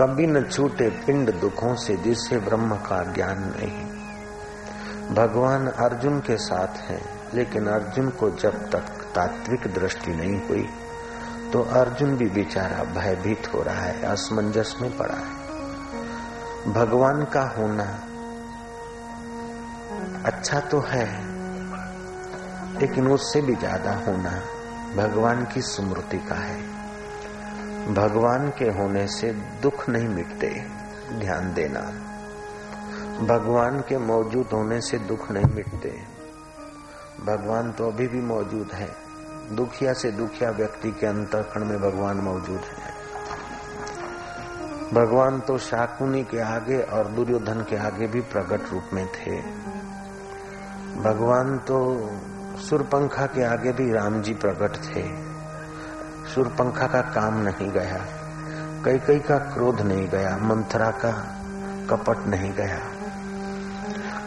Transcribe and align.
कभी 0.00 0.26
न 0.26 0.42
छूटे 0.44 0.88
पिंड 1.06 1.30
दुखों 1.40 1.74
से 1.76 1.96
जिसे 1.96 2.38
ब्रह्म 2.38 2.76
का 2.76 3.02
ज्ञान 3.12 3.38
नहीं। 3.56 5.14
भगवान 5.14 5.66
अर्जुन 5.66 6.18
के 6.20 6.36
साथ 6.36 6.78
हैं, 6.80 7.00
लेकिन 7.34 7.66
अर्जुन 7.66 8.08
को 8.10 8.30
जब 8.36 8.56
तक 8.70 9.04
तात्विक 9.14 9.66
दृष्टि 9.74 10.14
नहीं 10.14 10.40
हुई 10.48 10.66
तो 11.52 11.62
अर्जुन 11.74 12.16
भी 12.16 12.28
बेचारा 12.30 12.82
भयभीत 12.94 13.52
हो 13.54 13.62
रहा 13.62 13.80
है, 13.80 14.02
असमंजस 14.02 14.74
में 14.82 14.96
पड़ा 14.96 15.14
है। 15.16 16.72
भगवान 16.72 17.24
का 17.24 17.42
होना 17.48 17.84
अच्छा 20.24 20.60
तो 20.62 20.80
है, 20.80 21.06
लेकिन 22.80 23.08
उससे 23.08 23.40
भी 23.42 23.54
ज़्यादा 23.56 23.94
होना 24.06 24.40
भगवान 24.96 25.44
की 25.44 25.62
स्मृति 25.62 26.18
का 26.28 26.34
है। 26.36 26.79
भगवान 27.94 28.52
के 28.58 28.64
होने 28.64 29.06
से 29.06 29.32
दुख 29.32 29.88
नहीं 29.88 30.08
मिटते, 30.08 30.48
ध्यान 31.20 31.54
देना। 31.54 31.80
भगवान 33.26 33.80
के 33.80 33.98
मौजूद 33.98 34.46
होने 34.52 34.80
से 34.80 34.98
दुख 34.98 35.30
नहीं 35.30 35.54
मिटते। 35.54 36.02
भगवान 37.24 37.72
तो 37.72 37.88
अभी 37.88 38.08
भी 38.08 38.20
मौजूद 38.20 38.68
है। 38.72 38.88
दुखिया 39.52 39.92
से 39.92 40.10
दुखिया 40.10 40.50
व्यक्ति 40.50 40.90
के 40.90 41.06
अंतरखंड 41.06 41.64
में 41.64 41.80
भगवान 41.80 42.16
मौजूद 42.16 42.60
है। 42.60 42.94
भगवान 44.94 45.40
तो 45.40 45.58
शाकुनी 45.58 46.24
के 46.24 46.40
आगे 46.40 46.82
और 46.82 47.08
दुर्योधन 47.08 47.60
के 47.70 47.76
आगे 47.76 48.06
भी 48.06 48.20
प्रकट 48.20 48.72
रूप 48.72 48.84
में 48.92 49.06
थे। 49.06 49.40
भगवान 51.00 51.58
तो 51.58 52.10
सुरपंखा 52.58 53.26
के 53.26 53.44
आगे 53.44 53.72
भी 53.72 53.92
राम 53.92 54.22
जी 54.22 54.34
प्रकट 54.34 54.76
थे। 54.76 55.29
सुरपंखा 56.34 56.86
का 56.86 57.00
काम 57.00 57.40
नहीं 57.40 57.70
गया 57.70 58.04
कई 58.84 58.98
कई 58.98 59.18
का 59.18 59.38
क्रोध 59.38 59.80
नहीं 59.80 60.08
गया, 60.08 60.36
मंथरा 60.36 60.90
का 60.90 61.10
कपट 61.90 62.26
नहीं 62.26 62.52
गया, 62.52 62.78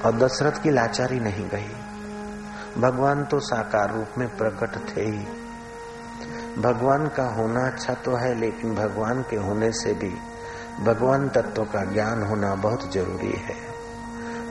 और 0.05 0.17
दशरथ 0.17 0.61
की 0.61 0.71
लाचारी 0.71 1.19
नहीं 1.19 1.49
गई। 1.49 2.81
भगवान 2.81 3.23
तो 3.25 3.39
साकार 3.39 3.93
रूप 3.95 4.17
में 4.17 4.27
प्रकट 4.37 4.97
थे। 4.97 5.01
ही 5.01 6.61
भगवान 6.61 7.07
का 7.07 7.23
होना 7.23 7.65
अच्छा 7.67 7.93
तो 7.93 8.15
है, 8.15 8.33
लेकिन 8.39 8.75
भगवान 8.75 9.21
के 9.21 9.35
होने 9.35 9.71
से 9.71 9.93
भी 9.93 10.13
भगवान 10.83 11.29
तत्व 11.29 11.63
का 11.63 11.83
ज्ञान 11.83 12.23
होना 12.23 12.55
बहुत 12.55 12.93
ज़रूरी 12.93 13.31
है। 13.31 13.55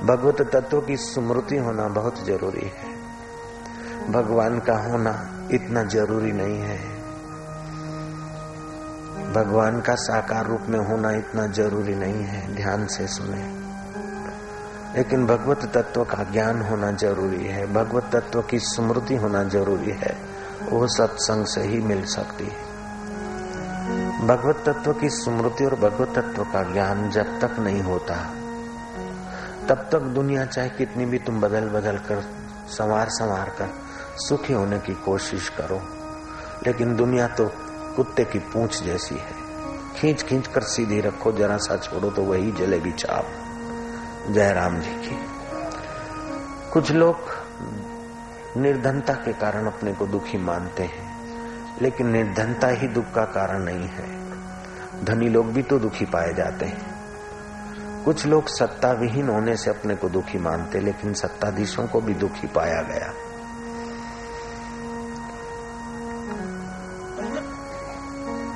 भगवत 0.07 0.43
तत्व 0.53 0.81
की 0.81 0.97
स्मृति 0.97 1.57
होना 1.57 1.89
बहुत 1.89 2.25
ज़रूरी 2.27 2.73
है। 2.79 2.91
भगवान 4.13 4.59
का 4.59 4.77
होना 4.79 5.15
इतना 5.53 5.83
ज़रूरी 5.83 6.33
नहीं 6.33 6.61
है। 6.61 6.92
भगवान 9.31 9.81
का 9.81 9.95
साकार 9.95 10.47
रूप 10.47 10.61
में 10.69 10.81
होना 10.81 11.11
इतना 11.11 11.47
ज़रूरी 11.47 11.95
नहीं 11.95 12.25
है, 12.25 12.57
ध्यान 12.57 12.87
से 12.87 13.07
सुने। 13.07 13.63
लेकिन 14.97 15.27
भगवत 15.27 15.73
तत्व 15.75 16.05
का 16.05 16.25
ज्ञान 16.25 16.63
होना 16.63 16.93
ज़रूरी 16.93 17.45
है, 17.45 17.73
भगवत 17.73 18.11
तत्व 18.13 18.43
की 18.43 18.59
स्मृति 18.59 19.17
होना 19.17 19.45
ज़रूरी 19.45 19.91
है, 19.91 20.17
वो 20.69 20.87
सत्संग 20.87 21.47
से 21.47 21.61
ही 21.61 21.79
मिल 21.79 22.05
सकती 22.05 22.45
है। 22.45 22.73
भगवत 24.27 24.63
तत्व 24.67 24.93
की 24.93 25.11
स्मृति 25.11 25.65
और 25.65 25.75
भगवत 25.75 26.09
तत्व 26.09 26.45
का 26.45 26.73
ज्ञान 26.73 27.11
जब 27.11 27.41
तक 27.41 27.59
नहीं 27.59 27.83
होता, 27.83 28.15
तब 29.69 29.89
तक 29.93 29.99
दुनिया 29.99 30.45
चाहे 30.45 30.69
कितनी 30.69 31.07
भी 31.07 31.19
तुम 31.19 31.41
बदल 31.41 31.69
बदल 31.69 31.97
कर 31.97 32.25
संवार 32.69 33.09
संवार 33.09 33.49
कर, 33.49 33.69
सुखी 34.17 34.53
होने 34.53 34.79
की 34.79 34.95
कोशिश 34.95 35.49
करो। 35.49 35.83
लेकिन 36.67 36.97
दुनिया 36.97 37.29
तो 37.29 37.53
कुत्ते 37.97 38.25
की 38.25 38.39
पूंछ 38.39 38.83
जैसी 38.83 39.15
है। 39.15 39.43
खींच 39.97 40.23
खींच 40.23 40.47
कर 40.47 40.61
सीधी 40.61 41.01
रखो, 41.01 41.33
जरा 41.33 41.57
सा 41.57 41.77
छोड़ो 41.77 42.11
तो 42.11 42.23
वही 42.23 42.53
जलेबी 42.53 42.93
चाप। 42.93 43.27
जय 44.31 44.53
राम 44.53 44.81
जी 44.81 44.91
की। 44.91 45.19
कुछ 46.73 46.93
लोग 46.93 47.17
निर्धनता 48.57 49.13
के 49.13 49.33
कारण 49.33 49.67
अपने 49.67 49.93
को 49.93 50.07
दुखी 50.07 50.39
मानते 50.39 50.83
हैं, 50.83 51.13
लेकिन 51.83 52.07
निर्धनता 52.07 52.69
ही 52.69 52.89
दुख 52.89 53.13
का 53.15 53.25
कारण 53.25 53.63
नहीं 53.63 53.89
है। 53.89 55.05
धनी 55.05 55.29
लोग 55.29 55.53
भी 55.53 55.63
तो 55.63 55.79
दुखी 55.79 56.05
पाए 56.05 56.35
जाते 56.35 56.67
हैं। 56.67 56.93
कुछ 58.05 58.27
लोग 58.27 58.47
सत्ता 58.47 58.93
विहीन 58.93 59.29
होने 59.29 59.57
से 59.57 59.71
अपने 59.71 59.97
को 59.97 60.09
दुखी 60.09 60.39
मानते, 60.39 60.81
लेकिन 60.81 61.15
सत्ताधीशों 61.15 61.87
को 61.87 62.01
भी 62.01 62.15
दुखी 62.15 62.47
पाया 62.47 62.83
गया। 62.83 63.13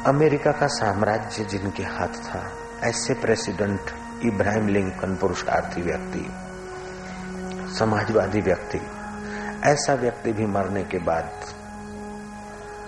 अमेरिका 0.07 0.51
का 0.53 0.67
साम्राज्य 0.67 1.45
जिनके 1.45 1.83
हाथ 1.83 2.09
था, 2.09 2.53
ऐसे 2.83 3.15
प्रेसिडेंट 3.15 3.81
इब्राहिम 4.25 4.69
लिंकन 4.69 5.17
पुरुषार्थी 5.17 5.83
व्यक्ति, 5.83 6.27
समाजवादी 7.79 8.41
व्यक्ति, 8.41 8.81
ऐसा 9.69 9.95
व्यक्ति 9.95 10.33
भी 10.33 10.47
मरने 10.47 10.85
के 10.85 10.99
बाद 10.99 11.31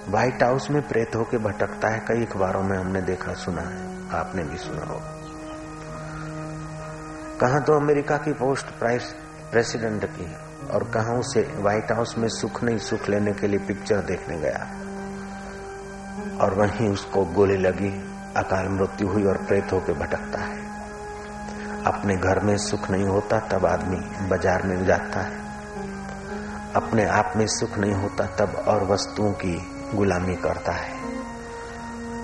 व्हाइट 0.09 0.43
हाउस 0.43 0.71
में 0.71 0.89
प्रेत 0.89 1.17
होकर 1.17 1.39
भटकता 1.39 1.89
है, 1.89 1.99
कई 1.99 2.25
अखबारों 2.25 2.63
में 2.63 2.79
हमने 2.79 3.03
देखा, 3.03 3.35
सुना 3.35 3.63
है, 3.63 4.11
आपने 4.11 4.43
भी 4.43 4.57
सुना 4.57 4.85
हो। 4.87 5.01
कहा 7.41 7.59
तो 7.61 7.73
अमेरिका 7.73 8.17
की 8.17 8.33
पोस्ट 8.33 8.67
प्राइस 8.67 9.15
प्रेसिडेंट 9.51 10.05
की 10.05 10.35
और 10.69 10.85
कहा 10.85 11.19
उसे 11.19 11.43
व्हाइट 11.57 11.93
हाउस 11.93 12.19
में 12.19 12.29
सुख 12.29 12.65
नहीं, 12.65 12.79
सुख 12.79 13.09
लेने 13.09 13.33
के 13.33 13.47
लिए 13.47 13.59
पिक्चर 13.59 13.97
देखने 13.97 14.37
गया। 14.37 14.85
और 16.41 16.55
वहीं 16.55 16.89
उसको 16.89 17.25
गोली 17.25 17.57
लगी, 17.57 17.91
अकाल 18.37 18.69
मृत्यु 18.69 19.09
हुई 19.09 19.25
और 19.25 19.37
प्रेत 19.37 19.73
होकर 19.73 19.93
भटकता 19.93 20.41
है। 20.41 20.67
अपने 21.85 22.17
घर 22.17 22.41
में 22.41 22.57
सुख 22.59 22.91
नहीं 22.91 23.05
होता, 23.05 23.39
तब 23.41 23.67
आदमी 23.67 24.29
बाज़ार 24.29 24.63
में 24.63 24.87
जाता 24.87 25.21
है। 25.21 25.37
अपने 26.75 27.05
आप 27.05 27.33
में 27.37 27.47
सुख 27.47 27.79
नहीं 27.79 27.93
होता, 27.93 28.27
तब 28.27 28.65
और 28.69 28.85
वस्तुओं 28.85 29.33
की 29.33 29.69
गुलामी 29.95 30.37
करता 30.37 30.73
है। 30.73 30.93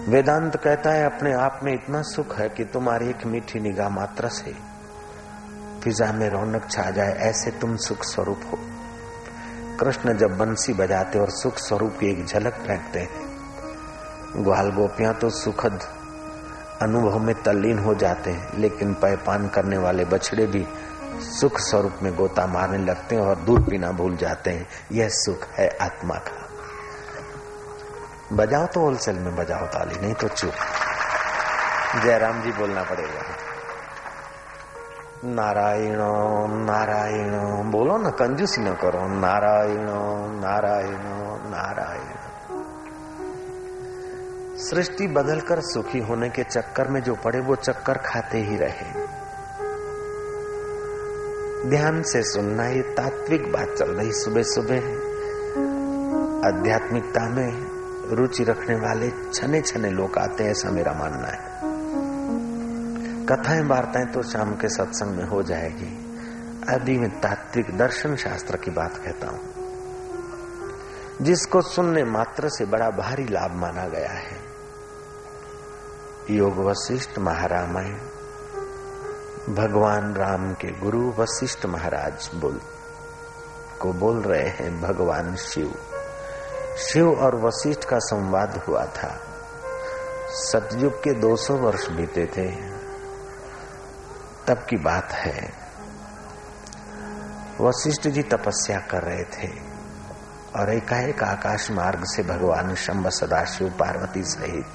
वेदांत 0.08 0.56
कहता 0.56 0.90
है, 0.90 1.04
अपने 1.04 1.32
आप 1.32 1.60
में 1.62 1.74
इतना 1.74 2.02
सुख 2.02 2.38
है 2.38 2.48
कि 2.48 2.64
तुम्हारी 2.64 3.08
एक 3.08 3.26
मीठी 3.26 3.60
निगाह 3.60 3.88
मात्र 3.88 4.28
से 4.28 4.54
फिजा 5.84 6.12
में 6.12 6.28
रौनक 6.28 6.70
छा 6.70 6.90
जाए, 6.90 7.12
ऐसे 7.12 7.50
तुम 7.50 7.76
सुख 7.76 8.04
स्वरूप 8.04 8.40
हो। 8.52 8.58
कृष्ण 9.80 10.16
जब 10.16 10.38
बंसी 10.38 10.72
बजाते 10.72 11.18
और 11.18 11.30
सुख 11.30 11.58
स्वरूप 11.58 11.96
की 12.00 12.06
एक 12.06 12.26
झलक 12.26 12.52
फेंकते 12.52 12.98
हैं 12.98 13.33
ग्वाल 14.36 14.70
गोपियाँ 14.70 15.14
तो 15.14 15.30
सुखद 15.30 15.80
अनुभव 16.82 17.18
में 17.18 17.42
तल्लीन 17.42 17.78
हो 17.78 17.94
जाते 17.94 18.30
हैं, 18.30 18.58
लेकिन 18.58 18.94
पैपान 18.94 19.48
करने 19.48 19.78
वाले 19.78 20.04
बछड़े 20.04 20.46
भी 20.46 20.66
सुख 21.20 21.58
स्वरूप 21.58 21.92
में 22.02 22.16
गोता 22.16 22.46
मारने 22.46 22.78
लगते 22.78 23.14
हैं 23.14 23.22
और 23.22 23.36
दूध 23.36 23.70
पीना 23.70 23.92
भूल 23.92 24.16
जाते 24.16 24.50
हैं। 24.50 24.68
यह 24.92 25.08
सुख 25.08 25.48
है 25.48 25.78
आत्मा 25.80 26.14
का। 26.14 26.48
बजाओ 28.32 28.66
तो 28.66 28.80
होलसेल 28.80 29.16
में 29.16 29.36
बजाओ 29.36 29.66
ताली, 29.66 30.00
नहीं 30.00 30.14
तो 30.14 30.28
चुप। 30.28 30.52
जयराम 32.02 32.42
जी 32.42 32.52
बोलना 32.52 32.82
पड़ेगा। 32.82 33.22
नारायण 35.24 35.96
नारायण, 36.64 37.30
बोलो 37.70 37.98
ना, 37.98 38.10
कंजूसी 38.10 38.60
न 38.60 38.74
करो। 38.74 39.08
नारायण 39.08 39.86
नारायण 40.40 40.98
नारायण। 41.50 42.13
सृष्टि 44.56 45.06
बदलकर 45.06 45.60
सुखी 45.60 45.98
होने 45.98 46.28
के 46.30 46.44
चक्कर 46.44 46.88
में 46.88 47.02
जो 47.02 47.14
पड़े, 47.14 47.40
वो 47.40 47.56
चक्कर 47.56 47.98
खाते 47.98 48.38
ही 48.38 48.56
रहे। 48.56 49.06
ध्यान 51.70 52.02
से 52.02 52.22
सुनना 52.22 52.68
ये 52.68 52.82
तात्विक 52.82 53.52
बात 53.52 53.68
चल 53.78 53.90
रही 53.90 54.12
सुबह 54.12 54.42
सुबह 54.42 54.78
आध्यात्मिकता 56.48 57.28
में 57.28 57.74
रुचि 58.16 58.44
रखने 58.44 58.76
वाले 58.76 59.12
छने 59.34 59.60
छने 59.60 59.90
लोग 59.90 60.18
आते 60.18 60.44
हैं, 60.44 60.50
ऐसा 60.50 60.70
मेरा 60.70 60.92
मानना 60.92 61.28
है। 61.28 61.54
कथाएँ, 63.26 63.62
वार्ताएँ 63.62 64.06
तो 64.06 64.22
शाम 64.22 64.54
के 64.54 64.68
सत्संग 64.68 65.16
में 65.16 65.24
हो 65.24 65.42
जाएगी। 65.42 66.04
अभी 66.68 66.98
मैं 66.98 67.20
तात्विक 67.20 67.78
दर्शन 67.78 68.16
शास्त्र 68.16 68.56
की 68.56 68.70
बात 68.70 68.96
कहता 68.96 69.26
हूँ। 69.26 69.64
जिसको 71.22 71.62
सुनने 71.62 72.04
मात्र 72.04 72.48
से 72.48 72.64
बड़ा 72.64 72.90
भारी 72.90 73.24
लाभ 73.24 73.50
माना 73.50 73.88
गया 73.88 74.10
है। 74.10 74.43
योग 76.30 76.58
वशिष्ठ 76.58 77.18
महारामायण 77.18 77.94
भगवान 79.54 80.14
राम 80.14 80.54
के 80.54 80.68
गुरु 80.68 81.10
वशिष्ठ 81.10 81.66
महाराज 81.66 82.30
बोल, 82.34 82.60
को 83.80 83.92
बोल 83.92 84.22
रहे 84.22 84.48
हैं 84.48 84.80
भगवान 84.80 85.36
शिव। 85.36 85.74
शिव 86.78 87.10
और 87.10 87.36
वशिष्ठ 87.36 87.84
का 87.84 87.98
संवाद 87.98 88.64
हुआ 88.68 88.84
था। 88.84 89.20
सतयुग 90.30 90.92
के 90.92 91.12
200 91.12 91.56
वर्ष 91.56 91.88
बीते 91.88 92.26
थे। 92.26 92.50
तब 94.46 94.66
की 94.70 94.76
बात 94.76 95.12
है। 95.12 95.52
वशिष्ठ 97.60 98.08
जी 98.08 98.22
तपस्या 98.22 98.78
कर 98.78 99.02
रहे 99.02 99.24
थे 99.24 99.52
और 100.56 100.74
एकाएक 100.74 101.22
आकाश 101.22 101.70
मार्ग 101.70 102.04
से 102.04 102.22
भगवान 102.22 102.74
शंभ 102.74 103.08
सदाशिव 103.08 103.68
पार्वती 103.68 104.24
सहित 104.24 104.66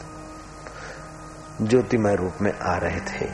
ज्योतिमय 1.62 2.16
रूप 2.16 2.34
में 2.42 2.60
आ 2.60 2.78
रहे 2.78 3.00
थे। 3.00 3.26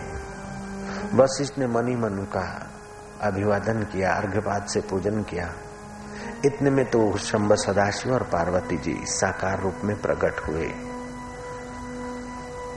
वशिष्ठ 1.13 1.57
ने 1.57 1.67
मनी 1.67 1.95
मन 1.95 2.09
का 2.09 2.69
अभिवादन 3.21 3.83
किया 3.83 4.13
अर्घ्यपात 4.13 4.69
से 4.69 4.81
पूजन 4.81 5.23
किया। 5.23 5.53
इतने 6.45 6.69
में 6.69 6.85
तो 6.85 7.17
शंबर 7.17 7.55
सदाशिव 7.55 8.13
और 8.13 8.23
पार्वती 8.23 8.77
जी 8.77 8.97
साकार 9.03 9.61
रूप 9.61 9.75
में 9.83 10.01
प्रकट 10.01 10.47
हुए। 10.47 10.73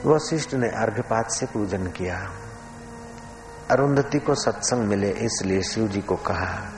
वशिष्ठ 0.05 0.53
ने 0.53 0.69
अर्घ्यपात 0.69 1.31
से 1.31 1.45
पूजन 1.45 1.87
किया। 1.87 2.31
अरुंधति 3.71 4.19
को 4.19 4.35
सत्संग 4.35 4.87
मिले, 4.87 5.09
इसलिए 5.09 5.61
शिव 5.61 5.87
जी 5.87 6.01
को 6.01 6.15
कहा 6.15 6.71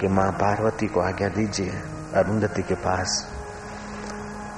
कि 0.00 0.08
माँ 0.08 0.32
पार्वती 0.32 0.86
को 0.86 1.00
आज्ञा 1.00 1.28
दीजिए, 1.28 1.70
अरुंधति 2.14 2.62
के 2.62 2.74
पास 2.74 3.35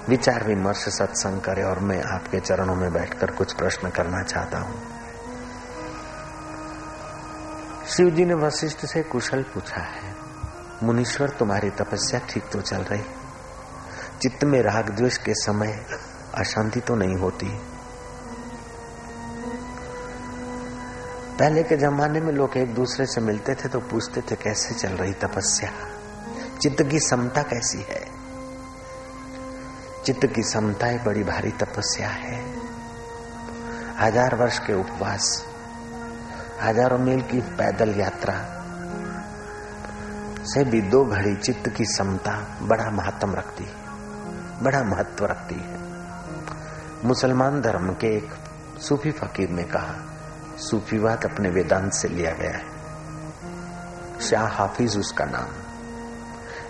विचार 0.09 0.47
विमर्श 0.47 0.89
सत्संग 0.89 1.41
करे 1.41 1.63
और 1.63 1.79
मैं 1.79 2.03
आपके 2.05 2.41
चरणों 2.41 2.75
में 2.75 2.93
बैठकर 2.93 3.31
कुछ 3.31 3.53
प्रश्न 3.53 3.91
करना 3.91 4.23
चाहता 4.23 4.59
हूँ। 4.59 4.81
शिव 7.87 8.11
जी 8.11 8.25
ने 8.25 8.35
वशिष्ठ 8.37 8.85
से 8.87 9.03
कुशल 9.03 9.43
पूछा 9.45 9.81
है, 9.81 10.15
मुनीश्वर, 10.83 11.31
तुम्हारी 11.31 11.71
तपस्या 11.71 12.21
ठीक 12.31 12.49
तो 12.53 12.61
चल 12.61 12.83
रही? 12.83 13.03
चित्त 14.23 14.45
में 14.45 14.61
राग 14.63 14.91
द्वेष 14.91 15.17
के 15.17 15.35
समय 15.35 15.79
अशांति 16.35 16.81
तो 16.81 16.95
नहीं 16.95 17.17
होती। 17.17 17.47
पहले 21.39 21.63
के 21.63 21.77
जमाने 21.77 22.21
में 22.21 22.33
लोग 22.33 22.57
एक 22.57 22.75
दूसरे 22.75 23.07
से 23.07 23.21
मिलते 23.21 23.55
थे 23.55 23.69
तो 23.69 23.81
पूछते 23.81 24.21
थे, 24.21 24.37
कैसे 24.37 24.75
चल 24.75 24.97
रही 24.97 25.13
तपस्या? 25.13 25.71
चित्त 26.59 26.83
की 26.83 27.01
समता 27.01 27.43
कैसी 27.43 27.79
है? 27.79 28.18
चित्त 30.05 30.27
की 30.27 30.43
समता 30.43 30.87
बड़ी 31.05 31.23
भारी 31.25 31.51
तपस्या 31.51 32.09
है। 32.09 32.39
हज़ार 33.99 34.35
वर्ष 34.35 34.59
के 34.59 34.73
उपवास, 34.73 35.45
हज़ारों 36.63 36.99
मील 36.99 37.21
की 37.23 37.41
पैदल 37.57 37.91
यात्रा 38.01 38.35
से 40.45 40.65
भी 40.65 40.81
दो 40.83 41.05
घड़ी 41.05 41.35
चित्त 41.37 41.69
की 41.69 41.85
समता 41.87 42.33
बड़ा 42.63 42.91
महत्व 42.91 43.35
रखती 43.35 43.65
है, 43.65 43.75
बड़ा 44.63 44.83
महत्व 44.85 45.25
रखती 45.25 45.55
है। 45.55 45.77
मुसलमान 47.05 47.61
धर्म 47.61 47.93
के 47.95 48.17
एक 48.17 48.31
सूफी 48.81 49.11
फकीर 49.11 49.51
ने 49.51 49.65
कहा 49.65 49.95
सूफीवाद 50.61 51.25
अपने 51.25 51.51
वेदांत 51.51 51.93
से 51.93 52.09
लिया 52.09 52.33
गया 52.33 52.57
है। 52.57 54.21
शाह 54.21 54.47
हाफिज 54.49 54.97
उसका 54.99 55.25
नाम 55.25 55.51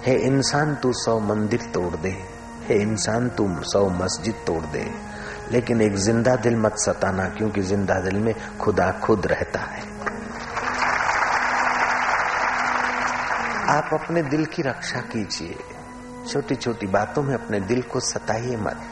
है 0.03 0.19
इंसान, 0.19 0.75
तू 0.75 0.93
सौ 0.95 1.19
मंदिर 1.21 1.63
तोड़ 1.75 1.97
दे। 1.97 2.38
हे, 2.69 2.75
इंसान 2.75 3.29
तुम 3.29 3.61
सौ 3.61 3.89
मस्जिद 3.89 4.35
तोड़ 4.35 4.65
दे। 4.65 4.95
लेकिन 5.51 5.81
एक 5.81 5.97
ज़िंदा 5.97 6.37
दिल 6.37 6.57
मत 6.57 6.73
सताना, 6.77 7.29
क्योंकि 7.29 7.63
ज़िंदा 7.63 7.95
दिल 7.95 8.17
में 8.17 8.35
खुदा 8.59 8.91
खुद 8.91 9.27
रहता 9.27 9.61
है। 9.61 9.99
आप 13.69 13.91
अपने 13.93 14.23
दिल 14.23 14.47
की 14.47 14.63
रक्षा 14.63 15.01
कीजिए। 15.01 15.59
छोटी 16.33 16.55
छोटी 16.55 16.87
बातों 16.87 17.23
में 17.23 17.35
अपने 17.35 17.61
दिल 17.61 17.83
को 17.83 18.01
सताइए 18.01 18.57
मत। 18.57 18.83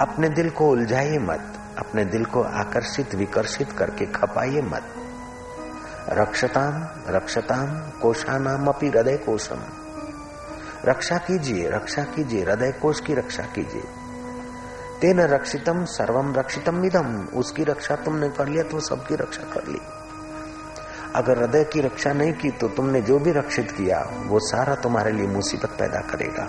अपने 0.00 0.28
दिल 0.28 0.50
को 0.50 0.68
उलझाइए 0.68 1.18
मत। 1.18 1.52
अपने 1.78 2.04
दिल 2.04 2.24
को 2.24 2.42
आकर्षित, 2.42 3.14
विकर्षित 3.14 3.72
करके 3.72 4.06
खपाइए 4.06 4.62
मत। 4.62 4.82
रक्षताम 6.08 6.88
रक्षताम, 7.14 8.00
कोशानाम 8.00 8.66
अपनी 8.66 8.88
हृदय 8.88 9.16
कोशम। 9.16 9.83
रक्षा 10.84 11.16
कीजिए 11.16 11.70
रक्षा 11.70 12.02
कीजिए, 12.02 12.44
हृदय 12.44 12.72
कोष 12.72 13.00
की 13.00 13.14
रक्षा 13.14 13.42
कीजिए। 13.42 13.82
तेन 15.00 15.20
रक्षितम, 15.20 15.84
सर्वम 15.84 16.34
रक्षितम 16.34 16.84
इदम, 16.84 17.28
उसकी 17.34 17.64
रक्षा 17.64 17.96
तुमने 17.96 18.28
कर 18.28 18.48
लिया 18.48 18.62
तो 18.62 18.80
सबकी 18.80 19.14
रक्षा 19.14 19.42
कर 19.42 19.68
ली। 19.68 19.78
अगर 21.14 21.38
हृदय 21.38 21.64
की 21.64 21.80
रक्षा 21.80 22.12
नहीं 22.12 22.32
की 22.32 22.50
तो 22.50 22.68
तुमने 22.68 23.02
जो 23.02 23.18
भी 23.18 23.32
रक्षित 23.32 23.70
किया, 23.70 24.10
वो 24.26 24.38
सारा 24.38 24.74
तुम्हारे 24.74 25.12
लिए 25.12 25.26
मुसीबत 25.26 25.70
पैदा 25.70 26.00
करेगा। 26.00 26.48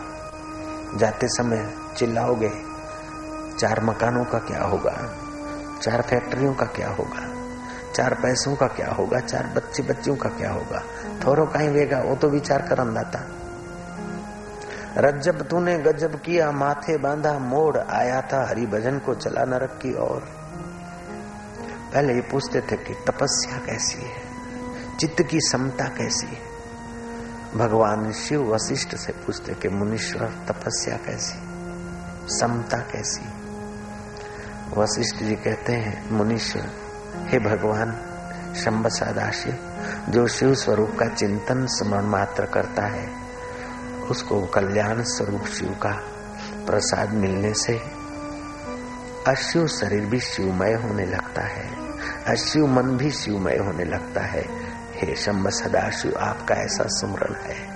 जाते 0.97 1.27
समय 1.27 1.73
चिल्लाओगे, 1.97 2.51
चार 3.59 3.83
मकानों 3.83 4.25
का 4.25 4.39
क्या 4.39 4.63
होगा? 4.63 5.15
चार 5.81 6.01
फैक्ट्रियों 6.01 6.53
का 6.53 6.65
क्या 6.65 6.89
होगा? 6.89 7.35
चार 7.93 8.13
पैसों 8.13 8.55
का 8.55 8.67
क्या 8.67 8.91
होगा? 8.91 9.19
चार 9.19 9.47
बच्चे 9.55 9.83
बच्चियों 9.83 10.15
का 10.15 10.29
क्या 10.29 10.51
होगा? 10.51 10.83
थोरो 11.25 11.45
कहीं 11.45 11.69
वेगा 11.69 12.01
वो 12.01 12.15
तो 12.15 12.29
विचार 12.29 12.61
कर 12.61 12.79
अंदाता 12.79 13.19
रज्जब 14.97 15.47
तूने 15.47 15.77
गजब 15.77 16.21
किया, 16.21 16.51
माथे 16.51 16.97
बांधा, 16.97 17.39
मोड़ 17.39 17.77
आया 17.77 18.21
था 18.21 18.47
हरि 18.47 18.65
भजन 18.65 18.99
को 18.99 19.15
चला 19.15 19.45
नरक 19.45 19.79
की 19.81 19.93
ओर। 19.93 20.21
पहले 21.93 22.13
ये 22.13 22.21
पूछते 22.21 22.61
थे 22.61 22.75
कि 22.75 22.93
तपस्या 22.93 23.57
कैसी 23.57 24.01
है? 24.01 24.21
चित्त 24.97 25.23
की 25.23 25.39
समता 25.41 25.85
कैसी 25.85 26.27
है? 26.27 26.55
भगवान 27.55 28.11
शिव 28.11 28.53
वशिष्ठ 28.53 28.95
से 28.95 29.11
पूछते 29.11 29.53
कि 29.53 29.69
मुनीश्वर, 29.69 30.27
तपस्या 30.27 30.97
कैसी? 30.97 31.39
समता 32.39 32.77
कैसी 32.77 33.21
वशिष्ठ 34.81 35.23
जी 35.23 35.35
कहते 35.35 35.73
हैं, 35.73 36.11
मुनिश्वर, 36.11 36.69
हे 37.15 37.39
भगवान 37.39 37.91
शंब 38.55 38.87
सादाशी 38.87 39.53
जो 40.11 40.27
शिव 40.27 40.55
स्वरूप 40.55 40.91
का 40.99 41.07
चिंतन 41.07 41.65
स्मरण 41.65 42.05
मात्र 42.05 42.45
करता 42.45 42.85
है 42.85 43.24
उसको 44.09 44.41
कल्याण 44.41 45.03
स्वरूप 45.03 45.45
शिव 45.45 45.69
का 45.69 45.91
प्रसाद 46.65 47.13
मिलने 47.13 47.53
से 47.53 47.81
अशिव 49.27 49.67
शरीर 49.67 50.05
भी 50.05 50.19
शिवमय 50.19 50.73
होने 50.73 51.05
लगता 51.05 51.41
है। 51.41 51.75
अशिव 52.27 52.67
मन 52.67 52.83
भी 52.83 53.11
शिवमय 53.11 53.57
होने 53.57 53.83
लगता 53.83 54.21
है। 54.21 54.45
हे 54.93 55.15
शंब 55.15 55.49
सदाशिव, 55.49 56.15
आपका 56.19 56.55
ऐसा 56.55 56.83
सुमरण 56.87 57.35
है। 57.35 57.75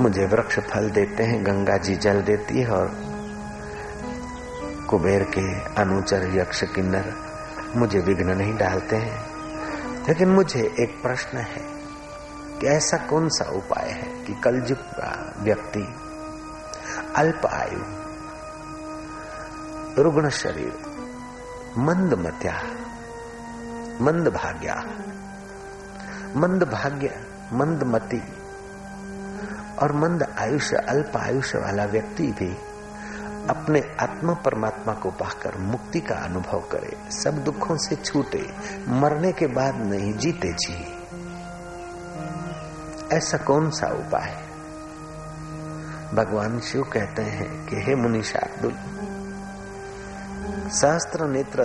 मुझे 0.00 0.26
वृक्ष 0.26 0.58
फल 0.58 0.90
देते 0.90 1.22
हैं, 1.22 1.46
गंगा 1.46 1.76
जी 1.76 1.96
जल 1.96 2.22
देती 2.22 2.60
है 2.60 2.70
और 2.70 3.10
कुबेर 4.90 5.22
के 5.22 5.74
अनुचर 5.82 6.30
यक्ष 6.34 6.64
किन्नर 6.64 7.14
मुझे 7.76 7.98
विघ्न 7.98 8.30
नहीं 8.30 8.56
डालते 8.56 8.96
हैं। 8.96 9.30
लेकिन 10.08 10.28
मुझे 10.28 10.74
एक 10.80 11.02
प्रश्न 11.02 11.38
है। 11.38 11.79
कि 12.60 12.66
ऐसा 12.66 12.96
कौन 12.96 13.28
सा 13.28 13.44
उपाय 13.50 13.90
है 13.90 14.24
कि 14.24 14.34
कलयुग 14.34 14.78
का 14.78 15.34
व्यक्ति 15.38 15.94
अल्प 17.16 17.46
आयु, 17.46 17.78
रुग्ण 20.02 20.28
शरीर, 20.28 20.72
मंद 21.78 22.14
मत्या, 22.14 22.54
मंद 24.00 24.28
भाग्या, 24.28 24.74
मंद 26.36 26.62
भाग्य, 26.62 27.26
मंद 27.52 27.82
मति 27.82 28.22
और 29.82 29.92
मंद 29.92 30.22
आयुष्य, 30.38 30.76
अल्प 30.76 31.16
आयुष्य 31.16 31.58
वाला 31.58 31.84
व्यक्ति 31.84 32.26
भी 32.26 32.56
अपने 33.50 33.96
आत्मा 34.00 34.34
परमात्मा 34.34 34.94
को 34.94 35.10
पाकर 35.10 35.58
मुक्ति 35.58 36.00
का 36.00 36.14
अनुभव 36.14 36.60
करे, 36.60 36.96
सब 37.10 37.44
दुखों 37.44 37.76
से 37.76 37.96
छूटे, 37.96 38.46
मरने 38.88 39.32
के 39.32 39.46
बाद 39.46 39.76
नहीं 39.76 40.12
जीते 40.12 40.52
जी। 40.52 40.89
ऐसा 43.12 43.38
कौन 43.38 43.70
सा 43.70 43.86
उपाय 43.86 44.50
भगवान 46.14 46.60
शिव 46.60 46.82
कहते 46.82 47.22
हैं 47.22 47.66
कि 47.66 47.76
हे 47.76 47.94
मुनि 47.94 48.22
शार्दुल 48.22 48.74
सहस्त्र 50.70 51.24
नेत्र 51.24 51.62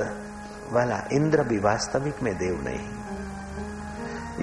वाला 0.72 1.04
इंद्र 1.12 1.44
भी 1.44 1.60
वास्तविक 1.60 2.24
में 2.24 2.36
देव 2.38 2.64
नहीं। 2.64 2.90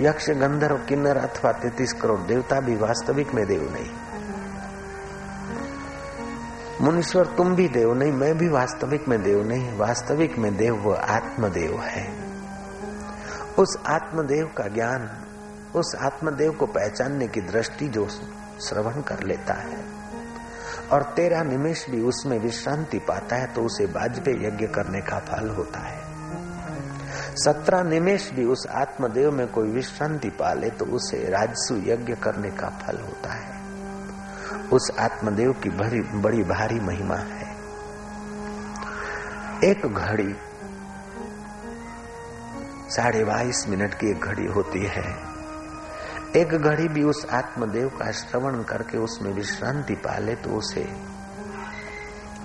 यक्ष, 0.06 0.30
गंधर्व, 0.30 0.76
किन्नर 0.76 1.16
अथवा 1.16 1.52
तैतीस 1.52 1.92
करोड़ 1.92 2.20
देवता 2.20 2.60
भी 2.60 2.76
वास्तविक 2.76 3.34
में 3.34 3.46
देव 3.46 3.72
नहीं। 3.72 3.90
मुनीश्वर, 6.80 7.26
तुम 7.26 7.54
भी 7.54 7.68
देव 7.68 7.94
नहीं, 7.94 8.12
मैं 8.12 8.38
भी 8.38 8.48
वास्तविक 8.48 9.08
में 9.08 9.22
देव 9.22 9.48
नहीं, 9.48 9.76
वास्तविक 9.76 10.38
में 10.38 10.56
देव 10.56 10.76
वो 10.76 10.92
आत्मदेव 10.92 11.80
है। 11.80 12.24
उस 13.58 13.76
आत्मदेव 13.86 14.46
का 14.46 14.64
ज्ञान 14.68 15.21
उस 15.74 15.94
आत्मदेव 16.00 16.52
को 16.52 16.66
पहचानने 16.66 17.28
की 17.28 17.40
दृष्टि 17.40 17.88
जो 17.88 18.08
श्रवण 18.60 19.02
कर 19.02 19.22
लेता 19.22 19.54
है। 19.54 19.84
और 20.92 21.02
तेरा 21.02 21.42
निमेश 21.42 21.86
भी 21.90 22.00
उसमें 22.00 22.38
विश्रांति 22.38 22.98
पाता 22.98 23.36
है 23.36 23.46
तो 23.46 23.62
उसे 23.62 23.84
वाजपेयी 23.84 24.46
यज्ञ 24.46 24.66
करने 24.66 25.00
का 25.00 25.18
फल 25.18 25.48
होता 25.48 25.78
है। 25.78 26.02
सत्रह 27.34 27.82
निमेश 27.82 28.30
भी 28.32 28.44
उस 28.44 28.66
आत्मदेव 28.70 29.30
में 29.30 29.48
कोई 29.48 29.68
विश्रांति 29.68 30.28
पाले 30.28 30.70
तो 30.70 30.84
उसे 30.84 31.30
राजसु 31.30 31.76
यज्ञ 31.76 32.14
करने 32.14 32.50
का 32.50 32.68
फल 32.68 32.96
होता 32.96 33.32
है। 33.32 33.62
उस 34.72 34.90
आत्मदेव 34.98 35.52
की 35.52 35.68
बड़ी 35.68 36.00
बड़ी 36.00 36.42
भारी 36.44 36.80
महिमा 36.80 37.16
है। 37.16 37.52
एक 39.64 39.86
घड़ी, 39.86 40.36
साढ़े 42.90 43.24
बाईस 43.24 43.64
मिनट 43.68 43.94
की 43.94 44.10
एक 44.10 44.20
घड़ी 44.20 44.46
होती 44.46 44.86
है। 44.86 45.31
एक 46.36 46.48
घड़ी 46.48 46.88
भी 46.88 47.02
उस 47.02 47.26
आत्मदेव 47.30 47.88
का 47.88 48.10
श्रवण 48.10 48.62
करके 48.62 48.98
उसमें 48.98 49.32
विश्रांति 49.32 49.94
पाले 49.94 50.34
तो 50.34 50.50
उसे 50.50 50.84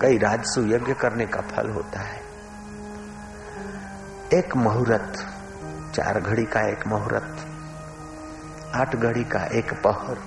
कई 0.00 0.18
राजसु 0.18 0.62
यज्ञ 0.66 0.94
करने 0.94 1.26
का 1.26 1.40
फल 1.40 1.70
होता 1.70 2.00
है। 2.00 2.20
एक 4.34 4.56
मुहूर्त, 4.56 5.14
चार 5.94 6.20
घड़ी 6.20 6.44
का 6.44 6.60
एक 6.68 6.86
मुहूर्त, 6.86 7.46
आठ 8.74 8.96
घड़ी 8.96 9.24
का 9.24 9.44
एक 9.58 9.72
पहर, 9.86 10.18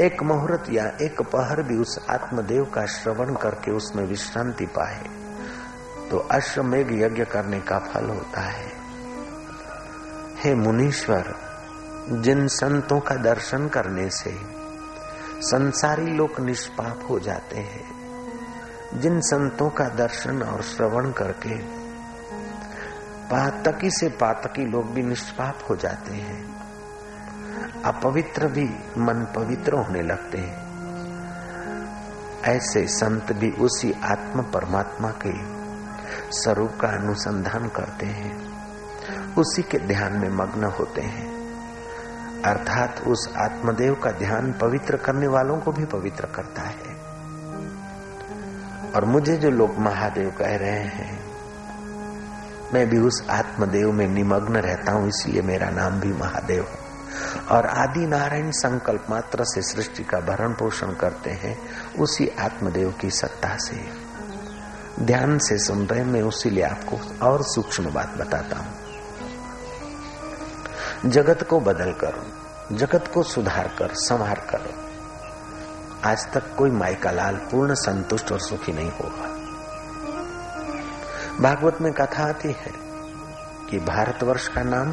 एक 0.00 0.22
मुहूर्त 0.22 0.70
या 0.70 0.86
एक 1.02 1.22
पहर 1.22 1.62
भी 1.62 1.76
उस 1.76 1.98
आत्मदेव 2.10 2.64
का 2.64 2.84
श्रवण 2.86 3.34
करके 3.34 3.70
उसमें 3.70 4.04
विश्रांति 4.04 4.66
पाए 4.66 5.02
तो 6.10 6.18
अश्वमेघ 6.30 6.86
यज्ञ 6.92 7.24
करने 7.24 7.60
का 7.60 7.78
फल 7.78 8.08
होता 8.08 8.40
है। 8.40 8.70
हे 10.36 10.54
मुनीश्वर 10.54 11.34
जिन 12.10 12.48
संतों 12.48 13.00
का 13.00 13.14
दर्शन 13.14 13.68
करने 13.68 14.10
से 14.10 14.38
संसारी 15.40 16.06
लोग 16.06 16.40
निष्पाप 16.40 17.06
हो 17.10 17.18
जाते 17.18 17.56
हैं। 17.56 17.84
जिन 18.94 19.20
संतों 19.20 19.70
का 19.70 19.88
दर्शन 19.88 20.42
और 20.42 20.62
श्रवण 20.62 21.12
करके 21.12 21.58
पातकी 23.30 23.90
से 23.90 24.08
पातकी 24.08 24.66
लोग 24.66 24.92
भी 24.92 25.02
निष्पाप 25.02 25.58
हो 25.70 25.76
जाते 25.76 26.14
हैं। 26.14 26.54
अपवित्र 27.82 28.46
भी 28.46 28.64
मन 28.98 29.32
पवित्र 29.36 29.72
होने 29.72 30.02
लगते 30.02 30.38
हैं। 30.38 30.64
ऐसे 32.42 32.86
संत 32.86 33.32
भी 33.32 33.50
उसी 33.50 33.92
आत्म 34.04 34.42
परमात्मा 34.42 35.10
के 35.26 35.32
स्वरूप 36.30 36.72
का 36.80 36.88
अनुसंधान 36.88 37.68
करते 37.68 38.06
हैं। 38.06 38.54
उसी 39.34 39.62
के 39.62 39.78
ध्यान 39.78 40.12
में 40.12 40.30
मग्न 40.30 40.64
होते 40.64 41.00
हैं। 41.00 41.33
अर्थात 42.44 43.00
उस 43.06 43.34
आत्मदेव 43.36 43.94
का 43.94 44.10
ध्यान 44.10 44.52
पवित्र 44.52 44.96
करने 44.96 45.26
वालों 45.26 45.58
को 45.58 45.72
भी 45.72 45.84
पवित्र 45.84 46.26
करता 46.26 46.62
है। 46.62 46.94
और 48.92 49.04
मुझे 49.04 49.36
जो 49.36 49.50
लोग 49.50 49.78
महादेव 49.78 50.30
कह 50.30 50.56
रहे 50.56 50.84
हैं, 50.84 51.24
मैं 52.74 52.88
भी 52.88 52.98
उस 52.98 53.26
आत्मदेव 53.30 53.92
में 53.92 54.08
निमग्न 54.08 54.56
रहता 54.56 54.92
हूँ, 54.92 55.08
इसलिए 55.08 55.42
मेरा 55.42 55.70
नाम 55.70 56.00
भी 56.00 56.12
महादेव 56.12 56.62
है। 56.62 56.84
और 57.50 57.66
आदि 57.66 58.06
नारायण 58.06 58.50
संकल्प 58.50 59.06
मात्र 59.10 59.44
से 59.44 59.62
सृष्टि 59.62 60.04
का 60.04 60.20
भरण 60.20 60.52
पोषण 60.52 60.94
करते 60.94 61.30
हैं, 61.30 61.58
उसी 61.98 62.28
आत्मदेव 62.28 62.94
की 63.00 63.10
सत्ता 63.10 63.56
से। 63.56 64.04
ध्यान 65.04 65.38
से 65.38 65.58
सुन 65.58 65.86
रहे 65.86 66.04
मैं 66.04 66.22
उसीलिए 66.22 66.64
आपको 66.64 67.26
और 67.26 67.42
सूक्ष्म 67.42 67.90
बात 67.92 68.14
बताता 68.18 68.56
हूँ। 68.56 68.83
जगत 71.04 71.42
को 71.42 71.60
बदल 71.60 71.92
कर, 71.92 72.32
जगत 72.72 73.10
को 73.14 73.22
सुधार 73.22 73.68
कर 73.78 73.88
संवार 73.92 74.46
कर। 74.50 74.74
आज 76.04 76.32
तक 76.32 76.56
कोई 76.56 76.70
माई 76.70 76.94
का 76.94 77.10
लाल, 77.10 77.36
पूर्ण, 77.36 77.74
संतुष्ट 77.74 78.32
और 78.32 78.40
सुखी 78.40 78.72
नहीं 78.72 78.90
होगा। 78.90 79.28
भागवत 81.40 81.78
में 81.80 81.92
कथा 81.92 82.28
आती 82.28 82.48
है 82.48 82.72
कि 83.70 83.78
भारतवर्ष 83.78 84.48
का 84.48 84.62
नाम 84.62 84.92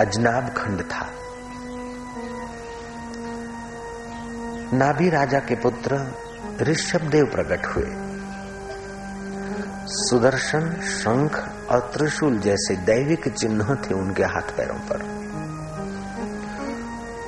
अजनाब 0.00 0.48
खंड 0.48 0.82
था। 0.82 1.06
नाभि 4.76 5.10
राजा 5.10 5.38
के 5.38 5.54
पुत्र 5.54 6.14
ऋषभ 6.60 7.00
देव 7.00 7.24
प्रकट 7.24 7.66
हुए। 7.66 8.07
सुदर्शन, 9.90 10.80
शंख 10.82 11.48
और 11.70 11.80
त्रिशूल 11.80 12.38
जैसे 12.38 12.76
दैविक 12.76 13.28
चिन्ह 13.28 13.74
थे 13.74 13.94
उनके 13.94 14.22
हाथ 14.22 14.56
पैरों 14.56 14.78
पर। 14.78 15.02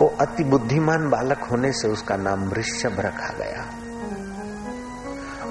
वो 0.00 0.16
अति 0.20 0.44
बुद्धिमान 0.44 1.10
बालक 1.10 1.38
होने 1.38 1.72
से 1.72 1.88
उसका 1.88 2.16
नाम 2.16 2.52
ऋषभ 2.52 3.00
रखा 3.00 3.32
गया। 3.32 3.70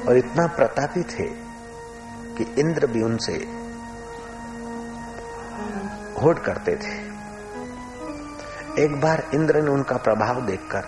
और 0.09 0.17
इतना 0.17 0.47
प्रतापी 0.47 1.03
थे 1.03 1.23
कि 2.37 2.55
इंद्र 2.59 2.87
भी 2.87 3.03
उनसे 3.03 3.33
होड़ 6.21 6.39
करते 6.39 6.75
थे। 6.75 7.09
एक 8.83 9.01
बार 9.01 9.29
इंद्र 9.33 9.61
ने 9.61 9.71
उनका 9.71 9.97
प्रभाव 9.97 10.45
देखकर 10.45 10.83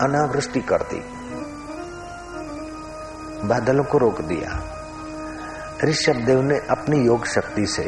अनावृष्टि 0.00 0.60
कर 0.60 0.82
दी। 0.82 1.21
बादलों 3.44 3.84
को 3.84 3.98
रोक 3.98 4.20
दिया। 4.20 4.78
ऋषभ 5.84 6.12
देव 6.12 6.42
ने 6.42 6.58
अपनी 6.58 7.06
योग 7.06 7.26
शक्ति 7.26 7.66
से 7.66 7.82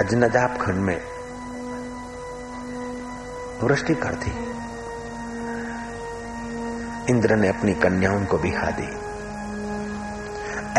अजनजाब 0.00 0.56
खंड 0.56 0.76
में 0.76 1.00
वृष्टि 3.62 3.94
कर 3.94 4.14
दी। 4.14 4.54
इंद्र 7.12 7.36
ने 7.36 7.48
अपनी 7.48 7.74
कन्याओं 7.74 8.24
को 8.24 8.38
बिहा 8.38 8.70
दी। 8.70 9.04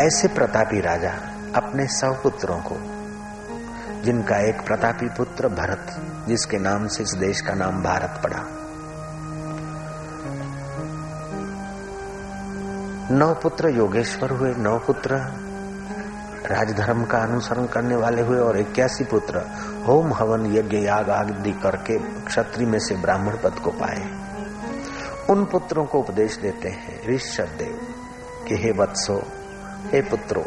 ऐसे 0.06 0.28
प्रतापी 0.28 0.80
राजा 0.80 1.10
अपने 1.56 1.86
सौ 1.86 2.12
पुत्रों 2.12 2.58
को, 2.58 2.76
जिनका 4.02 4.48
एक 4.48 4.66
प्रतापी 4.66 5.06
पुत्र 5.08 5.48
भरत, 5.48 5.86
जिसके 6.28 6.58
नाम 6.58 6.86
से 6.86 7.02
इस 7.02 7.10
देश 7.10 7.40
का 7.40 7.54
नाम 7.54 7.82
भारत 7.82 8.20
पड़ा 8.24 8.55
नौ 13.10 13.34
पुत्र 13.34 13.68
योगेश्वर 13.68 14.30
हुए 14.30 14.54
नौ 14.54 14.78
पुत्र 14.78 15.14
राजधर्म 16.46 17.04
का 17.04 17.18
अनुसरण 17.18 17.66
करने 17.66 17.96
वाले 17.96 18.22
हुए 18.22 18.38
और 18.38 18.58
इक्यासी 18.58 19.04
पुत्र 19.04 19.38
होम 19.86 20.12
हवन 20.12 20.56
यज्ञ 20.56 20.76
याग 20.76 21.10
आदि 21.10 21.52
करके 21.52 21.98
क्षत्रि 21.98 22.66
में 22.66 22.78
से 22.78 22.96
ब्राह्मण 22.96 23.36
पद 23.44 23.54
को 23.54 23.70
पाए। 23.70 24.10
उन 25.30 25.44
पुत्रों 25.44 25.86
को 25.86 25.98
उपदेश 25.98 26.36
देते 26.36 26.68
हैं 26.68 27.08
ऋषभ 27.08 27.44
देव 27.44 27.80
कि 28.48 28.54
हे 28.54 28.72
वत्सो, 28.72 29.22
हे 29.92 30.00
पुत्रो, 30.00 30.44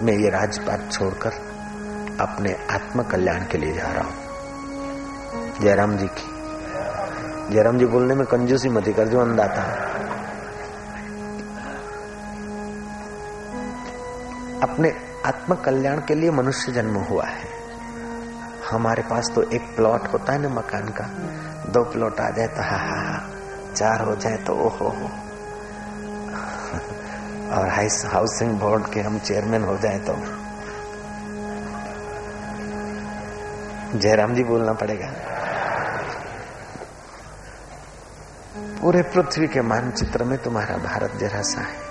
मैं 0.00 0.14
ये 0.14 0.30
राजपाट 0.30 0.92
छोड़कर 0.92 1.30
अपने 2.20 2.56
आत्म 2.70 3.02
कल्याण 3.02 3.40
के 3.40 3.58
लिए 3.58 3.72
जा 3.72 3.88
रहा 3.88 4.04
हूँ। 4.04 4.14
जयराम 5.60 5.96
जी 5.96 6.06
की, 6.06 6.30
जयराम 7.54 7.78
जी 7.78 7.86
बोलने 7.86 8.14
में 8.14 8.26
कंजूसी 8.26 8.68
मत 8.68 8.84
कर 8.88 9.08
जो 9.08 9.20
अंदाता 9.20 9.92
अपने 14.62 14.90
आत्म 15.26 15.54
कल्याण 15.54 16.00
के 16.00 16.14
लिए 16.14 16.30
मनुष्य 16.30 16.72
जन्म 16.72 16.94
हुआ 16.94 17.24
है। 17.24 17.48
हमारे 18.70 19.02
पास 19.02 19.30
तो 19.34 19.42
एक 19.42 19.62
प्लॉट 19.76 20.12
होता 20.12 20.32
है 20.32 20.42
ना 20.42 20.48
मकान 20.48 20.88
का। 20.88 21.04
दो 21.72 21.84
प्लॉट 21.84 22.20
आ 22.20 22.30
जाए 22.30 22.46
तो 22.46 22.62
हा 22.62 22.76
हा 22.78 23.30
चार 23.74 24.00
हो 24.00 24.16
जाए 24.16 24.36
तो 24.36 24.54
ओहो 24.54 24.88
हो 24.88 25.10
और 27.56 27.68
हाउसिंग 28.12 28.58
बोर्ड 28.60 28.92
के 28.92 29.00
हम 29.00 29.18
चेयरमैन 29.18 29.64
हो 29.64 29.76
जाए 29.78 29.98
तो। 29.98 30.16
जयराम 33.98 34.34
जी 34.34 34.44
बोलना 34.44 34.72
पड़ेगा। 34.72 35.12
पूरे 38.80 39.02
पृथ्वी 39.02 39.46
के 39.46 39.62
मानचित्र 39.62 40.24
में 40.24 40.38
तुम्हारा 40.38 40.76
भारत 40.76 41.12
जरा 41.20 41.42
सा 41.42 41.60
है। 41.60 41.81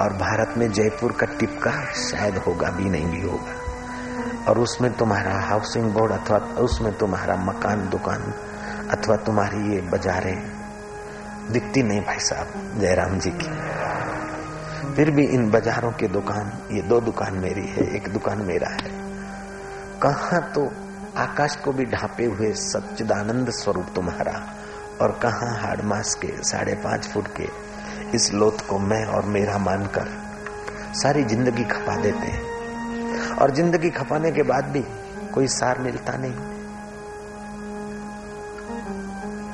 और 0.00 0.12
भारत 0.12 0.54
में 0.58 0.72
जयपुर 0.72 1.12
का 1.12 1.26
टिपका 1.26 1.92
शायद 1.92 2.36
होगा, 2.36 2.70
भी 2.70 2.90
नहीं, 2.90 3.06
भी 3.06 3.20
होगा। 3.20 4.44
और 4.48 4.58
उसमें 4.58 4.92
तुम्हारा 4.92 5.40
हाउसिंग 5.40 5.92
बोर्ड 5.92 6.12
अथवा 6.12 6.38
उसमें 6.38 6.98
तुम्हारा 6.98 7.36
मकान, 7.36 7.88
दुकान 7.88 8.22
अथवा 8.90 9.16
तुम्हारी 9.16 9.74
ये 9.74 9.80
बाजारें 9.80 10.50
दिखती 11.50 11.82
नहीं 11.82 12.00
भाई 12.00 12.18
साहब, 12.18 12.80
जयराम 12.80 13.18
जी 13.18 13.30
की। 13.30 14.94
फिर 14.94 15.10
भी 15.10 15.26
इन 15.26 15.50
बाजारों 15.50 15.92
के 15.92 16.08
दुकान, 16.08 16.52
ये 16.72 16.82
दो 16.82 17.00
दुकान 17.00 17.34
मेरी 17.34 17.66
है, 17.66 17.96
एक 17.96 18.08
दुकान 18.08 18.38
मेरा 18.38 18.68
है। 18.68 18.90
कहा 20.02 20.38
तो 20.38 20.72
आकाश 21.16 21.56
को 21.56 21.72
भी 21.72 21.84
ढांपे 21.84 22.24
हुए 22.24 22.52
सच्चिदानंद 22.52 23.50
स्वरूप 23.50 23.86
तुम्हारा 23.94 24.54
और 25.00 25.18
कहा 25.22 25.60
हाड़ 25.60 25.82
मास 25.82 26.14
के 26.14 26.28
साढ़े 26.28 26.74
पाँच 26.74 27.08
फुट 27.08 27.28
के 27.28 27.67
इस 28.14 28.32
लोथ 28.34 28.66
को 28.68 28.78
मैं 28.80 29.04
और 29.06 29.24
मेरा 29.26 29.58
मानकर 29.58 30.06
सारी 30.94 31.24
ज़िंदगी 31.24 31.64
खपा 31.64 31.96
देते 31.96 32.26
हैं। 32.26 33.36
और 33.36 33.50
ज़िंदगी 33.50 33.90
खपाने 33.90 34.30
के 34.32 34.42
बाद 34.42 34.64
भी 34.66 34.82
कोई 35.34 35.46
सार 35.48 35.78
मिलता 35.78 36.16
नहीं। 36.16 36.32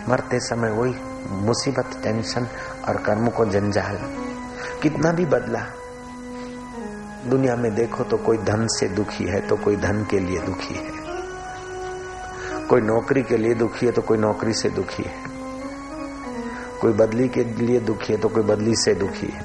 मरते 0.09 0.41
समय 0.41 0.71
वही 0.71 0.95
मुसीबत, 1.43 2.01
टेंशन 2.03 2.47
और 2.89 2.97
कर्म 2.97 3.29
को 3.29 3.45
जंजाल। 3.47 3.99
कितना 4.83 5.13
भी 5.13 5.27
बदला, 5.27 5.67
दुनिया 7.27 7.57
में 7.57 7.75
देखो 7.75 8.05
तो 8.05 8.17
कोई 8.17 8.39
धन 8.39 8.67
से 8.71 8.89
दुखी 8.89 9.25
है 9.25 9.41
तो 9.41 9.57
कोई 9.57 9.77
धन 9.77 10.05
के 10.11 10.19
लिए 10.21 10.41
दुखी 10.41 10.75
है। 10.75 10.93
कोई 12.69 12.81
नौकरी 12.81 13.23
के 13.23 13.37
लिए 13.37 13.55
दुखी 13.55 13.87
है 13.87 13.93
तो 13.93 14.03
कोई 14.03 14.19
नौकरी 14.19 14.53
से 14.55 14.69
दुखी 14.71 15.03
है। 15.03 15.34
कोई 16.85 16.93
बदली 16.93 17.29
के 17.29 17.43
लिए 17.45 17.81
दुखी 17.81 18.13
है 18.13 18.19
तो 18.19 18.29
कोई 18.29 18.43
बदली 18.43 18.75
से 18.77 18.95
दुखी 18.95 19.27
है। 19.27 19.43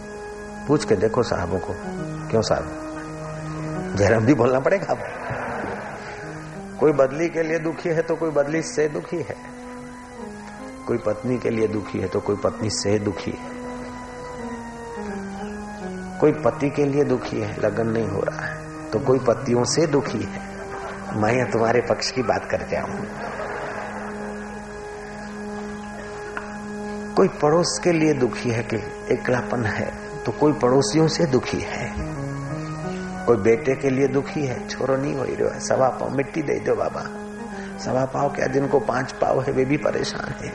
पूछ 0.67 0.85
के 0.85 0.95
देखो 0.95 1.23
साहबों 1.23 1.59
को, 1.59 1.73
क्यों 2.29 2.41
साहब? 2.41 3.95
जयराम 3.97 4.25
भी 4.25 4.33
बोलना 4.33 4.59
पड़ेगा 4.59 4.87
अब। 4.89 4.99
कोई 6.79 6.91
बदली 6.91 7.29
के 7.29 7.43
लिए 7.43 7.59
दुखी 7.59 7.89
है 7.89 8.01
तो 8.01 8.15
कोई 8.15 8.31
बदली 8.31 8.61
से 8.61 8.87
दुखी 8.87 9.17
है। 9.17 9.35
कोई 10.87 10.97
पत्नी 10.97 11.37
के 11.37 11.49
लिए 11.49 11.67
दुखी 11.67 11.99
है 11.99 12.07
तो 12.07 12.19
कोई 12.19 12.35
पत्नी 12.35 12.69
से 12.71 12.99
दुखी 12.99 13.31
है। 13.31 13.57
कोई 16.19 16.31
पति 16.31 16.69
के 16.69 16.85
लिए 16.85 17.03
दुखी 17.03 17.39
है, 17.39 17.55
लगन 17.61 17.87
नहीं 17.87 18.07
हो 18.07 18.21
रहा 18.21 18.45
है 18.45 18.91
तो 18.91 18.99
कोई 18.99 19.19
पतियों 19.19 19.63
से 19.63 19.87
दुखी 19.87 20.23
है। 20.23 20.47
मैं 21.15 21.51
तुम्हारे 21.51 21.81
पक्ष 21.81 22.11
की 22.11 22.23
बात 22.23 22.47
करके 22.51 22.75
आऊँ। 22.75 23.28
कोई 27.15 27.27
पड़ोस 27.27 27.79
के 27.83 27.91
लिए 27.91 28.13
दुखी 28.13 28.49
है 28.49 28.63
कि 28.63 28.77
एकलापन 29.13 29.65
है 29.65 29.87
तो 30.23 30.31
कोई 30.31 30.53
पड़ोसियों 30.53 31.07
से 31.07 31.25
दुखी 31.25 31.59
है। 31.59 31.93
कोई 33.25 33.37
बेटे 33.37 33.75
के 33.75 33.89
लिए 33.89 34.07
दुखी 34.07 34.45
है, 34.45 34.67
छोरो 34.67 34.95
नहीं 34.97 35.15
हो 35.15 35.23
रहा 35.23 35.53
है। 35.53 35.59
सवा 35.59 35.89
पाव 35.89 36.09
मिट्टी 36.09 36.41
दे 36.41 36.59
दो 36.59 36.75
बाबा। 36.75 37.01
सवा 37.79 38.05
पाव 38.05 38.29
क्या 38.29 38.47
जिनको 38.47 38.79
पाँच 38.79 39.11
पाव 39.11 39.41
है, 39.41 39.53
वे 39.53 39.65
भी 39.65 39.77
परेशान 39.77 40.33
है। 40.41 40.53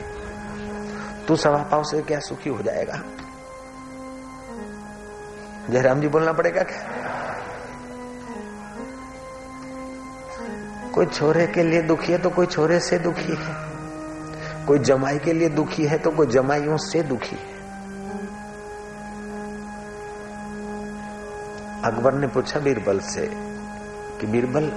तू 1.25 1.35
सवा 1.35 1.63
पाव 1.63 1.83
से 1.83 2.01
क्या 2.01 2.19
सुखी 2.19 2.49
हो 2.49 2.61
जाएगा? 2.61 3.01
जयराम 5.69 6.01
जी 6.01 6.07
बोलना 6.07 6.33
पड़ेगा 6.33 6.63
क्या? 6.63 6.83
कोई 10.93 11.05
छोरे 11.05 11.47
के 11.47 11.63
लिए 11.63 11.81
दुखी 11.81 12.11
है 12.11 12.17
तो 12.17 12.29
कोई 12.29 12.45
छोरे 12.45 12.79
से 12.79 12.99
दुखी 12.99 13.35
है। 13.35 13.64
कोई 14.67 14.79
जमाई 14.79 15.17
के 15.19 15.33
लिए 15.33 15.49
दुखी 15.49 15.85
है 15.85 15.97
तो 15.97 16.11
कोई 16.11 16.27
जमाइयों 16.27 16.77
से 16.77 17.01
दुखी 17.03 17.35
है। 17.35 17.53
अकबर 21.83 22.13
ने 22.13 22.27
पूछा 22.27 22.59
बीरबल 22.59 22.99
से 22.99 23.27
कि 24.19 24.27
बीरबल, 24.27 24.71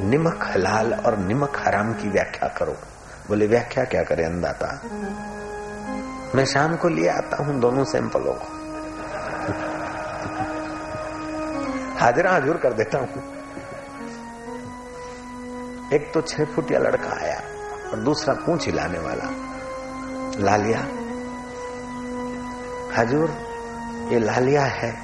निमक 0.00 0.44
हलाल 0.44 0.92
और 0.94 1.16
निमक 1.18 1.56
हराम 1.56 1.92
की 1.92 2.08
व्याख्या 2.08 2.48
करो। 2.48 2.76
बोले, 3.28 3.46
व्याख्या 3.46 3.84
क्या 3.84 4.02
करे 4.02 4.24
अंदाता 4.24 4.80
मैं 6.34 6.44
शाम 6.44 6.76
को 6.76 6.88
लिए 6.88 7.08
आता 7.08 7.42
हूँ 7.44 7.60
दोनों 7.60 7.84
सैंपलों 7.84 8.34
को। 8.34 8.58
हाजिरा, 11.98 12.32
हजूर 12.32 12.56
कर 12.56 12.72
देता 12.72 12.98
हूँ। 12.98 13.22
एक 15.92 16.10
तो 16.14 16.20
छह 16.20 16.44
फुटिया 16.44 16.78
लड़का 16.78 17.10
आया। 17.10 17.40
और 17.92 17.98
दूसरा 17.98 18.34
पूछ 18.34 18.66
हिलाने 18.66 18.98
वाला। 18.98 19.30
लालिया। 20.36 20.80
हजूर 23.00 23.30
ये 24.12 24.18
लालिया 24.18 24.64
है। 24.64 24.96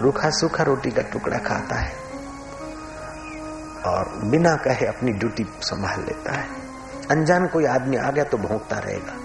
रूखा 0.00 0.30
सूखा 0.30 0.64
रोटी 0.64 0.90
का 0.90 1.02
टुकड़ा 1.02 1.38
खाता 1.38 1.76
है। 1.76 1.92
और 3.86 4.20
बिना 4.24 4.56
कहे 4.56 4.86
अपनी 4.86 5.12
ड्यूटी 5.12 5.46
संभाल 5.62 6.00
लेता 6.00 6.32
है। 6.32 6.48
अनजान 7.10 7.46
कोई 7.46 7.64
आदमी 7.64 7.96
आ 7.96 8.10
गया 8.10 8.24
तो 8.24 8.36
भोंकता 8.38 8.78
रहेगा। 8.78 9.16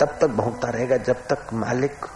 तब 0.00 0.18
तक 0.20 0.26
भोंकता 0.26 0.68
रहेगा 0.68 0.96
जब 0.96 1.14
तक 1.14 1.46
मालिक 1.52 2.06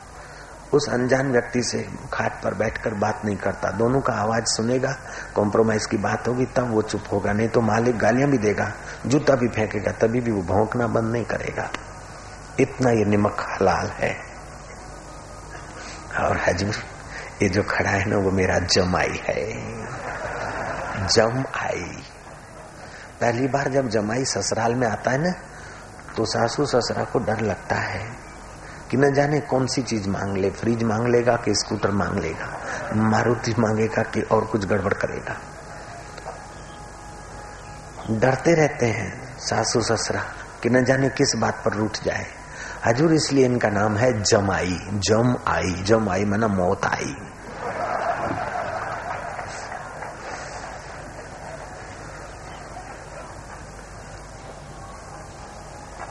उस 0.73 0.89
अनजान 0.89 1.33
व्यक्ति 1.33 1.63
से 1.63 1.91
खाट 2.13 2.43
पर 2.43 2.55
बैठकर 2.55 2.95
बात 2.95 3.23
नहीं 3.25 3.37
करता। 3.37 3.71
दोनों 3.71 4.01
का 4.01 4.13
आवाज़ 4.13 4.45
सुनेगा 4.45 4.97
कॉम्प्रोमाइज 5.35 5.87
की 5.87 5.97
बात 5.97 6.29
होगी, 6.29 6.47
तब 6.47 6.71
वो 6.71 6.83
चुप 6.83 7.05
होगा। 7.13 7.33
नहीं 7.33 7.49
तो 7.49 7.61
मालिक 7.61 7.99
गालियाँ 7.99 8.31
भी 8.31 8.39
देगा। 8.39 8.73
जूता 9.07 9.35
भी 9.35 9.49
फेंकेगा, 9.49 9.93
तभी 9.93 10.21
भी 10.21 10.31
वो 10.31 10.43
भौंकना 10.43 10.87
बंद 10.87 11.13
नहीं 11.13 11.25
करेगा। 11.25 11.71
इतना 12.61 12.91
ये 12.91 13.05
निमक 13.05 13.37
हलाल 13.41 13.87
है। 13.87 14.17
और 16.21 16.41
हजूर, 16.49 16.75
ये 17.43 17.49
जो 17.49 17.63
खड़ा 17.63 17.91
है 17.91 18.05
ना, 18.05 18.17
वो 18.17 18.31
मेरा 18.31 18.59
जमाई 18.59 19.23
है। 19.29 19.47
जम 21.07 21.45
आई 21.57 22.03
पहली 23.21 23.49
बार 23.49 23.69
जब 23.69 23.89
जमाई 23.89 24.25
ससुराल 24.25 24.75
में 24.75 24.87
आता 24.89 25.11
है 25.11 25.19
ना 25.19 25.31
तो 26.17 26.25
सासू 26.25 26.67
ससुरा 26.67 27.05
को 27.05 27.19
डर 27.19 27.41
लगता 27.41 27.77
है 27.77 28.17
कि 28.91 28.97
न 28.97 29.13
जाने 29.15 29.41
कौन 29.41 29.67
सी 29.67 29.83
चीज़ 29.83 30.09
मांग 30.09 30.37
ले। 30.37 30.51
फ्रिज 30.51 30.83
मांग 30.83 31.07
लेगा 31.09 31.37
कि 31.37 31.55
स्कूटर 31.55 31.91
मांग 31.91 32.19
लेगा? 32.19 32.61
मारुति 32.95 33.55
मांगेगा 33.59 34.03
कि 34.03 34.23
और 34.23 34.45
कुछ 34.45 34.65
गड़बड़ 34.65 34.95
करेगा? 34.95 35.37
डरते 38.11 38.55
रहते 38.55 38.87
हैं 38.87 39.39
सासू 39.39 39.81
ससुरा 39.83 40.21
कि 40.63 40.71
न 40.71 40.85
जाने 40.85 41.09
किस 41.09 41.35
बात 41.37 41.63
पर 41.65 41.73
रूठ 41.73 41.99
जाए। 42.05 42.27
हजूर 42.87 43.13
इसलिए 43.15 43.45
इनका 43.45 43.69
नाम 43.69 43.97
है 43.97 44.23
जमाई, 44.23 44.79
जम 44.93 45.37
आई 45.49 45.71
जम 45.83 46.09
आई 46.11 46.25
मना 46.25 46.49
मौत 46.49 46.85
आई। 46.85 47.15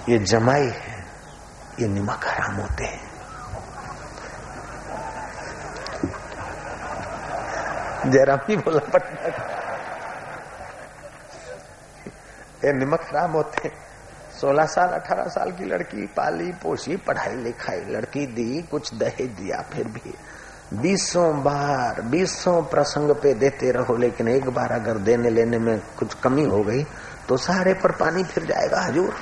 ये 0.09 0.17
जमाई 0.19 0.67
है, 0.67 1.05
ये 1.79 1.87
निमक 1.87 2.25
हराम 2.25 2.55
होते 2.55 2.83
हैं। 2.83 3.09
जयराम 8.11 8.37
जी 8.37 8.55
बोला, 8.55 8.79
पटना 8.79 9.50
ये 12.65 12.73
निमक 12.73 13.01
हराम 13.01 13.31
होते 13.31 13.71
सोलह 14.41 14.65
साल, 14.65 14.89
अठारह 14.89 15.23
साल 15.23 15.51
की 15.51 15.65
लड़की 15.65 16.05
पाली, 16.07 16.51
पोसी, 16.51 16.95
पढ़ाई 16.97 17.35
लिखाई, 17.35 17.79
लड़की 17.89 18.25
दी, 18.25 18.61
कुछ 18.61 18.93
दहेज 18.93 19.29
दिया, 19.29 19.61
फिर 19.73 19.87
भी 19.87 20.13
बीसों 20.73 21.43
बार, 21.43 22.01
बीसों 22.01 22.61
प्रसंग 22.63 23.11
पे 23.11 23.33
देते 23.33 23.71
रहो, 23.71 23.95
लेकिन 23.97 24.27
एक 24.27 24.49
बार 24.49 24.71
अगर 24.71 24.97
देने 24.97 25.29
लेने 25.29 25.57
में 25.57 25.79
कुछ 25.99 26.13
कमी 26.13 26.43
हो 26.43 26.61
गई 26.63 26.83
तो 27.27 27.37
सारे 27.37 27.73
पर 27.73 27.91
पानी 27.91 28.23
फिर 28.23 28.43
जाएगा, 28.43 28.81
हजूर। 28.81 29.15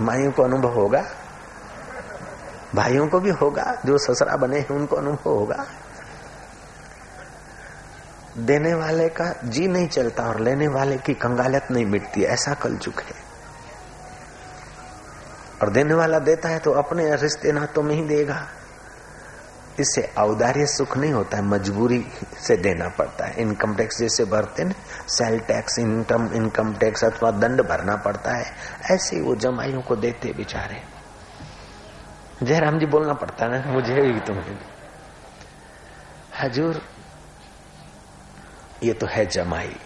माइयों 0.00 0.32
को 0.32 0.42
अनुभव 0.42 0.74
होगा? 0.74 1.04
भाइयों 2.74 3.06
को 3.08 3.20
भी 3.20 3.30
होगा, 3.30 3.82
जो 3.86 3.98
ससरा 3.98 4.36
बने 4.36 4.58
हैं, 4.58 4.68
उनको 4.68 4.96
अनुभव 4.96 5.30
होगा। 5.30 5.66
देने 8.36 8.74
वाले 8.74 9.08
का 9.08 9.32
जी 9.44 9.66
नहीं 9.68 9.88
चलता 9.88 10.22
और 10.22 10.40
लेने 10.40 10.68
वाले 10.68 10.96
की 10.96 11.14
कंगालत 11.14 11.68
नहीं 11.70 11.84
मिटती, 11.86 12.22
ऐसा 12.22 12.54
कल 12.54 12.76
चुक 12.76 13.00
है। 13.00 13.24
और 15.62 15.70
देने 15.70 15.94
वाला 15.94 16.18
देता 16.18 16.48
है 16.48 16.58
तो 16.58 16.72
अपने 16.72 17.14
रिश्ते 17.16 17.52
नातों 17.52 17.82
में 17.82 17.94
ही 17.94 18.02
देगा। 18.02 18.46
इससे 19.80 20.02
औदार्य 20.18 20.66
सुख 20.66 20.96
नहीं 20.96 21.12
होता 21.12 21.36
है 21.36 21.44
मजबूरी 21.44 22.06
से 22.38 22.56
देना 22.56 22.88
पड़ता 22.88 23.26
है। 23.26 23.34
इनकम 23.38 23.74
टैक्स 23.74 23.98
जैसे 23.98 24.24
भरते 24.24 24.64
ना 24.64 24.74
sale 25.08 25.38
tax, 25.38 25.78
income 25.78 26.28
income 26.32 26.74
tax 26.74 27.04
अथवा 27.04 27.30
दंड 27.30 27.62
भरना 27.62 27.96
पड़ता 27.96 28.32
है। 28.32 28.52
ऐसे 28.90 29.20
वो 29.20 29.34
जमाइयों 29.36 29.82
को 29.82 29.96
देते 29.96 30.32
बेचारे। 30.32 30.82
जयराम 32.42 32.78
जी 32.78 32.86
बोलना 32.86 33.12
पड़ता 33.12 33.44
है 33.44 33.50
ना, 33.50 33.72
मुझे 33.72 33.94
भी 33.94 34.20
तुम्हें। 34.20 34.58
हजूर 36.40 36.80
ये 38.82 38.92
तो 38.92 39.06
है 39.06 39.26
जमाई, 39.26 39.76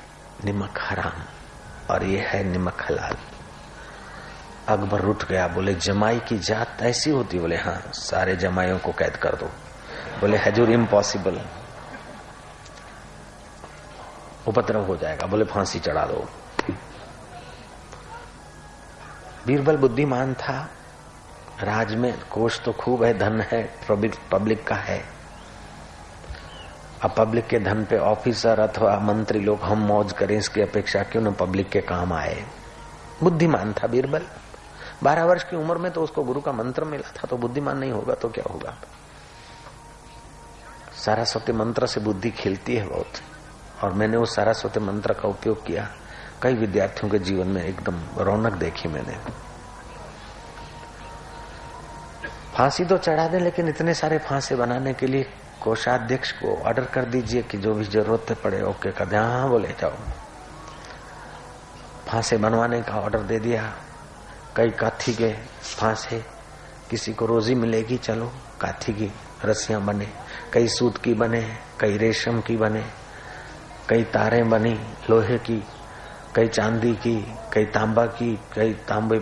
निमक 0.44 0.74
हराम, 0.78 1.22
और 1.94 2.04
ये 2.04 2.20
है 2.20 2.44
निमक 2.44 2.82
हलाल। 2.82 3.16
अकबर 4.68 5.04
उठ 5.04 5.24
गया, 5.24 5.48
बोले, 5.48 5.74
जमाई 5.74 6.20
की 6.20 6.38
जात 6.38 6.82
ऐसी 6.82 7.10
होती? 7.10 7.38
बोले 7.38 7.56
हाँ 7.56 7.82
सारे 7.92 8.36
जमाइयों 8.36 8.78
को 8.78 8.92
कैद 8.92 9.16
कर 9.16 9.34
दो। 9.34 9.46
बोले, 10.20 10.36
हजूर 10.36 10.70
इम्पॉसिबल 10.70 11.40
उपद्रव 14.48 14.86
हो 14.86 14.96
जाएगा। 14.96 15.26
बोले, 15.26 15.44
फांसी 15.44 15.80
चढ़ा 15.80 16.06
दो। 16.06 16.30
बीरबल 19.46 19.76
बुद्धिमान 19.76 20.34
था। 20.34 20.70
राज 21.62 21.94
में 21.94 22.20
कोष 22.30 22.60
तो 22.60 22.72
खूब 22.72 23.04
है, 23.04 23.18
धन 23.18 23.40
है 23.40 23.74
पब्लिक 23.88 24.14
पब्लिक 24.32 24.66
का 24.66 24.74
है। 24.74 25.19
अब 27.02 27.14
पब्लिक 27.16 27.46
के 27.48 27.58
धन 27.58 27.84
पे 27.84 27.98
ऑफिसर 27.98 28.60
अथवा 28.60 28.98
मंत्री 29.00 29.40
लोग 29.40 29.60
हम 29.62 29.78
मौज 29.78 30.12
करें, 30.12 30.36
इसकी 30.38 30.60
अपेक्षा 30.60 31.02
क्यों 31.02 31.22
न 31.22 31.32
पब्लिक 31.32 31.68
के 31.70 31.80
काम 31.82 32.12
आए? 32.12 32.44
बुद्धिमान 33.22 33.72
था 33.72 33.86
बीरबल। 33.86 34.26
बारह 35.02 35.24
वर्ष 35.24 35.44
की 35.44 35.56
उम्र 35.56 35.78
में 35.78 35.90
तो 35.92 36.02
उसको 36.02 36.22
गुरु 36.24 36.40
का 36.40 36.52
मंत्र 36.52 36.84
मिला 36.84 37.12
था 37.12 37.28
तो 37.28 37.36
बुद्धिमान 37.36 37.78
नहीं 37.78 37.92
होगा 37.92 38.14
तो 38.14 38.28
क्या 38.28 38.44
होगा? 38.52 38.76
सारास्वती 40.96 41.52
मंत्र 41.52 41.86
से 41.86 42.00
बुद्धि 42.00 42.30
खिलती 42.32 42.76
है 42.76 42.86
बहुत, 42.88 43.20
और 43.82 43.92
मैंने 43.92 44.16
उस 44.16 44.36
सारास्वती 44.36 44.80
मंत्र 44.80 45.12
का 45.12 45.28
उपयोग 45.28 45.64
किया। 45.66 45.88
कई 46.42 46.54
विद्यार्थियों 46.54 47.10
के 47.10 47.18
जीवन 47.20 47.46
में 47.46 47.62
एकदम 47.64 48.00
रौनक 48.18 48.52
देखी 48.54 48.88
मैंने। 48.88 49.16
फांसी 52.54 52.84
तो 52.84 52.96
चढ़ा 52.98 53.26
दे, 53.28 53.38
लेकिन 53.38 53.68
इतने 53.68 53.94
सारे 53.94 54.18
फांसी 54.20 54.54
बनाने 54.54 54.92
के 54.94 55.06
लिए 55.06 55.26
कोषाध्यक्ष 55.62 56.32
को 56.32 56.62
ऑर्डर 56.66 56.84
कर 56.84 57.04
दीजिए 57.04 57.42
कि 57.42 57.58
जो 57.58 57.74
भी 57.74 57.84
ज़रूरत 57.84 58.38
पड़े, 58.44 58.62
ओके 58.62 58.90
कर 58.90 59.14
हाँ 59.14 59.48
बोले 59.48 59.68
जाओ। 59.68 59.92
फांसे 62.08 62.36
बनवाने 62.36 62.82
का 62.82 63.00
ऑर्डर 63.00 63.18
दे 63.18 63.38
दिया। 63.38 63.76
कई 64.56 64.70
काथी 64.70 65.14
के 65.14 65.32
फांसे, 65.76 66.24
किसी 66.90 67.12
को 67.12 67.26
रोजी 67.26 67.54
मिलेगी, 67.54 67.96
चलो 67.96 68.32
काथी 68.60 68.92
की 68.92 69.12
रस्सियाँ 69.44 69.80
बने, 69.80 70.08
कई 70.52 70.68
सूत 70.68 70.98
की 70.98 71.14
बने, 71.14 71.56
कई 71.80 71.96
रेशम 71.96 72.40
की 72.40 72.56
बने, 72.56 72.84
कई 73.88 74.04
तारें 74.04 74.50
बनी 74.50 74.94
लोहे 75.10 75.38
की, 75.38 75.64
कई 76.34 76.48
चांदी 76.48 76.92
की, 76.92 77.34
कई 77.52 77.64
तांबा 77.64 78.06
की, 78.06 78.40
कई 78.54 78.72
तांबे 78.72 79.18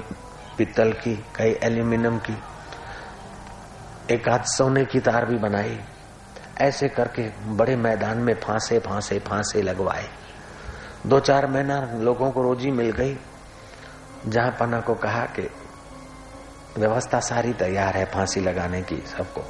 पित्तल 0.58 0.92
की, 0.92 1.24
कई 1.36 1.58
एल्यूमिनियम 1.62 2.18
की। 2.18 2.38
एक 4.14 4.28
हाथ 4.28 4.38
सोने 4.38 4.84
की 4.84 5.00
तार 5.00 5.26
भी 5.26 5.36
बनाई। 5.36 5.80
ऐसे 6.60 6.88
करके 6.88 7.22
बड़े 7.46 7.76
मैदान 7.76 8.18
में 8.18 8.34
फांसे 8.34 8.78
फांसे 8.78 9.18
फांसे 9.18 9.62
लगवाए। 9.62 10.08
दो 11.06 11.20
चार 11.20 11.46
महीना 11.46 11.92
लोगों 11.94 12.30
को 12.30 12.42
रोजी 12.42 12.70
मिल 12.70 12.90
गई, 12.90 13.18
जहाँ 14.26 14.56
पना 14.60 14.80
को 14.80 14.94
कहा 14.94 15.24
कि 15.24 15.50
व्यवस्था 16.78 17.20
सारी 17.20 17.52
तैयार 17.52 17.96
है 17.96 18.04
फांसी 18.04 18.40
लगाने 18.40 18.82
की 18.82 18.96
सबको। 18.96 19.44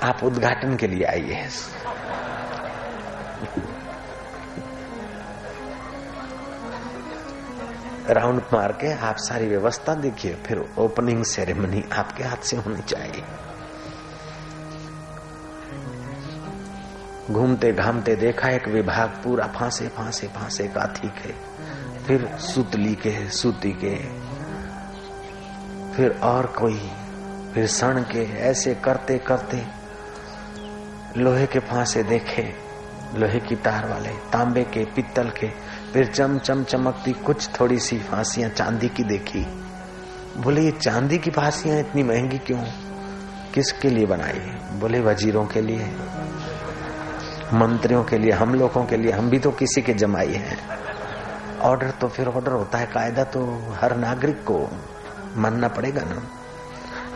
आप 0.00 0.24
उद्घाटन 0.24 0.76
के 0.76 0.86
लिए 0.86 1.04
आइए। 1.04 1.48
राउंड 8.10 8.42
मार 8.52 8.72
के 8.72 8.92
आप 8.92 9.16
सारी 9.18 9.46
व्यवस्था 9.46 9.94
देखिए, 9.94 10.34
फिर 10.34 10.74
ओपनिंग 10.78 11.24
सेरेमनी 11.24 11.84
आपके 11.92 12.24
हाथ 12.24 12.36
से 12.36 12.56
होनी 12.56 12.82
चाहिए। 12.82 13.24
घूमते 17.30 17.72
घामते 17.72 18.14
देखा 18.16 18.48
एक 18.48 18.68
विभाग 18.68 19.08
पूरा 19.24 19.46
फांसे 19.46 19.88
फांसे 19.88 20.26
फांसे 20.26 20.68
का 20.68 20.86
ठीक 20.96 21.14
है। 21.14 21.34
फिर 22.04 22.26
सुतली 22.38 22.94
के 22.94 23.30
सूती 23.30 23.72
के 23.84 23.96
फिर 25.92 26.10
और 26.22 26.46
कोई, 26.46 26.80
फिर 27.54 27.66
सण 27.66 28.02
के 28.02 28.22
ऐसे 28.40 28.74
करते 28.74 29.18
करते 29.18 29.62
लोहे 31.16 31.46
के 31.46 31.58
फांसे 31.58 32.02
देखे, 32.02 32.42
लोहे 33.14 33.40
की 33.40 33.56
तार 33.56 33.88
वाले, 33.88 34.08
तांबे 34.08 34.62
के, 34.64 34.84
पित्तल 34.84 35.28
के, 35.30 35.48
फिर 35.92 36.06
चम 36.06 36.38
चम 36.38 36.64
चमकती 36.64 37.12
कुछ 37.12 37.48
थोड़ी 37.60 37.78
सी 37.78 37.98
फांसियाँ 37.98 38.50
चांदी 38.50 38.88
की 38.88 39.04
देखी। 39.04 39.46
बोले, 40.36 40.62
ये 40.62 40.70
चांदी 40.70 41.18
की 41.18 41.30
फांसियाँ 41.30 41.78
इतनी 41.80 42.02
महँगी 42.02 42.38
क्यों? 42.38 42.62
किसके 43.54 43.90
लिए 43.90 44.06
बनाई 44.06 44.40
बोले, 44.78 45.00
वजीरों 45.00 45.46
के 45.46 45.60
लिए 45.60 45.90
मंत्रियों 47.54 48.04
के 48.04 48.18
लिए, 48.18 48.32
हम 48.32 48.54
लोगों 48.54 48.84
के 48.84 48.96
लिए, 48.96 49.12
हम 49.12 49.30
भी 49.30 49.38
तो 49.38 49.50
किसी 49.50 49.82
के 49.82 49.94
जमाई 49.94 50.32
हैं। 50.32 50.58
ऑर्डर 51.58 51.90
तो 51.90 52.08
फिर 52.08 52.28
ऑर्डर 52.28 52.52
होता 52.52 52.78
है, 52.78 52.86
कायदा 52.86 53.24
तो 53.24 53.62
हर 53.80 53.96
नागरिक 53.96 54.36
को 54.36 54.70
मानना 55.36 55.68
पड़ेगा 55.68 56.02
ना। 56.04 56.22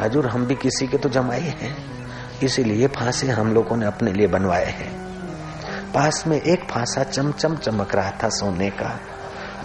हजूर, 0.00 0.26
हम 0.26 0.46
भी 0.46 0.54
किसी 0.54 0.86
के 0.86 0.98
तो 0.98 1.08
जमाई 1.08 1.40
हैं, 1.40 1.76
इसीलिए 2.40 2.86
फांसे 2.86 3.28
हम 3.28 3.54
लोगों 3.54 3.76
ने 3.76 3.86
अपने 3.86 4.12
लिए 4.12 4.26
बनवाए 4.26 4.64
हैं। 4.64 5.02
पास 5.92 6.24
में 6.26 6.40
एक 6.40 6.70
फांसा 6.70 7.02
चमचम 7.02 7.56
चमक 7.56 7.94
रहा 7.94 8.10
था 8.10 8.28
सोने 8.28 8.70
का। 8.70 9.00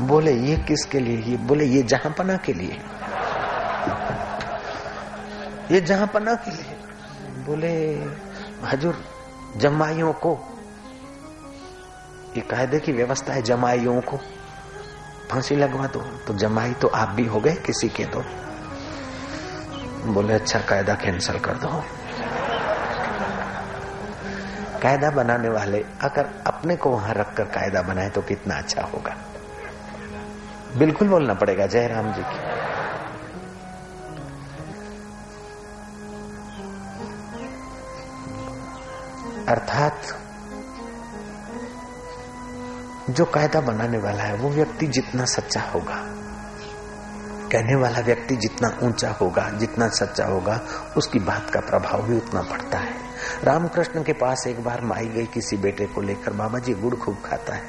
बोले, 0.01 0.34
ये 0.34 0.58
किसके 0.58 0.99
लिए? 0.99 1.17
ये 1.17 1.38
बोले, 1.38 1.65
ये 1.65 1.84
जहाँ 1.84 2.13
पना 2.17 2.38
के 2.38 2.53
लिए। 2.53 2.80
ये 5.71 5.82
जहाँ 5.82 6.08
पना 6.08 6.34
के 6.34 6.51
लिए? 6.51 6.77
बोले, 7.45 8.03
हजूर, 8.67 9.03
जमाइयों 9.58 10.13
को 10.13 10.53
ये 12.38 12.41
कायदे 12.41 12.80
की 12.80 12.91
व्यवस्था 12.91 13.34
है 13.34 13.41
जमाइयों 13.41 14.02
को। 14.02 14.17
फांसी 15.32 15.56
लगवा 15.56 15.88
दो। 15.88 16.00
तो 16.00 16.34
जमाई 16.34 16.73
तो 16.73 16.88
आप 16.88 17.10
भी 17.10 17.26
हो 17.26 17.39
गए 17.39 17.56
किसी 17.56 17.89
के 17.89 18.06
तो। 18.06 18.23
बोले 20.13 20.34
अच्छा 20.34 20.60
कायदा 20.60 20.93
कैंसिल 20.93 21.39
कर 21.39 21.54
दो। 21.54 21.84
कायदा 24.82 25.10
बनाने 25.10 25.50
वाले 25.50 25.86
अगर 26.02 26.43
अपने 26.47 26.76
को 26.76 26.89
वहाँ 26.89 27.13
रखकर 27.13 27.43
कायदा 27.43 27.82
बनाए 27.82 28.10
तो 28.10 28.21
कितना 28.21 28.56
अच्छा 28.56 28.82
होगा। 28.82 29.17
बिल्कुल 30.78 31.08
बोलना 31.08 31.34
पड़ेगा 31.34 31.67
जयराम 31.67 32.13
जी 32.13 32.21
की। 32.21 32.39
अर्थात 39.45 40.02
जो 43.10 43.26
कायदा 43.26 43.62
बनाने 43.62 43.98
वाला 43.98 44.24
है, 44.24 44.36
वो 44.36 44.50
व्यक्ति 44.50 44.88
जितना 44.88 45.26
सच्चा 45.26 45.62
होगा, 45.62 45.96
कहने 47.52 47.76
वाला 47.76 48.00
व्यक्ति 48.00 48.36
जितना 48.36 48.78
ऊँचा 48.84 49.12
होगा, 49.12 49.50
जितना 49.50 49.88
सच्चा 49.88 50.26
होगा, 50.26 50.62
उसकी 50.98 51.20
बात 51.20 51.50
का 51.50 51.60
प्रभाव 51.60 52.02
भी 52.02 52.17
उतना 52.17 52.41
पड़ता 52.41 52.78
है। 52.78 52.93
रामकृष्ण 53.43 54.04
के 54.04 54.13
पास 54.13 54.43
एक 54.48 54.63
बार 54.63 54.82
माई 54.82 55.06
गई 55.06 55.26
किसी 55.26 55.58
बेटे 55.58 55.86
को 55.86 56.02
लेकर, 56.02 56.34
बाबा 56.34 56.60
जी, 56.60 56.74
गुड़ 56.74 56.96
खूब 56.96 57.17
खाता 57.26 57.54
है। 57.54 57.62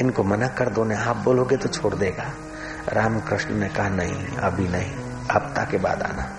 इनको 0.00 0.24
मना 0.24 0.48
कर 0.48 0.68
दो 0.68 0.84
ने 0.84 0.94
आप 0.94 1.16
बोलोगे 1.16 1.56
तो 1.56 1.68
छोड़ 1.68 1.94
देगा। 1.94 2.32
रामकृष्ण 2.88 3.54
ने 3.54 3.68
कहा, 3.68 3.88
नहीं, 3.88 4.26
अभी 4.26 4.68
नहीं, 4.68 4.90
हफ़्ता 5.32 5.64
के 5.64 5.76
बाद 5.76 6.02
आना। 6.02 6.36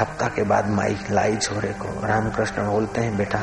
हफ़्ता 0.00 0.28
के 0.28 0.42
बाद 0.42 0.68
माई 0.68 0.98
लाई 1.10 1.36
छोरे 1.36 1.72
को। 1.72 2.06
रामकृष्ण 2.06 2.66
बोलते 2.66 3.00
हैं, 3.00 3.16
बेटा, 3.16 3.40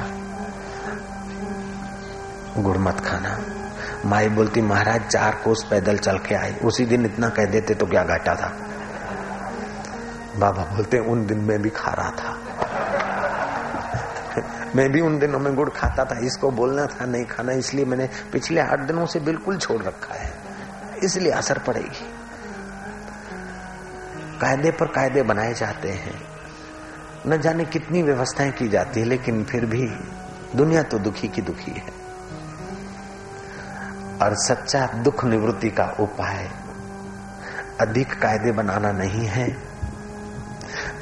गुड़ 2.62 2.78
मत 2.78 3.00
खाना। 3.00 3.63
माई 4.06 4.30
बोलती, 4.30 4.62
महाराज, 4.62 5.08
चार 5.08 5.36
कोस 5.36 5.68
पैदल 5.70 5.98
चल 5.98 6.18
के 6.18 6.36
आई 6.36 6.54
उसी 6.54 6.86
दिन 6.86 7.06
इतना 7.06 7.30
कह 7.30 7.46
देते 7.46 7.76
तो 7.76 7.86
क्या 7.86 8.04
घाटा 8.04 8.36
था? 8.36 8.58
बाबा 10.40 10.64
बोलते, 10.64 10.98
उन 10.98 11.28
दिन 11.28 11.38
में 11.38 11.62
भी 11.62 11.70
खा 11.70 11.92
रहा 11.92 12.12
था। 12.12 12.40
मैं 14.76 14.92
भी 14.92 15.02
उन 15.02 15.20
दिनों 15.20 15.40
में 15.40 15.56
गुड़ 15.56 15.70
खाता 15.70 16.06
था। 16.06 16.20
इसको 16.20 16.52
बोलना 16.52 16.86
था, 16.86 17.06
नहीं 17.06 17.26
खाना, 17.26 17.52
इसलिए 17.52 17.86
मैंने 17.86 18.10
पिछले 18.32 18.62
आठ 18.62 18.80
दिनों 18.80 19.06
से 19.06 19.20
बिल्कुल 19.20 19.58
छोड़ 19.58 19.84
रखा 19.84 20.16
है। 20.16 20.34
इसलिए 21.04 21.32
असर 21.32 21.58
पड़ेगी। 21.58 22.14
कायदे 24.42 24.72
पर 24.72 24.86
कायदे 24.86 25.24
बनाए 25.24 25.54
जाते 25.54 25.90
हैं। 25.90 26.22
न 27.28 27.42
जाने 27.42 27.66
कितनी 27.66 28.04
व्यवस्थाएँ 28.04 28.52
की 28.52 28.68
जाती 28.68 29.00
है, 29.00 29.06
लेकिन 29.06 29.44
फिर 29.44 29.66
भी 29.66 29.88
दुनिया 30.56 30.84
तो 30.84 31.00
दुखी 31.00 31.28
की 31.28 31.42
दुखी 31.42 31.72
है। 31.72 32.03
और 34.24 34.36
सच्चा 34.38 34.86
दुख 35.04 35.24
निवृत्ति 35.26 35.70
का 35.70 35.86
उपाय। 36.00 36.50
अधिक 37.82 38.14
कायदे 38.14 38.52
बनाना 38.52 38.92
नहीं 38.92 39.26
है। 39.28 39.48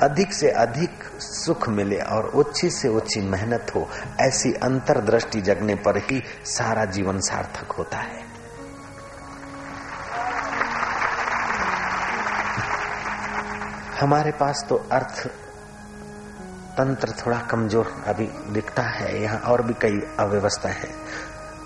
अधिक 0.01 0.33
से 0.33 0.49
अधिक 0.49 1.03
सुख 1.19 1.67
मिले 1.69 1.97
और 1.97 2.31
ऊँची 2.35 2.69
से 2.69 2.89
ऊँची 2.89 3.21
मेहनत 3.21 3.71
हो, 3.75 3.87
ऐसी 4.19 4.53
अंतर्दृष्टि 4.53 5.41
जगने 5.41 5.75
पर 5.75 5.97
ही 6.01 6.21
सारा 6.45 6.85
जीवन 6.85 7.19
सार्थक 7.19 7.71
होता 7.71 7.97
है। 7.97 8.29
हमारे 13.99 14.31
पास 14.31 14.65
तो 14.69 14.75
अर्थ 14.91 15.27
तंत्र 16.77 17.13
थोड़ा 17.17 17.39
कमज़ोर 17.41 17.93
अभी 18.07 18.25
दिखता 18.51 18.83
है, 18.83 19.21
यहाँ 19.21 19.39
और 19.41 19.61
भी 19.61 19.73
कई 19.81 19.99
अव्यवस्था 20.19 20.69
है। 20.69 20.89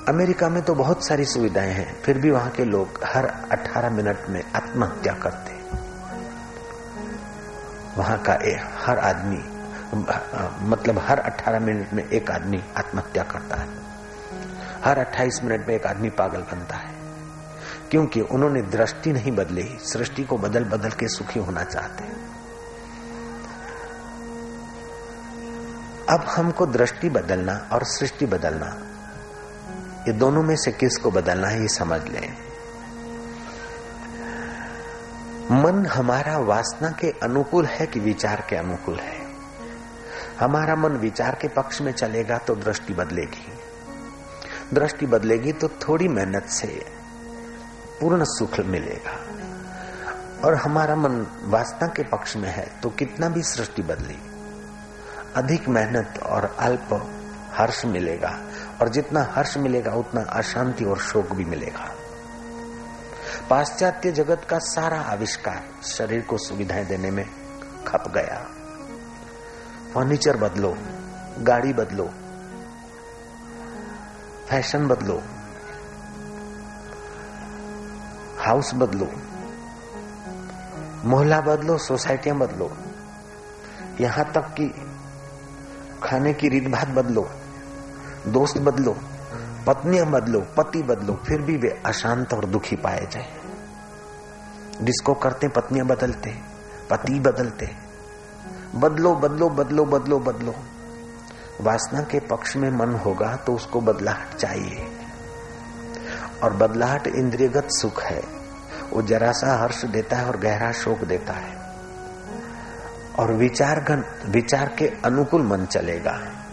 अमेरिका 0.10 0.50
में 0.50 0.64
तो 0.64 0.76
बहुत 0.76 1.08
सारी 1.08 1.26
सुविधाएँ 1.26 1.72
हैं 1.72 2.02
फिर 2.02 2.18
भी 2.18 2.32
वहाँ 2.32 2.52
के 2.52 2.66
लोग 2.66 3.00
हर 3.06 3.26
18 3.52 3.92
मिनट 3.92 4.18
में 4.30 4.44
आत्महत्या 4.56 5.14
करते 5.14 5.56
वहाँ 7.98 8.18
का 8.18 8.34
ए, 8.34 8.60
हर 8.86 9.00
आदमी 9.00 9.56
मतलब 10.66 10.98
हर 10.98 11.20
18 11.20 11.62
मिनट 11.62 11.94
में 11.94 12.10
एक 12.10 12.32
आदमी 12.32 12.64
आत्महत्या 12.78 13.24
करता 13.24 13.56
है। 13.56 13.68
हर 14.84 15.00
28 15.00 15.44
मिनट 15.44 15.68
में 15.68 15.76
एक 15.76 15.86
आदमी 15.86 16.10
पागल 16.10 16.42
बनता 16.42 16.76
है। 16.76 16.96
क्योंकि 17.92 18.22
उन्होंने 18.22 18.62
दृष्टि 18.62 19.14
नहीं 19.14 19.32
बदली 19.32 19.78
सृष्टि 19.82 20.24
को 20.24 20.38
बदल 20.38 20.64
बदल 20.64 20.90
के 20.90 21.08
सुखी 21.08 21.40
होना 21.40 21.64
चाहते 21.64 22.04
अब 26.10 26.26
हमको 26.28 26.66
दृष्टि 26.66 27.10
बदलना 27.10 27.70
और 27.74 27.84
सृष्टि 27.84 28.26
बदलना 28.26 28.92
ये 30.08 30.14
दोनों 30.14 30.44
में 30.44 30.56
से 30.56 30.72
किसको 30.72 31.12
बदलना 31.12 31.48
है, 31.48 31.62
ये 31.62 31.68
समझ 31.68 32.02
लें। 32.04 32.34
मन 35.52 35.86
हमारा 35.86 36.38
वासना 36.38 36.90
के 36.92 37.10
अनुकूल 37.24 37.66
है 37.66 37.86
कि 37.88 38.00
विचार 38.00 38.46
के 38.50 38.56
अनुकूल 38.56 39.00
है? 39.00 39.24
हमारा 40.40 40.76
मन 40.76 40.98
विचार 40.98 41.36
के 41.36 41.48
पक्ष 41.48 41.82
में 41.82 41.92
चलेगा 41.92 42.38
तो 42.38 42.56
दृष्टि 42.56 42.94
बदलेगी। 42.94 43.48
दृष्टि 44.74 45.06
बदलेगी 45.06 45.52
तो 45.52 45.68
थोड़ी 45.82 46.08
मेहनत 46.08 46.46
से 46.50 46.68
पूर्ण 48.02 48.24
सुख 48.28 48.60
मिलेगा। 48.60 49.18
और 50.44 50.56
हमारा 50.56 50.96
मन 50.96 51.26
वासना 51.44 51.88
के 51.88 52.04
पक्ष 52.04 52.36
में 52.36 52.50
है 52.50 52.66
तो 52.84 52.90
कितना 52.90 53.30
भी 53.30 53.44
सृष्टि 53.44 53.82
बदली, 53.82 54.18
अधिक 55.36 55.70
मेहनत 55.70 56.20
और 56.24 56.56
अल्प 56.60 56.90
हर्ष 57.58 57.86
मिलेगा 57.86 58.42
और 58.82 58.90
जितना 58.90 59.24
हर्ष 59.24 59.58
मिलेगा, 59.58 59.92
उतना 59.92 60.22
अशांति 60.22 60.86
और 60.86 60.98
शोक 60.98 61.32
भी 61.32 61.46
मिलेगा। 61.46 61.92
पाश्चात्य 63.50 64.12
जगत 64.12 64.48
का 64.50 64.60
सारा 64.60 65.02
आविष्कार 65.02 65.64
शरीर 65.84 66.22
को 66.22 66.38
सुविधाएँ 66.38 66.86
देने 66.86 67.12
में 67.12 67.26
खप 67.88 68.04
गया। 68.08 68.48
फर्नीचर 69.94 70.38
बदलो, 70.38 70.78
गाड़ी 71.40 71.74
बदलो, 71.74 72.10
फ़ैशन 74.50 74.88
बदलो, 74.88 75.22
हाउस 78.40 78.74
बदलो, 78.74 79.12
मोहल्ला 81.10 81.42
बदलो, 81.42 81.78
सोसाइटियाँ 81.78 82.38
बदलो, 82.38 82.78
यहाँ 84.02 84.32
तक 84.32 84.42
कि 84.42 84.74
खाने 86.04 86.34
की 86.34 86.50
रीत 86.50 86.68
भात 86.68 86.88
बदलो। 86.88 87.30
दोस्त 88.28 88.58
बदलो, 88.58 88.98
पत्नियाँ 89.68 90.06
बदलो, 90.06 90.40
पति 90.40 90.84
बदलो, 90.84 91.14
फिर 91.28 91.42
भी 91.42 91.58
वे 91.58 91.82
अशांत 91.86 92.34
और 92.34 92.46
दुखी 92.46 92.76
पाए 92.76 93.08
जाए। 93.12 93.34
डिस्को 94.82 95.14
करते 95.14 95.48
पत्नियाँ 95.48 95.88
बदलते, 95.88 96.36
पति 96.90 97.20
बदलते। 97.20 97.76
बदलो 98.76 99.16
बदलो 99.16 99.50
बदलो 99.50 99.86
बदलो 99.86 100.20
बदलो। 100.20 100.56
वासना 101.62 102.02
के 102.02 102.20
पक्ष 102.20 102.56
में 102.56 102.72
मन 102.72 102.94
होगा 102.94 103.36
तो 103.36 103.54
उसको 103.54 103.82
बदलाहट 103.82 104.36
चाहिए। 104.36 104.88
और 106.44 106.54
बदलाहट 106.54 107.08
इंद्रियगत 107.08 107.68
सुख 107.72 108.04
है। 108.04 108.24
वो 108.94 109.02
जरा 109.02 109.32
सा 109.32 109.58
हर्ष 109.58 109.86
देता 109.86 110.18
है 110.18 110.26
और 110.26 110.38
गहरा 110.38 110.72
शोक 110.72 111.00
देता 111.00 111.34
है। 111.34 111.58
और 113.20 113.34
विचार 113.34 114.06
विचार 114.26 114.76
के 114.78 114.88
अनुकूल 115.06 115.42
मन 115.42 115.66
चलेगा। 115.66 116.45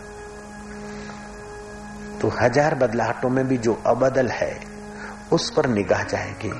तो 2.22 2.28
हज़ार 2.28 2.74
बदलाहटों 2.74 3.28
में 3.28 3.48
भी 3.48 3.58
जो 3.58 3.82
अबदल 3.86 4.28
है, 4.28 4.60
उस 5.32 5.52
पर 5.56 5.66
निगाह 5.66 6.02
जाएगी। 6.02 6.52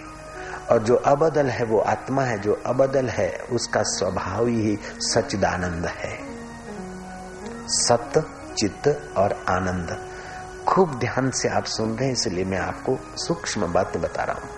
और 0.70 0.83
जो 0.83 0.94
अबदल 0.94 1.46
है, 1.46 1.64
वो 1.64 1.79
आत्मा 1.79 2.22
है, 2.22 2.38
जो 2.38 2.62
अबदल 2.66 3.09
है, 3.09 3.31
उसका 3.53 3.83
स्वभाव 3.83 4.46
ही 4.46 4.79
सचिदानंद 4.85 5.87
है। 5.87 6.18
सत्य, 7.68 8.25
चित्त 8.59 9.14
और 9.16 9.44
आनंद। 9.48 10.09
खूब 10.68 10.98
ध्यान 10.98 11.31
से 11.31 11.48
आप 11.48 11.64
सुन 11.64 11.96
रहे 11.96 12.07
हैं, 12.07 12.12
इसलिए 12.12 12.44
मैं 12.44 12.59
आपको 12.59 12.98
सूक्ष्म 13.16 13.72
बात 13.72 13.96
बता 13.96 14.25
रहा 14.25 14.37
हूँ। 14.37 14.51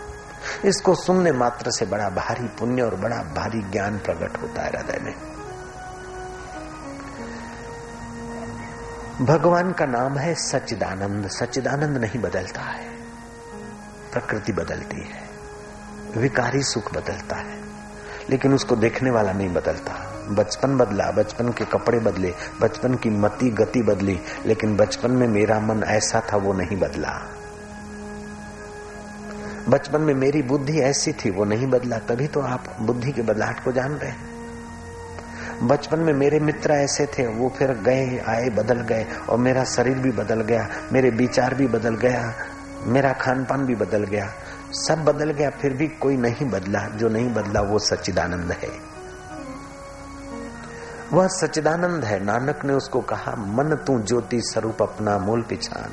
इसको 0.64 0.95
सुनने 0.95 1.33
मात्र 1.33 1.71
से 1.71 1.87
बड़ा 1.87 2.09
भारी 2.09 2.49
पुण्य 2.49 2.83
और 2.83 2.95
बड़ा 2.95 3.17
भारी 3.17 3.62
ज्ञान 3.62 3.99
प्रकट 3.99 4.43
होता 4.43 4.62
है 4.62 4.69
हृदय 4.69 4.99
में। 5.03 5.34
भगवान 9.20 9.72
का 9.72 9.87
नाम 9.87 10.18
है 10.18 10.35
सच्चिदानंद। 10.35 11.29
सच्चिदानंद 11.29 11.96
नहीं 11.96 12.20
बदलता 12.20 12.61
है। 12.61 12.85
प्रकृति 14.12 14.53
बदलती 14.53 14.96
है। 14.96 15.29
विकारी 16.16 16.62
सुख 16.62 16.94
बदलता 16.94 17.37
है। 17.37 17.61
लेकिन 18.31 18.55
उसको 18.55 18.77
देखने 18.77 19.11
वाला 19.11 19.33
नहीं 19.33 19.48
बदलता। 19.48 20.22
बचपन 20.31 20.77
बदला, 20.77 21.11
बचपन 21.11 21.48
के 21.48 21.64
कपड़े 21.64 21.98
बदले, 21.98 22.35
बचपन 22.61 22.94
की 22.94 23.11
मति, 23.11 23.50
गति 23.50 23.83
बदली, 23.83 24.20
लेकिन 24.46 24.77
बचपन 24.77 25.11
में 25.11 25.29
मेरा 25.29 25.61
मन 25.61 25.83
ऐसा 25.85 26.22
था, 26.33 26.37
वो 26.37 26.53
नहीं 26.53 26.79
बदला। 26.79 27.31
बचपन 29.68 30.00
में 30.00 30.14
मेरी 30.14 30.42
बुद्धि 30.42 30.81
ऐसी 30.81 31.12
थी, 31.12 31.31
वो 31.31 31.44
नहीं 31.44 31.66
बदला। 31.66 31.98
तभी 31.98 32.27
तो 32.27 32.40
आप 32.40 32.77
बुद्धि 32.81 33.12
के 33.12 33.22
बदलाहट 33.22 33.64
को 33.64 33.72
जान 33.72 33.92
रहे 33.92 34.11
हैं। 34.11 34.34
बचपन 35.62 35.99
में 35.99 36.12
मेरे 36.12 36.40
मित्र 36.40 36.73
ऐसे 36.73 37.07
थे, 37.07 37.27
वो 37.27 37.49
फिर 37.59 37.73
गए, 37.73 38.19
आए, 38.19 38.51
बदल 38.51 38.81
गए, 38.81 39.07
और 39.29 39.38
मेरा 39.38 39.64
शरीर 39.64 39.99
भी 39.99 40.11
बदल 40.11 40.40
गया, 40.40 40.69
मेरे 40.93 41.11
विचार 41.11 41.55
भी 41.55 41.67
बदल 41.67 41.95
गया, 41.95 42.35
मेरा 42.83 43.12
खान 43.12 43.45
पान 43.45 43.67
भी 43.67 43.75
बदल 43.75 44.05
गया। 44.05 44.35
सब 44.73 45.05
बदल 45.05 45.31
गया, 45.31 45.51
फिर 45.51 45.73
भी 45.73 45.88
कोई 45.88 46.17
नहीं 46.17 46.51
बदला। 46.51 46.88
जो 46.88 47.09
नहीं 47.09 47.35
बदला, 47.35 47.61
वो 47.61 47.79
सच्चिदानंद 47.79 48.53
है। 48.53 48.95
वह 51.12 51.27
सच्चिदानंद 51.27 52.05
है। 52.05 52.25
नानक 52.25 52.64
ने 52.64 52.73
उसको 52.73 53.01
कहा, 53.01 53.33
मन 53.33 53.77
तू 53.87 54.03
ज्योति 54.03 54.40
स्वरूप 54.40 54.83
अपना 54.83 55.19
मूल 55.19 55.43
पिछान। 55.43 55.90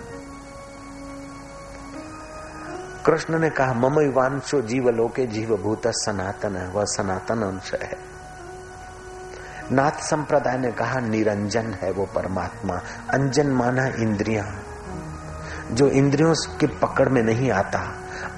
कृष्ण 3.06 3.39
ने 3.39 3.50
कहा, 3.50 3.74
मम 3.74 4.12
वांशो 4.12 4.62
जीव 4.62 4.89
लोके 4.89 5.28
जीव 5.28 5.58
भूत 5.58 5.82
सनातन 5.88 6.56
है 6.56 6.67
वह 6.67 6.84
सनातन 6.86 7.41
अंश 7.41 7.74
है। 7.74 8.11
नाथ 9.71 9.91
संप्रदाय 9.91 10.57
ने 10.57 10.71
कहा, 10.71 10.99
निरंजन 10.99 11.73
है 11.73 11.91
वो 11.91 12.05
परमात्मा। 12.05 12.75
अंजन 13.10 13.47
माना 13.47 13.88
इंद्रिया। 13.88 14.60
जो 15.71 15.88
इंद्रियों 15.88 16.57
की 16.57 16.67
पकड़ 16.67 17.10
में 17.10 17.23
नहीं 17.23 17.51
आता, 17.51 17.79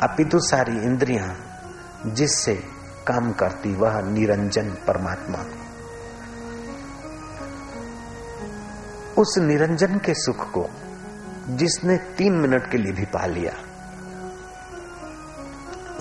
अपितु 0.01 0.39
सारी 0.39 0.77
इंद्रिया, 0.77 1.35
जिससे 2.05 2.55
काम 3.07 3.31
करती, 3.31 3.75
वह 3.75 4.01
निरंजन 4.01 4.69
परमात्मा। 4.69 5.39
उस 9.17 9.37
निरंजन 9.37 9.97
के 9.97 10.13
सुख 10.13 10.51
को 10.51 10.69
जिसने 11.49 11.97
तीन 11.97 12.33
मिनट 12.33 12.69
के 12.69 12.77
लिए 12.77 12.91
भी 12.91 13.05
पा 13.05 13.25
लिया, 13.25 13.53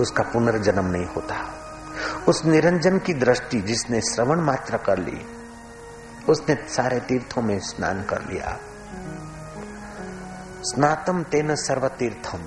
उसका 0.01 0.23
पुनर्जन्म 0.23 0.87
नहीं 0.87 1.07
होता। 1.07 1.62
उस 2.29 2.45
निरंजन 2.45 2.99
की 2.99 3.15
दृष्टि 3.15 3.61
जिसने 3.61 4.01
श्रवण 4.01 4.41
मात्र 4.41 4.77
कर 4.77 4.99
ली, 4.99 5.27
उसने 6.29 6.55
सारे 6.69 7.01
तीर्थों 7.01 7.43
में 7.43 7.59
स्नान 7.59 8.03
कर 8.03 8.23
लिया। 8.23 8.59
स्नातम 10.63 11.23
तेन 11.23 11.55
सर्व 11.55 11.89
तीर्थम 11.89 12.39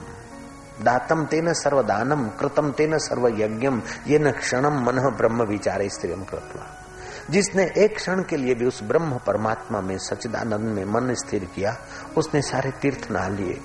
दातम 0.81 1.25
तेन 1.25 1.53
सर्वदानम, 1.53 2.29
कृतम 2.29 2.71
तेन 2.71 2.97
सर्व 2.97 3.27
यज्ञम 3.27 3.81
ये 4.07 4.19
न 4.19 4.31
क्षणम 4.31 4.73
मन 4.73 5.09
ब्रह्म 5.17 5.43
विचारे 5.43 5.89
स्त्रियम 5.89 6.23
कृतवा। 6.23 6.81
जिसने 7.29 7.71
एक 7.77 7.95
क्षण 7.95 8.23
के 8.23 8.37
लिए 8.37 8.55
भी 8.55 8.65
उस 8.65 8.83
ब्रह्म 8.83 9.17
परमात्मा 9.17 9.81
में 9.81 9.97
सचिदानंद 9.97 10.59
में 10.59 10.85
मन 10.85 11.13
स्थिर 11.13 11.45
किया, 11.45 11.77
उसने 12.17 12.41
सारे 12.41 12.71
तीर्थ 12.71 13.11
नहा 13.11 13.27
लिए, 13.27 13.61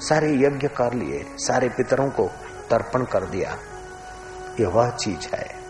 सारे 0.00 0.32
यज्ञ 0.34 0.68
कर 0.68 0.92
लिए, 0.92 1.26
सारे 1.36 1.68
पितरों 1.68 2.10
को 2.10 2.30
तर्पण 2.70 3.04
कर 3.04 3.24
दिया। 3.24 3.58
ये 4.60 4.66
वह 4.66 4.90
चीज़ 4.90 5.36
है। 5.36 5.64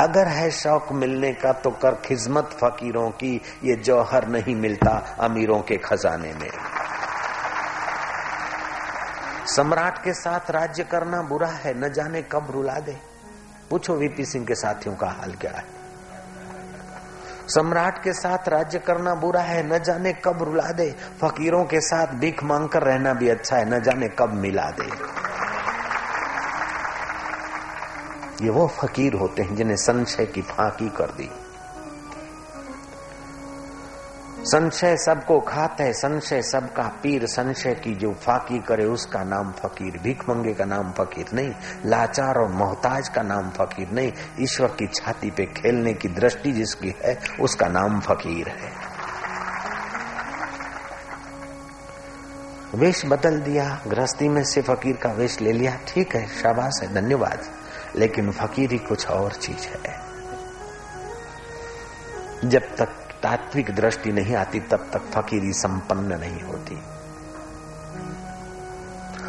अगर 0.00 0.28
है 0.28 0.50
शौक 0.50 0.92
मिलने 0.92 1.32
का 1.32 1.52
तो 1.52 1.70
कर 1.70 1.94
खिजमत 1.94 2.44
फकीरों 2.44 3.10
की, 3.10 3.40
ये 3.64 3.76
जौहर 3.76 4.28
नहीं 4.28 4.56
मिलता 4.56 5.16
अमीरों 5.20 5.60
के 5.60 5.76
खजाने 5.76 6.32
में। 6.32 6.50
सम्राट 9.46 10.04
के 10.04 10.12
साथ 10.12 10.50
राज्य 10.50 10.84
करना 10.84 11.22
बुरा 11.22 11.48
है, 11.48 11.80
न 11.80 11.92
जाने 11.92 12.22
कब 12.22 12.46
रुला 12.50 12.74
दे। 12.74 12.96
पूछो 13.70 13.94
वीपी 13.94 14.24
सिंह 14.24 14.46
के 14.46 14.54
साथियों 14.54 14.96
का 14.96 15.06
हाल 15.06 15.34
क्या 15.34 15.50
है। 15.50 15.80
सम्राट 17.48 18.02
के 18.04 18.12
साथ 18.12 18.48
राज्य 18.48 18.78
करना 18.78 19.14
बुरा 19.14 19.40
है, 19.40 19.74
न 19.74 19.78
जाने 19.78 20.12
कब 20.12 20.42
रुला 20.42 20.72
दे। 20.72 20.96
फकीरों 21.22 21.64
के 21.64 21.80
साथ 21.80 22.06
भीख 22.06 22.42
मांगकर 22.44 22.82
रहना 22.82 23.12
भी 23.12 23.28
अच्छा 23.28 23.56
है, 23.56 23.70
न 23.70 23.82
जाने 23.82 24.08
कब 24.08 24.32
मिला 24.32 24.70
दे। 24.70 25.20
ये 28.40 28.50
वो 28.50 28.66
फकीर 28.66 29.14
होते 29.14 29.42
हैं 29.42 29.56
जिन्हें 29.56 29.76
संशय 29.76 30.26
की 30.26 30.42
फांकी 30.42 30.88
कर 30.88 31.06
दी। 31.06 31.30
संशय 34.42 34.96
सबको 34.96 35.40
खाता 35.40 35.84
है, 35.84 35.92
संशय 35.92 36.42
सबका 36.42 36.82
पीर, 37.02 37.26
संशय 37.26 37.74
की 37.74 37.94
जो 37.94 38.12
फाकी 38.12 38.58
करे 38.58 38.84
उसका 38.84 39.24
नाम 39.24 39.52
फकीर। 39.52 39.98
भीख 39.98 40.28
मंगे 40.28 40.54
का 40.54 40.64
नाम 40.64 40.92
फकीर 40.92 41.26
नहीं, 41.34 41.54
लाचार 41.86 42.38
और 42.38 42.48
मोहताज 42.48 43.08
का 43.08 43.22
नाम 43.22 43.50
फकीर 43.50 43.90
नहीं, 43.90 44.12
ईश्वर 44.40 44.68
की 44.68 44.86
छाती 44.86 45.30
पे 45.30 45.46
खेलने 45.46 45.94
की 45.94 46.08
दृष्टि 46.08 46.52
जिसकी 46.52 46.94
है, 47.04 47.18
उसका 47.40 47.68
नाम 47.68 48.00
फकीर 48.00 48.48
है। 48.48 48.72
वेश 52.74 53.06
बदल 53.06 53.40
दिया, 53.40 53.80
गृहस्थी 53.86 54.28
में 54.28 54.44
से 54.44 54.62
फकीर 54.62 54.96
का 54.96 55.12
वेश 55.12 55.40
ले 55.40 55.52
लिया। 55.52 55.78
ठीक 55.88 56.16
है, 56.16 56.28
शाबाश 56.28 56.82
है, 56.82 56.94
धन्यवाद। 56.94 57.59
लेकिन 57.96 58.32
फकीरी 58.32 58.78
कुछ 58.78 59.06
और 59.06 59.32
चीज़ 59.32 59.68
है। 59.68 60.10
जब 62.44 62.76
तक 62.76 62.88
तात्विक 63.22 63.74
दृष्टि 63.74 64.12
नहीं 64.12 64.34
आती, 64.34 64.60
तब 64.60 64.90
तक 64.92 65.00
फकीरी 65.00 65.52
संपन्न 65.52 66.18
नहीं 66.20 66.42
होती। 66.42 66.74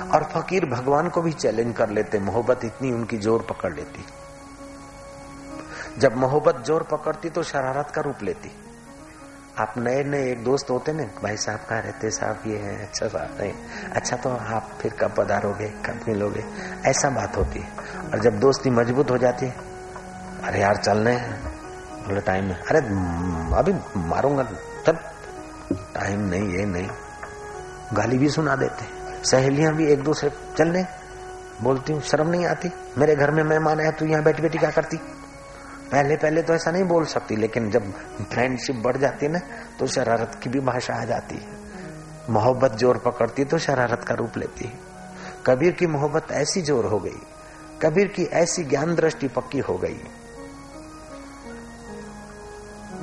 और 0.09 0.23
फकीर 0.23 0.65
भगवान 0.65 1.09
को 1.09 1.21
भी 1.21 1.31
चैलेंज 1.31 1.75
कर 1.75 1.89
लेते, 1.89 2.19
मोहब्बत 2.19 2.65
इतनी 2.65 2.91
उनकी 2.91 3.17
ज़ोर 3.17 3.41
पकड़ 3.41 3.73
लेती। 3.73 4.05
जब 5.97 6.17
मोहब्बत 6.17 6.63
ज़ोर 6.65 6.83
पकड़ती 6.83 7.29
तो 7.29 7.43
शरारत 7.43 7.91
का 7.95 8.01
रूप 8.01 8.23
लेती। 8.23 8.51
आप 9.59 9.73
नए 9.77 10.03
नए 10.03 10.31
एक 10.31 10.43
दोस्त 10.43 10.69
होते 10.69 10.93
ना, 10.93 11.03
भाई 11.03 11.37
साहब 11.37 11.59
कहाँ 11.69 11.81
रहते 11.81 12.09
साहब, 12.09 12.43
ये 12.47 12.57
है 12.57 12.87
अच्छा 12.87 13.07
साहब 13.07 13.37
नहीं 13.41 13.53
अच्छा 13.95 14.17
तो 14.17 14.29
आप 14.29 14.69
फिर 14.81 14.93
कब 14.93 15.13
पधारोगे, 15.17 15.67
कब 15.67 15.99
मिलोगे? 16.07 16.43
ऐसा 16.85 17.09
बात 17.09 17.37
होती 17.37 17.59
है। 17.59 17.67
और 18.09 18.19
जब 18.19 18.39
दोस्ती 18.39 18.69
मज़बूत 18.69 19.11
हो 19.11 19.17
जाती 19.17 19.45
है, 19.45 19.55
अरे 20.43 20.59
यार, 20.59 20.75
चलने 20.75 21.15
बोले, 22.07 22.21
टाइम 22.21 22.45
है। 22.45 22.63
अरे 22.69 22.79
अभी 23.57 23.99
मारूँगा 23.99 24.43
तब। 24.87 24.99
टाइम 25.73 26.19
नहीं, 26.19 26.49
ये 26.49 26.65
नहीं। 26.65 26.89
गाली 27.93 28.17
भी 28.17 28.29
सुना 28.29 28.55
देते 28.55 28.85
सहेलियाँ 29.23 29.73
भी 29.73 29.85
एक 29.87 30.03
दूसरे, 30.03 30.31
चलने। 30.57 30.85
बोलती 31.61 31.93
हूँ, 31.93 32.01
शर्म 32.01 32.29
नहीं 32.29 32.45
आती? 32.45 32.71
मेरे 32.97 33.15
घर 33.15 33.31
में 33.31 33.43
मेहमान 33.43 33.79
आया 33.79 33.91
तू 33.91 34.05
यहाँ 34.05 34.23
बैठी 34.23 34.41
बैठी 34.41 34.57
क्या 34.57 34.71
करती? 34.71 34.97
पहले 35.91 36.15
पहले 36.17 36.41
तो 36.41 36.53
ऐसा 36.53 36.71
नहीं 36.71 36.83
बोल 36.83 37.05
सकती, 37.05 37.35
लेकिन 37.35 37.69
जब 37.71 37.91
फ्रेंडशिप 38.23 38.75
बढ़ 38.75 38.97
जाती 38.97 39.25
है 39.25 39.31
ना 39.31 39.39
तो 39.79 39.87
शरारत 39.87 40.39
की 40.43 40.49
भी 40.49 40.59
भाषा 40.61 40.93
आ 40.93 41.05
जाती 41.05 41.35
है। 41.35 41.59
मोहब्बत 42.29 42.77
ज़ोर 42.77 42.97
पकड़ती 42.97 43.45
तो 43.45 43.57
शरारत 43.59 44.03
का 44.03 44.15
रूप 44.15 44.37
लेती 44.37 44.65
है। 44.65 44.79
कबीर 45.45 45.71
की 45.71 45.87
मोहब्बत 45.87 46.31
ऐसी 46.33 46.61
ज़ोर 46.61 46.85
हो 46.85 46.99
गई, 46.99 47.19
कबीर 47.81 48.07
की 48.07 48.23
ऐसी 48.35 48.63
ज्ञान 48.63 48.95
दृष्टि 48.95 49.27
पक्की 49.27 49.59
हो 49.59 49.77
गई। 49.77 49.99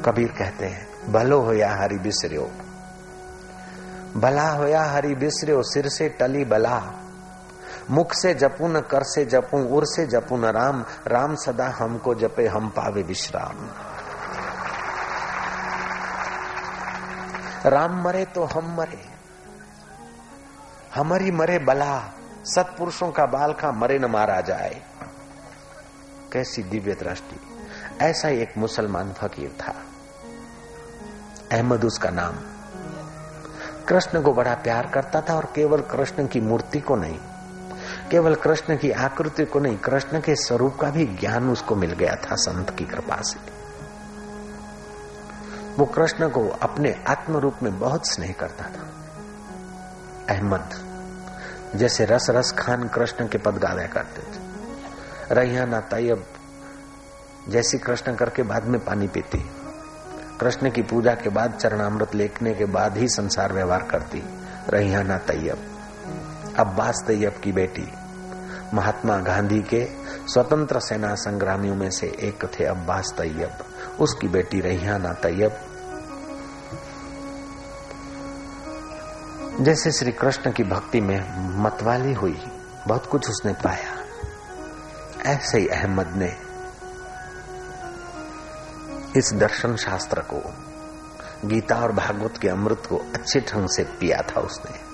कबीर 0.05 0.29
कहते 0.29 0.66
हैं, 0.66 0.87
भलो 1.12 1.40
होया 1.40 1.70
हरि 1.72 1.98
बिसर 1.98 2.37
भला 4.16 4.48
होया 4.51 4.83
हरि 4.85 5.14
बिसर 5.14 5.62
सिर 5.64 5.88
से 5.88 6.09
टली 6.11 6.44
बला। 6.44 6.79
मुख 7.90 8.12
से 8.14 8.35
जपू 8.35 8.68
न 8.68 8.81
कर 8.81 9.03
से 9.03 9.24
जपू, 9.24 9.59
उर 9.77 9.85
से 9.85 10.07
जपू 10.07 10.37
न 10.37 10.44
राम 10.44 10.85
राम 11.07 11.35
सदा 11.35 11.68
हमको 11.68 12.14
जपे, 12.14 12.46
हम 12.46 12.68
पावे 12.68 13.03
विश्राम। 13.03 13.68
राम 17.68 18.03
मरे 18.03 18.24
तो 18.24 18.44
हम 18.44 18.77
मरे, 18.77 19.09
हमारी 20.94 21.31
मरे 21.31 21.59
बला, 21.59 22.12
सत्पुरुषों 22.44 23.11
का 23.11 23.27
बाल 23.27 23.53
का 23.53 23.72
मरे 23.72 23.98
न 23.98 24.05
मारा 24.05 24.40
जाए। 24.40 24.83
कैसी 26.33 26.62
दिव्य 26.62 26.94
दृष्टि, 26.94 27.40
ऐसा 28.05 28.29
ही 28.29 28.38
एक 28.38 28.59
मुसलमान 28.59 29.12
फकीर 29.12 29.57
था। 29.61 29.74
अहमद 31.53 31.85
उसका 31.85 32.11
नाम। 32.11 32.35
कृष्ण 33.88 34.22
को 34.22 34.33
बड़ा 34.33 34.55
प्यार 34.55 34.87
करता 34.87 35.20
था 35.20 35.35
और 35.35 35.53
केवल 35.55 35.81
कृष्ण 35.81 36.27
की 36.27 36.40
मूर्ति 36.40 36.81
को 36.81 36.96
नहीं 36.96 37.18
केवल 38.11 38.35
कृष्ण 38.35 38.77
की 38.77 38.90
आकृति 38.90 39.44
को 39.44 39.61
नहीं, 39.61 39.79
कृष्ण 39.79 40.20
के 40.20 40.35
स्वरूप 40.37 40.77
का 40.81 40.90
भी 40.90 41.07
ज्ञान 41.07 41.51
उसको 41.51 41.77
मिल 41.77 41.92
गया 41.92 42.14
था 42.14 42.35
संत 42.35 42.70
की 42.70 42.85
कृपा 42.85 43.22
से। 43.22 43.59
वो 45.79 45.87
कृष्ण 45.87 46.29
को 46.29 46.48
अपने 46.48 47.05
आत्म 47.09 47.37
रूप 47.37 47.55
में 47.62 47.79
बहुत 47.79 48.07
स्नेह 48.07 48.35
करता 48.40 48.64
था। 48.64 48.94
अहमद, 50.35 50.70
जैसे 51.77 52.05
रस 52.05 52.31
रस 52.31 52.53
खान 52.53 52.88
कृष्ण 52.88 53.29
के 53.29 53.38
पद 53.38 53.55
गाया 53.55 53.87
करते 53.87 54.22
थे। 54.22 54.48
रैयाना 55.35 55.81
तैयब, 55.81 56.27
जैसी 57.48 57.79
कृष्ण 57.79 58.14
करके 58.14 58.42
बाद 58.42 58.64
में 58.64 58.85
पानी 58.85 59.09
पीती। 59.09 59.51
कृष्ण 60.40 60.70
की 60.70 60.83
पूजा 60.83 61.14
के 61.14 61.31
बाद 61.31 61.53
चरणामृत 61.53 62.14
लेखने 62.14 62.55
के 62.55 62.64
बाद 62.64 62.96
ही 62.96 63.09
संसार 63.09 63.53
व्यवहार 63.53 63.83
करती। 63.83 64.22
रैयाना 64.68 65.18
तैयब। 65.18 65.67
अब्बास 66.58 67.04
तैयब 67.06 67.32
की 67.32 67.52
बेटी, 67.52 67.92
महात्मा 68.74 69.16
गांधी 69.16 69.62
के 69.62 69.88
स्वतंत्र 70.32 70.80
सेना 70.80 71.14
संग्रामियों 71.14 71.74
में 71.74 71.90
से 71.90 72.06
एक 72.06 72.44
थे 72.44 72.64
अब्बास 72.64 73.14
तैयब। 73.18 73.64
उसकी 74.00 74.28
बेटी 74.28 74.60
रैयाना 74.60 75.12
तैयब। 75.12 75.60
जैसे 79.60 79.92
श्री 79.92 80.12
कृष्ण 80.12 80.52
की 80.52 80.64
भक्ति 80.64 81.00
में 81.00 81.48
मतवाली 81.62 82.12
हुई, 82.12 82.42
बहुत 82.88 83.06
कुछ 83.06 83.30
उसने 83.30 83.52
पाया। 83.52 83.98
ऐसे 85.26 85.58
ही 85.58 85.68
अहमद 85.68 86.08
ने 86.16 86.36
इस 89.18 89.32
दर्शन 89.34 89.76
शास्त्र 89.76 90.20
को, 90.20 90.54
गीता 91.48 91.76
और 91.76 91.92
भागवत 91.92 92.36
के 92.36 92.48
अमृत 92.48 92.82
को 92.88 92.96
अच्छे 92.96 93.40
ढंग 93.40 93.68
से 93.68 93.84
पिया 93.84 94.22
था 94.22 94.40
उसने। 94.40 94.88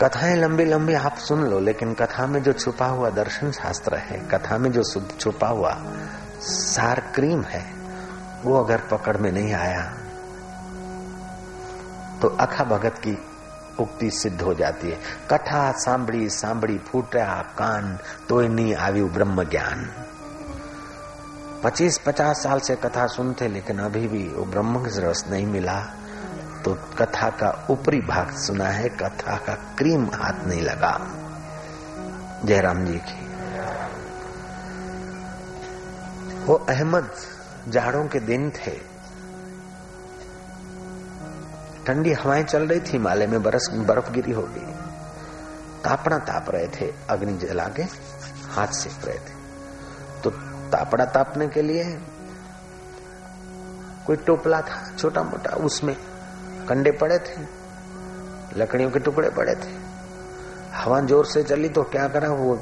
कथाएँ 0.00 0.34
लंबी 0.36 0.64
लंबी 0.64 0.94
आप 0.94 1.16
सुन 1.16 1.44
लो, 1.44 1.58
लेकिन 1.58 1.92
कथा 1.94 2.26
में 2.26 2.42
जो 2.42 2.52
छुपा 2.52 2.86
हुआ 2.86 3.10
दर्शन 3.10 3.50
शास्त्र 3.52 3.96
है, 3.96 4.18
कथा 4.28 4.58
में 4.58 4.70
जो 4.72 4.82
छुपा 5.20 5.48
हुआ 5.48 5.72
सार 6.40 7.00
क्रीम 7.14 7.42
है, 7.42 7.64
वो 8.44 8.58
अगर 8.64 8.80
पकड़ 8.90 9.16
में 9.16 9.30
नहीं 9.32 9.52
आया 9.54 9.82
तो 12.22 12.28
अखा 12.28 12.64
भगत 12.64 12.98
की 12.98 13.16
उक्ति 13.80 14.10
सिद्ध 14.10 14.40
हो 14.42 14.54
जाती 14.54 14.90
है। 14.90 14.98
कथा 15.30 15.72
सांभड़ी 15.72 16.28
सांभड़ी 16.30 16.78
फूटा, 16.78 17.24
कान 17.58 17.98
तो 18.28 18.40
नहीं 18.40 18.74
आयु 18.74 19.08
ब्रह्म 19.08 19.44
ज्ञान। 19.44 19.90
पच्चीस 21.64 21.98
पचास 21.98 22.42
साल 22.42 22.60
से 22.60 22.76
कथा 22.76 23.06
सुनते, 23.06 23.48
लेकिन 23.48 23.78
अभी 23.78 24.08
भी 24.08 24.28
वो 24.28 24.44
ब्रह्म 24.44 24.84
रस 24.86 25.24
नहीं 25.30 25.46
मिला। 25.46 25.78
तो 26.66 26.74
कथा 26.74 27.30
का 27.30 27.66
ऊपरी 27.70 28.00
भाग 28.00 28.30
सुना 28.30 28.64
है, 28.64 28.88
कथा 28.88 29.36
का 29.36 29.54
क्रीम 29.54 30.06
हाथ 30.06 30.46
नहीं 30.46 30.62
लगा। 30.62 30.98
जयराम 32.44 32.84
जी 32.86 33.00
की। 33.08 33.26
वो 36.44 36.54
अहमद 36.54 37.10
जाड़ों 37.68 38.08
के 38.08 38.20
दिन 38.20 38.50
थे। 38.50 38.70
ठंडी 41.86 42.12
हवाएँ 42.12 42.44
चल 42.44 42.62
रही 42.66 42.80
थी, 42.80 42.98
माले 42.98 43.26
में 43.26 43.42
बरस 43.42 43.70
बर्फ़ 43.72 44.10
गिरी 44.10 44.32
होगी 44.32 44.66
तापड़ा 45.84 46.18
ताप 46.18 46.50
रहे 46.50 46.68
थे, 46.68 46.94
अग्नि 47.10 47.38
जला 47.38 47.68
के 47.68 47.82
हाथ 48.50 48.68
सेक 48.68 49.08
रहे 49.08 49.18
थे। 49.18 49.34
तो 50.22 50.30
तापड़ा 50.70 51.04
तापने 51.04 51.48
के 51.48 51.62
लिए 51.62 52.00
कोई 54.06 54.16
टोपला 54.16 54.60
था 54.60 54.96
छोटा 54.98 55.22
मोटा 55.22 55.50
उसमें 55.50 56.15
कंडे 56.68 56.90
पड़े 56.92 57.18
थे, 57.20 57.40
लकड़ियों 58.56 58.90
के 58.90 58.98
टुकड़े 59.00 59.30
पड़े 59.30 59.54
थे। 59.54 59.74
हवा 60.74 61.00
ज़ोर 61.02 61.26
से 61.26 61.42
चली 61.44 61.68
तो 61.68 61.82
क्या 61.84 62.06
करा 62.08 62.28
वो 62.30 62.54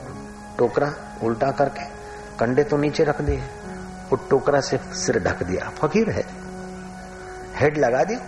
टोकरा 0.58 0.92
उल्टा 1.22 1.50
करके 1.52 1.84
कंडे 2.38 2.64
तो 2.64 2.76
नीचे 2.76 3.04
रख 3.04 3.20
दिए, 3.20 3.42
वो 4.10 4.16
टोकरा 4.30 4.60
से 4.60 4.78
सिर 4.96 5.18
ढक 5.20 5.42
दिया, 5.42 5.70
फकीर 5.78 6.10
है। 6.10 6.24
हेड 7.56 7.78
लगा 7.78 8.02
दिया 8.04 8.20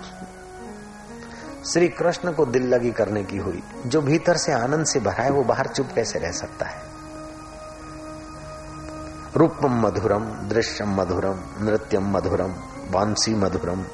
श्री 1.65 1.89
कृष्ण 1.91 2.33
को 2.33 2.45
दिल 2.47 2.67
लगी 2.69 2.91
करने 2.93 3.23
की 3.25 3.37
हुई, 3.39 3.63
जो 3.87 4.01
भीतर 4.03 4.37
से 4.37 4.53
आनंद 4.53 4.87
से 4.87 5.01
भरा 5.01 5.25
है, 5.25 5.31
वो 5.31 5.43
बाहर 5.45 5.67
चुप 5.69 5.89
कैसे 5.95 6.19
रह 6.19 6.33
सकता 6.33 6.67
है? 6.67 6.81
रूपम 9.37 9.81
मधुरम, 9.81 10.25
दृश्यम 10.49 10.95
मधुरम, 10.95 11.41
नृत्यम 11.61 12.11
मधुरम, 12.11 12.55
वांसी 12.91 13.35
मधुरम 13.35 13.85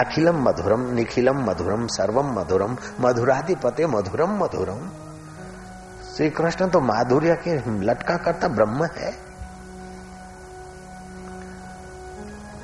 अखिलम 0.00 0.42
मधुरम 0.42 0.82
निखिलम 0.94 1.42
मधुरम 1.44 1.86
सर्वम 1.86 2.32
मधुरम 2.38 2.76
मधुराधिपते 3.00 3.86
मधुरम 3.86 4.36
मधुरम 4.36 4.88
श्री 6.06 6.28
कृष्ण 6.30 6.68
तो 6.68 6.80
माधुर्य 6.80 7.34
के 7.46 7.56
लटका 7.82 8.16
करता 8.16 8.48
ब्रह्म 8.48 8.84
है। 8.96 9.12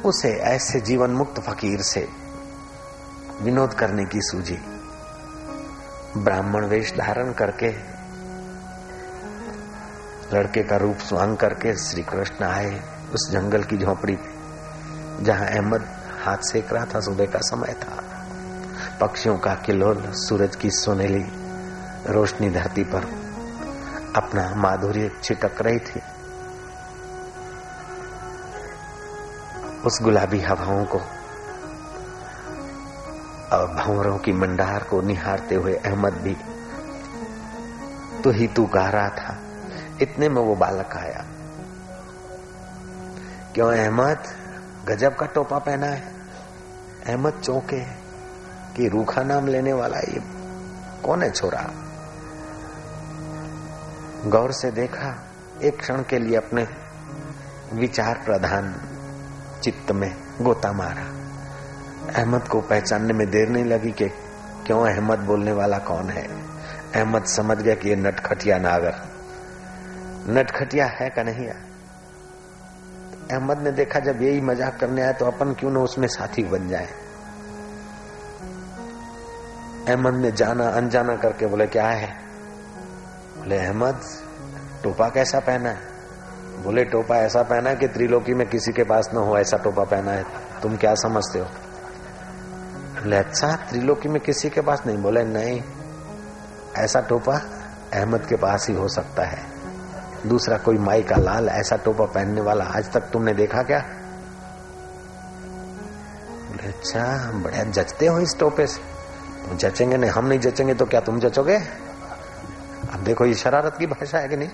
उसे 0.05 0.29
ऐसे 0.47 0.81
जीवन 0.81 1.11
मुक्त 1.11 1.41
फकीर 1.41 1.83
से 1.83 2.07
विनोद 3.43 3.75
करने 3.75 4.05
की 4.05 4.21
सूझी। 4.23 4.59
ब्राह्मण 6.19 6.67
वेश 6.67 6.93
धारण 6.99 7.33
करके, 7.33 7.71
लड़के 10.33 10.63
का 10.63 10.77
रूप 10.77 10.99
स्वांग 10.99 11.37
करके 11.37 11.77
श्री 11.79 12.03
कृष्ण 12.03 12.45
आए 12.45 12.81
उस 13.15 13.31
जंगल 13.33 13.63
की 13.63 13.79
झोपड़ी 13.79 14.17
पे, 14.17 15.25
जहाँ 15.25 15.47
अहमद 15.47 15.87
हाथ 16.19 16.39
सेक 16.43 16.73
रहा 16.73 16.85
था 16.85 17.01
सुबह 17.01 17.27
का 17.27 17.39
समय 17.41 17.73
था। 17.75 18.03
पक्षियों 19.01 19.39
का 19.39 19.55
किलोल 19.55 20.03
सूरज 20.15 20.57
की 20.57 20.71
सोनेली 20.71 21.25
रोशनी 22.13 22.51
धरती 22.51 22.85
पर 22.85 23.05
अपना 24.17 24.55
माधुर्य 24.55 25.11
छिटक 25.23 25.63
रही 25.63 25.79
थी। 25.79 26.01
उस 29.87 30.01
गुलाबी 30.03 30.41
हवाओं 30.41 30.85
को 30.85 30.99
और 33.53 33.67
भंवरों 33.75 34.19
की 34.19 34.33
मंडार 34.33 34.83
को 34.83 35.01
निहारते 35.01 35.55
हुए 35.55 35.75
अहमद 35.75 36.15
भी 36.15 36.37
तो 38.23 38.31
ही 38.31 38.47
तू 38.47 38.65
गा 38.67 38.89
रहा 38.89 39.09
था, 39.09 39.37
इतने 40.03 40.29
में 40.29 40.43
वो 40.43 40.55
बालक 40.55 40.97
आया। 40.97 41.25
क्यों 43.55 43.71
अहमद? 43.73 44.19
गजब 44.89 45.17
का 45.17 45.27
टोपा 45.27 45.59
पहना 45.59 45.87
है। 45.87 46.13
अहमद 47.07 47.41
चौंके 47.45 47.81
कि 48.77 48.89
रूखा 48.89 49.23
नाम 49.23 49.47
लेने 49.47 49.73
वाला 49.73 49.99
ये 49.99 50.23
कौन 51.03 51.23
है 51.23 51.31
छोरा? 51.31 51.71
गौर 54.27 54.53
से 54.53 54.71
देखा, 54.71 55.25
एक 55.63 55.79
क्षण 55.79 56.03
के 56.03 56.19
लिए 56.19 56.37
अपने 56.37 56.69
विचार 57.73 58.23
प्रधान 58.25 58.75
चित्त 59.63 59.93
में 59.93 60.17
गोता 60.41 60.73
मारा। 60.73 61.19
अहमद 62.13 62.49
को 62.49 62.61
पहचानने 62.61 63.13
में 63.13 63.31
देर 63.31 63.49
नहीं 63.49 63.65
लगी 63.65 63.91
कि 63.91 64.09
क्यों 64.67 64.91
अहमद 64.91 65.19
बोलने 65.19 65.53
वाला 65.53 65.79
कौन 65.79 66.11
है। 66.11 66.29
अहमद 66.95 67.25
समझ 67.25 67.59
गया 67.59 67.75
कि 67.75 67.89
ये 67.89 67.97
नटखटिया 67.97 68.59
नागर। 68.59 68.95
नटखटिया 70.29 70.87
है 70.87 71.11
का 71.11 71.23
नहीं 71.23 71.47
है? 71.47 71.68
अहमद 73.33 73.59
ने 73.59 73.73
देखा, 73.73 74.01
जब 74.01 74.23
यही 74.23 74.41
मज़ाक 74.41 74.79
करने 74.81 75.03
आया 75.03 75.13
तो 75.13 75.27
अपन 75.27 75.53
क्यों 75.53 75.71
ना 75.71 75.81
उसमें 75.81 76.09
साथी 76.09 76.45
बन 76.45 76.69
जाए? 76.69 76.89
अहमद 79.89 80.15
ने 80.15 80.33
जाना, 80.33 80.69
अनजाना 80.69 81.17
करके 81.17 81.47
बोले, 81.47 81.67
क्या 81.67 81.87
है? 81.87 82.17
बोले, 83.39 83.59
अहमद, 83.59 84.01
टोपा 84.85 85.09
कैसा 85.09 85.41
पहना 85.41 85.69
है? 85.69 85.79
बोले, 86.63 86.85
टोपा 86.85 87.17
ऐसा 87.17 87.43
पहना 87.43 87.71
है 87.71 87.77
कि 87.77 87.89
त्रिलोकी 87.89 88.35
में 88.35 88.49
किसी 88.49 88.73
के 88.73 88.85
पास 88.85 89.11
ना 89.15 89.21
हो, 89.21 89.39
ऐसा 89.39 89.57
टोपा 89.57 89.85
पहना 89.85 90.11
है। 90.11 90.25
तुम 90.63 90.77
क्या 90.77 90.95
समझते 90.95 91.39
हो? 91.39 91.45
बोले 91.45 93.17
अच्छा 93.17 93.57
त्रिलोकी 93.57 94.09
में 94.09 94.21
किसी 94.21 94.51
के 94.51 94.61
पास 94.61 94.83
नहीं। 94.87 94.99
बोले, 94.99 95.25
नहीं, 95.25 95.63
ऐसा 96.77 97.01
टोपा 97.01 97.35
अहमद 97.93 98.27
के 98.27 98.37
पास 98.37 98.69
ही 98.69 98.75
हो 98.75 98.89
सकता 98.89 99.23
है। 99.23 99.58
दूसरा 100.27 100.59
कोई 100.59 100.79
माई 100.79 101.03
का 101.03 101.17
लाल 101.17 101.49
ऐसा 101.49 101.77
टोपा 101.77 102.05
पहनने 102.05 102.41
वाला 102.41 102.65
आज 102.65 102.93
तक 102.93 103.01
तुमने 103.01 103.35
देखा 103.35 103.63
क्या? 103.63 103.79
बोले 106.49 106.69
अच्छा 106.69 107.33
बढ़िया 107.33 107.65
जचते 107.65 108.07
हो 108.07 108.19
इस 108.19 108.39
टोपे 108.39 108.67
से। 108.67 108.81
तो 109.49 109.57
जचेंगे 109.57 109.97
नहीं, 109.97 110.11
हम 110.11 110.27
नहीं 110.27 110.39
जचेंगे 110.39 110.75
तो 110.75 110.87
क्या 110.87 111.01
तुम 111.01 111.21
जचोगे? 111.21 111.57
अब 112.93 113.05
देखो, 113.05 113.27
ये 113.27 113.35
शरारत 113.35 113.77
की 113.79 113.87
भाषा 113.87 114.19
है 114.19 114.29
कि 114.29 114.37
नहीं? 114.37 114.49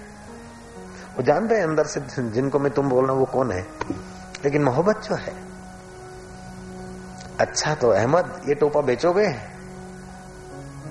वो 1.17 1.23
जानते 1.23 1.55
हैं 1.55 1.62
अंदर 1.62 1.87
से 1.87 2.01
जिनको 2.31 2.59
मैं 2.59 2.73
तुम 2.73 2.89
बोल 2.89 3.05
रहा 3.05 3.12
हूँ, 3.12 3.21
वो 3.21 3.27
कौन 3.27 3.53
है? 3.53 3.67
लेकिन 4.45 4.62
मोहब्बत 4.62 5.03
जो 5.03 5.15
है 5.15 5.33
अच्छा 7.41 7.75
तो 7.75 7.89
अहमद, 7.89 8.41
ये 8.49 8.55
टोपा 8.55 8.81
बेचोगे? 8.81 9.29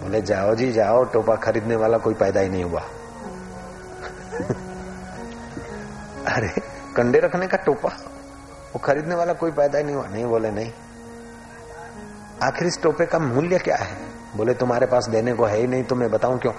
बोले, 0.01 0.21
जाओ 0.21 0.55
जी, 0.55 0.71
जाओ, 0.71 1.03
टोपा 1.03 1.36
खरीदने 1.36 1.76
वाला 1.76 1.97
कोई 1.97 2.13
पैदा 2.13 2.39
ही 2.39 2.49
नहीं 2.49 2.63
हुआ। 2.63 2.82
अरे, 6.34 6.47
कंडे 6.95 7.19
रखने 7.19 7.47
का 7.47 7.57
टोपा? 7.57 7.89
वो 8.73 8.79
खरीदने 8.79 9.15
वाला 9.15 9.34
कोई 9.34 9.51
पैदा 9.51 9.77
ही 9.77 9.84
नहीं 9.84 9.95
हुआ। 9.95 10.07
नहीं, 10.07 10.25
बोले 10.25 10.51
नहीं। 10.51 10.71
आखिर 12.43 12.67
इस 12.67 12.84
टोपे 12.84 13.05
का 13.05 13.19
मूल्य 13.19 13.59
क्या 13.59 13.75
है? 13.75 13.97
बोले, 14.36 14.53
तुम्हारे 14.53 14.86
पास 14.86 15.09
देने 15.09 15.34
को 15.34 15.45
है 15.45 15.57
ही 15.57 15.67
नहीं 15.67 15.84
तो 15.84 15.95
मैं 15.95 16.11
बताऊँ 16.11 16.39
क्यों? 16.39 16.53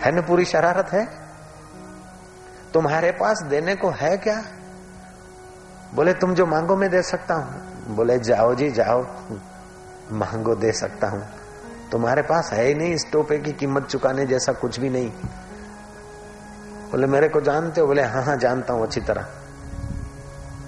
है 0.00 0.12
ना 0.12 0.20
पूरी 0.20 0.44
शरारत 0.44 0.92
है? 0.92 1.08
तुम्हारे 2.74 3.12
पास 3.12 3.42
देने 3.42 3.74
को 3.74 3.90
है 3.90 4.16
क्या? 4.16 4.42
बोले, 5.94 6.12
तुम 6.14 6.34
जो 6.34 6.46
मांगो 6.46 6.76
मैं 6.76 6.90
दे 6.90 7.02
सकता 7.02 7.34
हूँ। 7.34 7.76
बोले, 7.96 8.18
जाओ 8.18 8.54
जी, 8.54 8.70
जाओ। 8.70 9.06
मांगो 10.12 10.54
दे 10.54 10.72
सकता 10.72 11.08
हूँ। 11.08 11.28
तुम्हारे 11.92 12.22
पास 12.22 12.50
है 12.52 12.64
ही 12.66 12.74
नहीं 12.74 12.94
इस 12.94 13.06
टोपे 13.12 13.38
की 13.38 13.52
कीमत 13.52 13.86
चुकाने 13.86 14.26
जैसा 14.26 14.52
कुछ 14.52 14.80
भी 14.80 14.90
नहीं। 14.90 15.12
बोले, 16.96 17.06
मेरे 17.06 17.28
को 17.28 17.40
जानते 17.40 17.80
हो? 17.80 17.86
बोले 17.86 18.02
हाँ 18.02 18.22
हाँ 18.22 18.36
जानता 18.36 18.72
हूँ, 18.72 18.82
अच्छी 18.82 19.00
तरह. 19.00 19.26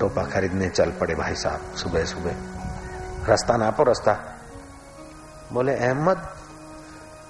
टोपा 0.00 0.24
खरीदने 0.24 0.68
चल 0.68 0.90
पड़े 0.90 1.14
भाई 1.14 1.34
साहब, 1.34 1.74
सुबह 1.76 2.04
सुबह। 2.04 2.30
रास्ता 3.28 3.56
नापो, 3.56 3.82
रास्ता। 3.82 4.38
बोले, 5.52 5.74
अहमद, 5.74 6.28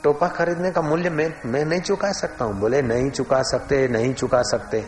टोपा 0.05 0.28
खरीदने 0.28 0.70
का 0.70 0.80
मूल्य 0.80 1.11
मैं 1.11 1.34
मैं 1.46 1.64
नहीं 1.64 1.80
चुका 1.80 2.12
सकता 2.12 2.44
हूँ। 2.44 2.61
बोले, 2.61 2.82
नहीं 2.82 3.11
चुका 3.11 3.42
सकते, 3.42 3.88
नहीं 3.88 4.14
चुका 4.14 4.42
सकते। 4.42 4.80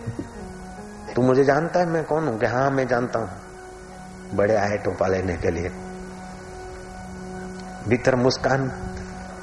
तू 1.17 1.23
मुझे 1.23 1.45
जानता 1.45 1.81
है, 1.81 1.87
मैं 1.87 2.05
कौन 2.05 2.29
हूँ? 2.29 2.45
हाँ 2.45 2.71
मैं 2.71 2.89
जानता 2.89 3.19
हूँ। 3.19 3.31
बड़े 4.35 4.57
आए 4.57 4.79
टोपा 4.79 5.07
लेने 5.07 5.37
के 5.37 5.51
लिए। 5.51 5.69
भीतर 7.89 8.17
मुस्कान, 8.17 8.73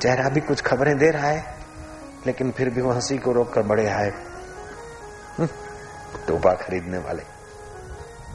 चेहरा 0.01 0.30
भी 0.30 0.41
कुछ 0.41 0.61
खबरें 0.61 0.97
दे 0.97 1.11
रहा 1.11 1.28
है, 1.28 1.55
लेकिन 2.28 2.51
फिर 2.51 2.70
भी 2.70 2.82
वो 2.82 2.91
हँसी 2.91 3.18
को 3.18 3.32
रोककर 3.32 3.61
बड़े 3.61 3.88
आए। 3.88 4.37
हम्म, 5.38 5.48
टोपा 6.28 6.54
खरीदने 6.54 6.98
वाले। 6.98 7.24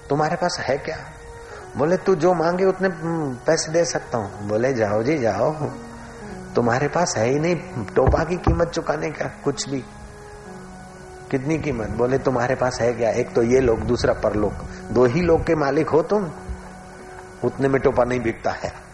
तुम्हारे 0.09 0.37
पास 0.37 0.57
है 0.61 0.79
क्या? 0.79 0.97
बोले 1.77 1.97
तू 1.97 2.15
जो 2.15 2.35
मांगे 2.35 2.65
उतने 2.65 2.89
हम्म, 2.89 3.35
पैसे 3.35 3.73
दे 3.73 3.85
सकता 3.85 4.19
हूँ। 4.19 4.49
बोले 4.49 4.73
जाओ 4.73 5.03
जी 5.03 5.19
जाओ। 5.19 5.53
तुम्हारे 6.55 6.89
पास 6.89 7.15
है 7.17 7.29
ही 7.29 7.39
नहीं 7.39 7.57
टोपा 7.85 8.25
की 8.25 8.37
कीमत 8.37 8.69
चुकाने 8.69 9.11
का 9.11 9.25
कुछ 9.25 9.69
भी। 9.69 9.85
कितनी 11.31 11.59
कीमत? 11.59 11.89
बोले 11.89 12.19
तुम्हारे 12.19 12.55
पास 12.55 12.81
है 12.81 12.93
क्या? 12.93 13.11
एक 13.11 13.35
तो 13.35 13.43
ये 13.43 13.61
लोग 13.61 13.81
दूसरा 13.81 14.13
परलोक। 14.13 14.53
दो 14.93 15.05
ही 15.05 15.21
लोग 15.21 15.47
के 15.47 15.55
मालिक 15.55 15.89
हो 15.89 16.03
तुम। 16.03 16.31
उतने 17.45 17.69
में 17.69 17.81
टोपा 17.81 18.05
नहीं 18.05 18.21
बिकता 18.21 18.51
है। 18.51 18.93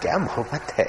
क्या 0.00 0.18
मोहब्बत 0.18 0.72
है? 0.72 0.88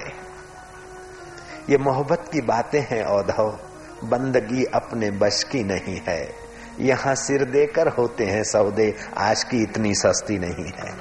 ये 1.69 1.77
मोहब्बत 1.77 2.25
की 2.31 2.41
बातें 2.41 2.81
हैं 2.81 3.03
औधव 3.03 3.59
बंदगी 4.03 4.65
अपने 4.65 5.11
बश 5.11 5.43
की 5.43 5.63
नहीं 5.63 6.01
है। 6.07 6.35
यहाँ 6.79 7.15
सिर 7.15 7.45
देकर 7.45 7.87
होते 7.87 8.25
हैं 8.25 8.43
सौदे, 8.43 8.95
आज 9.17 9.43
की 9.43 9.63
इतनी 9.63 9.95
सस्ती 9.95 10.39
नहीं 10.39 10.71
है। 10.77 10.97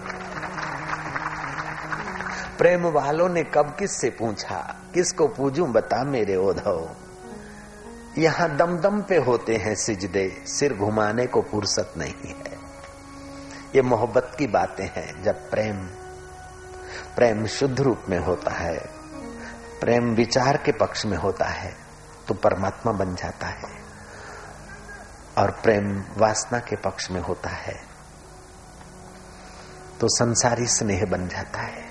प्रेम 2.58 2.86
वालों 2.86 3.28
ने 3.28 3.42
कब 3.42 3.76
किससे 3.78 4.10
पूछा? 4.10 4.76
किसको 4.94 5.28
पूजू 5.28 5.66
बता 5.66 6.04
मेरे 6.04 6.36
ओधव। 6.36 6.90
यहाँ 8.18 8.56
दम 8.56 8.76
दम 8.76 9.02
पे 9.02 9.16
होते 9.16 9.56
हैं 9.56 9.74
सिजदे, 9.74 10.42
सिर 10.46 10.74
घुमाने 10.74 11.26
को 11.26 11.42
फुर्सत 11.42 11.94
नहीं 11.98 12.34
है। 12.34 12.58
ये 13.76 13.82
मोहब्बत 13.82 14.32
की 14.38 14.46
बातें 14.46 14.84
हैं 14.84 15.22
जब 15.22 15.50
प्रेम 15.50 15.76
प्रेम 17.16 17.46
शुद्ध 17.46 17.80
रूप 17.80 18.00
में 18.08 18.18
होता 18.18 18.50
है। 18.50 18.78
प्रेम 19.80 20.14
विचार 20.14 20.56
के 20.56 20.72
पक्ष 20.72 21.06
में 21.06 21.18
होता 21.18 21.44
है। 21.44 21.74
तो 22.28 22.34
परमात्मा 22.34 22.92
बन 22.92 23.14
जाता 23.14 23.46
है 23.46 23.82
और 25.38 25.50
प्रेम 25.50 26.04
वासना 26.16 26.58
के 26.58 26.76
पक्ष 26.76 27.10
में 27.10 27.20
होता 27.20 27.50
है 27.50 27.92
तो 30.00 30.08
संसारी 30.08 30.66
स्नेह 30.66 31.04
बन 31.04 31.28
जाता 31.28 31.60
है। 31.60 31.84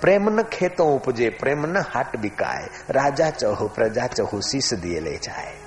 प्रेम 0.00 0.40
न 0.40 0.42
खेतों 0.42 0.94
उपजे, 0.94 1.28
प्रेम 1.30 1.66
न 1.66 1.76
हाट 1.76 2.16
बिकाए, 2.16 2.68
राजा 2.90 3.30
चहो, 3.30 3.68
प्रजा 3.68 4.06
चहो 4.06 4.40
शीस 4.40 4.74
दिए 4.74 5.00
ले 5.00 5.18
जाए। 5.18 5.58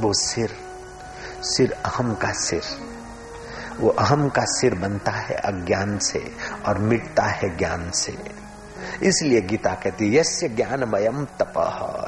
वो 0.00 0.12
सिर 0.12 0.56
सिर 1.42 1.72
अहम 1.72 2.14
का 2.14 2.32
सिर। 2.32 2.62
वो 3.76 3.88
अहम 3.88 4.28
का 4.28 4.44
सिर 4.44 4.74
बनता 4.74 5.12
है 5.12 5.34
अज्ञान 5.34 5.98
से 5.98 6.36
और 6.66 6.78
मिटता 6.78 7.24
है 7.24 7.56
ज्ञान 7.56 7.90
से। 7.90 8.43
इसलिए 9.02 9.40
गीता 9.40 9.74
कहती 9.74 10.16
यस्य 10.16 10.48
ज्ञानमयम 10.48 11.24
तप, 11.24 11.52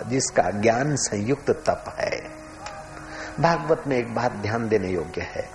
जिसका 0.06 0.50
ज्ञान 0.50 0.96
संयुक्त 0.96 1.50
तप 1.50 1.84
है। 1.98 2.20
भागवत 3.40 3.82
में 3.86 3.96
एक 3.96 4.14
बात 4.14 4.32
ध्यान 4.32 4.68
देने 4.68 4.88
योग्य 4.88 5.20
है। 5.20 5.50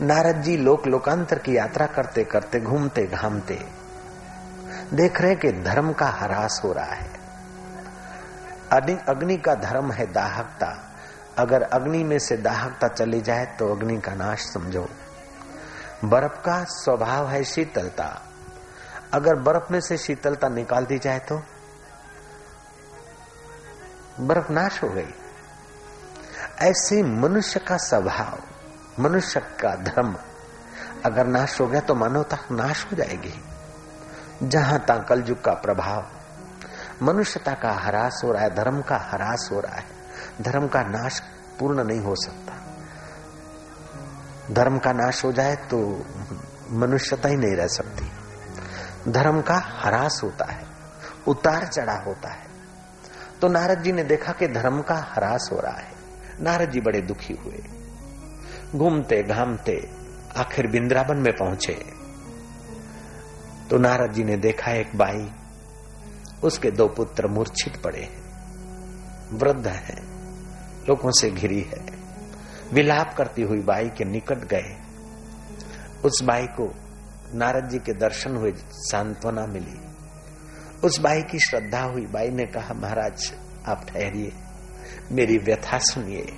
नारद 0.00 0.36
जी 0.36 0.56
लोक 0.56 0.86
लोकांतर 0.86 1.38
की 1.38 1.56
यात्रा 1.56 1.86
करते 1.86 2.24
करते 2.24 2.60
घूमते 2.60 3.06
घामते 3.06 3.66
देख 4.94 5.20
रहे 5.20 5.34
कि 5.34 5.52
धर्म 5.52 5.92
का 5.92 6.06
हरास 6.06 6.60
हो 6.64 6.72
रहा 6.72 6.92
है। 6.92 7.10
अग्नि 8.96 9.36
का 9.36 9.54
धर्म 9.54 9.92
है 9.92 10.12
दाहकता। 10.12 10.94
अगर 11.38 11.62
अग्नि 11.62 12.04
में 12.04 12.18
से 12.18 12.36
दाहकता 12.36 12.88
चली 12.88 13.20
जाए 13.20 13.46
तो 13.46 13.74
अग्नि 13.74 14.00
का 14.00 14.14
नाश 14.14 14.40
समझो। 14.40 14.88
बर्फ़ 16.04 16.32
का 16.32 16.64
स्वभाव 16.64 17.28
है 17.28 17.44
शीतलता। 17.44 18.20
अगर 19.12 19.34
बर्फ़ 19.34 19.72
में 19.72 19.80
से 19.80 19.96
शीतलता 19.96 20.48
निकाल 20.48 20.86
दी 20.86 20.98
जाए 20.98 21.18
तो? 21.18 21.42
बर्फ़ 24.20 24.52
नाश 24.52 24.82
हो 24.82 24.88
गई। 24.88 25.14
ऐसे 26.58 27.02
मनुष्य 27.02 27.60
का 27.60 27.76
स्वभाव, 27.76 28.38
मनुष्य 29.02 29.40
का 29.40 29.76
धर्म 29.76 30.16
अगर 31.04 31.26
नाश 31.26 31.60
हो 31.60 31.66
गया 31.66 31.80
तो 31.80 31.94
मानवता 31.94 32.38
नाश 32.50 32.84
हो 32.84 32.96
जाएगी। 32.96 33.44
जहाँ 34.42 34.84
तक 34.88 35.06
कलयुग 35.08 35.44
का 35.44 35.52
प्रभाव, 35.52 36.06
मनुष्यता 37.02 37.54
का 37.54 37.72
हरास 37.72 38.20
हो 38.24 38.32
रहा 38.32 38.42
है, 38.42 38.54
धर्म 38.54 38.82
का 38.82 38.96
हरास 38.96 39.48
हो 39.52 39.60
रहा 39.60 39.74
है, 39.74 39.84
धर्म 40.40 40.68
का 40.68 40.82
नाश 40.82 41.22
पूर्ण 41.58 41.84
नहीं 41.84 42.00
हो 42.00 42.14
सकता। 42.16 42.52
धर्म 44.50 44.78
का 44.78 44.92
नाश 44.92 45.24
हो 45.24 45.32
जाए 45.32 45.56
तो 45.56 46.06
मनुष्यता 46.70 47.28
ही 47.28 47.36
नहीं 47.36 47.56
रह 47.56 47.66
सकती। 47.66 48.19
धर्म 49.10 49.40
का 49.40 49.54
हरास 49.54 50.20
होता 50.24 50.44
है, 50.44 50.64
उतार 51.26 51.66
चढ़ा 51.66 51.96
होता 51.96 52.28
है। 52.28 52.46
तो 53.42 53.48
नारद 53.48 53.82
जी 53.82 53.92
ने 53.92 54.04
देखा 54.04 54.32
कि 54.32 54.48
धर्म 54.48 54.82
का 54.82 54.94
हरास 54.94 55.50
हो 55.52 55.60
रहा 55.60 55.76
है। 55.76 55.92
नारद 56.40 56.70
जी 56.70 56.80
बड़े 56.80 57.00
दुखी 57.00 57.34
हुए। 57.34 57.64
घूमते, 58.78 59.22
घामते, 59.22 59.90
आखिर 60.36 60.66
बिंद्रावन 60.66 61.16
में 61.16 61.32
पहुँचे। 61.32 61.84
तो 63.70 63.78
नारद 63.78 64.12
जी 64.12 64.24
ने 64.24 64.36
देखा 64.36 64.70
एक 64.70 64.96
बाई, 64.96 65.32
उसके 66.42 66.70
दो 66.70 66.88
पुत्र 66.88 67.26
मूर्छित 67.26 67.82
पड़े 67.82 68.00
हैं। 68.00 68.30
वृद्ध 69.38 69.66
हैं, 69.66 70.10
लोगों 70.88 71.10
से 71.10 71.30
घिरी 71.30 71.60
है। 71.60 72.00
विलाप 72.72 73.14
करती 73.14 73.42
हुई 73.42 73.60
बाई 73.60 73.88
के 73.88 74.04
निकट 74.04 74.38
गए। 74.38 74.76
उस 76.04 76.22
बाई 76.22 76.46
को 76.46 76.74
नारद 77.34 77.68
जी 77.68 77.78
के 77.78 77.92
दर्शन 77.92 78.36
हुए, 78.36 78.52
सांत्वना 78.72 79.46
मिली। 79.46 79.80
उस 80.84 81.00
बाई 81.00 81.22
की 81.22 81.38
श्रद्धा 81.38 81.82
हुई। 81.82 82.06
बाई 82.06 82.28
ने 82.28 82.44
कहा, 82.44 82.74
महाराज, 82.74 83.32
आप 83.68 83.86
ठहरिए, 83.88 84.32
मेरी 85.12 85.38
व्यथा 85.38 85.78
सुनिए। 85.78 86.32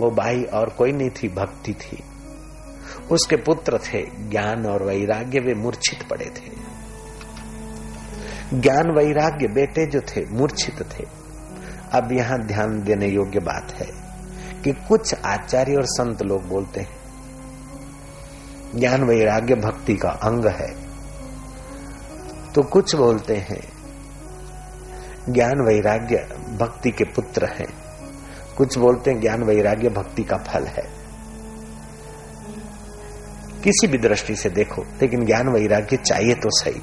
वो 0.00 0.10
बाई 0.10 0.42
और 0.42 0.68
कोई 0.68 0.92
नहीं 0.92 1.10
थी, 1.10 1.28
भक्ति 1.28 1.74
थी। 1.74 2.02
उसके 3.10 3.36
पुत्र 3.36 3.78
थे, 3.78 4.28
ज्ञान 4.28 4.66
और 4.66 4.82
वैराग्य 4.82 5.40
वे 5.40 5.54
मूर्छित 5.54 6.08
पड़े 6.08 6.26
थे। 6.26 6.70
ज्ञान, 8.60 8.90
वैराग्य 8.90 9.48
बेटे 9.48 9.86
जो 9.86 10.00
थे, 10.00 10.24
मूर्छित 10.26 10.82
थे। 10.82 11.04
अब 11.92 12.12
यहाँ 12.12 12.38
ध्यान 12.38 12.82
देने 12.82 13.06
योग्य 13.06 13.40
बात 13.40 13.72
है 13.72 13.88
कि 14.62 14.72
कुछ 14.72 15.14
आचार्य 15.14 15.74
और 15.74 15.84
संत 15.84 16.22
लोग 16.22 16.48
बोलते 16.48 16.80
हैं 16.80 16.99
ज्ञान 18.76 19.04
वैराग्य 19.04 19.54
भक्ति 19.54 19.94
का 19.94 20.08
अंग 20.08 20.46
है। 20.46 20.90
तो 22.54 22.62
कुछ 22.62 22.94
बोलते 22.94 23.36
हैं, 23.36 23.72
ज्ञान 25.28 25.60
वैराग्य 25.68 26.16
भक्ति 26.58 26.90
के 26.90 27.04
पुत्र 27.04 27.46
हैं। 27.46 27.68
कुछ 28.56 28.78
बोलते 28.78 29.10
हैं, 29.10 29.20
ज्ञान 29.20 29.42
वैराग्य 29.42 29.88
भक्ति 29.88 30.22
का 30.22 30.36
फल 30.36 30.64
है। 30.64 31.00
किसी 33.64 33.86
भी 33.86 33.98
दृष्टि 33.98 34.36
से 34.36 34.50
देखो, 34.50 34.82
लेकिन 34.82 35.24
ज्ञान 35.24 35.48
वैराग्य 35.48 35.96
चाहिए 35.96 36.34
तो 36.34 36.50
सही। 36.58 36.80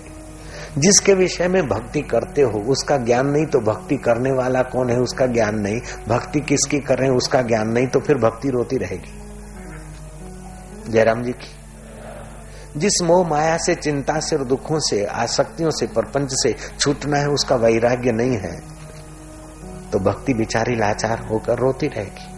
जिसके 0.77 1.13
विषय 1.13 1.47
में 1.47 1.67
भक्ति 1.67 2.01
करते 2.01 2.41
हो, 2.41 2.59
उसका 2.59 2.97
ज्ञान 2.97 3.27
नहीं 3.27 3.45
तो 3.45 3.59
भक्ति 3.59 3.97
करने 3.97 4.31
वाला 4.31 4.61
कौन 4.61 4.89
है, 4.89 4.97
उसका 4.97 5.25
ज्ञान 5.25 5.59
नहीं। 5.59 5.79
भक्ति 6.07 6.39
किसकी 6.39 6.79
कर 6.79 6.97
रहे 6.97 7.09
हैं, 7.09 7.15
उसका 7.17 7.41
ज्ञान 7.41 7.69
नहीं 7.69 7.87
तो 7.87 7.99
फिर 7.99 8.17
भक्ति 8.17 8.49
रोती 8.49 8.77
रहेगी। 8.77 9.21
जयराम 10.91 11.23
जी 11.23 11.31
की। 11.31 11.66
जिस 12.75 13.01
मोह 13.01 13.27
माया 13.27 13.57
से, 13.57 13.75
चिंता 13.75 14.19
से 14.19 14.35
और 14.35 14.43
दुखों 14.43 14.79
से, 14.79 15.03
आसक्तियों 15.05 15.69
से, 15.69 15.87
प्रपंच 15.87 16.29
से 16.33 16.55
छूटना 16.79 17.17
है, 17.17 17.27
उसका 17.27 17.55
वैराग्य 17.55 18.11
नहीं 18.11 18.37
है 18.37 18.55
तो 19.91 19.99
भक्ति 19.99 20.33
बिचारी 20.33 20.75
लाचार 20.75 21.19
होकर 21.27 21.57
रोती 21.57 21.87
रहेगी। 21.87 22.35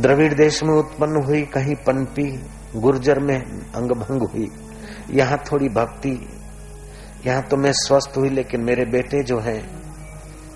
द्रविड़ 0.00 0.34
देश 0.34 0.62
में 0.62 0.74
उत्पन्न 0.74 1.22
हुई, 1.24 1.42
कहीं 1.42 1.74
पनपी, 1.76 2.24
गुर्जर 2.76 3.18
में 3.18 3.36
अंग 3.36 3.90
भंग 3.92 4.22
हुई, 4.22 4.50
यहाँ 5.10 5.38
थोड़ी 5.52 5.68
भक्ति, 5.68 6.10
यहाँ 7.26 7.42
तो 7.42 7.56
मैं 7.56 7.72
स्वस्थ 7.72 8.16
हुई, 8.16 8.28
लेकिन 8.28 8.60
मेरे 8.60 8.84
बेटे 8.84 9.22
जो 9.22 9.38
हैं, 9.38 9.60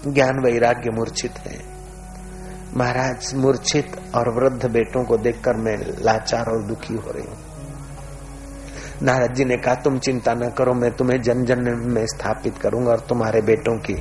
ज्ञान 0.06 0.40
वैराग्य 0.44 0.90
मूर्छित 0.90 1.38
है। 1.38 1.69
महाराज, 2.76 3.34
मूर्छित 3.34 3.96
और 4.14 4.28
वृद्ध 4.30 4.70
बेटों 4.70 5.04
को 5.04 5.16
देखकर 5.16 5.56
मैं 5.56 5.76
लाचार 6.04 6.46
और 6.46 6.62
दुखी 6.62 6.94
हो 6.94 7.10
रही 7.10 7.24
हूँ। 7.24 7.38
नारद 9.02 9.34
जी 9.34 9.44
ने 9.44 9.56
कहा, 9.56 9.74
तुम 9.74 9.98
चिंता 9.98 10.34
न 10.34 10.48
करो, 10.50 10.74
मैं 10.74 10.90
तुम्हें 10.90 11.20
जन 11.22 11.44
जन 11.44 11.62
में 11.86 12.06
स्थापित 12.06 12.58
करूँगा 12.58 12.90
और 12.90 13.00
तुम्हारे 13.00 13.40
बेटों 13.42 13.76
की 13.78 13.96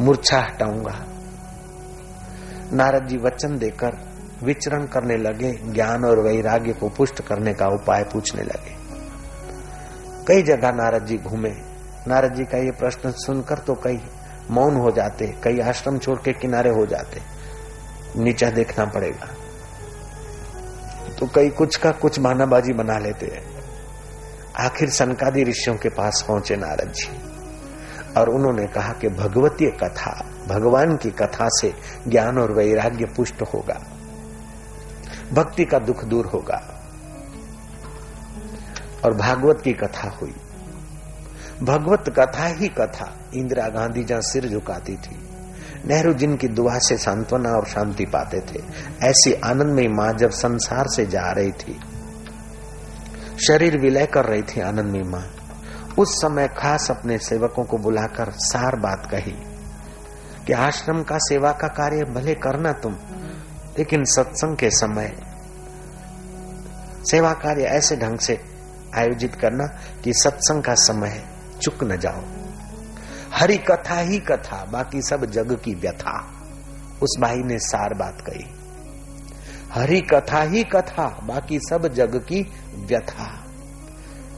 मूर्छा 0.00 0.38
हटाऊँगा। 0.38 0.94
नारद 2.72 3.06
जी 3.06 3.16
वचन 3.16 3.58
देकर 3.58 3.98
विचरण 4.42 4.86
करने 4.86 5.16
लगे, 5.16 5.52
ज्ञान 5.72 6.04
और 6.04 6.20
वैराग्य 6.20 6.72
को 6.72 6.88
पुष्ट 6.88 7.22
करने 7.22 7.54
का 7.54 7.66
उपाय 7.66 8.04
पूछने 8.04 8.42
लगे। 8.42 8.76
कई 10.28 10.42
जगह 10.42 10.72
नारद 10.72 11.06
जी 11.06 11.16
घूमे। 11.16 11.50
नारद 12.08 12.34
जी 12.34 12.44
का 12.44 12.58
ये 12.58 12.70
प्रश्न 12.70 13.10
सुनकर 13.10 13.58
तो 13.58 13.74
कई 13.74 14.00
मौन 14.50 14.76
हो 14.76 14.90
जाते, 14.90 15.26
कई 15.44 15.60
आश्रम 15.60 15.98
छोड़ 15.98 16.18
के 16.18 16.32
किनारे 16.32 16.70
हो 16.70 16.86
जाते। 16.86 17.33
नीचा 18.16 18.50
देखना 18.50 18.84
पड़ेगा। 18.84 19.26
तो 21.18 21.26
कई 21.26 21.48
कुछ 21.48 21.76
का 21.76 21.90
कुछ 21.90 22.20
बहानाबाजी 22.20 22.72
बना 22.72 22.98
लेते 22.98 23.26
हैं। 23.26 23.54
आखिर 24.60 24.90
सनकादि 24.90 25.42
ऋषियों 25.42 25.76
के 25.76 25.88
पास 25.88 26.24
पहुँचे 26.28 26.56
नारद 26.56 26.92
जी। 26.92 27.34
और 28.20 28.28
उन्होंने 28.28 28.66
कहा 28.66 28.92
कि 28.92 29.08
भगवतीय 29.08 29.70
कथा, 29.70 30.30
भगवान 30.48 30.96
की 30.96 31.10
कथा 31.10 31.48
से 31.48 31.74
ज्ञान 32.08 32.38
और 32.38 32.52
वैराग्य 32.52 33.04
पुष्ट 33.04 33.42
होगा। 33.42 33.84
भक्ति 35.32 35.64
का 35.64 35.78
दुख 35.78 36.04
दूर 36.04 36.26
होगा। 36.26 36.70
और 39.04 39.14
भागवत 39.14 39.60
की 39.64 39.72
कथा 39.72 40.18
हुई। 40.22 40.34
भगवत 41.62 42.04
कथा 42.18 42.46
ही 42.46 42.68
कथा, 42.68 43.18
इंदिरा 43.34 43.68
गांधी 43.68 44.04
जहाँ 44.04 44.20
सिर 44.20 44.48
झुकाती 44.48 44.96
थी। 44.96 45.23
नेहरू 45.86 46.12
जिनकी 46.12 46.48
दुआ 46.48 46.78
से 46.78 46.96
सांत्वना 46.96 47.50
और 47.50 47.66
शांति 47.66 48.04
पाते 48.06 48.40
थे, 48.42 48.62
ऐसी 49.02 49.32
आनंदमयी 49.44 49.88
माँ 49.88 50.12
जब 50.12 50.30
संसार 50.30 50.86
से 50.86 51.06
जा 51.06 51.30
रही 51.30 51.52
थी, 51.52 51.78
शरीर 53.46 53.78
विलय 53.80 54.06
कर 54.06 54.24
रही 54.24 54.42
थी 54.42 54.60
आनंदमयी 54.60 55.02
माँ। 55.02 55.24
उस 55.98 56.14
समय 56.20 56.48
खास 56.48 56.90
अपने 56.90 57.18
सेवकों 57.18 57.64
को 57.64 57.78
बुलाकर 57.78 58.30
सार 58.42 58.76
बात 58.76 59.08
कही 59.10 59.34
कि 60.46 60.52
आश्रम 60.52 61.02
का 61.02 61.18
सेवा 61.20 61.52
का 61.52 61.68
कार्य 61.68 62.04
भले 62.04 62.34
करना 62.34 62.72
तुम, 62.72 62.96
लेकिन 63.78 64.04
सत्संग 64.04 64.56
के 64.56 64.70
समय 64.70 65.12
सेवा 67.10 67.32
कार्य 67.34 67.64
ऐसे 67.68 67.96
ढंग 67.96 68.18
से 68.18 68.38
आयोजित 68.96 69.34
करना 69.34 69.66
कि 70.04 70.12
सत्संग 70.14 70.62
का 70.62 70.74
समय 70.80 71.22
चुक 71.62 71.84
न 71.84 71.96
जाओ। 71.96 72.22
हरी 73.34 73.56
कथा 73.56 73.98
ही 73.98 74.18
कथा, 74.18 74.64
बाकी 74.72 75.02
सब 75.02 75.26
जग 75.26 75.60
की 75.64 75.74
व्यथा। 75.74 76.30
उस 77.02 77.16
भाई 77.20 77.36
ने 77.36 77.58
सार 77.58 77.94
बात 77.94 78.20
कही। 78.20 78.44
हरी 79.72 80.00
कथा 80.00 80.42
ही 80.42 80.64
कथा, 80.64 81.20
बाकी 81.24 81.58
सब 81.58 81.88
जग 81.88 82.16
की 82.16 82.52
व्यथा। 82.76 83.44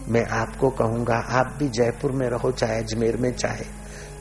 मैं 0.09 0.27
आपको 0.27 0.71
कहूँगा, 0.71 1.17
आप 1.17 1.57
भी 1.59 1.69
जयपुर 1.69 2.13
में 2.13 2.29
रहो, 2.29 2.53
चाहे 2.53 2.79
अजमेर 2.79 3.17
में, 3.17 3.33
चाहे 3.33 3.65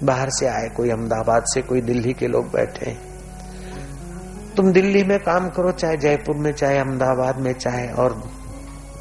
बाहर 0.04 0.30
से 0.30 0.46
आए 0.46 0.70
कोई 0.70 0.90
अहमदाबाद 0.90 1.44
से, 1.46 1.62
कोई 1.62 1.82
दिल्ली 1.82 2.14
के 2.14 2.28
लोग 2.28 2.46
बैठे। 2.46 2.98
तुम 4.58 4.72
दिल्ली 4.72 5.04
में 5.04 5.20
काम 5.20 5.50
करो, 5.50 5.72
चाहे 5.72 5.98
जयपुर 5.98 6.36
में, 6.36 6.54
चाहे 6.54 6.78
अहमदाबाद 6.78 7.38
में, 7.38 7.54
चाहे 7.54 7.88
और 7.88 8.32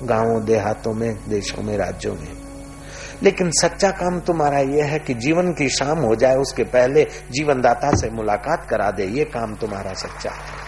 गाँवों, 0.03 0.45
देहातों 0.45 0.95
में, 0.95 1.29
देशों 1.29 1.63
में, 1.63 1.77
राज्यों 1.79 2.15
में। 2.15 2.44
लेकिन 3.23 3.51
सच्चा 3.51 3.91
काम 3.91 4.21
तुम्हारा 4.21 4.59
यह 4.59 4.85
है 4.85 4.99
कि 4.99 5.15
जीवन 5.15 5.53
की 5.53 5.69
शाम 5.69 5.99
हो 5.99 6.15
जाए, 6.15 6.35
उसके 6.35 6.65
पहले 6.65 7.05
जीवनदाता 7.05 7.91
से 7.91 8.11
मुलाकात 8.11 8.67
करा 8.71 8.91
दे, 8.91 9.05
ये 9.05 9.25
काम 9.25 9.55
तुम्हारा 9.55 9.93
सच्चा 9.93 10.31
है। 10.31 10.65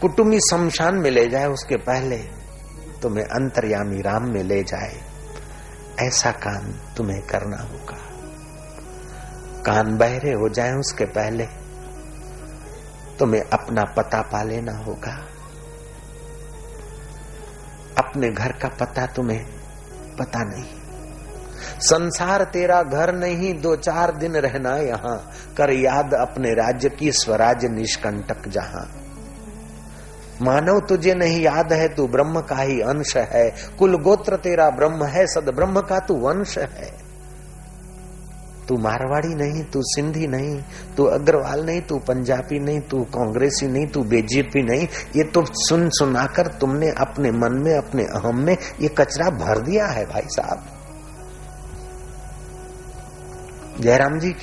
कुटुंबी 0.00 0.40
शमशान 0.40 0.94
में 0.94 1.10
ले 1.10 1.28
जाए, 1.28 1.46
उसके 1.46 1.76
पहले 1.76 2.16
तुम्हें 3.02 3.24
अंतर्यामी 3.24 4.02
राम 4.02 4.30
में 4.30 4.42
ले 4.42 4.62
जाए। 4.62 5.02
ऐसा 6.00 6.30
काम 6.30 6.94
तुम्हें 6.96 7.22
करना 7.22 7.56
होगा। 7.56 7.96
कान 9.62 9.96
बहरे 9.96 10.32
हो 10.32 10.48
जाए, 10.48 10.72
उसके 10.72 11.04
पहले 11.04 11.46
तुम्हें 13.18 13.42
अपना 13.42 13.82
पता 13.82 14.22
पा 14.22 14.42
लेना 14.42 14.72
होगा। 14.72 15.26
अपने 17.98 18.28
घर 18.28 18.52
का 18.52 18.68
पता 18.68 19.06
तुम्हें 19.06 19.59
पता 20.20 20.38
नहीं। 20.42 20.64
संसार 21.80 22.44
तेरा 22.44 22.82
घर 22.82 23.14
नहीं, 23.14 23.60
दो 23.60 23.76
चार 23.76 24.16
दिन 24.16 24.32
रहना 24.36 24.76
यहाँ। 24.76 25.30
कर 25.56 25.70
याद 25.70 26.14
अपने 26.14 26.54
राज्य 26.54 26.88
की 26.88 27.12
स्वराज 27.12 27.64
निष्कंटक 27.64 28.48
जहाँ। 28.48 28.90
मानव 30.42 30.80
तुझे 30.80 31.14
नहीं 31.14 31.40
याद 31.40 31.72
है, 31.72 31.88
तू 31.88 32.06
ब्रह्म 32.06 32.40
का 32.40 32.56
ही 32.56 32.80
अंश 32.80 33.16
है। 33.16 33.54
कुल 33.78 33.96
गोत्र 33.96 34.36
तेरा 34.36 34.70
ब्रह्म 34.70 35.04
है 35.04 35.26
सद 35.26 35.52
ब्रह्म 35.56 35.80
का 35.80 35.98
तू 35.98 36.14
वंश 36.14 36.58
है। 36.58 37.09
तू 38.68 38.76
मारवाड़ी 38.76 39.34
नहीं, 39.34 39.64
तू 39.64 39.80
सिंधी 39.82 40.26
नहीं, 40.26 40.62
तू 40.96 41.04
अग्रवाल 41.04 41.64
नहीं, 41.66 41.80
तू 41.80 41.98
पंजाबी 41.98 42.58
नहीं, 42.58 42.80
तू 42.80 43.02
कांग्रेसी 43.04 43.66
नहीं, 43.66 43.86
तू 43.86 44.02
बीजेपी 44.02 44.62
नहीं। 44.62 44.86
ये 45.16 45.24
तो 45.24 45.44
सुन 45.44 45.88
सुनाकर 45.90 46.46
तुमने 46.46 46.90
अपने 46.90 47.30
मन 47.30 47.62
में, 47.62 47.74
अपने 47.74 48.02
अहम 48.02 48.44
में 48.44 48.56
ये 48.80 48.88
कचरा 48.88 49.30
भर 49.30 49.60
दिया 49.60 49.86
है 49.86 50.04
भाई 50.04 50.22
साहब। 50.22 50.64
जयराम 53.80 54.18
जी, 54.18 54.34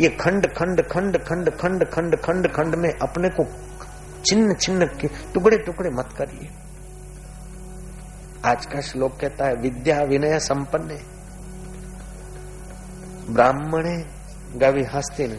ये 0.00 0.08
खंड 0.08 0.46
खंड 0.46 0.82
खंड 0.82 1.18
खंड 1.18 1.50
खंड 1.50 1.84
खंड 1.84 2.16
खंड 2.16 2.48
खंड 2.52 2.74
में 2.74 2.90
अपने 2.90 3.28
को 3.28 3.44
छिन्न 4.26 4.54
छिन्न 4.54 4.86
के 4.86 5.08
टुकड़े 5.34 5.56
टुकड़े 5.56 5.90
मत 5.90 6.08
करिए। 6.18 6.48
आज 8.44 8.66
का 8.66 8.80
श्लोक 8.80 9.18
कहता 9.20 9.44
है, 9.44 9.54
विद्या 9.54 10.00
विनय 10.00 10.38
संपन्न। 10.38 10.98
ब्राह्मणे 13.32 13.96
गवि 14.58 14.82
हस्तिन 14.84 15.32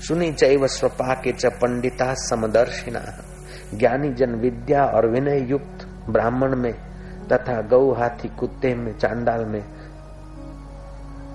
सुनी 0.00 0.32
चैव 0.32 0.66
स्वपा 0.66 1.14
के 1.14 1.32
च 1.32 1.46
पंडिता 1.46 2.12
समदर्शिना। 2.14 3.00
ज्ञानी 3.74 4.12
जन 4.14 4.34
विद्या 4.34 4.84
और 4.86 5.10
विनय 5.10 5.40
युक्त 5.50 5.86
ब्राह्मण 6.10 6.56
में 6.56 6.72
तथा 7.32 7.60
गौ 7.62 7.92
हाथी 7.92 8.28
कुत्ते 8.28 8.74
में 8.74 8.92
चांडाल 8.92 9.44
में 9.44 9.62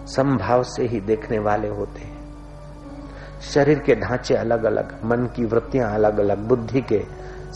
संभाव 0.07 0.63
से 0.63 0.87
ही 0.87 0.99
देखने 1.01 1.39
वाले 1.39 1.67
होते 1.67 2.01
हैं। 2.01 3.39
शरीर 3.41 3.79
के 3.79 3.95
ढांचे 3.95 4.35
अलग 4.35 4.63
अलग 4.63 4.99
मन 5.05 5.25
की 5.35 5.45
वृत्तियाँ 5.45 5.93
अलग 5.93 6.19
अलग 6.19 6.47
बुद्धि 6.47 6.81
के 6.81 7.03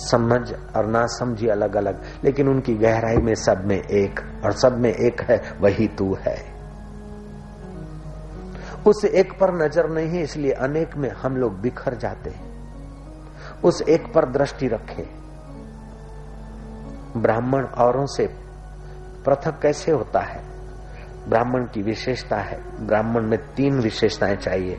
समझ 0.04 0.42
और 0.76 0.86
ना 0.86 1.06
समझी 1.10 1.48
अलग 1.48 1.76
अलग 1.76 2.04
लेकिन 2.24 2.48
उनकी 2.48 2.74
गहराई 2.76 3.18
में 3.18 3.36
सब 3.36 3.66
में 3.66 3.78
एक 3.78 4.20
और 4.46 4.52
सब 4.52 4.80
में 4.80 4.92
एक 4.92 5.22
है, 5.22 5.42
वही 5.62 5.88
तू 5.88 6.16
है। 6.28 6.53
उस 8.88 9.06
एक 9.06 9.40
पर 9.40 9.54
नज़र 9.54 9.90
नहीं 9.90 10.08
है, 10.08 10.24
इसलिए 10.24 10.52
अनेक 10.52 10.98
में 10.98 11.10
हम 11.10 11.38
लोग 11.38 11.60
बिखर 11.60 11.96
जाते 11.96 12.30
हैं। 12.30 12.54
उस 13.64 13.82
एक 13.82 14.14
पर 14.14 14.26
दृष्टि 14.26 14.68
रखे। 14.68 15.10
ब्राह्मण 17.20 17.66
औरों 17.66 18.06
से 18.06 18.28
पृथक 19.26 19.60
कैसे 19.62 19.92
होता 19.92 20.20
है? 20.20 20.44
ब्राह्मण 21.30 21.64
की 21.66 21.82
विशेषता 21.82 22.36
है। 22.36 22.86
ब्राह्मण 22.88 23.22
में 23.22 23.40
तीन 23.56 23.80
विशेषताएँ 23.80 24.36
चाहिए। 24.36 24.74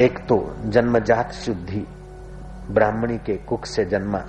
एक 0.00 0.18
तो 0.18 0.56
जन्मजात 0.64 1.32
शुद्धि, 1.32 1.86
ब्राह्मणी 2.70 3.18
के 3.18 3.36
कुख 3.36 3.66
से 3.66 3.84
जन्मा। 3.84 4.24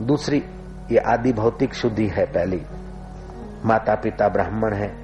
दूसरी, 0.00 0.44
ये 0.90 0.98
आदि 0.98 1.32
भौतिक 1.32 1.74
शुद्धि 1.74 2.08
है 2.08 2.26
पहली। 2.26 2.62
माता 3.64 3.94
पिता 3.94 4.28
ब्राह्मण 4.28 4.74
है। 4.74 5.03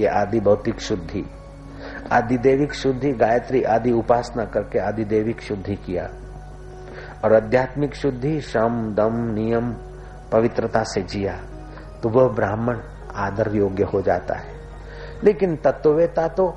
ये 0.00 0.06
आदि 0.06 0.40
भौतिक 0.40 0.80
शुद्धि, 0.80 1.30
आदि 2.12 2.38
देविक 2.38 2.74
शुद्धि, 2.74 3.12
गायत्री 3.12 3.62
आदि 3.62 3.92
उपासना 3.92 4.44
करके 4.44 4.78
आदि 4.78 5.04
देविक 5.04 5.40
शुद्धि 5.40 5.74
किया। 5.74 6.10
और 7.24 7.34
आध्यात्मिक 7.34 7.94
शुद्धि 7.94 8.40
श्रम 8.40 8.94
दम, 8.94 9.32
नियम, 9.34 9.72
पवित्रता 10.32 10.82
से 10.82 11.02
जिया 11.02 11.36
तो 12.02 12.08
वह 12.08 12.28
ब्राह्मण 12.28 12.80
आदर 13.14 13.54
योग्य 13.54 13.84
हो 13.84 14.02
जाता 14.02 14.34
है। 14.34 14.54
लेकिन 15.24 15.56
तत्ववेता 15.56 16.28
तो 16.28 16.54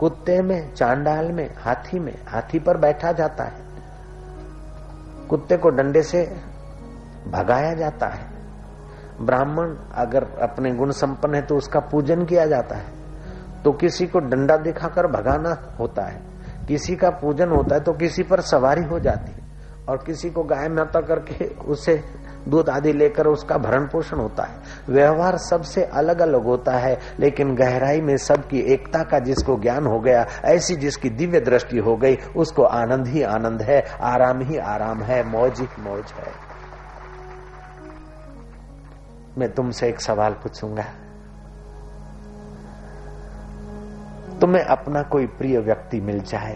कुत्ते 0.00 0.42
में, 0.42 0.74
चांडाल 0.74 1.32
में, 1.32 1.54
हाथी 1.58 1.98
में, 1.98 2.14
हाथी 2.28 2.58
पर 2.58 2.76
बैठा 2.76 3.12
जाता 3.12 3.44
है। 3.44 3.64
कुत्ते 5.28 5.56
को 5.56 5.68
डंडे 5.68 6.02
से 6.02 6.36
भगाया 7.28 7.74
जाता 7.74 8.06
है। 8.06 8.33
ब्राह्मण 9.20 9.76
अगर 9.94 10.24
अपने 10.42 10.70
गुण 10.70 10.90
संपन्न 10.90 11.34
है 11.34 11.42
तो 11.42 11.56
उसका 11.56 11.80
पूजन 11.80 12.24
किया 12.24 12.46
जाता 12.46 12.76
है। 12.76 12.92
तो 13.64 13.72
किसी 13.72 14.06
को 14.06 14.18
डंडा 14.18 14.56
दिखाकर 14.56 15.06
भगाना 15.06 15.76
होता 15.80 16.02
है। 16.02 16.22
किसी 16.68 16.96
का 16.96 17.10
पूजन 17.10 17.48
होता 17.48 17.74
है 17.74 17.80
तो 17.80 17.92
किसी 17.92 18.22
पर 18.22 18.40
सवारी 18.40 18.82
हो 18.82 19.00
जाती 19.00 19.32
है। 19.32 19.44
और 19.88 19.96
किसी 19.96 20.30
को 20.30 20.42
गाय 20.42 20.68
माता 20.68 21.00
करके 21.00 21.44
उसे 21.44 22.04
दूध 22.48 22.68
आदि 22.68 22.92
लेकर 22.92 23.26
उसका 23.26 23.58
भरण 23.58 23.86
पोषण 23.86 24.16
होता 24.16 24.42
है। 24.42 24.56
व्यवहार 24.88 25.36
सबसे 25.36 25.84
अलग 25.84 26.20
अलग 26.20 26.44
होता 26.44 26.72
है, 26.72 26.98
लेकिन 27.20 27.54
गहराई 27.54 28.00
में 28.00 28.16
सबकी 28.16 28.58
एकता 28.58 29.02
का 29.02 29.18
जिसको 29.18 29.56
ज्ञान 29.56 29.86
हो 29.86 30.00
गया, 30.00 30.26
ऐसी 30.44 30.76
जिसकी 30.76 31.10
दिव्य 31.10 31.40
दृष्टि 31.40 31.78
हो 31.78 31.96
गई, 31.96 32.16
उसको 32.36 32.62
आनंद 32.62 33.06
ही 33.06 33.22
आनंद 33.22 33.62
है, 33.62 33.84
आराम 34.00 34.40
ही 34.40 34.58
आराम 34.58 35.02
है, 35.02 35.28
मौज 35.28 35.60
ही 35.60 35.82
मौज 35.82 36.12
है। 36.12 36.43
मैं 39.38 39.52
तुमसे 39.54 39.88
एक 39.88 40.00
सवाल 40.00 40.32
पूछूँगा। 40.32 40.84
तुम्हें 44.40 44.62
अपना 44.64 45.02
कोई 45.02 45.26
प्रिय 45.26 45.58
व्यक्ति 45.58 46.00
मिल 46.00 46.20
जाए, 46.20 46.54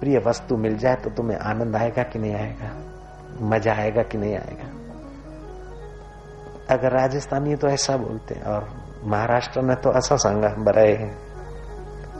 प्रिय 0.00 0.18
वस्तु 0.18 0.56
मिल 0.56 0.76
जाए 0.78 0.96
तो 0.96 1.10
तुम्हें 1.10 1.38
आनंद 1.38 1.76
आएगा 1.76 2.02
कि 2.02 2.18
नहीं 2.18 2.34
आएगा? 2.34 2.70
मज़ा 3.46 3.74
आएगा 3.74 4.02
कि 4.02 4.18
नहीं 4.18 4.34
आएगा? 4.34 4.68
अगर 6.70 6.92
राजस्थानी 6.92 7.56
तो 7.56 7.68
ऐसा 7.68 7.96
बोलते 7.96 8.34
हैं, 8.34 8.42
और 8.42 8.68
महाराष्ट्र 9.04 9.60
में 9.60 9.76
तो 9.76 9.92
ऐसा 9.92 10.16
सांगा 10.16 10.48
बरा 10.64 10.82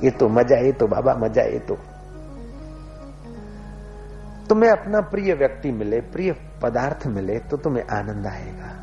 ये 0.01 0.11
तो 0.11 0.29
मज़ा, 0.29 0.57
ये 0.57 0.73
तो 0.73 0.87
बाबा, 0.87 1.15
मज़ा, 1.15 1.43
ये 1.43 1.59
तो। 1.61 1.75
तुम्हें 4.49 4.71
अपना 4.71 5.01
प्रिय 5.01 5.35
व्यक्ति 5.35 5.73
मिले, 5.73 6.01
प्रिय 6.01 6.33
पदार्थ 6.63 7.07
मिले 7.07 7.39
तो 7.41 7.57
तुम्हें 7.57 7.85
आनंद 7.93 8.27
आएगा। 8.27 8.80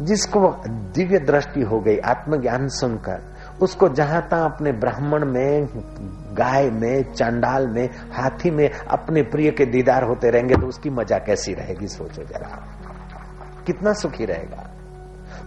जिसको 0.00 0.62
दिव्य 0.68 1.18
दृष्टि 1.18 1.62
हो 1.62 1.80
गई, 1.80 1.98
आत्मज्ञान 1.98 2.68
सुनकर, 2.68 3.22
उसको 3.62 3.88
जहाँ 3.88 4.28
तहा 4.30 4.44
अपने 4.44 4.72
ब्राह्मण 4.72 5.24
में, 5.24 5.68
गाय 6.34 6.70
में, 6.70 7.12
चांडाल 7.12 7.68
में, 7.68 7.88
हाथी 8.12 8.50
में 8.50 8.70
अपने 8.70 9.22
प्रिय 9.22 9.50
के 9.50 9.66
दीदार 9.66 10.04
होते 10.04 10.30
रहेंगे 10.30 10.54
तो 10.54 10.66
उसकी 10.66 10.90
मज़ा 10.90 11.18
कैसी 11.18 11.54
रहेगी, 11.54 11.88
सोचो 11.88 12.22
जरा। 12.22 12.68
कितना 13.66 13.92
सुखी 13.92 14.24
रहेगा। 14.24 14.70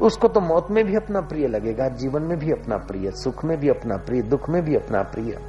उसको 0.01 0.27
तो 0.27 0.41
मौत 0.41 0.67
में 0.71 0.85
भी 0.85 0.95
अपना 0.95 1.21
प्रिय 1.21 1.47
लगेगा, 1.47 1.87
जीवन 1.87 2.21
में 2.21 2.37
भी 2.39 2.51
अपना 2.51 2.77
प्रिय, 2.77 3.11
सुख 3.11 3.45
में 3.45 3.59
भी 3.59 3.69
अपना 3.69 3.97
प्रिय, 3.97 4.21
दुख 4.21 4.49
में 4.49 4.63
भी 4.63 4.75
अपना 4.75 5.01
प्रिय। 5.01 5.39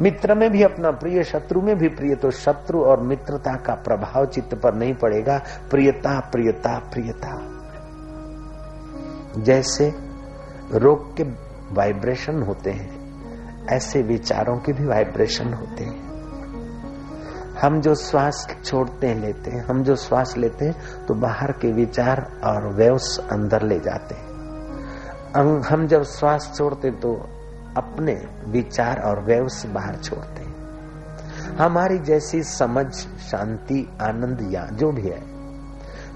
मित्र 0.00 0.34
में 0.34 0.50
भी 0.50 0.62
अपना 0.62 0.90
प्रिय, 0.90 1.22
शत्रु 1.22 1.60
में 1.60 1.76
भी 1.76 1.88
प्रिय 1.88 2.14
तो 2.14 2.30
शत्रु 2.30 2.82
और 2.82 3.00
मित्रता 3.00 3.56
का 3.56 3.74
प्रभाव 3.74 4.26
चित्त 4.26 4.54
पर 4.54 4.74
नहीं 4.74 4.94
पड़ेगा। 4.94 5.42
प्रियता 5.70 6.20
प्रियता 6.20 6.78
प्रियता। 6.78 7.57
जैसे 9.38 9.92
रोग 10.74 11.16
के 11.16 11.22
वाइब्रेशन 11.74 12.42
होते 12.42 12.70
हैं, 12.70 13.66
ऐसे 13.66 14.02
विचारों 14.02 14.56
के 14.56 14.72
भी 14.72 14.84
वाइब्रेशन 14.84 15.52
होते 15.54 15.84
हैं। 15.84 16.06
हम 17.60 17.80
जो 17.80 17.94
श्वास 17.94 18.46
छोड़ते 18.64 19.06
हैं 19.06 19.20
लेते 19.20 19.50
हैं, 19.50 19.64
हम 19.64 19.82
जो 19.82 19.96
श्वास 19.96 20.34
लेते 20.36 20.64
हैं 20.64 21.06
तो 21.06 21.14
बाहर 21.14 21.52
के 21.52 21.72
विचार 21.72 22.20
और 22.44 22.72
वेव्स 22.74 23.18
अंदर 23.32 23.62
ले 23.62 23.78
जाते 23.80 24.14
हैं। 24.14 25.62
हम 25.62 25.86
जब 25.86 26.02
श्वास 26.02 26.52
छोड़ते 26.56 26.90
तो 26.90 27.14
अपने 27.76 28.14
विचार 28.48 29.00
और 29.00 29.24
वेव्स 29.24 29.66
बाहर 29.66 29.96
छोड़ते 29.96 30.42
हैं। 30.42 31.56
हमारी 31.56 31.98
जैसी 31.98 32.42
समझ, 32.42 32.86
शांति, 33.30 33.88
आनंद 34.02 34.48
या 34.52 34.64
जो 34.72 34.90
भी 34.92 35.02
है 35.02 35.37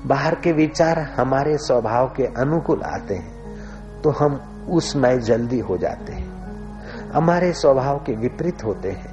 बाहर 0.06 0.34
के 0.34 0.52
विचार 0.52 0.98
हमारे 1.16 1.56
स्वभाव 1.58 2.08
के 2.08 2.24
अनुकूल 2.40 2.82
आते 2.82 3.14
हैं 3.14 4.00
तो 4.02 4.10
हम 4.10 4.34
उसमें 4.70 5.20
जल्दी 5.20 5.58
हो 5.60 5.76
जाते 5.78 6.12
हैं। 6.12 7.10
हमारे 7.10 7.52
स्वभाव 7.52 7.98
के 7.98 8.12
विपरीत 8.12 8.64
होते 8.64 8.90
हैं 8.92 9.12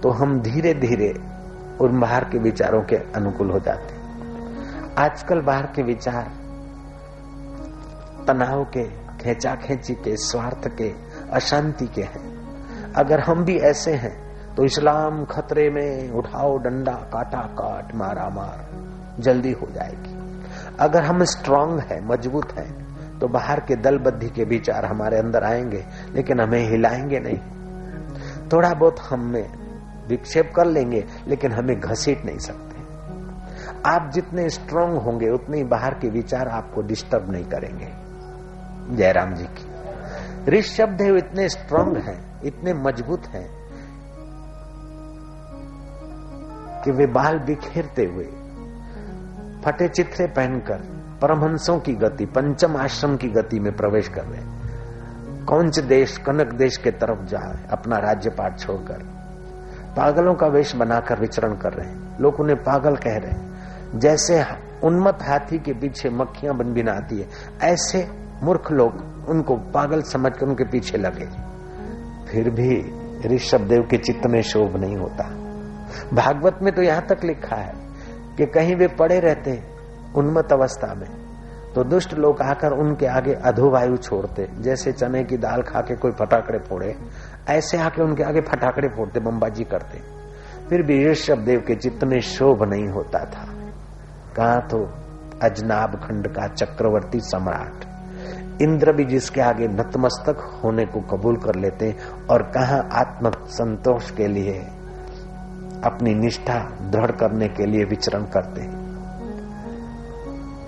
तो 0.00 0.10
हम 0.10 0.40
धीरे 0.40 0.74
धीरे 0.76 1.12
उन 1.80 2.00
बाहर 2.00 2.24
के 2.24 2.38
विचारों 2.38 2.82
के 2.82 2.96
अनुकूल 3.14 3.50
हो 3.50 3.58
जाते 3.58 3.94
हैं। 3.94 4.94
आजकल 4.98 5.40
बाहर 5.40 5.66
के 5.66 5.82
विचार 5.82 6.30
तनाव 8.28 8.64
के 8.76 8.84
खेचा 9.18 9.54
खेची 9.56 9.94
के, 9.94 10.16
स्वार्थ 10.16 10.68
के, 10.78 10.92
अशांति 11.32 11.86
के 11.86 12.02
हैं। 12.02 12.92
अगर 12.94 13.20
हम 13.20 13.44
भी 13.44 13.56
ऐसे 13.60 13.94
हैं 13.94 14.16
तो 14.54 14.64
इस्लाम 14.64 15.24
खतरे 15.24 15.68
में 15.70 16.10
उठाओ 16.10 16.56
डंडा 16.58 16.92
काटा 17.12 17.42
काट 17.58 17.94
मारा 17.94 18.28
मार 18.28 18.58
जल्दी 19.20 19.52
हो 19.52 19.66
जाएगी। 19.66 20.14
अगर 20.80 21.02
हम 21.02 21.24
स्ट्रांग 21.24 21.78
है, 21.80 22.06
मज़बूत 22.06 22.52
है 22.52 22.90
तो 23.18 23.28
बाहर 23.28 23.60
के 23.60 23.76
दल 23.76 23.98
बद्धी 23.98 24.28
के 24.28 24.44
विचार 24.44 24.84
हमारे 24.84 25.18
अंदर 25.18 25.44
आएँगे, 25.44 25.86
लेकिन 26.14 26.40
हमें 26.40 26.70
हिलाएँगे 26.70 27.20
नहीं। 27.20 27.38
थोड़ा 28.52 28.74
बहुत 28.74 28.96
हमें 29.00 29.50
विक्षेप 30.08 30.52
कर 30.56 30.66
लेंगे, 30.66 31.04
लेकिन 31.26 31.52
हमें 31.52 31.80
घसीट 31.80 32.24
नहीं 32.24 32.38
सकते। 32.38 32.80
आप 33.86 34.10
जितने 34.14 34.48
स्ट्रांग 34.50 34.96
होंगे, 34.96 35.30
उतने 35.30 35.56
ही 35.56 35.64
बाहर 35.64 35.94
के 35.94 36.08
विचार 36.08 36.48
आपको 36.48 36.82
डिस्टर्ब 36.82 37.30
नहीं 37.30 37.44
करेंगे। 37.44 37.88
जयराम 38.96 39.34
जी 39.34 39.44
की। 39.44 39.66
ऋषभ 40.50 40.88
देव 40.88 41.16
इतने 41.16 41.48
स्ट्रांग 41.48 41.96
हैं, 41.96 42.42
इतने 42.42 42.74
मज़बूत 42.74 43.26
हैं, 43.26 43.60
कि 46.84 46.90
वे 46.90 47.06
बाल 47.06 47.38
बिखेरते 47.38 48.04
हुए 48.04 48.24
फटे 49.64 49.88
चित्रे 49.88 50.26
पहनकर 50.26 51.00
परमहंसों 51.22 51.78
की 51.78 51.92
गति, 51.94 52.26
पंचम 52.26 52.76
आश्रम 52.76 53.16
की 53.16 53.28
गति 53.28 53.60
में 53.60 53.76
प्रवेश 53.76 54.08
कर 54.08 54.24
रहे 54.24 54.60
कौन 55.44 55.70
देश, 55.70 56.18
कनक 56.18 56.52
देश 56.52 56.76
के 56.76 56.90
तरफ़ 56.90 57.24
जा 57.24 57.38
रहे 57.38 57.66
अपना 57.70 57.98
राज्य 57.98 58.30
पाठ 58.30 58.58
छोड़कर। 58.58 58.98
पागलों 59.96 60.34
का 60.34 60.46
वेश 60.46 60.76
बनाकर 60.76 61.20
विचरण 61.20 61.54
कर 61.54 61.72
रहे 61.72 61.88
हैं। 61.88 62.20
लोग 62.20 62.40
उन्हें 62.40 62.62
पागल 62.62 62.96
कह 62.96 63.16
रहे 63.16 63.30
हैं। 63.30 63.50
जैसे 63.98 64.44
उन्मत 64.84 65.18
हाथी 65.22 65.58
के 65.58 65.72
पीछे 65.72 66.10
मक्खियाँ 66.10 66.56
बन 66.56 66.72
बिना 66.72 66.92
आती 66.92 67.20
है, 67.20 67.28
ऐसे 67.62 68.08
मूर्ख 68.42 68.72
लोग 68.72 69.24
उनको 69.28 69.56
पागल 69.56 70.02
समझकर 70.02 70.46
उनके 70.46 70.64
पीछे 70.64 70.98
लगे। 70.98 71.28
फिर 72.30 72.50
भी 72.50 73.00
ऋषभ 73.28 73.60
देव 73.60 73.82
के 73.90 73.96
चित्त 73.96 74.26
में 74.26 74.42
शोभ 74.42 74.76
नहीं 74.76 74.96
होता। 74.96 75.24
भागवत 76.14 76.58
में 76.62 76.74
तो 76.74 76.82
यहाँ 76.82 77.02
तक 77.02 77.24
लिखा 77.24 77.56
है 77.56 77.79
कि 78.40 78.46
कहीं 78.46 78.74
वे 78.76 78.86
पड़े 78.88 79.18
रहते 79.20 79.52
उन्मत 80.16 80.52
अवस्था 80.52 80.94
में। 80.94 81.08
तो 81.74 81.82
दुष्ट 81.84 82.12
लोग 82.14 82.40
आकर 82.42 82.72
उनके 82.72 83.06
आगे 83.06 83.32
अधोवायु 83.46 83.96
छोड़ते, 83.96 84.46
जैसे 84.60 84.92
चने 84.92 85.22
की 85.24 85.36
दाल 85.36 85.62
खा 85.62 85.80
के 85.80 85.96
कोई 85.96 86.12
फटाकड़े 86.12 86.58
फोड़े, 86.58 86.94
ऐसे 87.48 87.78
आके 87.78 88.02
उनके 88.02 88.22
आगे 88.22 88.40
फटाकड़े 88.40 88.88
फोड़ते, 88.88 89.20
बम्बाजी 89.20 89.64
करते। 89.64 90.00
फिर 90.68 90.82
भी 90.82 90.98
ऋषभ 91.04 91.44
देव 91.44 91.60
के 91.60 91.74
जितने 91.74 92.20
शोभ 92.22 92.62
नहीं 92.64 92.88
होता 92.88 93.24
था, 93.26 93.46
कहा 94.36 94.58
तो 94.70 94.82
अजनाब 95.42 96.00
खंड 96.00 96.28
का 96.28 96.48
चक्रवर्ती 96.48 97.20
सम्राट, 97.20 97.88
इंद्र 98.62 98.92
भी 98.92 99.04
जिसके 99.04 99.40
आगे 99.42 99.68
नतमस्तक 99.68 100.60
होने 100.64 100.84
को 100.86 101.00
कबूल 101.08 101.36
कर 101.36 101.60
लेते 101.60 101.94
और 102.30 102.42
कहा 102.50 102.82
आत्म 103.00 103.30
संतोष 103.50 104.10
के 104.10 104.26
लिए 104.28 104.60
अपनी 105.84 106.14
निष्ठा 106.14 106.58
दृढ़ 106.90 107.10
करने 107.10 107.48
के 107.48 107.66
लिए 107.66 107.84
विचरण 107.84 108.22
करते 108.22 108.60
हैं। 108.60 108.90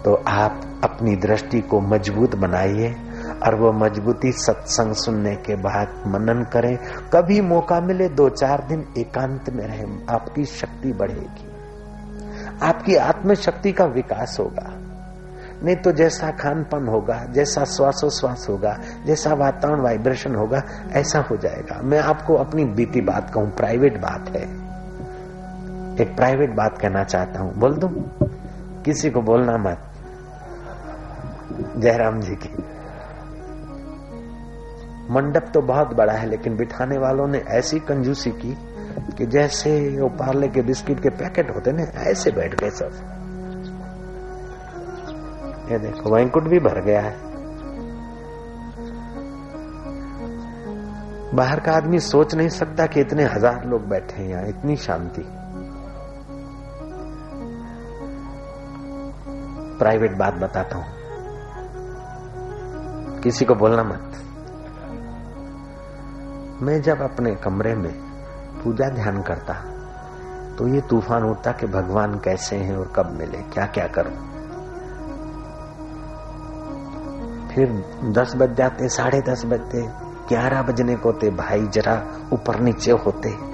तो 0.04 0.14
आप 0.28 0.80
अपनी 0.84 1.16
दृष्टि 1.16 1.60
को 1.60 1.80
मज़बूत 1.80 2.34
बनाइए 2.34 2.96
और 3.46 3.54
वो 3.54 3.72
मजबूती 3.72 4.32
सत्संग 4.32 4.94
सुनने 4.94 5.36
के 5.36 5.54
बाद 5.54 5.88
मनन 6.06 6.46
करें। 6.52 6.78
कभी 7.12 7.40
मौका 7.40 7.80
मिले 7.80 8.08
दो 8.08 8.28
चार 8.28 8.66
दिन 8.68 8.86
एकांत 8.98 9.50
में 9.50 9.66
रहें, 9.66 10.06
आपकी 10.10 10.44
शक्ति 10.44 10.92
बढ़ेगी। 10.92 11.48
आपकी 12.62 12.96
आत्मशक्ति 12.96 13.72
का 13.72 13.84
विकास 13.84 14.36
होगा। 14.40 14.78
नहीं 15.64 15.76
तो 15.76 15.92
जैसा 15.92 16.30
खान 16.30 16.64
पान 16.64 16.88
होगा, 16.88 17.24
जैसा 17.24 17.64
श्वासोश्वास 17.64 18.46
होगा, 18.50 18.78
जैसा 19.06 19.34
वातावरण 19.34 19.80
वाइब्रेशन 19.80 20.34
होगा, 20.34 20.62
ऐसा 20.92 21.18
हो 21.18 21.36
जाएगा। 21.36 21.80
मैं 21.82 22.00
आपको 22.00 22.34
अपनी 22.34 22.64
बीती 22.64 23.00
बात 23.00 23.30
कहूँ, 23.34 23.50
प्राइवेट 23.50 23.98
बात 23.98 24.36
है। 24.36 24.61
एक 26.00 26.16
प्राइवेट 26.16 26.50
बात 26.50 26.78
कहना 26.78 27.04
चाहता 27.04 27.40
हूँ। 27.40 27.54
बोल 27.54 27.74
दू? 27.74 27.88
किसी 28.84 29.10
को 29.10 29.22
बोलना 29.22 29.56
मत। 29.56 29.78
जयराम 31.76 32.20
जी 32.20 32.34
की। 32.34 32.48
मंडप 35.10 35.50
तो 35.54 35.62
बहुत 35.62 35.94
बड़ा 35.94 36.12
है, 36.12 36.28
लेकिन 36.28 36.56
बिठाने 36.56 36.98
वालों 36.98 37.26
ने 37.26 37.38
ऐसी 37.38 37.78
कंजूसी 37.78 38.30
की 38.30 38.56
कि 39.18 39.26
जैसे 39.26 40.00
वो 40.00 40.08
पार्ले 40.08 40.48
के 40.48 40.62
बिस्किट 40.62 41.00
के 41.00 41.08
पैकेट 41.08 41.54
होते 41.54 41.72
ना, 41.72 41.82
ऐसे 41.82 42.30
बैठ 42.30 42.54
गए 42.54 42.70
सब। 42.70 42.92
ये 45.72 45.78
देखो 45.78 46.14
वैंकुट 46.14 46.42
भी 46.42 46.58
भर 46.58 46.80
गया 46.80 47.00
है। 47.00 47.16
बाहर 51.34 51.60
का 51.60 51.72
आदमी 51.72 52.00
सोच 52.00 52.34
नहीं 52.34 52.48
सकता 52.48 52.86
कि 52.86 53.00
इतने 53.00 53.24
हज़ार 53.24 53.64
लोग 53.64 53.88
बैठे 53.88 54.22
हैं 54.22 54.28
यहाँ, 54.28 54.46
इतनी 54.46 54.76
शांति। 54.76 55.41
प्राइवेट 59.82 60.16
बात 60.16 60.34
बताता 60.34 60.76
हूँ। 60.78 60.86
किसी 63.20 63.44
को 63.44 63.54
बोलना 63.54 63.82
मत। 63.82 64.18
मैं 66.62 66.80
जब 66.82 67.00
अपने 67.02 67.34
कमरे 67.34 67.74
में 67.74 67.92
पूजा 68.64 68.88
ध्यान 68.88 69.22
करता 69.22 69.54
तो 70.58 70.66
ये 70.68 70.80
तूफ़ान 70.80 71.24
उठता 71.24 71.52
कि 71.52 71.66
भगवान 71.66 72.18
कैसे 72.18 72.56
हैं 72.56 72.76
और 72.76 72.92
कब 72.96 73.10
मिले 73.12 73.38
क्या 73.38 73.66
क्या 73.66 73.86
करूँ। 73.86 74.12
फिर 77.48 77.68
दस 78.12 78.34
बज 78.36 78.54
जाते, 78.54 78.88
साढ़े 78.88 79.20
दस 79.20 79.44
बजते, 79.44 79.80
ग्यारह 80.28 80.62
बजने 80.62 80.96
को 80.96 81.12
थे 81.12 81.30
भाई 81.30 81.66
जरा 81.66 81.94
ऊपर 82.32 82.60
नीचे 82.60 82.92
होते। 82.92 83.51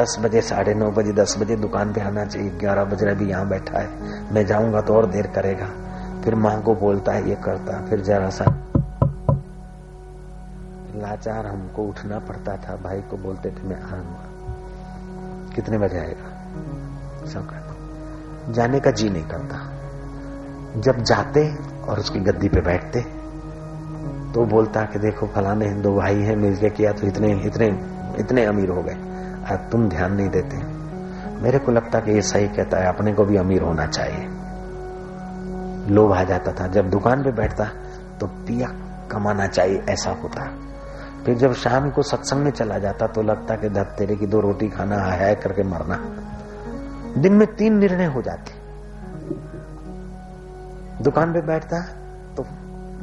दस 0.00 0.16
बजे, 0.20 0.40
साढ़े 0.40 0.74
नौ 0.74 0.90
बजे, 0.90 1.12
दस 1.12 1.38
बजे 1.38 1.56
दुकान 1.56 1.92
पे 1.92 2.00
आना 2.00 2.24
चाहिए, 2.24 2.50
ग्यारह 2.50 2.84
बज 2.84 3.04
रहा 3.04 3.14
भी 3.14 3.30
यहाँ 3.30 3.48
बैठा 3.48 3.78
है। 3.78 3.88
मैं 4.34 4.46
जाऊँगा 4.46 4.80
तो 4.80 4.94
और 4.94 5.06
देर 5.06 5.26
करेगा। 5.26 5.66
फिर 6.24 6.34
माँ 6.34 6.62
को 6.62 6.74
बोलता 6.74 7.12
है, 7.12 7.28
ये 7.28 7.34
करता 7.34 7.86
फिर 7.86 8.00
जरा 8.00 8.30
सा 8.30 8.44
लाचार 10.96 11.46
हमको 11.46 11.82
उठना 11.82 12.18
पड़ता 12.18 12.56
था। 12.56 12.76
भाई 12.76 13.00
को 13.00 13.16
बोलते 13.16 13.50
थे, 13.50 13.68
मैं 13.68 13.80
आऊँगा। 13.82 14.24
कितने 15.54 15.78
बजे 15.78 15.98
आएगा? 15.98 16.28
सब 17.26 17.50
कहता 17.50 18.52
जाने 18.52 18.80
का 18.80 18.90
जी 18.90 19.08
नहीं 19.08 19.24
करता। 19.24 19.72
जब 20.80 21.02
जाते 21.02 21.54
और 21.82 21.98
उसकी 21.98 22.20
गद्दी 22.20 22.48
पे 22.48 22.60
बैठते 22.60 23.00
तो 24.34 24.44
बोलता 24.44 24.82
कि, 24.82 24.98
देखो, 24.98 25.26
फलाने 25.26 25.70
दो 25.70 25.94
भाई 25.94 26.22
हैं, 26.22 26.36
मिलके 26.36 26.70
किया 26.70 26.92
तो 26.92 27.06
इतने 27.06 27.32
इतने 27.46 27.66
इतने 28.18 28.44
अमीर 28.44 28.70
हो 28.70 28.82
गए। 28.82 29.07
अब 29.56 29.68
तुम 29.72 29.88
ध्यान 29.88 30.12
नहीं 30.12 30.28
देते। 30.28 30.56
मेरे 31.42 31.58
को 31.58 31.72
लगता 31.72 32.00
कि 32.00 32.12
ये 32.12 32.22
सही 32.22 32.48
कहता 32.48 32.76
है, 32.76 32.86
अपने 32.86 33.14
को 33.14 33.24
भी 33.24 33.36
अमीर 33.36 33.62
होना 33.62 33.86
चाहिए। 33.86 34.28
लोभ 35.94 36.12
आ 36.12 36.24
जाता 36.24 36.52
था। 36.52 36.66
जब 36.66 36.90
दुकान 36.90 37.22
पे 37.22 37.32
बैठता 37.32 37.64
तो 38.20 38.26
पिया 38.26 38.68
कमाना 39.10 39.46
चाहिए, 39.46 39.84
ऐसा 39.88 40.10
होता। 40.10 40.52
फिर 41.24 41.36
जब 41.36 41.54
शाम 41.54 41.90
को 41.90 42.02
सत्संग 42.02 42.44
में 42.44 42.50
चला 42.50 42.78
जाता 42.78 43.06
तो 43.06 43.22
लगता 43.22 43.56
कि 43.56 43.68
धत, 43.68 43.94
तेरे 43.98 44.16
की 44.16 44.26
दो 44.26 44.40
रोटी 44.40 44.68
खाना 44.68 44.96
है, 44.96 45.34
करके 45.34 45.62
मरना। 45.62 45.96
दिन 47.20 47.32
में 47.32 47.54
तीन 47.54 47.78
निर्णय 47.78 48.04
हो 48.04 48.22
जाते। 48.22 48.52
दुकान 51.04 51.32
पे 51.32 51.40
बैठता 51.40 51.80
तो 52.36 52.44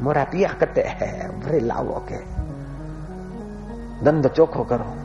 मोरा 0.03 0.23
पिया 0.23 0.49
कटे 0.49 0.81
है 0.81 1.29
बड़े 1.45 1.59
लावो 1.59 2.05
के। 2.11 2.17
दंड 4.05 4.27
चोखो 4.27 4.63
करो 4.63 5.04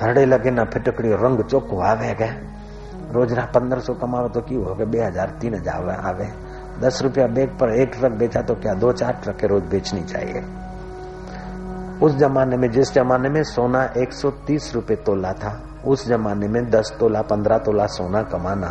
હરડે 0.00 0.22
લગે 0.32 0.50
ના 0.58 0.64
ફટકડી 0.72 1.14
રંગ 1.22 1.40
ચોખ્ખો 1.52 1.76
આવે 1.90 2.10
કે 2.20 2.28
રોજના 3.14 3.44
पंद्रह 3.54 3.80
कमाओ 4.00 4.28
तो 4.28 4.40
क्यों 4.40 4.64
हो 4.64 4.74
गए 4.74 4.84
बे 4.86 5.00
हजार 5.00 5.30
तीन 5.40 5.54
हजार 5.54 5.88
आवे 6.10 6.28
दस 6.80 7.00
रुपया 7.02 7.26
बैग 7.36 7.50
पर 7.60 7.68
एक 7.74 7.90
ट्रक 7.94 8.12
बेचा 8.12 8.42
तो 8.42 8.54
क्या 8.62 8.74
दो 8.74 8.92
चार 8.92 9.12
ट्रक 9.22 9.44
रोज 9.52 9.64
बेचनी 9.72 10.02
चाहिए 10.04 10.42
उस 12.04 12.16
जमाने 12.16 12.56
में 12.56 12.70
जिस 12.70 12.92
जमाने 12.94 13.28
में 13.28 13.42
सोना 13.44 13.82
130 13.98 14.72
रुपए 14.74 14.96
तोला 15.06 15.32
था 15.42 15.52
उस 15.86 16.06
जमाने 16.08 16.48
में 16.48 16.60
10 16.70 16.92
तोला 17.00 17.22
15 17.32 17.60
तोला 17.66 17.86
सोना 17.96 18.22
कमाना 18.32 18.70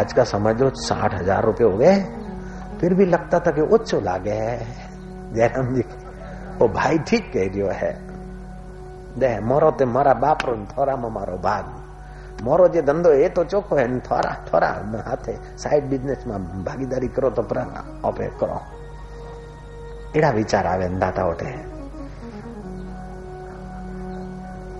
आज 0.00 0.12
का 0.12 0.24
समझो 0.24 0.70
साठ 0.80 1.14
हजार 1.14 1.44
रुपये 1.44 1.66
हो 1.66 1.76
गए 1.78 1.94
फिर 2.80 2.94
भी 2.94 3.06
लगता 3.06 3.40
था 3.40 3.50
कि 3.50 3.68
उच्च 3.76 3.94
लागे 4.08 4.40
है 4.40 4.58
जयराम 5.34 5.74
जी 5.74 5.84
वो 6.58 6.68
भाई 6.74 6.98
ठीक 7.08 7.32
कह 7.32 7.46
रही 7.46 7.76
है 7.76 7.92
દે 9.17 9.39
મોરો 9.39 9.71
તે 9.71 9.85
મારા 9.85 10.13
બાપરો 10.13 10.55
થોરામાં 10.75 11.13
મારો 11.13 11.37
ભાગ. 11.37 11.63
મોરો 12.43 12.67
જે 12.67 12.81
ધંધો 12.81 13.11
એ 13.11 13.29
તો 13.29 13.43
ચોખ્ખો 13.43 13.77
હે 13.77 13.99
થોરા 13.99 14.35
થોરા 14.51 14.83
હાથે 15.05 15.37
સાઈડ 15.57 15.83
બિઝનેસમાં 15.83 16.63
ભાગીદારી 16.63 17.07
કરો 17.07 17.29
તો 17.29 17.45
ઓપે 18.03 18.27
કરો. 18.39 18.59
એડા 20.15 20.31
વિચાર 20.31 20.65
આવે 20.67 20.87
દાતા 20.87 21.25
ઓટે 21.25 21.72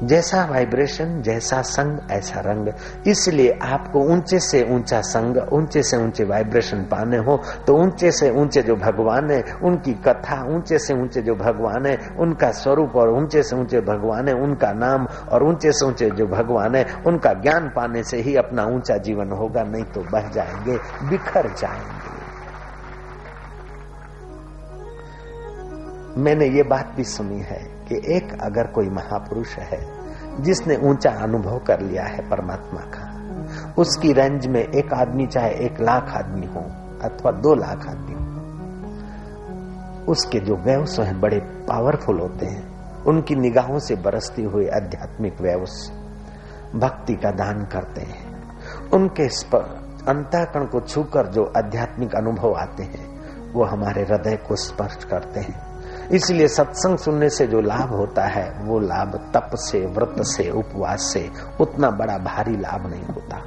जैसा 0.04 0.43
वाइब्रेशन 0.45 1.22
जैसा 1.22 1.62
संग, 1.62 1.99
ऐसा 2.12 2.39
रंग। 2.39 2.68
इसलिए 3.08 3.58
आपको 3.64 3.99
ऊँचे 4.14 4.39
से 4.39 4.62
ऊँचा 4.76 5.01
संग, 5.01 5.38
ऊँचे 5.54 5.84
से 5.84 5.97
ऊँचे 5.97 6.24
वाइब्रेशन 6.24 6.84
पाने 6.84 7.18
हो 7.18 7.38
तो 7.68 7.78
ऊँचे 7.78 8.12
से 8.12 8.30
ऊँचे 8.32 8.62
जो 8.62 8.76
भगवान 8.76 9.32
है, 9.32 9.41
उनकी 9.64 9.93
कथा, 9.93 10.41
ऊँचे 10.56 10.80
से 10.80 10.93
ऊँचे 10.93 11.22
जो 11.22 11.36
भगवान 11.36 11.86
है, 11.86 11.97
उनका 12.20 12.51
स्वरूप 12.51 12.95
और 12.95 13.10
ऊँचे 13.10 13.43
से 13.43 13.56
ऊँचे 13.56 13.82
भगवान 13.82 14.28
है, 14.28 14.34
उनका 14.34 14.72
नाम 14.74 15.06
और 15.06 15.43
ऊँचे 15.43 15.72
से 15.72 15.86
ऊँचे 15.86 16.10
जो 16.10 16.28
भगवान 16.28 16.76
है, 16.76 16.86
उनका 17.08 17.34
ज्ञान 17.34 17.70
पाने 17.76 18.04
से 18.04 18.18
ही 18.18 18.36
अपना 18.36 18.66
ऊँचा 18.66 18.97
जीवन 18.97 19.32
होगा, 19.32 19.64
नहीं 19.64 19.84
तो 19.84 20.01
बह 20.01 20.30
जाएँगे, 20.30 20.78
बिखर 21.10 21.54
जाएँगे। 21.54 22.12
मैंने 26.18 26.45
ये 26.47 26.64
बात 26.64 26.93
भी 26.95 27.04
सुनी 27.04 27.39
है 27.39 27.60
कि 27.89 27.95
एक 28.16 28.38
अगर 28.41 28.68
कोई 28.68 28.89
महापुरुष 28.89 29.56
है 29.56 29.93
जिसने 30.39 30.75
ऊँचा 30.77 31.11
अनुभव 31.11 31.59
कर 31.59 31.81
लिया 31.81 32.03
है 32.03 32.29
परमात्मा 32.29 32.81
का। 32.88 33.09
उसकी 33.77 34.13
रेंज 34.13 34.47
में 34.47 34.61
एक 34.61 34.93
आदमी, 34.93 35.25
चाहे 35.27 35.53
एक 35.65 35.81
लाख 35.81 36.09
आदमी 36.09 36.47
हो 36.47 36.61
अथवा 37.03 37.31
दो 37.31 37.55
लाख 37.55 37.88
आदमी 37.88 38.13
हो, 38.13 38.19
उसके 40.11 40.39
जो 40.39 40.55
व्यवस 40.55 40.99
हैं 40.99 41.19
बड़े 41.21 41.39
पावरफुल 41.39 42.19
होते 42.19 42.45
हैं। 42.45 43.03
उनकी 43.03 43.36
निगाहों 43.36 43.79
से 43.79 43.95
बरसती 43.95 44.43
हुई 44.43 44.67
आध्यात्मिक 44.67 45.41
व्यवस 45.41 45.91
भक्ति 46.75 47.13
का 47.13 47.31
दान 47.31 47.65
करते 47.65 48.01
हैं। 48.01 48.89
उनके 48.89 49.23
अंतःकरण 50.07 50.65
को 50.65 50.79
छूकर 50.79 51.27
जो 51.27 51.43
आध्यात्मिक 51.57 52.15
अनुभव 52.15 52.53
आते 52.53 52.84
हैं, 52.84 53.05
वो 53.53 53.63
हमारे 53.63 54.01
हृदय 54.03 54.36
को 54.38 54.55
स्पर्श 54.55 55.03
करते 55.03 55.39
हैं। 55.39 55.72
इसलिए 56.12 56.47
सत्संग 56.47 56.97
सुनने 56.97 57.30
से 57.30 57.47
जो 57.47 57.62
लाभ 57.62 57.89
होता 57.89 58.26
है, 58.26 58.60
वो 58.62 58.80
लाभ 58.80 59.32
तप 59.34 59.49
से, 59.56 59.86
व्रत 59.86 60.16
से, 60.20 60.51
उपवास 60.51 61.01
से, 61.01 61.30
उतना 61.62 61.89
बड़ा 61.89 62.18
भारी 62.18 62.58
लाभ 62.58 62.89
नहीं 62.89 63.04
होता। 63.04 63.43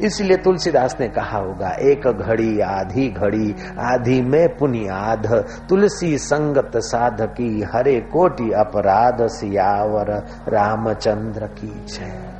इसलिए 0.00 0.36
तुलसीदास 0.36 0.96
ने 1.00 1.08
कहा 1.08 1.38
होगा, 1.38 1.68
एक 1.68 2.08
घड़ी, 2.08 2.60
आधी 2.60 3.08
घड़ी, 3.08 3.54
आधी 3.78 4.22
में 4.22 4.56
पुनियाध 4.56 5.26
तुलसी 5.68 6.18
संगत 6.18 6.72
साध 6.76 7.22
की 7.22 7.62
हरे 7.62 8.00
कोटि 8.00 8.50
अपराध 8.50 9.26
सियावर, 9.26 10.26
रामचंद्र 10.48 11.46
की 11.46 11.84
जय। 11.86 12.32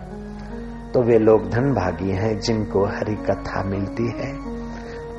तो 0.94 1.02
वे 1.02 1.18
लोग 1.18 1.50
धन 1.50 1.74
भागी 1.74 2.10
हैं 2.10 2.40
जिनको 2.40 2.84
हरि 2.84 3.14
कथा 3.14 3.62
मिलती 3.62 4.06
है। 4.06 4.55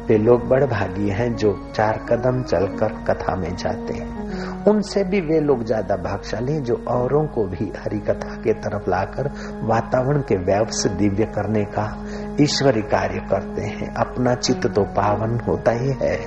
वे 0.08 0.18
लोग 0.18 0.48
बड़ 0.48 0.66
भागी 0.66 1.10
हैं 1.10 1.36
जो 1.36 1.72
चार 1.76 1.98
कदम 2.10 2.44
चलकर 2.44 2.94
कथा 3.08 3.36
में 3.36 3.56
जाते 3.56 3.94
हैं। 3.94 4.66
उनसे 4.66 5.04
भी 5.04 5.22
वे 5.22 5.40
लोग 5.40 5.64
ज़्यादा 5.64 5.96
भागशाली 5.96 6.60
जो 6.60 6.84
औरों 6.88 7.28
को 7.28 7.44
भी 7.44 7.72
हरि 7.78 8.00
कथा 8.00 8.36
के 8.36 8.54
तरफ़ 8.54 8.90
लाकर 8.90 9.30
वातावरण 9.64 10.22
के 10.22 10.36
व्यव 10.36 10.66
से 10.66 10.90
दिव्य 10.90 11.26
करने 11.26 11.64
का 11.64 12.06
ईश्वरी 12.42 12.82
कार्य 12.82 13.20
करते 13.20 13.62
हैं। 13.62 13.94
अपना 13.96 14.36
चित्त 14.36 14.68
तो 14.68 14.84
पावन 14.84 15.40
होता 15.40 15.72
ही 15.72 15.90
है। 16.02 16.18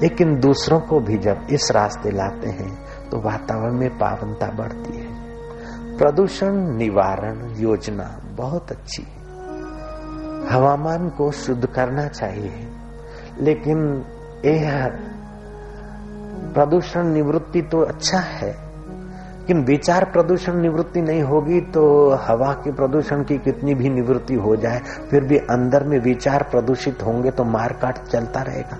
लेकिन 0.00 0.40
दूसरों 0.40 0.80
को 0.80 1.00
भी 1.00 1.18
जब 1.18 1.46
इस 1.50 1.70
रास्ते 1.72 2.10
लाते 2.10 2.48
हैं 2.48 2.84
तो 3.10 3.20
वातावरण 3.20 3.78
में 3.78 3.90
पावनता 3.90 4.46
बढ़ती 4.46 4.98
है। 4.98 5.14
प्रदूषण 5.98 6.76
निवारण 6.76 7.54
योजना 7.56 8.20
बहुत 8.30 8.72
अच्छी। 8.72 9.02
हवामान 10.50 11.08
को 11.08 11.30
शुद्ध 11.30 11.66
करना 11.66 12.08
चाहिए। 12.08 12.75
लेकिन 13.40 14.04
यह 14.44 14.86
प्रदूषण 16.54 17.06
निवृत्ति 17.06 17.62
तो 17.62 17.80
अच्छा 17.80 18.18
है। 18.18 18.48
लेकिन 18.48 19.64
विचार 19.64 20.04
प्रदूषण 20.04 20.60
निवृत्ति 20.60 21.00
नहीं 21.00 21.22
होगी 21.22 21.60
तो 21.60 21.84
हवा 22.20 22.52
के 22.54 22.72
प्रदूषण 22.72 23.22
की 23.24 23.38
कितनी 23.38 23.74
भी 23.74 23.88
निवृत्ति 23.88 24.34
हो 24.34 24.56
जाए, 24.56 24.80
फिर 25.10 25.24
भी 25.24 25.36
अंदर 25.36 25.84
में 25.84 25.98
विचार 25.98 26.42
प्रदूषित 26.42 27.02
होंगे 27.02 27.30
तो 27.30 27.44
मारकाट 27.44 27.98
चलता 28.04 28.42
रहेगा। 28.42 28.78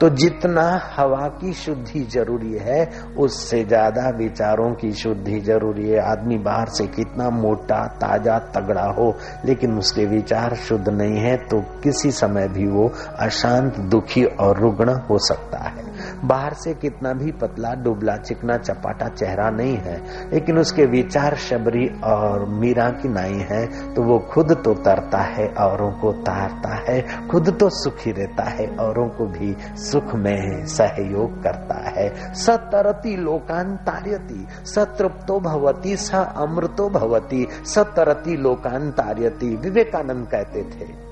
तो 0.00 0.08
जितना 0.10 0.62
हवा 0.96 1.26
की 1.40 1.52
शुद्धि 1.54 2.00
ज़रूरी 2.04 2.52
है, 2.54 2.84
उससे 3.18 3.62
ज़्यादा 3.64 4.08
विचारों 4.16 4.70
की 4.74 4.92
शुद्धि 4.92 5.40
ज़रूरी 5.40 5.88
है। 5.88 6.00
आदमी 6.02 6.38
बाहर 6.38 6.68
से 6.68 6.86
कितना 6.86 7.28
मोटा, 7.30 7.86
ताज़ा, 8.00 8.38
तगड़ा 8.54 8.86
हो, 8.92 9.14
लेकिन 9.44 9.78
उसके 9.78 10.06
विचार 10.06 10.54
शुद्ध 10.58 10.88
नहीं 10.88 11.18
है 11.18 11.36
तो 11.46 11.60
किसी 11.82 12.10
समय 12.12 12.48
भी 12.48 12.66
वो 12.68 12.90
अशांत, 13.18 13.78
दुखी 13.80 14.24
और 14.24 14.60
रुग्ण 14.60 14.94
हो 15.00 15.18
सकता 15.20 15.58
है। 15.58 15.92
बाहर 16.24 16.54
से 16.54 16.74
कितना 16.74 17.12
भी 17.12 17.32
पतला 17.32 17.72
डुबला 17.74 18.16
चिकना, 18.18 18.56
चपाटा, 18.58 19.08
चेहरा 19.08 19.48
नहीं 19.50 19.76
है, 19.78 19.96
लेकिन 20.32 20.58
उसके 20.58 20.86
विचार 20.86 21.36
शबरी 21.38 21.86
और 22.04 22.48
मीरा 22.50 22.88
की 22.92 23.08
नाई 23.08 23.38
है 23.50 23.64
तो 23.94 24.02
वो 24.02 24.18
खुद 24.32 24.52
तो 24.64 24.74
तरता 24.74 25.18
है, 25.18 25.46
औरों 25.60 25.90
को 25.92 26.12
तारता 26.22 26.74
है, 26.88 27.00
खुद 27.28 27.50
तो 27.60 27.68
सुखी 27.74 28.12
रहता 28.12 28.42
है, 28.50 28.66
औरों 28.78 29.08
को 29.08 29.26
भी 29.28 29.54
सुख 29.82 30.14
में 30.14 30.66
सहयोग 30.66 31.42
करता 31.42 31.80
है। 31.90 32.08
सतरती 32.34 33.16
लोकान 33.16 33.76
तार्यति 33.86 34.46
सतृप्तो 34.66 35.40
भवती, 35.40 35.96
स 35.96 36.14
अमृतो 36.14 36.88
भवती, 36.90 37.46
सतरती 37.66 38.36
लोकान 38.36 38.90
तार्यति 38.90 39.56
विवेकानंद 39.56 40.26
कहते 40.26 40.62
थे। 40.64 41.03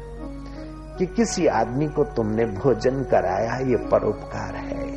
कि 0.98 1.06
किसी 1.06 1.46
आदमी 1.46 1.86
को 1.86 2.04
तुमने 2.06 2.44
भोजन 2.46 3.02
कराया, 3.02 3.56
ये 3.60 3.76
परोपकार 3.88 4.54
है। 4.54 4.90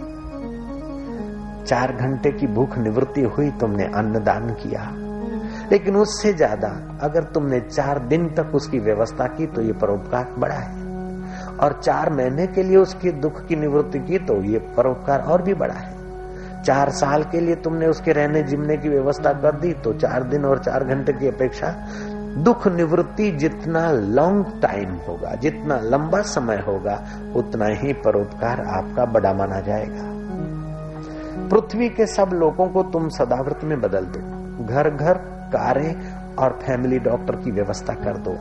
चार 1.66 1.94
घंटे 1.94 2.32
की 2.32 2.48
भूख 2.48 2.78
निवृत्ति 2.78 3.22
हुई, 3.22 3.50
तुमने 3.52 3.86
अन्नदान 3.96 4.50
किया। 4.54 4.90
लेकिन 5.72 5.96
उससे 5.96 6.34
ज़्यादा, 6.34 6.68
अगर 7.02 7.24
तुमने 7.24 7.60
चार 7.60 8.00
दिन 8.00 8.28
तक 8.30 8.56
उसकी 8.56 8.80
व्यवस्था 8.80 9.28
की 9.28 9.48
तो 9.48 9.62
ये 9.62 9.74
परोपकार 9.74 10.34
बड़ा 10.38 10.56
है। 10.56 10.84
और 11.58 11.80
चार 11.84 12.10
महीने 12.10 12.48
के 12.48 12.64
लिए 12.64 12.78
उसके 12.78 13.12
दुख 13.12 13.46
की 13.48 13.56
निवृत्ति 13.56 14.00
की 14.00 14.18
तो 14.18 14.42
ये 14.44 14.60
परोपकार 14.78 15.22
और 15.22 15.42
भी 15.42 15.54
बड़ा 15.54 15.74
है। 15.74 15.94
चार 16.64 16.90
साल 16.90 17.24
के 17.24 17.40
लिए 17.40 17.56
तुमने 17.56 17.88
उसके 17.88 18.12
रहने 18.12 18.42
जिमने 18.44 18.78
की 18.78 18.90
व्यवस्था 18.90 19.32
कर 19.34 19.56
दी 19.56 19.74
तो 19.74 19.94
चार 19.94 20.24
दिन 20.24 20.46
और 20.46 20.60
चार 20.60 20.84
घंटे 20.84 21.14
की 21.14 21.28
अपेक्षा 21.28 21.68
दुख 22.38 22.68
निवृत्ति 22.68 23.32
जितना 23.32 23.92
लॉन्ग 23.92 24.46
टाइम 24.62 24.96
होगा, 24.96 25.36
जितना 25.36 25.80
लंबा 25.80 26.22
समय 26.22 26.56
होगा, 26.56 27.06
उतना 27.36 27.66
ही 27.66 27.94
परोपकार 27.94 28.62
आपका 28.62 29.06
बड़ा 29.06 29.34
माना 29.34 29.60
जाएगा। 29.60 30.16
पृथ्वी 31.50 31.90
के 31.90 32.06
सब 32.06 32.30
लोगों 32.34 32.68
को 32.68 32.84
तुम 32.84 33.10
सदाव्रत 33.10 33.60
में 33.64 33.82
बदल 33.82 34.06
दो। 34.06 34.66
घर 34.66 34.90
घर, 34.90 35.14
कारें 35.54 36.14
और 36.36 36.60
फैमिली 36.64 37.00
डॉक्टर 37.00 37.36
की 37.36 37.52
व्यवस्था 37.52 37.94
कर 37.94 38.18
दो। 38.18 38.38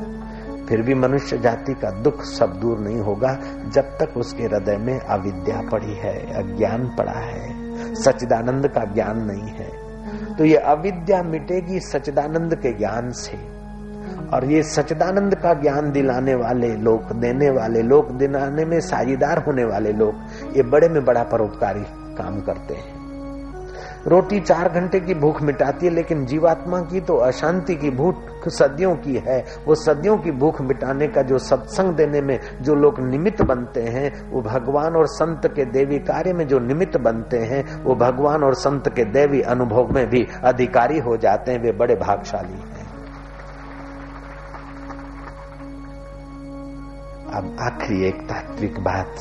फिर 0.67 0.83
भी 0.83 0.95
मनुष्य 0.95 1.39
जाति 1.39 1.75
का 1.75 1.91
दुख 1.91 2.23
सब 2.23 2.53
दूर 2.61 2.79
नहीं 2.79 3.01
होगा, 3.01 3.39
जब 3.69 3.83
तक 3.83 4.15
उसके 4.17 4.43
हृदय 4.43 4.77
में 4.77 5.01
अविद्या 5.01 5.63
पड़ी 5.73 5.95
है, 5.95 6.19
अज्ञान 6.43 6.95
पड़ा 6.99 7.13
है। 7.13 7.65
सचिदानंद 7.95 8.69
का 8.69 8.85
ज्ञान 8.85 9.19
नहीं 9.19 9.49
है। 9.49 9.85
तो 10.37 10.45
ये 10.45 10.57
अविद्या 10.57 11.23
मिटेगी 11.23 11.81
सचिदानंद 11.81 12.55
के 12.55 12.73
ज्ञान 12.73 13.11
से। 13.11 13.54
और 14.35 14.45
ये 14.45 14.63
सचदानंद 14.63 15.35
का 15.35 15.55
ज्ञान 15.55 15.93
दिलाने 15.93 16.35
वाले 16.35 16.69
लोग, 16.69 17.13
देने 17.13 17.51
वाले 17.51 17.83
लोग, 17.83 18.11
दिलाने 18.19 18.65
में 18.65 18.81
साझीदार 18.81 19.39
होने 19.39 19.65
वाले 19.65 19.93
लोग, 19.93 20.15
ये 20.57 20.63
बड़े 20.63 20.89
में 20.89 21.05
बड़ा 21.05 21.23
परोपकारी 21.23 21.83
काम 22.15 22.41
करते 22.41 22.75
हैं। 22.75 23.05
रोटी 24.07 24.41
चार 24.41 24.69
घंटे 24.69 25.01
की 25.01 25.15
भूख 25.15 25.43
मिटाती 25.43 25.87
है, 25.87 25.93
लेकिन 25.93 26.27
जीवात्मा 26.27 26.81
की 26.81 27.01
तो 27.01 27.17
अशांति 27.17 27.75
की 27.75 27.91
भूख 27.91 28.15
सदियों 28.49 28.95
की 28.97 29.23
है। 29.29 29.45
वो 29.67 29.75
सदियों 29.75 30.17
की 30.17 30.31
भूख 30.31 30.61
मिटाने 30.61 31.09
का 31.09 31.23
जो 31.23 31.39
सत्संग 31.39 31.95
देने 31.95 32.21
में 32.21 32.41
जो 32.61 32.75
लोग 32.75 33.01
निमित्त 33.01 33.43
बनते 33.43 33.83
हैं, 33.83 34.31
वो 34.31 34.43
भगवान 34.43 34.97
और 34.97 35.07
संत 35.07 35.47
के 35.47 35.65
देवी 35.65 35.99
कार्य 35.99 36.33
में 36.33 36.49
जो 36.49 36.59
निमित्त 36.59 36.97
बनते 36.97 37.39
हैं, 37.39 37.85
वो 37.85 37.95
भगवान 37.95 38.43
और 38.43 38.55
संत 38.55 38.89
के 38.89 39.05
देवी 39.05 39.41
अनुभव 39.41 39.89
में 39.93 40.11
भी 40.11 40.27
अधिकारी 40.45 40.99
हो 40.99 41.17
जाते 41.17 41.53
हैं। 41.53 41.63
वे 41.63 41.73
बड़े 41.73 41.95
भागशाली 41.95 42.53
हैं। 42.53 42.84
अब 47.35 47.57
आखिरी 47.61 48.05
एक 48.09 48.15
तात्विक 48.15 48.81
बात। 48.81 49.15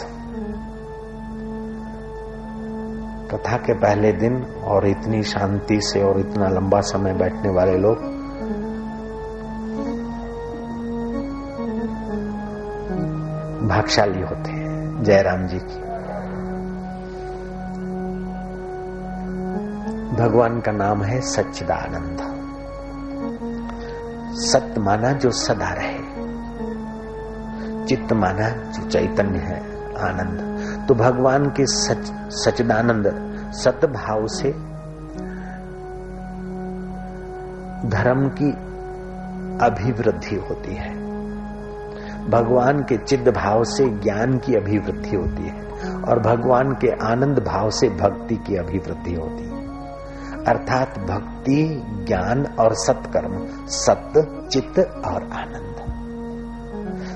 कथा 3.32 3.57
के 3.57 3.74
पहले 3.74 4.11
दिन 4.11 4.43
और 4.43 4.88
इतनी 4.88 5.24
शांति 5.24 5.82
से 5.82 6.03
और 6.03 6.20
इतना 6.20 6.47
लंबा 6.47 6.82
समय 6.82 7.14
बैठने 7.14 7.49
वाले 7.49 7.78
लोग 7.78 7.95
भागशाली 13.68 14.22
होते 14.22 14.51
हैं, 14.51 15.03
जयराम 15.03 15.47
जी 15.47 15.59
की। 15.59 15.80
भगवान 20.24 20.61
का 20.61 20.72
नाम 20.72 21.03
है 21.03 21.22
सच्चिदानंद। 21.22 22.34
सत्य 24.36 24.82
माना 24.82 25.11
जो 25.11 25.32
सदा 25.32 25.70
रहे। 25.70 26.12
चित्त 27.86 28.14
माना 28.14 28.50
जो 28.50 28.90
चैतन्य 28.90 29.40
है, 29.40 29.60
आनंद। 29.98 30.54
तो 30.88 30.96
भगवान 30.96 31.50
के 31.50 31.66
सच 31.66 32.12
सचिदानंद 32.30 33.34
सतभाव 33.54 34.28
से 34.28 34.74
धर्म 37.90 38.30
की 38.30 38.52
अभिवृद्धि 39.66 40.36
होती 40.36 40.76
है। 40.76 41.04
भगवान 42.30 42.80
के 42.84 42.98
चिद 42.98 43.28
भाव 43.28 43.64
से 43.64 43.90
ज्ञान 43.90 44.38
की 44.38 44.56
अभिवृद्धि 44.56 45.16
होती 45.16 45.48
है 45.48 45.64
और 46.02 46.20
भगवान 46.20 46.72
के 46.72 46.88
आनंद 46.88 47.40
भाव 47.40 47.70
से 47.70 47.90
भक्ति 47.90 48.36
की 48.36 48.56
अभिवृद्धि 48.56 49.14
होती 49.14 49.44
है। 49.44 49.64
अर्थात 50.46 51.00
भक्ति, 51.00 51.84
ज्ञान 51.88 52.46
और 52.46 52.74
सत्कर्म, 52.74 53.66
सत्य, 53.68 54.48
चित्त 54.52 54.80
और 54.80 55.24
आनंद। 55.34 55.73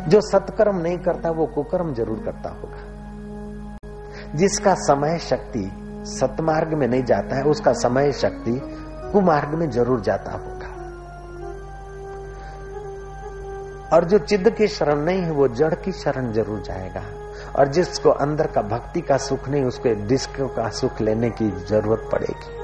जो 0.08 0.22
सत्कर्म 0.22 0.78
नहीं 0.78 0.98
करता, 0.98 1.30
वो 1.30 1.46
कुकर्म 1.46 1.94
ज़रूर 1.94 2.20
करता 2.26 2.50
होगा। 2.50 2.98
जिसका 4.36 4.74
समय 4.74 5.20
शक्ति 5.20 5.72
सतमार्ग 6.06 6.74
में 6.74 6.88
नहीं 6.88 7.04
जाता 7.04 7.36
है, 7.36 7.44
उसका 7.44 7.74
समय 7.74 8.12
शक्ति 8.12 8.62
कुमार्ग 9.12 9.50
में 9.50 9.70
ज़रूर 9.70 10.02
जाता 10.02 10.32
होगा। 10.32 10.68
और 13.94 14.06
जो 14.06 14.18
चिद 14.18 14.50
की 14.50 14.68
शरण 14.68 15.00
नहीं 15.00 15.22
है, 15.22 15.32
वो 15.32 15.48
जड़ 15.48 15.74
की 15.74 15.92
शरण 15.92 16.32
ज़रूर 16.32 16.62
जाएगा। 16.62 17.04
और 17.56 17.68
जिसको 17.68 18.10
अंदर 18.10 18.48
का 18.48 18.62
भक्ति 18.62 19.02
का 19.02 19.18
सुख 19.18 19.50
नहीं, 19.50 19.64
उसको 19.64 20.08
डिस्क 20.08 20.30
का 20.42 20.70
सुख 20.70 21.02
लेने 21.02 21.30
की 21.30 21.52
ज़रूरत 21.52 22.10
पड़ेगी। 22.12 22.58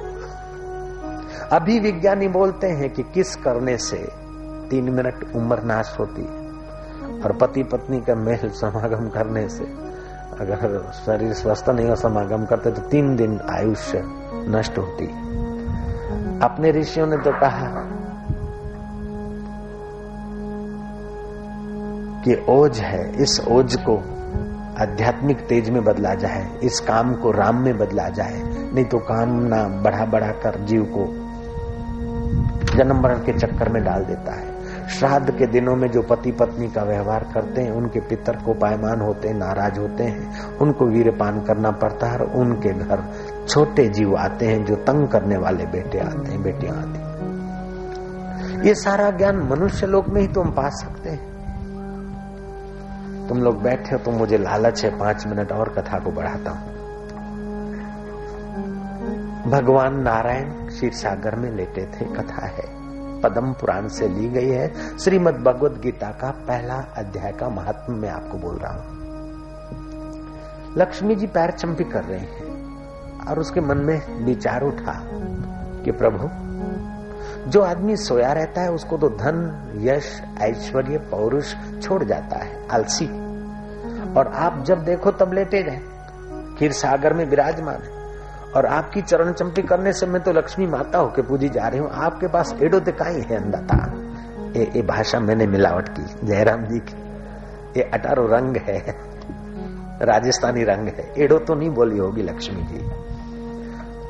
अभी 1.51 1.79
विज्ञानी 1.79 2.27
बोलते 2.27 2.67
हैं 2.67 2.89
कि 2.89 3.03
किस 3.03 3.35
करने 3.35 3.77
से 3.77 3.97
तीन 4.69 4.89
मिनट 4.89 5.35
उम्र 5.35 5.63
नाश 5.63 5.95
होती 5.99 6.21
है। 6.21 6.42
और 7.23 7.31
पति 7.31 7.63
पत्नी 7.63 7.99
का 8.01 8.15
मेल 8.15 8.49
समागम 8.51 9.07
करने 9.09 9.47
से 9.49 9.63
अगर 10.33 10.91
शरीर 10.95 11.33
स्वस्थ 11.33 11.69
नहीं 11.69 11.87
हो, 11.89 11.95
समागम 11.95 12.45
करते 12.45 12.71
तो 12.71 12.81
तीन 12.89 13.15
दिन 13.15 13.39
आयुष्य 13.49 14.01
नष्ट 14.49 14.77
होती। 14.77 15.05
अपने 16.45 16.71
ऋषियों 16.71 17.07
ने 17.07 17.17
तो 17.17 17.31
कहा 17.31 17.67
कि 22.25 22.35
ओज 22.49 22.79
है, 22.79 23.03
इस 23.21 23.39
ओज 23.47 23.75
को 23.79 23.97
आध्यात्मिक 24.81 25.39
तेज 25.47 25.69
में 25.69 25.83
बदला 25.83 26.13
जाए, 26.15 26.47
इस 26.63 26.79
काम 26.79 27.13
को 27.13 27.31
राम 27.31 27.63
में 27.63 27.77
बदला 27.77 28.07
जाए, 28.09 28.41
नहीं 28.73 28.85
तो 28.85 28.97
काम 28.99 29.29
ना 29.45 29.63
बढ़ा 29.83 30.05
बढ़ा 30.05 30.31
कर 30.43 30.59
जीव 30.65 30.83
को 30.97 31.05
जन्म 32.77 33.01
मरण 33.01 33.17
के 33.17 33.33
चक्कर 33.39 33.69
में 33.69 33.83
डाल 33.83 34.05
देता 34.05 34.31
है। 34.31 34.52
श्राद्ध 34.89 35.37
के 35.37 35.45
दिनों 35.45 35.75
में 35.75 35.91
जो 35.91 36.01
पति 36.01 36.31
पत्नी 36.31 36.67
का 36.67 36.83
व्यवहार 36.83 37.23
करते 37.33 37.61
हैं, 37.61 37.71
उनके 37.71 37.99
पितर 37.99 38.35
को 38.35 38.53
पायमान 38.53 39.01
होते 39.01 39.27
हैं, 39.27 39.35
नाराज़ 39.35 39.79
होते 39.79 40.03
हैं। 40.03 40.49
उनको 40.57 40.85
वीरपान 40.85 41.41
करना 41.41 41.71
पड़ता 41.71 42.07
है 42.07 42.19
और 42.19 42.25
उनके 42.25 42.69
घर 42.69 43.03
छोटे 43.47 43.89
जीव 43.89 44.15
आते 44.15 44.45
हैं 44.45 44.65
जो 44.65 44.75
तंग 44.75 45.07
करने 45.07 45.37
वाले 45.37 45.65
बेटे 45.65 45.99
आते 45.99 46.31
हैं, 46.31 46.43
बेटियाँ 46.43 46.75
आती 46.75 46.99
हैं। 46.99 47.03
ये 48.63 48.75
सारा 48.75 49.09
ज्ञान 49.09 49.37
मनुष्य 49.37 49.87
लोक 49.87 50.09
में 50.09 50.21
ही 50.21 50.27
तुम 50.27 50.51
पा 50.51 50.69
सकते 50.69 51.09
हैं। 51.09 51.33
तुम 53.29 53.37
लोग 53.37 53.63
बैठे 53.63 53.95
हो 53.95 53.97
तो 53.97 54.11
मुझे 54.11 54.37
लालच 54.37 54.85
है, 54.85 54.99
पाँच 54.99 55.27
मिनट 55.27 55.51
और 55.51 55.69
कथा 55.69 55.99
को 55.99 56.11
बढ़ाता 56.11 56.51
हूँ। 56.51 56.73
भगवान 59.51 60.01
नारायण 60.01 60.49
क्षीर 60.49 60.91
सागर 60.91 61.35
में 61.35 61.51
लेटे 61.51 61.81
थे, 61.81 62.05
कथा 62.05 62.45
है। 62.45 62.82
पदम 63.23 63.53
पुराण 63.53 63.87
से 63.87 64.07
ली 64.07 64.29
गई 64.29 64.49
है। 64.49 64.97
श्रीमद 64.97 65.33
भगवद 65.33 65.79
गीता 65.81 66.11
का 66.11 66.31
पहला 66.47 66.75
अध्याय 66.97 67.31
का 67.31 67.49
महात्म 67.49 67.93
मैं 67.93 68.09
आपको 68.09 68.37
बोल 68.37 68.57
रहा 68.57 68.73
हूँ। 68.73 69.01
लक्ष्मी 70.77 71.15
जी 71.15 71.27
पैर 71.27 71.51
चंपी 71.51 71.83
कर 71.83 72.03
रहे 72.03 72.19
हैं 72.19 73.27
और 73.27 73.39
उसके 73.39 73.61
मन 73.61 73.77
में 73.77 74.25
विचार 74.25 74.63
उठा 74.63 74.93
कि 75.83 75.91
प्रभु, 75.91 76.29
जो 77.49 77.61
आदमी 77.61 77.95
सोया 77.97 78.31
रहता 78.33 78.61
है, 78.61 78.71
उसको 78.71 78.97
तो 78.97 79.09
धन, 79.09 79.79
यश, 79.81 80.21
ऐश्वर्य, 80.41 80.97
पौरुष 80.97 81.53
छोड़ 81.81 82.03
जाता 82.03 82.37
है, 82.37 82.67
आलसी। 82.67 83.07
और 84.13 84.31
आप 84.35 84.63
जब 84.63 84.83
देखो 84.85 85.11
तब 85.11 85.33
लेटे 85.33 85.63
गए 85.63 85.81
खीर 86.57 86.71
सागर 86.71 87.13
में 87.13 87.25
विराजमान 87.25 87.75
है। 87.75 88.02
और 88.55 88.65
आपकी 88.65 89.01
चरण 89.01 89.31
चंपी 89.31 89.61
करने 89.61 89.93
से 89.93 90.05
मैं 90.05 90.21
तो 90.21 90.31
लक्ष्मी 90.31 90.67
माता 90.67 90.99
होके 90.99 91.21
पूजी 91.21 91.49
जा 91.49 91.67
रही 91.67 91.79
हूँ। 91.79 91.89
आपके 91.93 92.27
पास 92.27 92.55
एडो 92.63 92.79
दिखाई 92.79 93.21
है 93.21 93.35
अंदाता 93.35 93.93
ये 94.59 94.71
ये 94.75 94.81
भाषा 94.81 95.19
मैंने 95.19 95.47
मिलावट 95.47 95.89
की। 95.89 96.27
जयराम 96.27 96.65
जी 96.65 96.79
की। 96.79 97.03
ये 97.77 97.89
अटारो 97.93 98.27
रंग 98.27 98.57
है। 98.57 98.95
राजस्थानी 100.01 100.63
रंग 100.63 100.87
है। 100.87 101.13
एडो 101.17 101.37
तो 101.37 101.55
नहीं 101.55 101.69
बोली 101.69 101.97
होगी 101.97 102.21
लक्ष्मी 102.21 102.61
जी। 102.61 102.91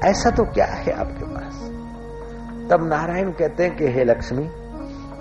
ऐसा 0.09 0.29
तो 0.29 0.43
क्या 0.43 0.65
है 0.65 0.91
आपके 0.91 1.25
पास? 1.25 1.53
तब 2.71 2.87
नारायण 2.87 3.31
कहते 3.31 3.63
हैं 3.63 3.77
कि, 3.77 3.85
हे 3.87 4.03
लक्ष्मी, 4.03 4.43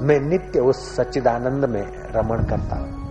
मैं 0.01 0.21
नित्य 0.21 0.61
उस 0.61 0.97
सच्चिदानंद 0.97 1.65
में 1.65 1.83
रमण 1.89 2.45
करता 2.45 2.77
हूँ, 2.77 3.03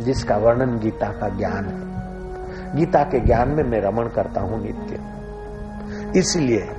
जिसका 0.00 0.36
वर्णन 0.36 0.78
गीता 0.78 1.06
का 1.06 1.28
ज्ञान 1.28 1.64
है। 1.64 1.90
गीता 2.76 3.02
के 3.02 3.20
ज्ञान 3.20 3.48
में 3.48 3.64
मैं 3.64 3.80
रमण 3.80 4.08
करता 4.08 4.40
हूँ 4.40 4.62
नित्य। 4.62 5.09
इसलिए 6.16 6.70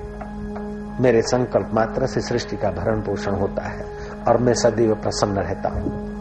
मेरे 1.00 1.22
संकल्प 1.22 1.72
मात्र 1.74 2.08
से 2.08 2.22
सृष्टि 2.22 2.58
का 2.58 2.72
भरण 2.72 3.02
पोषण 3.02 3.32
होता 3.32 3.62
है 3.62 3.86
और 4.28 4.38
मैं 4.38 4.54
सदैव 4.54 4.96
प्रसन्न 4.96 5.38
रहता 5.38 5.70
हूँ। 5.70 6.12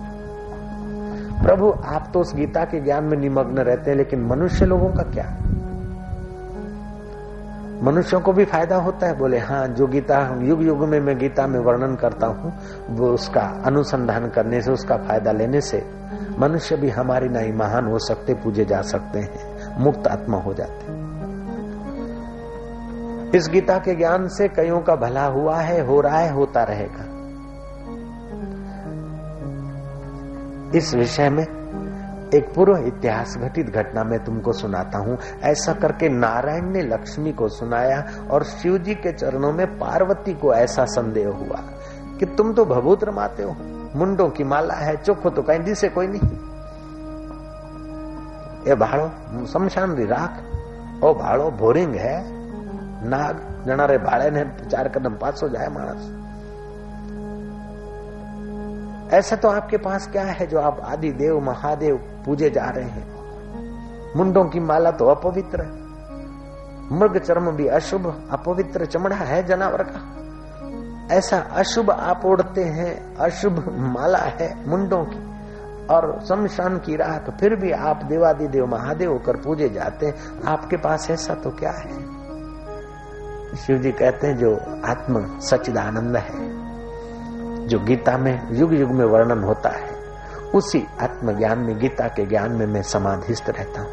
प्रभु, 1.42 1.74
आप 1.84 2.10
तो 2.14 2.20
उस 2.20 2.34
गीता 2.34 2.64
के 2.64 2.80
ज्ञान 2.80 3.04
में 3.04 3.18
निमग्न 3.18 3.58
रहते 3.58 3.90
हैं, 3.90 3.98
लेकिन 3.98 4.20
मनुष्य 4.20 4.66
लोगों 4.66 4.88
का 4.88 5.02
क्या? 5.02 5.38
मनुष्यों 7.82 8.20
को 8.20 8.32
भी 8.32 8.44
फ़ायदा 8.44 8.76
होता 8.76 9.06
है? 9.06 9.18
बोले 9.18 9.38
हाँ 9.38 9.68
जो 9.68 9.86
गीता, 9.86 10.38
युग 10.42 10.62
युग 10.62 10.88
में 10.88 11.00
मैं 11.00 11.18
गीता 11.18 11.46
में 11.46 11.60
वर्णन 11.60 11.94
करता 11.94 12.26
हूँ, 12.26 12.52
वो 12.90 13.08
उसका 13.08 13.62
अनुसंधान 13.64 14.28
करने 14.28 14.62
से, 14.62 14.70
उसका 14.70 14.96
फ़ायदा 14.96 15.32
लेने 15.32 15.60
से, 15.60 15.84
मनुष्य 16.38 16.76
भी 16.76 16.90
हमारी 16.90 17.28
नाई 17.28 17.52
महान 17.52 17.86
हो 17.86 17.98
सकते, 17.98 18.34
पूजे 18.34 18.64
जा 18.64 18.82
सकते 18.82 19.18
हैं, 19.18 19.56
मुक्त 19.78 20.06
आत्मा 20.06 20.38
हो 20.38 20.54
जाते 20.54 20.89
इस 23.34 23.48
गीता 23.48 23.78
के 23.78 23.94
ज्ञान 23.94 24.26
से 24.28 24.48
कईयों 24.48 24.80
का 24.80 24.94
भला 24.96 25.24
हुआ 25.26 25.56
है, 25.56 25.80
हो 25.86 26.00
रहा 26.00 26.18
है, 26.18 26.32
होता 26.32 26.62
रहेगा। 26.62 27.04
इस 30.78 30.94
विषय 30.94 31.28
में 31.30 31.42
एक 32.34 32.52
पूर्व 32.54 32.86
इतिहास 32.86 33.36
घटित 33.38 33.66
घटना 33.66 34.04
में 34.04 34.18
तुमको 34.24 34.52
सुनाता 34.52 34.98
हूँ। 34.98 35.16
ऐसा 35.42 35.72
करके 35.72 36.08
नारायण 36.08 36.70
ने 36.70 36.82
लक्ष्मी 36.82 37.32
को 37.32 37.48
सुनाया 37.48 38.02
और 38.30 38.44
शिव 38.44 38.78
जी 38.78 38.94
के 38.94 39.12
चरणों 39.12 39.52
में 39.52 39.66
पार्वती 39.78 40.34
को 40.34 40.54
ऐसा 40.54 40.84
संदेह 40.84 41.28
हुआ 41.28 41.62
कि 42.18 42.26
तुम 42.26 42.52
तो 42.54 42.64
भभूत 42.64 43.04
रमाते 43.04 43.42
हो, 43.42 43.56
मुंडों 43.96 44.28
की 44.28 44.44
माला 44.44 44.74
है 44.74 44.96
चोखो 44.96 45.30
तो 45.30 45.42
कहीं 45.42 45.60
दिसे 45.60 45.88
कोई 45.88 46.06
नहीं। 46.06 46.30
ये 48.68 48.74
भाड़ो, 48.74 49.08
शमशान 49.46 49.96
राख, 50.06 50.42
ओ 51.04 51.14
भाड़ो 51.14 51.50
बोरिंग 51.50 51.94
है 51.94 52.39
नाग 53.04 53.64
जनारे 53.66 53.98
भाड़े 53.98 54.30
ने 54.30 54.44
चार 54.62 54.88
कदम 54.88 55.14
पास 55.16 55.42
हो 55.42 55.48
जाए 55.48 55.68
मानस 55.68 56.08
ऐसा 59.14 59.36
तो 59.36 59.48
आपके 59.48 59.76
पास 59.78 60.06
क्या 60.08 60.24
है 60.24 60.46
जो 60.46 60.58
आप 60.60 60.80
आदि 60.86 61.10
देव 61.14 61.40
महादेव 61.40 61.96
पूजे 62.26 62.50
जा 62.50 62.68
रहे 62.68 62.84
हैं 62.86 64.14
मुंडों 64.16 64.44
की 64.44 64.60
माला 64.60 64.90
तो 64.92 65.06
अपवित्र 65.06 65.62
है 65.62 65.78
मृग 66.92 67.18
चर्म 67.18 67.50
भी 67.50 67.66
अशुभ 67.70 68.06
अपवित्र 68.32 68.86
चमड़ा 68.86 69.16
है 69.16 69.42
जानवर 69.46 69.82
का 69.86 70.00
ऐसा 71.10 71.38
अशुभ 71.54 71.90
आप 71.90 72.24
ओढ़ते 72.26 72.64
हैं 72.70 72.92
अशुभ 73.16 73.64
माला 73.94 74.18
है 74.18 74.54
मुंडों 74.68 75.04
की 75.04 75.28
और 75.90 76.08
शमशान 76.28 76.78
की 76.78 76.96
राख 76.96 77.30
फिर 77.30 77.54
भी 77.56 77.70
आप 77.84 78.04
देवादि 78.04 78.48
देव 78.48 78.66
महादेव 78.66 79.12
होकर 79.12 79.36
पूजे 79.36 79.68
जाते 79.68 80.06
हैं 80.06 80.42
आपके 80.48 80.76
पास 80.78 81.10
ऐसा 81.10 81.34
तो 81.34 81.50
क्या 81.50 81.70
है 81.72 82.19
शिव 83.56 83.78
जी 83.78 83.92
कहते 83.92 84.26
हैं, 84.26 84.36
जो 84.36 84.56
आत्म 84.84 85.38
सचिदानंद 85.40 86.16
है, 86.16 86.60
जो 87.66 87.80
गीता 87.80 88.18
में 88.18 88.48
युग 88.52 88.74
युग 88.74 88.90
में 88.90 89.04
वर्णन 89.04 89.44
होता 89.44 89.68
है, 89.68 89.90
उसी 90.54 90.86
आत्मज्ञान 91.00 91.58
में, 91.58 91.78
गीता 91.78 92.08
के 92.08 92.26
ज्ञान 92.26 92.52
में 92.52 92.66
मैं 92.66 92.82
समाधिस्थ 92.82 93.44
रहता 93.48 93.80
हूँ। 93.80 93.90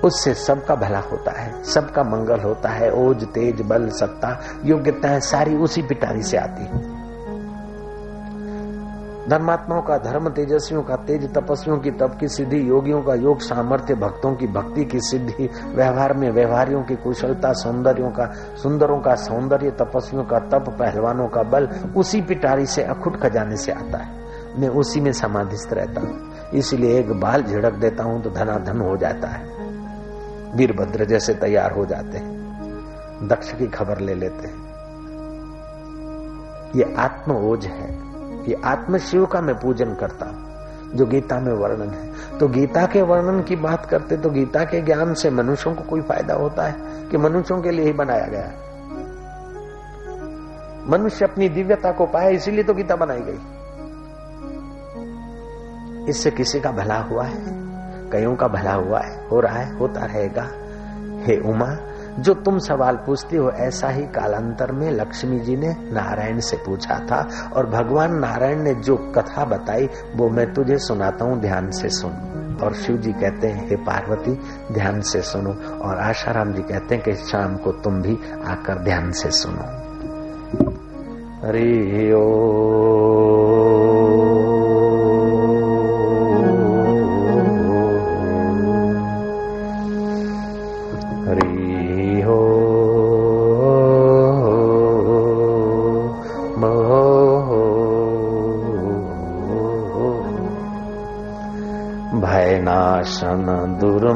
उससे 0.00 0.34
सबका 0.34 0.74
भला 0.74 0.98
होता 0.98 1.32
है, 1.32 1.64
सबका 1.64 2.02
मंगल 2.02 2.40
होता 2.40 2.68
है, 2.68 2.92
ओज, 2.92 3.24
तेज, 3.24 3.62
बल, 3.62 3.88
सत्ता, 3.88 4.40
योग्यताएँ 4.64 5.20
सारी 5.20 5.56
उसी 5.56 5.82
पिटारी 5.82 6.22
से 6.22 6.36
आती 6.36 6.64
है। 6.64 6.99
धर्मात्माओं 9.30 9.82
का 9.82 9.98
धर्म, 9.98 10.28
तेजस्वियों 10.28 10.82
का 10.82 10.96
तेज, 10.96 11.34
तपस्वियों 11.34 11.78
की 11.78 11.90
तप 11.90 12.16
की 12.20 12.28
सिद्धि, 12.28 12.68
योगियों 12.68 13.02
का 13.02 13.14
योग, 13.14 13.40
सामर्थ्य, 13.40 13.94
भक्तों 13.94 14.34
की 14.34 14.46
भक्ति 14.46 14.84
की 14.84 15.00
सिद्धि, 15.00 15.50
व्यवहार 15.66 16.14
में 16.14 16.30
व्यवहारियों 16.30 16.82
की 16.82 16.96
कुशलता, 16.96 17.52
सौंदर्यों 17.52 18.10
का, 18.10 18.26
सुंदरों 18.62 19.00
का 19.00 19.14
सौंदर्य, 19.14 19.70
तपस्वियों 19.70 20.24
का 20.24 20.38
तप, 20.38 20.64
पहलवानों 20.78 21.28
का 21.28 21.42
बल, 21.42 21.68
उसी 21.96 22.20
पिटारी 22.20 22.66
से, 22.66 22.82
अखुट 22.82 23.16
खजाने 23.16 23.56
से 23.56 23.72
आता 23.72 23.98
है। 23.98 24.20
मैं 24.60 24.68
उसी 24.68 25.00
में 25.00 25.12
समाधिस्थ 25.12 25.72
रहता 25.72 26.00
हूँ। 26.00 26.30
इसलिए 26.54 26.98
एक 26.98 27.12
बाल 27.12 27.42
झिड़क 27.42 27.72
देता 27.72 28.04
हूँ 28.04 28.22
तो 28.22 28.30
धनाधन 28.30 28.80
हो 28.80 28.96
जाता 28.96 29.28
है। 29.28 29.44
वीरभद्र 30.56 31.04
जैसे 31.04 31.34
तैयार 31.34 31.72
हो 31.72 31.86
जाते 31.86 32.18
हैं। 32.18 32.40
दक्ष 33.28 33.52
की 33.52 33.66
खबर 33.66 33.98
ले 33.98 34.14
लेते 34.14 34.48
हैं। 34.48 34.70
ये 36.76 36.94
आत्म 36.98 37.32
ओझ 37.32 37.66
है। 37.66 38.09
ये 38.48 38.60
आत्म 38.64 38.98
शिव 38.98 39.26
का 39.26 39.40
मैं 39.40 39.54
पूजन 39.54 39.94
करता 39.94 40.26
हूँ, 40.26 40.96
जो 40.96 41.06
गीता 41.06 41.40
में 41.40 41.52
वर्णन 41.52 41.90
है। 41.90 42.38
तो 42.38 42.48
गीता 42.48 42.86
के 42.86 43.02
वर्णन 43.02 43.42
की 43.42 43.56
बात 43.56 43.86
करते 43.86 44.16
तो 44.16 44.30
गीता 44.30 44.64
के 44.64 44.80
ज्ञान 44.80 45.14
से 45.14 45.30
मनुष्यों 45.30 45.74
को 45.74 45.82
कोई 45.82 46.00
फ़ायदा 46.00 46.34
होता 46.34 46.66
है 46.66 46.74
कि 47.08 47.16
मनुष्यों 47.16 47.60
के 47.62 47.70
लिए 47.70 47.84
ही 47.84 47.92
बनाया 47.92 48.26
गया 48.26 48.52
मनुष्य 50.88 51.24
अपनी 51.24 51.48
दिव्यता 51.48 51.92
को 51.92 52.06
पाए, 52.06 52.32
इसीलिए 52.32 52.64
तो 52.64 52.74
गीता 52.74 52.96
बनाई 52.96 53.20
गई। 53.20 53.38
इससे 56.10 56.30
किसी 56.30 56.60
का 56.60 56.70
भला 56.72 56.98
हुआ 56.98 57.24
है? 57.24 57.36
कईयों 58.10 58.36
का 58.36 58.48
भला 58.48 58.72
हुआ 58.72 59.00
है? 59.00 59.28
हो 59.28 59.40
रहा 59.40 59.58
है? 59.58 59.78
होता 59.78 60.04
रहेगा। 60.04 60.42
हे 61.24 61.36
उमा 61.40 61.66
जो 62.20 62.34
तुम 62.34 62.58
सवाल 62.58 62.96
पूछती 62.96 63.36
हो, 63.36 63.50
ऐसा 63.50 63.88
ही 63.88 64.02
कालांतर 64.02 64.72
में 64.72 64.90
लक्ष्मी 64.90 65.40
जी 65.40 65.56
ने 65.56 65.76
नारायण 65.78 66.40
से 66.40 66.56
पूछा 66.56 66.94
था। 66.94 67.50
और 67.56 67.66
भगवान 67.66 68.14
नारायण 68.14 68.62
ने 68.62 68.74
जो 68.74 68.96
कथा 68.96 69.44
बताई, 69.44 69.88
वो 70.16 70.30
मैं 70.30 70.54
तुझे 70.54 70.78
सुनाता 70.78 71.24
हूँ, 71.24 71.40
ध्यान 71.40 71.70
से 71.70 71.88
सुन। 71.88 72.26
और 72.62 72.74
शिव 72.74 72.96
जी 72.96 73.12
कहते 73.12 73.46
हैं, 73.46 73.68
हे 73.68 73.76
पार्वती, 73.76 74.40
ध्यान 74.72 75.00
से 75.00 75.22
सुनो। 75.22 75.50
और 75.80 75.98
आशाराम 75.98 76.52
जी 76.52 76.62
कहते 76.62 76.94
हैं 76.94 77.04
कि 77.04 77.14
शाम 77.14 77.56
को 77.56 77.72
तुम 77.72 78.02
भी 78.02 78.18
आकर 78.44 78.74
ध्यान 78.78 79.12
से 79.12 79.30
सुनो। 79.30 79.90
हरि 81.48 82.12
ओ 82.12 83.49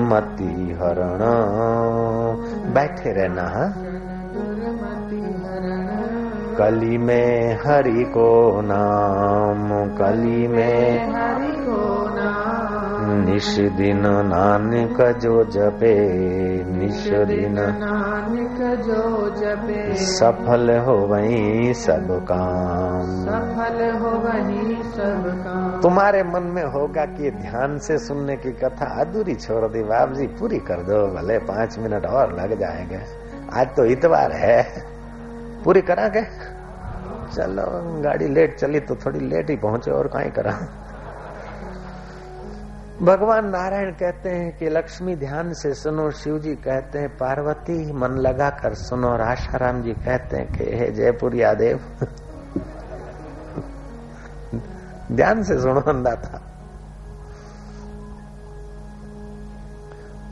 दुर्मति 0.05 0.78
हरण। 0.82 1.18
बैठे 2.72 3.12
रहना, 3.12 3.42
है? 3.42 3.94
कली 6.57 6.98
में 6.98 7.59
हरि 7.66 8.05
को 8.05 8.61
नाम, 8.61 9.88
कली 9.96 10.48
में 10.48 11.12
हरि 11.12 11.46
को 11.46 12.11
नाम 12.14 13.30
निश 13.30 13.59
दिन 13.59 14.02
नानक 14.07 15.18
जो 15.18 15.44
जपे। 15.44 16.53
दिन 17.03 17.53
नानक 17.53 18.80
जो 18.80 19.30
जपे। 19.30 19.95
सफल 19.95 20.78
हो 20.78 20.92
वही 20.92 21.74
सब 21.74 22.26
काम। 22.30 23.24
सफल 23.24 23.90
हो 23.99 24.09
वही 24.09 24.82
सब 24.82 25.42
काम। 25.45 25.80
तुम्हारे 25.80 26.22
मन 26.22 26.42
में 26.42 26.64
होगा 26.64 27.05
कि 27.05 27.30
ध्यान 27.30 27.78
से 27.78 27.99
सुनने 27.99 28.36
की 28.36 28.53
कथा 28.53 29.01
अधूरी 29.01 29.34
छोड़ 29.34 29.72
दी। 29.72 29.82
बाप 29.82 30.12
जी 30.12 30.26
पूरी 30.26 30.59
कर 30.59 30.76
दो 30.76 31.07
भले 31.07 31.38
पाँच 31.38 31.78
मिनट 31.78 32.07
और 32.07 32.40
लग 32.40 32.61
जाएँगे। 32.61 33.01
आज 33.53 33.76
तो 33.76 33.84
इतवार 33.84 34.32
है। 34.32 34.84
पूरी 35.64 35.80
करा 35.80 36.09
के? 36.09 36.22
चलो 37.34 38.01
गाड़ी 38.03 38.28
लेट 38.28 38.57
चली 38.59 38.80
तो 38.80 38.97
थोड़ी 38.97 39.20
लेट 39.20 39.51
ही 39.51 39.57
पहुँचे 39.57 39.90
और 39.90 40.07
कहीं 40.07 40.30
करा। 40.30 40.59
भगवान 43.03 43.49
नारायण 43.49 43.90
कहते 43.90 44.28
हैं 44.28 44.59
कि 44.59 44.68
लक्ष्मी 44.68 45.16
ध्यान 45.16 45.53
से 45.53 45.74
सुनो 45.74 46.11
शिव 46.11 46.38
जी 46.38 46.55
कहते 46.55 46.99
हैं, 46.99 47.09
पार्वती 47.09 47.92
मन 47.92 48.11
लगा 48.18 48.51
कर 48.51 48.74
सुनो 48.74 49.09
और 49.09 49.20
आशाराम 49.20 49.82
जी 49.82 49.92
कहते 49.92 50.36
हैं 50.36 50.47
कि 50.49 50.64
हे 50.76 50.90
जयपुरिया 50.90 51.55
देव, 51.55 51.80
ध्यान 55.12 55.42
से 55.42 55.59
सुनो 55.61 55.80
अंदाता 55.80 56.38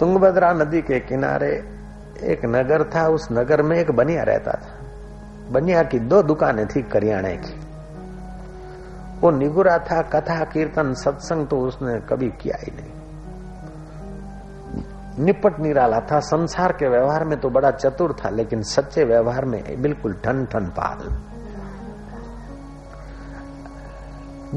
तुंगभद्रा 0.01 0.53
नदी 0.53 0.83
के 0.83 1.01
किनारे 1.01 1.53
एक 2.23 2.45
नगर 2.45 2.85
था, 2.85 3.07
उस 3.09 3.29
नगर 3.33 3.63
में 3.63 3.77
एक 3.79 3.91
बनिया 3.91 4.23
रहता 4.23 4.53
था। 4.53 4.79
बनिया 5.51 5.83
की 5.83 5.99
दो 5.99 6.23
दुकानें 6.23 6.67
थी 6.67 6.83
करियाने 6.83 7.37
की। 7.37 7.62
वो 9.23 9.31
निगुरा 9.31 9.79
था, 9.79 10.03
कथा, 10.03 10.45
कीर्तन, 10.45 10.95
सत्संग 10.95 11.47
तो 11.47 11.59
उसने 11.59 12.01
कभी 12.01 12.29
किया 12.29 12.57
ही 12.61 12.73
नहीं। 12.77 13.03
निपट 15.25 15.61
निराला 15.61 16.01
था। 16.01 16.21
संसार 16.21 16.73
के 16.73 16.89
व्यवहार 16.89 17.25
में 17.25 17.41
तो 17.41 17.51
बड़ा 17.51 17.71
चतुर 17.71 18.13
था, 18.13 18.31
लेकिन 18.31 18.63
सच्चे 18.63 19.05
व्यवहार 19.05 19.45
में 19.45 19.83
बिल्कुल 19.83 20.13
ठन 20.13 20.47
ठन 20.47 20.65
पाल। 20.65 21.23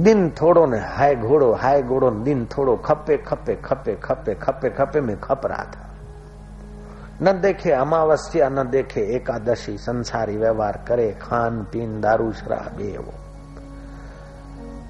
दिन 0.03 0.29
थोड़ो 0.29 0.65
ने 0.65 0.77
हाय 0.77 1.15
घोड़ो 1.15 1.53
हाय 1.53 1.81
घोड़ो 1.81 2.11
दिन 2.11 2.45
थोड़ो 2.45 2.75
खपे 2.75 3.17
खपे 3.17 3.55
खपे 3.55 3.95
खपे 3.95 4.35
खपे 4.35 4.69
खपे 4.69 5.01
में 5.01 5.19
खप 5.19 5.41
रहा 5.45 5.63
था। 5.63 5.89
न 7.21 7.41
देखे 7.41 7.71
अमावस्या, 7.71 8.49
न 8.49 8.69
देखे 8.69 9.01
एकादशी, 9.15 9.77
संसारी 9.77 10.37
व्यवहार 10.37 10.85
करे 10.87 11.11
खान 11.21 11.63
पीन 11.63 12.01
दारू, 12.01 12.31
शराब, 12.31 12.81
ये 12.81 12.97
वो। 12.97 13.24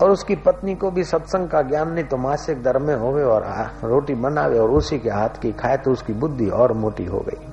और 0.03 0.09
उसकी 0.09 0.35
पत्नी 0.35 0.75
को 0.75 0.91
भी 0.91 1.03
सत्संग 1.03 1.49
का 1.49 1.61
ज्ञान 1.61 1.91
नहीं 1.91 2.05
तो 2.05 2.17
मासिक 2.17 2.63
दर 2.63 2.77
में 2.77 2.95
होवे 2.95 3.23
और 3.23 3.71
रोटी 3.83 4.13
बनावे 4.13 4.59
और 4.59 4.69
उसी 4.69 4.99
के 4.99 5.09
हाथ 5.09 5.29
की 5.29 5.51
खाए 5.51 5.77
तो 5.77 5.91
उसकी 5.91 6.13
बुद्धि 6.13 6.49
और 6.49 6.73
मोटी 6.73 7.05
हो 7.05 7.19
गई। 7.19 7.47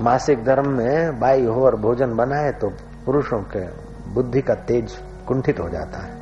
मासिक 0.00 0.44
धर्म 0.44 0.68
में 0.68 1.20
बाई 1.20 1.44
हो 1.44 1.64
और 1.64 1.76
भोजन 1.76 2.16
बनाए 2.16 2.52
तो 2.52 2.68
पुरुषों 3.06 3.38
के 3.38 3.66
बुद्धि 4.12 4.40
का 4.40 4.54
तेज 4.54 5.02
कुंठित 5.28 5.60
हो 5.60 5.68
जाता 5.68 5.98
है। 5.98 6.20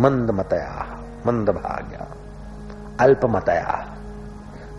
मंद 0.00 0.30
मतया, 0.30 1.00
मंद 1.26 1.50
भाग्या, 1.50 2.14
अल्प 3.00 3.20
मतया। 3.24 3.96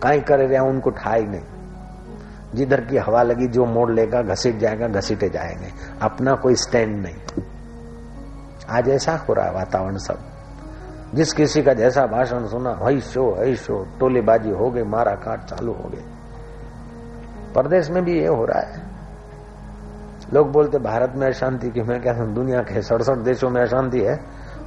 कहीं 0.02 0.20
कर 0.20 0.38
रहे 0.38 0.58
उनको 0.58 0.90
ठाई 0.90 1.22
नहीं। 1.22 1.42
जिधर 2.54 2.80
की 2.80 2.96
हवा 2.96 3.22
लगी, 3.22 3.46
जो 3.46 3.64
मोड़ 3.64 3.90
लेगा, 3.90 4.22
घसीट 4.22 4.58
जाएगा, 4.58 4.88
घसीटे 4.88 5.28
जाएँगे। 5.28 5.68
अपना 6.02 6.34
कोई 6.34 6.54
स्टैंड 6.54 7.02
नहीं। 7.02 7.42
आज 8.70 8.88
ऐसा 8.88 9.16
हो 9.16 9.32
रहा 9.32 9.46
है 9.46 9.52
वातावरण 9.52 9.96
सब। 9.96 10.18
जिस 11.14 11.32
किसी 11.32 11.62
का 11.62 11.74
जैसा 11.74 12.06
भाषण 12.06 12.46
सुना, 12.46 12.78
हई 12.82 13.00
शो 13.00 13.36
हई 13.40 13.56
शो, 13.56 13.86
टोलेबाजी 14.00 14.50
हो 14.50 14.70
गई, 14.70 14.82
मारा 14.82 15.12
काट 15.12 15.44
चालू 15.44 15.72
हो 15.72 15.88
गई। 15.88 16.04
परदेश 17.54 17.90
में 17.90 18.04
भी 18.04 18.20
ये 18.20 18.26
हो 18.26 18.44
रहा 18.44 18.60
है। 18.60 18.82
लोग 20.34 20.52
बोलते, 20.52 20.78
भारत 20.78 21.12
में 21.16 21.26
अशांति 21.26 21.70
की, 21.70 21.80
मैं 21.80 22.02
कहता 22.02 22.12
क्या 22.12 22.26
दुनिया 22.26 22.60
के 22.60 22.82
सड़सठ 22.82 23.16
देशों 23.16 23.50
में 23.50 23.62
अशांति 23.62 24.00
है। 24.00 24.20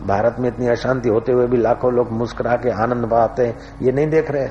भारत 0.08 0.36
में 0.39 0.50
इतनी 0.50 0.68
अशांति 0.68 1.10
होते 1.10 1.32
हुए 1.32 1.48
भी 1.48 1.58
लाखों 1.58 1.93
लोग 1.93 2.12
मुस्कुरा 2.12 2.56
के 2.56 2.70
आनंद 2.70 3.06
पाते 3.06 3.56
ये 3.82 3.91
नहीं 3.91 4.10
देख 4.10 4.32
रहे? 4.32 4.50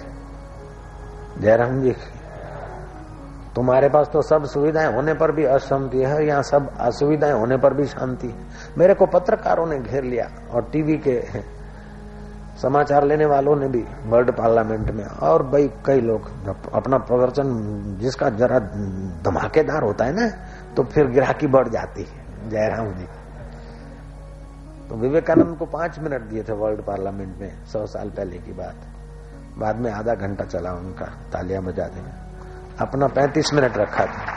जयराम 1.38 1.80
जी 1.80 1.92
तुम्हारे 3.56 3.88
पास 3.88 4.08
तो 4.12 4.22
सब 4.22 4.44
सुविधाएँ 4.46 4.92
होने 4.94 5.12
पर 5.14 5.32
भी 5.32 5.44
अशांति 5.46 5.98
है 5.98 6.26
यहाँ 6.26 6.42
सब 6.44 6.68
असुविधाएँ 6.78 7.32
होने 7.32 7.56
पर 7.56 7.74
भी 7.74 7.84
शांति 7.86 8.28
है। 8.28 8.46
मेरे 8.78 8.94
को 8.94 9.06
पत्रकारों 9.08 9.66
ने 9.66 9.78
घेर 9.80 10.04
लिया, 10.04 10.28
और 10.50 10.68
टीवी 10.72 10.96
के 10.98 11.20
समाचार 12.58 13.04
लेने 13.04 13.26
वालों 13.26 13.54
ने 13.56 13.68
भी 13.68 13.82
वर्ल्ड 14.06 14.30
पार्लियामेंट 14.32 14.90
में, 14.90 15.04
और 15.04 15.42
भाई 15.42 15.68
कई 15.86 16.00
लोग 16.00 16.28
अपना 16.74 16.98
प्रदर्शन 17.00 17.96
जिसका 18.00 18.28
जरा 18.32 18.58
धमाकेदार 19.24 19.82
होता 19.84 20.04
है 20.04 20.12
ना 20.12 20.28
तो 20.76 20.84
फिर 20.84 21.06
ग्राहकी 21.08 21.46
बढ़ 21.48 21.68
जाती 21.68 22.02
है। 22.02 22.50
जयराम 22.50 22.92
जी 22.92 23.06
तो 24.88 24.96
विवेकानंद 24.96 25.56
को 25.58 25.66
पाँच 25.68 25.98
मिनट 25.98 26.22
दिए 26.22 26.42
थे 26.42 26.52
वर्ल्ड 26.54 26.82
पार्लियामेंट 26.82 27.40
में, 27.40 27.64
सौ 27.64 27.86
साल 27.86 28.10
पहले 28.10 28.38
की 28.38 28.52
बात। 28.52 28.86
बाद 29.58 29.76
में 29.76 29.90
आधा 29.92 30.14
घंटा 30.14 30.44
चला 30.44 30.72
उनका 30.74 31.06
तालियाँ 31.32 31.62
बजा 31.64 31.86
देंगे 31.86 32.25
अपना 32.80 33.06
पैंतीस 33.08 33.52
मिनट 33.54 33.76
रखा 33.76 34.04
था। 34.06 34.34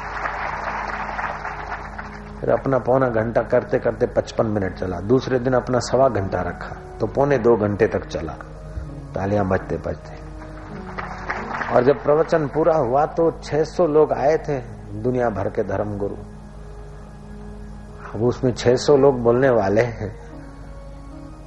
फिर 2.40 2.50
अपना 2.50 2.78
पौना 2.80 3.08
घंटा 3.12 3.42
करते 3.44 3.80
करते 3.80 4.06
पचपन 4.08 4.46
मिनट 4.48 4.76
चला। 4.76 5.00
दूसरे 5.08 5.40
दिन 5.40 5.54
अपना 5.54 5.80
सवा 5.82 6.08
घंटा 6.10 6.42
रखा 6.42 6.76
तो 7.00 7.08
पौने 7.08 7.38
दो 7.38 7.56
घंटे 7.58 7.88
तक 7.88 8.06
चला। 8.08 8.34
तालियाँ 9.16 9.46
बजते 9.48 9.78
बजते। 9.78 10.18
और 11.70 11.84
जब 11.84 12.04
प्रवचन 12.04 12.48
पूरा 12.48 12.76
हुआ 12.76 13.06
तो 13.08 13.30
600 13.44 13.88
लोग 13.88 14.14
आए 14.14 14.38
थे, 14.38 14.58
दुनिया 15.02 15.30
भर 15.30 15.50
के 15.50 15.64
धर्म 15.64 15.98
गुरु 15.98 16.16
अब 18.10 18.24
उसमें 18.24 18.54
600 18.54 18.96
लोग 18.98 19.22
बोलने 19.24 19.50
वाले 19.52 19.82
हैं। 19.82 20.12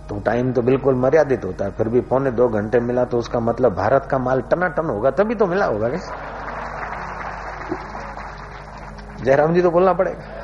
तो 0.09 0.19
टाइम 0.21 0.53
तो 0.53 0.63
बिल्कुल 0.63 0.95
मर्यादित 0.97 1.45
होता 1.45 1.65
है, 1.65 1.71
फिर 1.71 1.89
भी 1.89 2.01
पौने 2.03 2.31
दो 2.31 2.49
घंटे 2.51 2.81
मिला 2.81 3.05
तो 3.05 3.19
उसका 3.19 3.41
मतलब 3.41 3.75
भारत 3.75 4.07
का 4.11 4.19
माल 4.19 4.41
टना 4.43 4.69
टन 4.69 4.91
होगा, 4.91 5.11
तभी 5.13 5.35
तो 5.35 5.47
मिला 5.47 5.67
होगा 5.67 5.89
क्या? 5.89 6.41
जयराम 9.25 9.55
जी 9.55 9.63
तो 9.63 9.71
बोलना 9.71 9.93
पड़ेगा। 9.93 10.41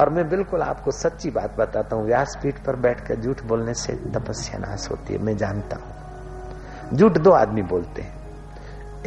और 0.00 0.10
मैं 0.10 0.28
बिल्कुल 0.28 0.62
आपको 0.62 0.90
सच्ची 0.90 1.30
बात 1.30 1.56
बताता 1.58 1.96
हूँ 1.96 2.04
व्यासपीठ 2.06 2.58
पर 2.64 2.76
बैठकर 2.78 3.14
झूठ 3.16 3.42
बोलने 3.44 3.74
से 3.74 3.92
तपस्या 4.14 4.58
नाश 4.58 4.88
होती 4.90 5.12
है, 5.12 5.18
मैं 5.18 5.36
जानता 5.36 5.76
हूँ। 5.76 6.96
झूठ 6.96 7.18
दो 7.18 7.30
आदमी 7.32 7.62
बोलते 7.64 8.02
हैं। 8.02 8.20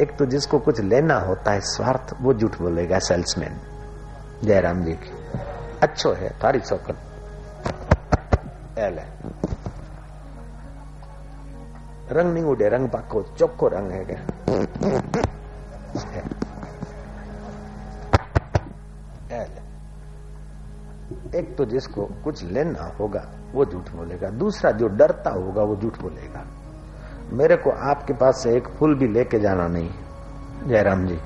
एक 0.00 0.16
तो 0.18 0.26
जिसको 0.26 0.58
कुछ 0.58 0.80
लेना 0.82 1.18
होता 1.20 1.52
है 1.52 1.60
स्वार्थ, 1.66 2.14
वो 2.20 2.34
झूठ 2.34 2.58
बोलेगा 2.58 2.98
सेल्समैन 3.00 3.60
जयराम 4.44 4.82
जी 4.84 4.92
की। 4.94 5.12
अच्छो 5.82 6.12
है 6.12 6.30
थारी 6.44 6.60
चौकन 6.60 6.96
रंग 12.08 12.32
नहीं 12.32 12.44
उड़े, 12.44 12.68
रंग 12.68 12.88
पाको 12.88 13.22
चौख्खो 13.38 13.68
रंग 13.68 13.90
है 13.90 14.04
क्या? 14.04 14.20
एक 21.34 21.54
तो 21.58 21.64
जिसको 21.64 22.04
कुछ 22.24 22.44
लेना 22.44 22.92
होगा, 23.00 23.32
वो 23.52 23.64
झूठ 23.64 23.90
बोलेगा। 23.90 24.28
दूसरा 24.28 24.70
जो 24.70 24.88
डरता 24.88 25.30
होगा, 25.30 25.62
वो 25.62 25.76
झूठ 25.76 25.98
बोलेगा। 26.02 26.44
मेरे 27.32 27.56
को 27.56 27.70
आपके 27.70 28.12
पास 28.12 28.42
से 28.42 28.56
एक 28.56 28.68
फूल 28.68 28.98
भी 28.98 29.08
लेके 29.08 29.38
जाना 29.38 29.66
नहीं। 29.66 29.90
जयराम 30.66 31.06
जी, 31.06 31.18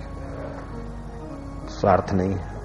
स्वार्थ 1.68 2.12
नहीं 2.12 2.34
है। 2.34 2.60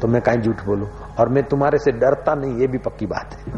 तो 0.00 0.08
मैं 0.08 0.22
कहीं 0.22 0.38
झूठ 0.38 0.64
बोलू? 0.64 0.88
और 1.20 1.28
मैं 1.28 1.44
तुम्हारे 1.44 1.78
से 1.78 1.92
डरता 1.92 2.34
नहीं, 2.34 2.56
ये 2.56 2.66
भी 2.66 2.78
पक्की 2.78 3.06
बात 3.06 3.34
है। 3.34 3.52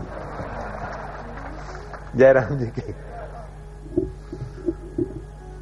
जयराम 2.16 2.58
जी 2.58 2.66
की, 2.66 2.92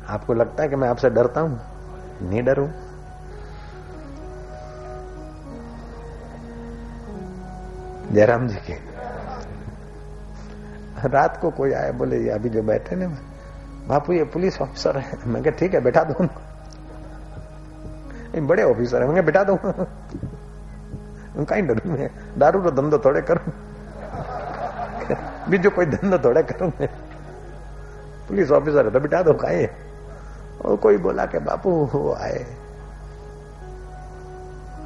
आपको 0.09 0.35
लगता 0.35 0.63
है 0.63 0.69
कि 0.69 0.77
मैं 0.77 0.89
आपसे 0.89 1.11
डरता 1.11 1.41
हूँ? 1.41 1.61
नहीं 2.22 2.43
डरू? 2.43 2.68
जयराम 8.12 8.49
जी 8.49 8.54
के। 8.54 9.00
रात 11.08 11.38
को 11.42 11.50
कोई 11.50 11.72
आया, 11.72 11.92
बोले, 11.92 12.18
ये 12.18 12.30
अभी 12.30 12.49
जो 12.49 12.62
बैठे 12.62 12.96
ना, 12.96 13.07
बापू, 13.88 14.12
ये 14.12 14.24
पुलिस 14.24 14.62
ऑफिसर 14.62 14.99
है। 14.99 15.26
मैं 15.26 15.42
क्या 15.42 15.53
ठीक 15.53 15.74
है, 15.74 15.80
बैठा 15.80 16.04
दू। 16.04 16.28
बड़े 18.41 18.62
ऑफिसर 18.62 19.03
है, 19.03 19.08
मैं 19.08 19.24
बैठा 19.24 19.45
दू। 19.45 19.58
कहीं 21.45 21.62
डरू 21.62 21.91
मैं, 21.91 22.11
दारू 22.38 22.62
तो 22.62 22.70
धंधो 22.70 22.99
थोड़े 22.99 23.22
करूँ। 23.22 23.53
बीजो 25.49 25.70
कोई 25.70 25.87
धंधो 25.87 26.18
थोड़े 26.18 26.42
करूँ 26.42 26.72
मैं। 26.80 26.88
पुलिस 28.28 28.50
ऑफिसर 28.50 28.87
है 28.87 28.92
तो 28.92 29.00
बिठा 29.00 29.22
दो 29.22 29.32
कहीं। 29.32 29.68
और 30.64 30.76
कोई 30.76 30.96
बोला 30.96 31.26
कि, 31.26 31.38
बापू, 31.38 31.70
वो 31.70 32.14
आए। 32.14 32.46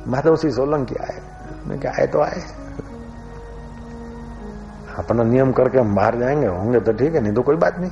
माधव 0.07 0.37
सिंह 0.37 0.53
सोलंकी 0.53 0.95
आए। 0.95 1.21
मैं 1.67 1.81
क्या 1.81 1.93
आए 1.93 2.07
तो 2.07 2.21
आए। 2.21 2.65
अपना 4.99 5.23
नियम 5.23 5.53
करके 5.53 5.79
हम 5.79 5.95
बाहर 5.95 6.19
जाएँगे, 6.19 6.47
होंगे 6.47 6.81
तो 6.81 6.93
ठीक 6.93 7.15
है, 7.15 7.21
नहीं 7.21 7.33
तो 7.33 7.43
कोई 7.43 7.57
बात 7.57 7.79
नहीं। 7.79 7.91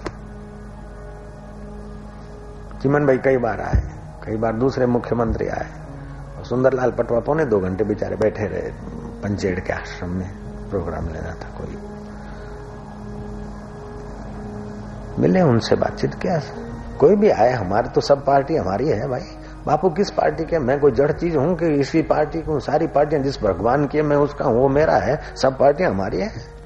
चिमन 2.80 3.06
भाई 3.06 3.18
कई 3.18 3.36
बार 3.36 3.60
आए, 3.60 3.82
कई 4.24 4.36
बार 4.36 4.52
दूसरे 4.52 4.86
मुख्यमंत्री 4.86 5.46
आए, 5.46 5.66
और 6.38 6.44
सुंदरलाल 6.44 6.90
पटवा 6.90 7.20
पौने 7.20 7.44
दो 7.44 7.60
घंटे 7.60 7.84
बेचारे 7.84 8.16
बैठे 8.16 8.46
रहे, 8.46 8.70
पंचेड़ 9.22 9.60
के 9.60 9.72
आश्रम 9.72 10.10
में 10.10 10.30
प्रोग्राम 10.70 11.08
लेना 11.08 11.34
था 11.34 11.48
कोई। 11.58 11.76
मिले 15.18 15.40
उनसे 15.40 15.76
बातचीत 15.76 16.14
किया, 16.14 16.40
कोई 16.98 17.16
भी 17.16 17.30
आए, 17.30 17.52
हमारे 17.52 17.88
तो 17.88 18.00
सब 18.00 18.24
पार्टी 18.24 18.56
हमारी 18.56 18.88
है 18.88 19.08
भाई। 19.08 19.24
बापू, 19.66 19.90
किस 19.90 20.10
पार्टी 20.10 20.44
के? 20.44 20.58
मैं 20.58 20.80
कोई 20.80 20.92
जड़ 20.92 21.12
चीज़ 21.12 21.36
हूँ 21.36 21.56
कि 21.56 21.66
इसी 21.66 22.02
पार्टी 22.02 22.40
को, 22.42 22.58
सारी 22.60 22.86
पार्टियाँ 22.86 23.22
जिस 23.22 23.42
भगवान 23.42 23.86
की 23.86 24.02
मैं 24.02 24.16
उसका 24.16 24.44
हूँ, 24.44 24.56
वो 24.56 24.68
मेरा 24.68 24.96
है, 24.96 25.20
सब 25.36 25.58
पार्टियाँ 25.58 25.90
हमारी 25.90 26.20
है। 26.20 26.61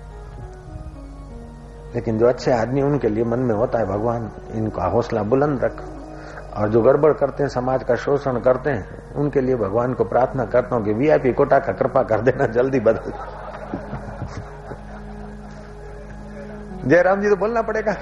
लेकिन 1.94 2.18
जो 2.18 2.26
अच्छे 2.26 2.52
आदमी 2.52 2.82
उनके 2.82 3.08
लिए 3.08 3.24
मन 3.24 3.38
में 3.38 3.54
होता 3.54 3.78
है, 3.78 3.86
भगवान, 3.86 4.30
इनका 4.54 4.84
हौसला 4.84 5.22
बुलंद 5.22 5.64
रख। 5.64 5.82
और 6.56 6.68
जो 6.68 6.82
गड़बड़ 6.82 7.12
करते 7.12 7.42
हैं, 7.42 7.50
समाज 7.50 7.84
का 7.84 7.94
शोषण 7.94 8.40
करते 8.40 8.70
हैं, 8.70 9.14
उनके 9.14 9.40
लिए 9.40 9.56
भगवान 9.56 9.94
को 9.94 10.04
प्रार्थना 10.04 10.44
करता 10.44 10.76
हूँ 10.76 10.84
कि 10.84 10.92
वीआईपी 10.92 11.32
कोटा 11.32 11.58
का 11.58 11.72
कृपा 11.72 12.02
कर 12.02 12.20
देना, 12.20 12.46
जल्दी 12.46 12.80
बदल। 12.80 13.12
जयराम 16.86 17.20
जी 17.20 17.28
तो 17.28 17.36
बोलना 17.36 17.62
पड़ेगा। 17.62 17.92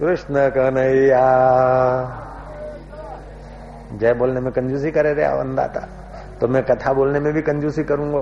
कृष्ण 0.00 0.48
कन्हैया। 0.48 1.24
जय 3.92 4.12
बोलने 4.14 4.40
में 4.40 4.52
कंजूसी 4.52 4.90
करे 4.90 5.12
रे 5.14 5.24
अंदाता 5.24 5.80
तो 6.40 6.48
मैं 6.48 6.62
कथा 6.64 6.92
बोलने 6.92 7.20
में 7.20 7.32
भी 7.32 7.42
कंजूसी 7.42 7.84
करूँगा। 7.84 8.20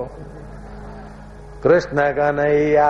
कृष्ण 1.63 2.11
कन्हैया। 2.11 2.89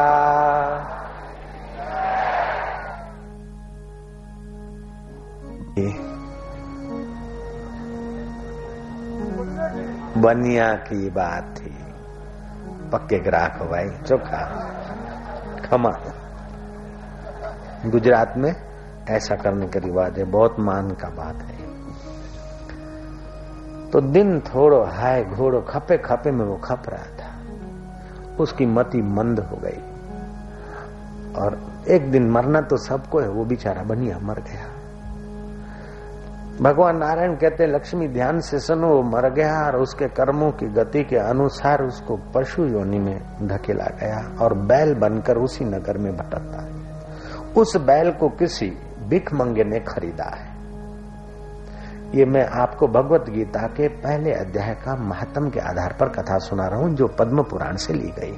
बनिया 10.22 10.74
की 10.74 11.10
बात 11.10 11.56
थी। 11.58 11.76
पक्के 12.92 13.20
ग्राहक 13.20 13.58
हो 13.62 13.66
भाई 13.66 13.90
चोखा 13.90 14.72
खमा 15.70 16.00
गुजरात 17.86 18.34
में 18.38 18.56
ऐसा 19.10 19.36
करने 19.36 19.68
का 19.68 19.80
रिवाज 19.80 20.18
है, 20.18 20.24
बहुत 20.24 20.56
मान 20.60 20.92
का 20.92 21.10
बात 21.10 21.36
है। 21.36 21.60
तो 23.90 24.02
दिन 24.02 24.40
थोड़ो 24.40 24.84
हाय 24.84 25.24
घोड़ो 25.24 25.62
खपे 25.62 25.98
खपे 25.98 26.32
में 26.32 26.46
वो 26.46 26.58
खप 26.58 26.84
रहा 26.90 27.04
था। 27.04 27.36
उसकी 28.40 28.66
मति 28.66 29.02
मंद 29.02 29.40
हो 29.40 29.58
गई। 29.58 29.82
और 31.36 31.70
एक 31.88 32.12
दिन 32.12 32.30
मरना 32.30 32.62
तो 32.62 32.78
सबको 32.78 33.20
है, 33.20 33.30
वो 33.30 33.46
बेचारा 33.46 33.84
बनिया 33.84 34.20
मर 34.20 34.40
गया। 34.40 34.69
भगवान 36.62 36.98
नारायण 36.98 37.36
कहते 37.36 37.66
लक्ष्मी 37.68 38.08
ध्यान 38.08 38.40
से 38.40 38.60
सुनो 38.60 38.88
वो 38.88 39.02
मर 39.02 39.30
गया 39.34 39.66
और 39.66 39.76
उसके 39.76 40.08
कर्मों 40.08 40.52
की 40.52 40.66
गति 40.66 41.04
के 41.04 41.16
अनुसार 41.16 41.84
उसको 41.84 42.18
पशु 42.36 42.66
योनि 42.66 43.00
में 43.00 43.48
धकेला 43.48 43.86
गया 43.86 44.18
और 44.42 44.54
बैल 44.54 44.94
बनकर 44.96 45.38
उसी 45.38 45.66
नगर 45.66 45.98
में 45.98 46.18
भटकता 46.18 46.62
है। 46.62 47.54
उस 47.58 47.78
बैल 47.78 48.12
को 48.12 48.30
किसी 48.30 48.70
भिख 49.10 49.34
मंगे 49.34 49.64
ने 49.64 49.80
खरीदा 49.80 50.36
है। 50.36 50.48
ये 52.16 52.26
मैं 52.26 52.46
आपको 52.62 52.88
भगवत 52.88 53.30
गीता 53.30 53.68
के 53.68 53.88
पहले 53.88 54.34
अध्याय 54.34 54.74
का 54.74 54.96
महत्म 54.96 55.50
के 55.50 55.60
आधार 55.60 55.96
पर 56.00 56.10
कथा 56.10 56.38
सुना 56.38 56.68
रहा 56.68 56.80
हूँ, 56.80 56.96
जो 56.96 57.08
पद्म 57.08 57.44
पुराण 57.44 57.76
से 57.76 57.94
ली 57.94 58.14
गई। 58.20 58.38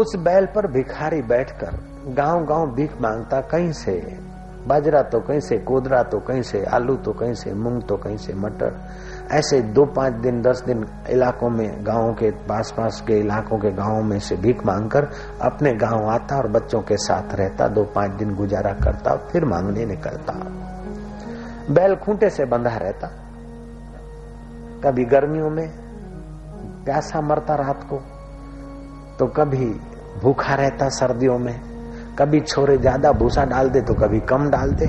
उस 0.00 0.16
बैल 0.16 0.46
पर 0.46 0.66
भिखारी 0.66 1.22
बैठकर 1.22 1.78
गाँव 2.08 2.44
गाँव 2.44 2.66
भीख 2.66 3.00
माँगता, 3.00 3.40
कहीं 3.40 3.72
से 3.72 4.29
बाजरा 4.70 5.02
तो 5.02 5.20
कहीं 5.20 5.40
से, 5.40 5.58
कोदरा 5.58 6.02
तो 6.02 6.18
कहीं 6.18 6.42
से, 6.42 6.64
आलू 6.64 6.96
तो 6.96 7.12
कहीं 7.12 7.34
से, 7.34 7.52
मूंग 7.54 7.82
तो 7.82 7.96
कहीं 7.96 8.16
से, 8.16 8.34
मटर। 8.34 8.78
ऐसे 9.30 9.60
दो 9.60 9.84
पाँच 9.84 10.12
दिन, 10.12 10.42
दस 10.42 10.62
दिन 10.66 10.86
इलाकों 11.10 11.50
में, 11.50 11.86
गाँवों 11.86 12.12
के 12.14 12.30
पास 12.30 12.74
पास 12.76 13.04
के 13.06 13.18
इलाकों 13.20 13.58
के 13.58 13.70
गाँवों 13.70 14.02
में 14.02 14.18
से 14.18 14.36
भीख 14.36 14.66
मांगकर 14.66 15.08
अपने 15.42 15.72
गाँव 15.74 16.08
आता 16.08 16.36
और 16.36 16.48
बच्चों 16.48 16.80
के 16.80 16.96
साथ 16.96 17.34
रहता, 17.34 17.68
दो 17.68 17.84
पाँच 17.84 18.10
दिन 18.10 18.34
गुजारा 18.34 18.72
करता 18.72 19.16
फिर 19.16 19.44
मांगने 19.44 19.86
निकलता। 19.86 20.32
बैल 21.70 21.96
खूंटे 21.96 22.30
से 22.30 22.44
बंधा 22.44 22.76
रहता। 22.76 23.08
कभी 24.84 25.04
गर्मियों 25.04 25.50
में 25.50 25.68
प्यासा 26.84 27.20
मरता 27.20 27.54
रात 27.54 27.86
को 27.92 27.96
तो 29.18 29.26
कभी 29.26 29.66
भूखा 30.22 30.54
रहता 30.54 30.88
सर्दियों 30.88 31.38
में। 31.38 31.69
कभी 32.20 32.40
छोरे 32.40 32.78
ज़्यादा 32.78 33.12
भूसा 33.12 33.44
डाल 33.44 33.70
दे 33.70 33.80
तो 33.80 33.94
कभी 33.94 34.20
कम 34.20 34.50
डाल 34.50 34.70
दे। 34.70 34.86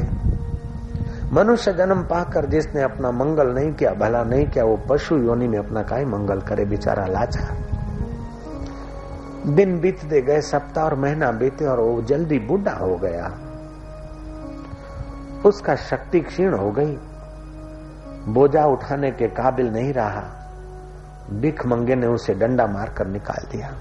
मनुष्य 1.34 1.74
जन्म 1.74 2.02
पाकर 2.04 2.46
जिसने 2.46 2.82
अपना 2.82 3.12
मंगल 3.12 3.48
नहीं 3.48 3.74
किया, 3.74 3.92
भला 3.94 4.24
नहीं 4.24 4.46
किया, 4.46 4.64
वो 4.66 4.80
पशु 4.90 5.18
योनि 5.18 5.48
में 5.48 5.60
अपना 5.60 5.84
काय 5.84 6.06
मंगल 6.06 6.42
करे, 6.42 6.66
बेचारा 6.66 7.06
लाचा। 7.06 7.56
दिन 9.56 9.80
बीतते 9.80 10.22
गए, 10.22 10.42
सप्ताह 10.42 10.86
और 10.86 10.96
महीना 10.96 11.32
बीते 11.32 11.66
और 11.66 11.80
वो 11.80 12.02
जल्दी 12.02 12.40
बूढ़ा 12.40 12.72
हो 12.72 12.96
गया। 12.98 13.32
उसका 15.46 15.76
शक्ति 15.76 16.20
क्षीण 16.20 16.54
हो 16.54 16.72
गई। 16.72 16.98
बोझा 18.34 18.66
उठाने 18.66 19.12
के 19.12 19.28
काबिल 19.28 19.72
नहीं 19.72 19.94
रहा। 19.94 20.24
भिख 21.32 21.66
मंगे 21.66 21.96
ने 21.96 22.08
उसे 22.08 22.34
डंडा 22.34 22.68
मारकर 22.68 23.08
निकाल 23.08 23.48
दिया। 23.52 23.74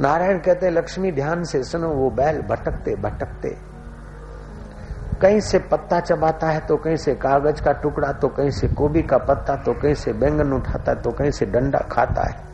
नारायण 0.00 0.38
कहते 0.38 0.70
लक्ष्मी, 0.70 1.12
ध्यान 1.12 1.44
से 1.44 1.62
सुनो, 1.64 1.88
वो 1.88 2.10
बैल 2.10 2.40
भटकते 2.42 2.94
भटकते। 2.96 3.56
कहीं 5.22 5.40
से 5.40 5.58
पत्ता 5.70 6.00
चबाता 6.00 6.48
है 6.48 6.60
तो 6.66 6.76
कहीं 6.76 6.96
से 6.96 7.14
कागज़ 7.14 7.62
का 7.62 7.72
टुकड़ा 7.72 8.12
तो 8.12 8.28
कहीं 8.28 8.50
से 8.50 8.68
गोभी 8.70 9.02
का 9.02 9.18
पत्ता 9.18 9.56
तो 9.56 9.72
कहीं 9.72 9.94
से 9.94 10.12
बैंगन 10.12 10.52
उठाता 10.52 10.94
तो 10.94 11.10
कहीं 11.10 11.30
से 11.30 11.46
डंडा 11.46 11.78
खाता 11.92 12.22
है। 12.22 12.52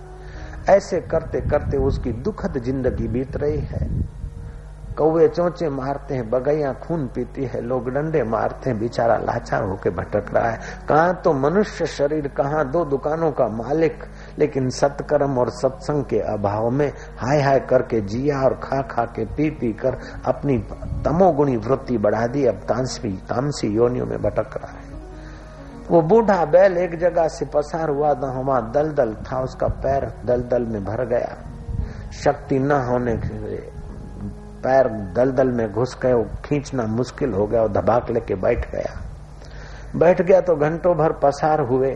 ऐसे 0.69 1.01
करते 1.01 1.41
करते 1.41 1.77
उसकी 1.79 2.13
दुखद 2.13 2.59
ज़िंदगी 2.59 3.09
बीत 3.09 3.37
रही 3.37 3.61
है। 3.61 3.89
कौवे 4.97 5.29
चौचे 5.29 5.69
मारते 5.69 6.15
हैं, 6.15 6.29
बगैया 6.31 6.73
खून 6.79 7.07
पीती 7.07 7.45
है, 7.45 7.61
लोग 7.61 7.89
डंडे 7.91 8.23
मारते 8.23 8.71
हैं, 8.71 8.79
बेचारा 8.79 9.17
लाचार 9.17 9.63
होके 9.63 9.91
भटक 9.91 10.35
रहा 10.35 10.51
है। 10.51 10.59
कहा 10.89 11.13
तो 11.15 11.33
मनुष्य 11.33 11.87
शरीर, 11.87 12.29
कहा 12.29 12.63
दो 12.65 12.85
दुकानों 12.85 13.31
का 13.33 13.47
मालिक 13.49 14.05
लेकिन 14.39 14.69
सत्कर्म 14.71 15.39
और 15.39 15.51
सत्संग 15.51 16.05
के 16.05 16.19
अभाव 16.33 16.71
में 16.71 16.89
हाय 17.19 17.41
हाय 17.41 17.61
करके 17.61 18.01
जिया 18.01 18.41
और 18.41 18.55
खा 18.55 18.81
खा 18.83 19.05
के 19.05 19.25
पी 19.25 19.51
पी 19.51 19.73
कर 19.73 19.99
अपनी 20.27 20.59
तमोगुणी 21.05 21.57
वृत्ति 21.57 21.99
बढ़ा 21.99 22.27
दी, 22.27 22.45
अब 22.47 22.55
तांसी 22.55 23.13
तामसी 23.29 23.69
योनियों 23.69 24.07
में 24.07 24.19
भटक 24.23 24.57
रहा 24.57 24.73
है। 24.73 24.89
वो 25.91 26.01
बूढ़ा 26.03 26.45
बैल 26.45 26.77
एक 26.79 26.99
जगह 26.99 27.29
से 27.29 27.45
पसार 27.45 27.91
हुआ 27.91 28.15
था 28.15 28.41
वहाँ 28.41 28.71
दलदल 28.73 29.15
था, 29.15 29.41
उसका 29.41 29.67
पैर 29.67 30.13
दलदल 30.25 30.63
में 30.63 30.85
भर 30.85 31.05
गया। 31.05 31.37
शक्ति 32.13 32.59
न 32.59 32.73
होने 32.73 33.17
के 33.17 33.57
पैर 34.63 34.89
दलदल 35.17 35.49
में 35.49 35.73
घुस 35.73 35.99
गए, 36.03 36.13
वो 36.13 36.27
खींचना 36.45 36.87
मुश्किल 36.87 37.33
हो 37.33 37.47
गया 37.47 37.63
और 37.63 37.73
धबाक 37.73 38.11
लेके 38.11 38.35
बैठ 38.35 38.71
गया। 38.73 38.99
बैठ 39.97 40.23
गया 40.23 40.41
तो 40.41 40.57
घंटों 40.57 40.95
भर 40.95 41.13
पसार 41.13 41.61
हुए। 41.61 41.93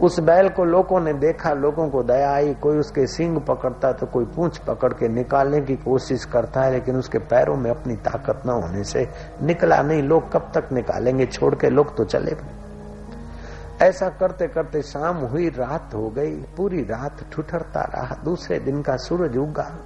उस 0.00 0.20
बैल 0.20 0.48
को 0.48 0.64
लोगों 0.64 1.00
ने 1.00 1.12
देखा, 1.12 1.52
लोगों 1.52 1.88
को 1.88 2.02
दया 2.02 2.32
आई, 2.32 2.54
कोई 2.54 2.78
उसके 2.78 3.06
सिंग 3.06 3.40
पकड़ता 3.40 3.92
तो 3.92 4.06
कोई 4.06 4.24
पूंछ 4.24 4.58
पकड़ 4.58 4.92
के 4.92 5.08
निकालने 5.08 5.60
की 5.60 5.76
कोशिश 5.76 6.24
करता 6.24 6.60
है, 6.60 6.72
लेकिन 6.72 6.96
उसके 6.96 7.18
पैरों 7.18 7.56
में 7.56 7.70
अपनी 7.70 7.96
ताकत 7.96 8.42
न 8.46 8.50
होने 8.50 8.84
से 8.84 9.08
निकला 9.42 9.82
नहीं। 9.82 10.02
लोग 10.02 10.32
कब 10.32 10.52
तक 10.54 10.72
निकालेंगे? 10.72 11.26
छोड़ 11.26 11.54
के 11.54 11.70
लोग 11.70 11.96
तो 11.96 12.04
चले 12.04 12.30
गए। 12.30 13.86
ऐसा 13.86 14.08
करते 14.08 14.46
करते 14.46 14.82
शाम 14.82 15.16
हुई, 15.16 15.48
रात 15.48 15.94
हो 15.94 16.08
गई, 16.08 16.34
पूरी 16.34 16.82
रात 16.82 17.24
ठुठरता 17.32 17.80
रहा। 17.80 18.16
दूसरे 18.24 18.58
दिन 18.58 18.82
का 18.82 18.96
सूरज 18.96 19.36
उगा। 19.36 19.78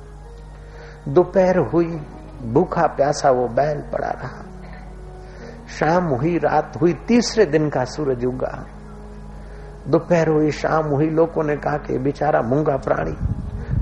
दोपहर 1.08 1.58
हुई, 1.58 2.00
भूखा 2.44 2.86
प्यासा 2.86 3.30
वो 3.30 3.48
बैल 3.48 3.80
पड़ा 3.80 4.10
रहा। 4.10 4.44
शाम 5.68 6.04
हुई, 6.04 6.38
रात 6.38 6.72
हुई, 6.80 6.92
तीसरे 6.92 7.46
दिन 7.46 7.68
का 7.68 7.84
सूरज 7.84 8.24
उगा। 8.24 8.66
दोपहर 9.88 10.28
हुई, 10.28 10.50
शाम 10.50 10.84
हुई, 10.84 11.10
लोगों 11.10 11.44
ने 11.44 11.56
कहा 11.56 11.76
कि 11.76 11.98
बेचारा 11.98 12.42
मूँगा 12.42 12.76
प्राणी, 12.76 13.16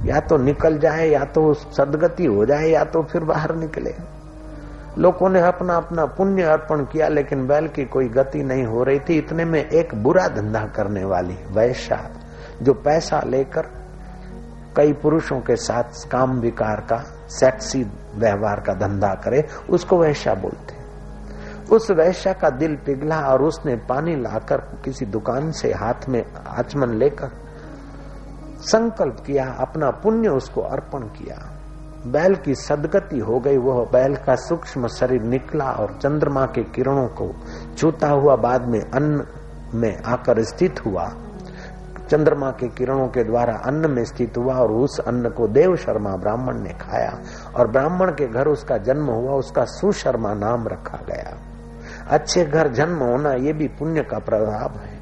या 0.08 0.20
तो 0.20 0.36
निकल 0.36 0.78
जाए, 0.78 1.08
या 1.08 1.24
तो 1.24 1.54
सदगति 1.54 2.24
हो 2.24 2.46
जाए, 2.46 2.68
या 2.68 2.84
तो 2.84 3.02
फिर 3.02 3.24
बाहर 3.24 3.54
निकले। 3.54 3.94
लोगों 4.98 5.28
ने 5.28 5.40
अपना 5.40 5.76
अपना 5.76 6.04
पुण्य 6.06 6.42
अर्पण 6.42 6.84
किया, 6.84 7.08
लेकिन 7.08 7.46
बैल 7.46 7.68
की 7.68 7.84
कोई 7.84 8.08
गति 8.08 8.42
नहीं 8.42 8.64
हो 8.64 8.82
रही 8.82 8.98
थी। 8.98 9.18
इतने 9.18 9.44
में 9.44 9.68
एक 9.68 9.94
बुरा 9.94 10.28
धंधा 10.28 10.66
करने 10.66 11.04
वाली 11.04 11.36
वैश्या, 11.50 12.10
जो 12.62 12.74
पैसा 12.74 13.22
लेकर 13.26 13.66
कई 14.76 14.92
पुरुषों 14.92 15.40
के 15.40 15.56
साथ 15.56 16.08
काम 16.10 16.40
विकार 16.40 16.80
का 16.80 17.04
सेक्सी 17.28 17.86
व्यवहार 18.14 18.60
का 18.60 18.74
धंधा 18.74 19.14
करे, 19.14 19.44
उसको 19.70 19.98
वैश्या 19.98 20.34
बोलते। 20.34 20.75
उस 21.72 21.90
वैश्या 21.90 22.32
का 22.32 22.50
दिल 22.50 22.76
पिघला 22.76 23.20
और 23.20 23.42
उसने 23.42 23.76
पानी 23.76 24.16
लाकर 24.16 24.56
किसी 24.56 25.06
दुकान 25.06 25.50
से 25.50 25.72
हाथ 25.72 26.08
में 26.08 26.24
आचमन 26.46 26.88
लेकर 26.88 27.30
संकल्प 28.60 29.16
किया, 29.26 29.44
अपना 29.60 29.90
पुण्य 29.90 30.28
उसको 30.28 30.60
अर्पण 30.60 31.00
किया। 31.00 31.52
बैल 32.06 32.34
की 32.34 32.54
सदगति 32.54 33.18
हो 33.18 33.40
गई, 33.40 33.56
वह 33.56 33.84
बैल 33.84 34.16
का 34.16 34.34
सूक्ष्म 34.34 34.88
शरीर 34.88 35.22
निकला 35.22 35.70
और 35.70 35.98
चंद्रमा 36.02 36.46
के 36.46 36.62
किरणों 36.62 37.06
को 37.06 37.34
छूता 37.78 38.08
हुआ 38.08 38.36
बाद 38.36 38.62
में 38.62 38.80
अन्न 38.80 39.26
में 39.74 40.02
आकर 40.02 40.42
स्थित 40.42 40.86
हुआ। 40.86 41.12
चंद्रमा 42.10 42.50
के 42.50 42.68
किरणों 42.68 43.08
के 43.08 43.24
द्वारा 43.24 43.54
अन्न 43.54 43.90
में 43.90 44.04
स्थित 44.04 44.38
हुआ 44.38 44.54
और 44.54 44.72
उस 44.72 45.00
अन्न 45.00 45.28
को 45.28 45.48
देव 45.48 45.76
शर्मा 45.76 46.16
ब्राह्मण 46.16 46.58
ने 46.58 46.70
खाया 46.70 47.18
और 47.56 47.70
ब्राह्मण 47.70 48.10
के 48.10 48.26
घर 48.26 48.48
उसका 48.48 48.76
जन्म 48.78 49.06
हुआ, 49.06 49.32
उसका 49.32 49.64
सुशर्मा 49.64 50.34
नाम 50.34 50.68
रखा 50.68 50.98
गया। 51.08 51.45
अच्छे 52.10 52.44
घर 52.44 52.68
जन्म 52.68 52.98
होना 52.98 53.32
ये 53.32 53.52
भी 53.52 53.68
पुण्य 53.68 54.02
का 54.02 54.18
प्रभाव 54.18 54.80
है। 54.80 54.96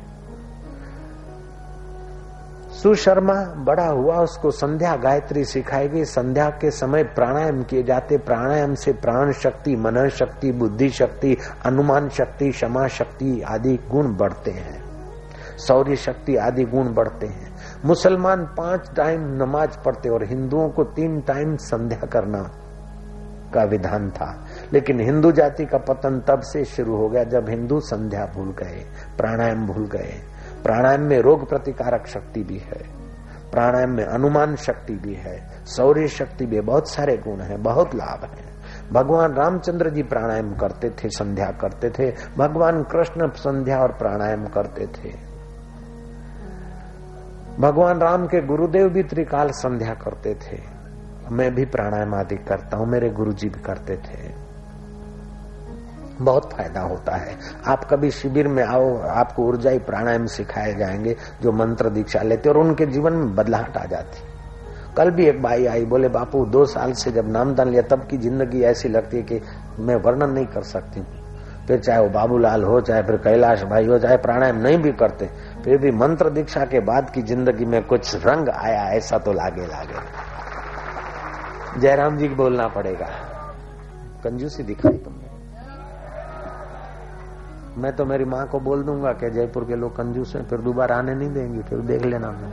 सुशर्मा 2.71 3.35
बड़ा 3.65 3.87
हुआ, 3.87 4.15
उसको 4.15 4.51
संध्या 4.51 4.97
गायत्री 4.97 5.45
सिखाई 5.45 5.89
गई। 5.89 6.05
संध्या 6.05 6.51
के 6.51 6.71
समय 6.71 7.03
प्राणायाम 7.05 7.63
किए 7.63 7.83
जाते। 7.83 8.19
प्राणायाम 8.19 8.75
से 8.75 8.93
प्राण 8.93 9.33
शक्ति, 9.33 9.77
मन 9.77 10.09
शक्ति, 10.09 10.53
बुद्धि 10.53 10.89
शक्ति, 10.89 11.37
अनुमान 11.67 12.09
शक्ति, 12.09 12.51
क्षमा 12.51 12.87
शक्ति 12.87 13.43
आदि 13.43 13.79
गुण 13.91 14.17
बढ़ते 14.17 14.51
हैं। 14.51 14.85
सौर्य 15.59 15.97
शक्ति 15.97 16.37
आदि 16.37 16.65
गुण 16.65 16.95
बढ़ते 16.95 17.27
हैं। 17.27 17.55
मुसलमान 17.85 18.45
पाँच 18.45 18.91
टाइम 18.97 19.21
नमाज़ 19.21 19.79
पढ़ते 19.85 20.09
और 20.09 20.25
हिंदुओं 20.25 20.69
को 20.69 20.85
तीन 20.85 21.21
टाइम 21.21 21.57
संध्या 21.57 22.07
करना 22.07 22.51
का 23.55 23.65
विधान 23.65 24.11
था। 24.11 24.45
लेकिन 24.73 25.01
हिंदू 25.01 25.33
जाति 25.33 25.67
का 25.67 25.79
पतन 25.79 26.21
तब 26.29 26.41
से 26.41 26.65
शुरू 26.65 26.97
हो 26.97 27.09
गया 27.09 27.25
जब 27.25 27.49
हिंदू 27.49 27.81
संध्या 27.81 28.27
भूल 28.27 28.53
गए, 28.53 28.85
प्राणायाम 29.17 29.67
भूल 29.67 29.87
गए। 29.87 30.21
प्राणायाम 30.63 31.01
में 31.01 31.19
रोग 31.19 31.49
प्रतिकारक 31.49 32.07
शक्ति 32.07 32.43
भी 32.43 32.59
है। 32.59 33.05
प्राणायाम 33.51 33.91
में 33.91 34.05
अनुमान 34.05 34.57
शक्ति 34.57 34.95
भी 34.95 35.15
है 35.15 35.65
सौर्य 35.65 36.09
शक्ति 36.09 36.47
भी 36.47 36.61
बहुत 36.61 36.89
सारे 36.89 37.17
गुण 37.17 37.41
है, 37.41 37.57
बहुत 37.57 37.95
लाभ 37.95 38.25
है। 38.25 38.55
भगवान 38.93 39.33
रामचंद्र 39.33 39.91
जी 39.91 40.03
प्राणायाम 40.03 40.55
करते 40.55 40.91
थे, 40.91 41.09
संध्या 41.09 41.47
करते 41.47 41.91
थे। 41.91 42.15
भगवान 42.39 42.83
कृष्ण 42.83 43.31
संध्या 43.31 43.79
और 43.79 43.93
प्राणायाम 43.93 44.47
करते 44.47 44.87
थे। 44.87 45.35
भगवान 47.61 48.01
राम 48.01 48.27
के 48.27 48.47
गुरुदेव 48.47 48.89
भी 48.89 49.03
त्रिकाल 49.03 49.49
संध्या 49.49 49.95
करते 49.95 50.35
थे। 50.35 50.61
मैं 51.33 51.55
भी 51.55 51.65
प्राणायाम 51.65 52.15
आदि 52.15 52.37
करता 52.37 52.77
हूँ, 52.77 52.87
मेरे 52.87 53.11
गुरु 53.11 53.33
जी 53.33 53.49
भी 53.49 53.61
करते 53.61 53.97
थे। 53.97 54.24
बहुत 56.21 56.53
फ़ायदा 56.53 56.81
होता 56.81 57.17
है। 57.17 57.37
आप 57.67 57.85
कभी 57.85 58.11
शिविर 58.11 58.49
में 58.49 58.65
आओ, 58.65 58.99
आपको 58.99 59.43
ऊर्जाई 59.43 59.79
प्राणायाम 59.79 60.27
सिखाए 60.27 60.75
जाएँगे, 60.75 61.17
जो 61.43 61.53
मंत्र 61.53 61.91
दीक्षा 61.91 62.23
लेते 62.23 62.49
और 62.49 62.57
उनके 62.57 62.87
जीवन 62.87 63.13
में 63.13 63.35
बदलाहट 63.35 63.77
आ 63.77 63.85
जाती 63.85 64.35
कल 64.97 65.11
भी 65.11 65.27
एक 65.27 65.43
भाई 65.43 65.67
आई, 65.67 65.85
बोले, 65.85 66.09
बापू, 66.09 66.45
दो 66.47 66.67
साल 66.67 66.93
से 66.93 67.13
जब 67.13 67.33
नामदान 67.33 67.69
लिया, 67.69 67.83
तब 67.83 68.07
की 68.07 68.19
ज़िंदगी 68.19 68.63
ऐसी 68.63 68.89
लगती 68.89 69.17
है 69.17 69.23
कि 69.23 69.41
मैं 69.79 69.97
वर्णन 69.97 70.31
नहीं 70.31 70.47
कर 70.47 70.63
सकती 70.63 71.01
हूँ। 71.01 71.07
फिर 71.69 71.81
चाहे 71.81 72.01
वो 72.01 72.09
बाबूलाल 72.09 72.65
हो, 72.65 72.81
चाहे 72.81 73.03
फिर 73.03 73.17
कैलाश 73.17 73.63
भाई 73.63 73.87
हो, 73.87 73.99
चाहे 73.99 74.17
प्राणायाम 74.17 74.57
नहीं 74.57 74.79
भी 74.79 74.93
करते, 74.93 75.31
फिर 75.65 75.79
भी 75.79 75.91
मंत्र 75.91 76.31
दीक्षा 76.31 76.65
के 76.65 76.81
बाद 76.81 77.11
की 77.11 77.23
ज़िंदगी 77.23 77.65
में 77.65 77.85
कुछ 77.85 78.27
रंग 78.27 78.49
आया, 78.49 78.85
ऐसा 78.85 79.19
तो 79.19 79.33
लागे 79.33 79.67
लागे। 79.67 80.25
जयराम 81.81 82.17
जी 82.17 82.29
बोलना 82.29 82.69
पड़ेगा। 82.69 83.09
कंजूसी 84.25 84.63
दिखाई 84.63 84.93
तुमने। 84.93 85.24
मैं 87.77 87.93
तो 87.93 88.05
मेरी 88.05 88.25
माँ 88.25 88.47
को 88.47 88.61
बोल 88.61 88.83
दूँगा 88.83 89.13
कि 89.13 89.31
जयपुर 89.31 89.65
के 89.65 89.77
लोग 89.77 89.97
कंजूस 89.97 90.37
हैं, 90.37 90.49
फिर 90.49 90.59
दोबारा 90.59 90.97
आने 90.97 91.15
नहीं 91.15 91.33
देंगे, 91.33 91.63
फिर 91.63 91.79
देख 91.79 92.03
लेना 92.03 92.31
मैं। 92.31 92.53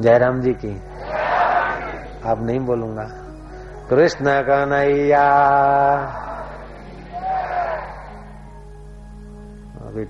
जयराम 0.00 0.40
जी 0.40 0.52
की, 0.52 0.82
आप 2.24 2.38
नहीं 2.40 2.60
बोलूँगा। 2.60 3.08
कृष्ण 3.90 4.24
कन्हैया। 4.24 5.26
अभी 9.86 10.04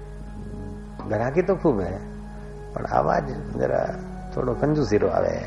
ग्राहकी 1.08 1.42
तो 1.42 1.56
खूब 1.56 1.80
है, 1.80 1.98
पर 2.74 2.84
आवाज़ 2.84 3.24
जरा 3.58 3.82
थोड़ो 4.36 4.54
कंजूसी 4.54 4.96
रो 4.96 5.08
आवे 5.08 5.40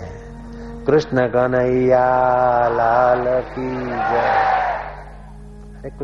कृष्ण 0.85 1.27
कन्हैया, 1.27 2.05
लाल 2.69 3.25
की 3.41 3.71
जय। 3.87 4.49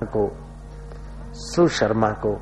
को 0.05 0.44
सुशर्मा 1.35 2.09
को। 2.25 2.41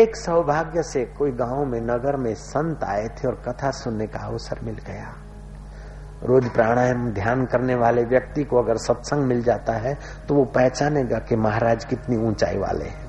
एक 0.00 0.16
सौभाग्य 0.16 0.82
से 0.82 1.04
कोई 1.04 1.30
गाँव 1.30 1.64
में, 1.64 1.80
नगर 1.80 2.16
में 2.16 2.34
संत 2.34 2.84
आए 2.84 3.08
थे 3.08 3.28
और 3.28 3.34
कथा 3.34 3.70
सुनने 3.70 4.06
का 4.06 4.18
अवसर 4.18 4.60
मिल 4.62 4.74
गया। 4.74 5.14
रोज 6.22 6.48
प्राणायाम 6.50 7.10
ध्यान 7.10 7.44
करने 7.46 7.74
वाले 7.74 8.04
व्यक्ति 8.04 8.44
को 8.44 8.58
अगर 8.58 8.76
सत्संग 8.76 9.22
मिल 9.22 9.42
जाता 9.42 9.72
है 9.72 9.98
तो 10.28 10.34
वो 10.34 10.44
पहचानेगा 10.44 11.18
कि 11.18 11.36
महाराज 11.36 11.84
कितनी 11.84 12.16
ऊंचाई 12.16 12.58
वाले 12.58 12.84
हैं। 12.84 13.06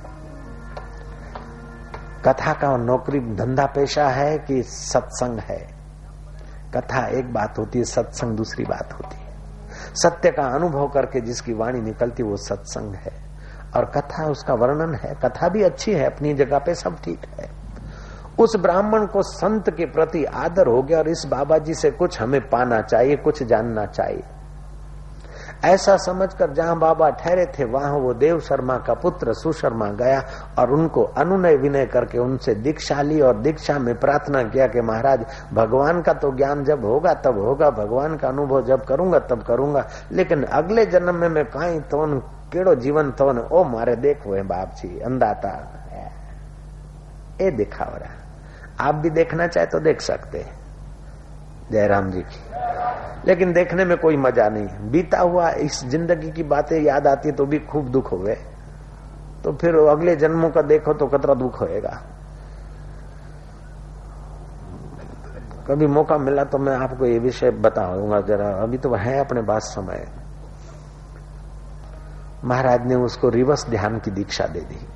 कथा 2.26 2.54
का 2.54 2.78
नौकरी 2.78 3.20
धंधा 3.20 3.66
पेशा 3.66 4.08
है 4.10 4.38
कि 4.38 4.64
सत्संग 4.64 5.40
है? 5.40 5.68
कथा 6.74 7.08
एक 7.08 7.34
बात 7.34 7.60
होती 7.60 7.80
है, 7.80 7.86
सत्संग 7.86 8.38
दूसरी 8.38 8.66
बात 8.66 8.94
होती 8.94 9.18
है। 9.18 9.34
सत्य 9.96 10.32
का 10.32 10.44
अनुभव 10.44 10.88
करके 10.88 11.22
जिसकी 11.22 11.54
वाणी 11.54 11.82
निकलती 11.82 12.24
वो 12.24 12.36
सत्संग 12.38 12.96
है। 12.96 13.27
और 13.78 13.86
कथा, 13.86 14.26
उसका 14.26 14.54
वर्णन 14.54 14.96
है। 14.96 15.16
कथा 15.26 15.50
भी 15.50 15.64
अच्छी 15.64 15.94
है, 15.94 16.06
अपनी 16.06 16.34
जगह 16.34 16.60
पे 16.60 16.76
सब 16.76 16.98
ठीक 17.04 17.20
है। 17.40 17.50
उस 18.40 18.56
ब्राह्मण 18.56 19.06
को 19.06 19.22
संत 19.22 19.70
के 19.70 19.86
प्रति 19.86 20.24
आदर 20.26 20.68
हो 20.68 20.82
गया 20.82 20.98
और 20.98 21.08
इस 21.10 21.26
बाबा 21.28 21.58
जी 21.58 21.74
से 21.74 21.92
कुछ 21.92 22.22
हमें 22.22 22.42
पाना 22.42 22.82
चाहिए, 22.82 23.16
कुछ 23.16 23.44
जानना 23.44 23.86
चाहिए। 23.86 24.24
ऐसा 25.66 25.98
समझकर 25.98 26.52
जहाँ 26.54 26.78
बाबा 26.80 27.10
ठहरे 27.10 27.46
थे, 27.46 27.66
वहाँ 27.66 27.98
वो 27.98 28.14
देव 28.14 28.40
शर्मा 28.40 28.78
का 28.78 28.94
पुत्र 28.94 29.34
सुशर्मा 29.34 29.86
गया 29.86 30.22
और 30.60 30.72
उनको 30.72 31.04
अनुनय 31.04 31.56
विनय 31.56 31.86
करके 31.86 32.20
उनसे 32.20 32.56
दीक्षा 32.56 33.02
ली 33.02 33.22
और 33.22 33.38
दीक्षा 33.38 33.80
में 33.80 34.00
प्रार्थना 34.00 34.44
किया 34.44 34.68
कि 34.68 34.82
महाराज, 34.82 35.26
भगवान 35.54 36.02
का 36.02 36.14
तो 36.14 36.32
ज्ञान 36.32 36.64
जब 36.64 36.86
होगा, 36.86 37.14
तब 37.14 37.40
होगा, 37.40 37.70
भगवान 37.70 38.18
का 38.18 38.28
अनुभव 38.28 38.66
जब 38.66 38.86
करूँगा, 38.86 39.20
तब 39.20 39.44
करूँगा। 39.44 39.88
लेकिन 40.12 40.44
अगले 40.44 40.86
जन्म 40.86 41.16
में 41.16 41.30
मैं 41.30 41.46
कहीं 41.46 41.80
तो 41.80 42.06
तो 42.52 43.56
ओ 43.56 43.64
मारे 43.64 43.96
देखो 43.96 44.34
है 44.34 44.44
बाप 44.44 44.76
जी 44.76 45.00
अंदाता 45.00 45.52
ए 47.42 47.52
दिखावरा 47.52 48.10
आप 48.80 48.96
भी 48.96 49.10
देखना 49.10 49.48
चाहे 49.48 49.68
तो 49.68 49.80
देख 49.80 50.02
सकते 50.02 50.46
जयराम 51.72 52.12
जी 52.12 52.22
की 52.22 52.40
लेकिन 53.28 53.54
देखने 53.54 53.86
में 53.86 53.98
कोई 53.98 54.18
मज़ा 54.18 54.50
नहीं 54.50 54.90
बीता 54.92 55.20
हुआ 55.20 55.50
इस 55.50 55.84
ज़िंदगी 55.86 56.32
की 56.32 56.44
बातें 56.44 56.82
याद 56.82 57.08
आती 57.08 57.32
तो 57.32 57.46
भी 57.46 57.60
खूब 57.60 57.90
दुख 57.90 58.12
हो 58.12 58.36
तो 59.44 59.54
फिर 59.54 59.76
अगले 59.76 60.16
जन्मों 60.16 60.50
का 60.50 60.62
देखो 60.62 60.94
तो 60.94 61.08
कतरा 61.08 61.34
दुख 61.34 61.62
होएगा 61.62 62.02
कभी 65.68 65.88
मौका 65.88 66.18
मिला 66.18 66.44
तो 66.44 66.58
मैं 66.58 66.76
आपको 66.76 67.06
ये 67.06 67.20
विषय 67.20 67.52
बताऊँगा 67.52 68.22
जरा 68.22 68.50
अभी 68.64 68.78
तो 68.78 68.94
है 68.94 69.20
अपने 69.20 69.42
पास 69.42 69.64
समय 69.64 70.08
महाराज 72.46 72.86
ने 72.88 72.96
उसको 72.96 73.30
रिवर्स 73.30 73.70
ध्यान 73.70 74.00
की 74.00 74.12
दीक्षा 74.12 74.46
दे 74.46 74.60
दी। 74.60 74.88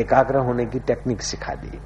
एकाग्र 0.00 0.36
होने 0.36 0.66
की 0.66 0.78
टेक्निक 0.78 1.22
सिखा 1.22 1.54
दी। 1.54 1.78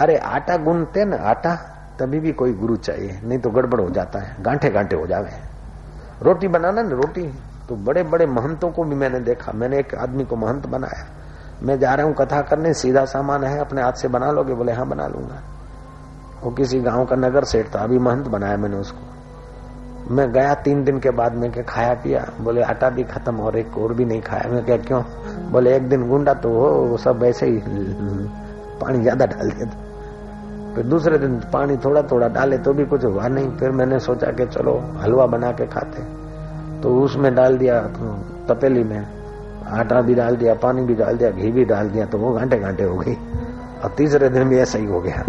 अरे 0.00 0.16
आटा 0.16 0.56
गूंदते 0.56 1.04
ना 1.04 1.16
आटा, 1.16 1.54
तभी 2.00 2.20
भी 2.20 2.32
कोई 2.32 2.52
गुरु 2.52 2.76
चाहिए, 2.76 3.20
नहीं 3.24 3.38
तो 3.38 3.50
गड़बड़ 3.50 3.80
हो 3.80 3.88
जाता 3.90 4.18
है 4.18 4.42
गांठे 4.42 4.70
गांठे 4.70 4.96
हो 4.96 5.06
जावे 5.06 5.30
रोटी 6.22 6.48
बनाना 6.48 6.82
ना 6.82 6.90
रोटी 6.90 7.22
तो 7.68 7.76
बड़े 7.76 8.02
बड़े 8.02 8.26
महंतों 8.26 8.70
को 8.70 8.84
भी 8.84 8.94
मैंने 8.94 9.20
देखा, 9.20 9.52
मैंने 9.52 9.78
एक 9.78 9.94
आदमी 9.94 10.24
को 10.24 10.36
महंत 10.36 10.66
बनाया। 10.66 11.06
मैं 11.62 11.78
जा 11.78 11.94
रहा 11.94 12.06
हूँ 12.06 12.14
कथा 12.14 12.40
करने, 12.40 12.72
सीधा 12.74 13.04
सामान 13.04 13.44
है, 13.44 13.58
अपने 13.58 13.82
हाथ 13.82 13.92
से 13.92 14.08
बना 14.08 14.30
लोगे, 14.30 14.54
बोले 14.54 14.72
हाँ 14.72 14.88
बना 14.88 15.06
लूँगा। 15.06 15.42
वो 16.42 16.50
किसी 16.50 16.80
गाँव 16.80 17.04
का 17.06 17.16
नगर 17.16 17.44
सेठ 17.44 17.74
था, 17.74 17.78
अभी 17.78 17.98
महंत 17.98 18.28
बनाया 18.28 18.56
मैंने 18.56 18.76
उसको। 18.76 19.09
मैं 20.08 20.30
गया 20.32 20.54
तीन 20.54 20.84
दिन 20.84 20.98
के 21.00 21.10
बाद, 21.10 21.34
में 21.34 21.50
क्या 21.52 21.62
खाया 21.62 21.94
पिया? 21.94 22.24
बोले, 22.40 22.62
आटा 22.62 22.90
भी 22.90 23.02
खत्म 23.04 23.40
और 23.40 23.56
एक 23.56 23.76
और 23.78 23.94
भी 23.94 24.04
नहीं 24.04 24.20
खाया। 24.20 24.50
मैं 24.50 24.64
क्या 24.64 24.76
क्यों? 24.76 25.02
बोले, 25.52 25.76
एक 25.76 25.88
दिन 25.88 26.08
गुंडा 26.08 26.34
तो 26.34 26.50
वो 26.50 26.96
सब 26.96 27.24
ऐसे 27.24 27.46
ही, 27.46 27.60
पानी 28.80 29.00
ज़्यादा 29.02 29.26
डाल 29.26 29.50
दिया 29.50 29.70
फिर 30.74 30.84
दूसरे 30.84 31.18
दिन 31.18 31.34
पानी 31.52 31.76
थोड़ा 31.76 32.02
थोड़ा 32.02 32.28
डाले 32.28 32.58
तो 32.58 32.72
भी 32.72 32.84
कुछ 32.84 33.04
हुआ 33.04 33.28
नहीं। 33.28 33.50
फिर 33.50 33.70
मैंने 33.70 33.98
सोचा 33.98 34.30
कि 34.30 34.46
चलो, 34.46 34.76
हलवा 34.96 35.26
बना 35.26 35.50
के 35.52 35.66
खाते। 35.66 36.02
तो 36.82 36.94
उसमें 37.00 37.34
डाल 37.34 37.58
दिया, 37.58 37.80
तपेली 38.48 38.84
में। 38.84 39.06
आटा 39.68 40.00
भी 40.00 40.14
डाल 40.14 40.36
दिया, 40.36 40.54
पानी 40.54 40.82
भी 40.82 40.94
डाल 40.94 41.16
दिया, 41.16 41.30
घी 41.30 41.50
भी 41.50 41.64
डाल 41.64 41.88
दिया 41.90 42.06
तो 42.06 42.18
वो 42.18 42.32
घंटे 42.32 42.58
घंटे 42.58 42.84
हो 42.84 42.96
गई। 42.96 43.14
और 43.84 43.94
तीसरे 43.96 44.28
दिन 44.28 44.48
भी 44.48 44.58
ऐसा 44.58 44.78
ही 44.78 44.86
हो 44.86 45.00
गया। 45.00 45.24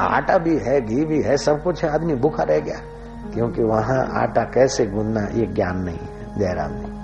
आटा 0.00 0.38
भी 0.38 0.56
है, 0.58 0.80
घी 0.80 1.04
भी 1.04 1.20
है, 1.22 1.36
सब 1.36 1.62
कुछ 1.62 1.84
है, 1.84 1.90
आदमी 1.90 2.14
भूखा 2.14 2.42
रह 2.42 2.60
गया। 2.60 2.80
क्योंकि 3.34 3.62
वहाँ 3.62 3.98
आटा 4.22 4.44
कैसे 4.44 4.86
गूंदना 4.86 5.28
ये 5.34 5.46
ज्ञान 5.46 5.78
नहीं 5.78 5.98
है, 5.98 6.38
जयराम 6.38 6.72
ने 6.72 6.94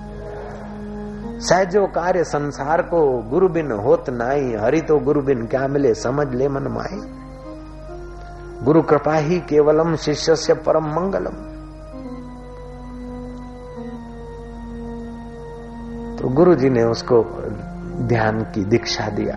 सहजो 1.39 1.85
कार्य 1.87 2.23
संसार 2.23 2.81
को 2.81 3.21
गुरु 3.29 3.47
बिन 3.49 3.71
होत 3.71 4.09
नाई, 4.09 4.53
हरि 4.55 4.81
तो 4.81 4.99
गुरु 4.99 5.21
बिन 5.21 5.45
क्या 5.45 5.67
मिले, 5.67 5.93
समझ 5.93 6.27
ले 6.33 6.47
मन 6.47 6.67
माई 6.67 7.01
गुरु 8.63 8.81
कृपा 8.81 9.15
ही 9.15 9.39
केवलम 9.39 9.95
शिष्य 9.95 10.35
से 10.35 10.53
परम 10.53 10.85
मंगलम। 10.85 11.35
तो 16.17 16.29
गुरु 16.29 16.55
जी 16.55 16.69
ने 16.69 16.83
उसको 16.83 17.23
ध्यान 18.07 18.41
की 18.41 18.63
दीक्षा 18.65 19.07
दिया। 19.09 19.35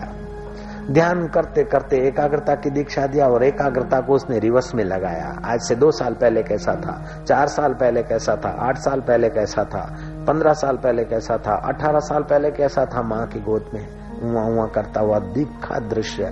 ध्यान 0.91 1.27
करते 1.27 1.63
करते 1.63 1.97
एकाग्रता 1.97 2.55
की 2.55 2.69
दीक्षा 2.69 3.07
दिया 3.07 3.27
और 3.27 3.43
एकाग्रता 3.43 3.99
को 3.99 4.13
उसने 4.13 4.39
रिवर्स 4.39 4.75
में 4.75 4.83
लगाया। 4.83 5.41
आज 5.45 5.59
से 5.61 5.75
दो 5.75 5.91
साल 5.91 6.13
पहले 6.13 6.43
कैसा 6.43 6.75
था? 6.75 7.23
चार 7.23 7.47
साल 7.47 7.73
पहले 7.73 8.03
कैसा 8.03 8.35
था? 8.35 8.49
आठ 8.59 8.77
साल 8.77 9.01
पहले 9.01 9.29
कैसा 9.29 9.63
था? 9.63 9.81
पंद्रह 10.27 10.53
साल 10.53 10.77
पहले 10.77 11.03
कैसा 11.03 11.37
था? 11.37 11.55
अठारह 11.55 11.99
साल 11.99 12.23
पहले 12.23 12.51
कैसा 12.51 12.85
था 12.85 13.01
माँ 13.01 13.27
की 13.27 13.39
गोद 13.39 13.69
में? 13.73 13.87
उआ 14.21 14.43
उआ 14.43 14.67
करता 14.67 15.01
हुआ 15.01 15.19
दीखा 15.19 15.79
दृश्य। 15.79 16.23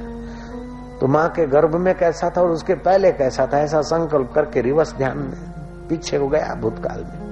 तो 1.01 1.07
माँ 1.07 1.27
के 1.29 1.45
गर्भ 1.47 1.75
में 1.75 1.93
कैसा 1.95 2.29
था 2.29 2.41
और 2.41 2.49
उसके 2.49 2.73
पहले 2.73 3.11
कैसा 3.11 3.45
था? 3.45 3.59
ऐसा 3.59 3.81
संकल्प 3.81 4.31
करके 4.35 4.61
रिवर्स 4.61 4.95
ध्यान 4.95 5.17
में, 5.17 5.87
पीछे 5.89 6.17
हो 6.17 6.27
गया 6.27 6.55
भूतकाल 6.55 7.03
में। 7.03 7.25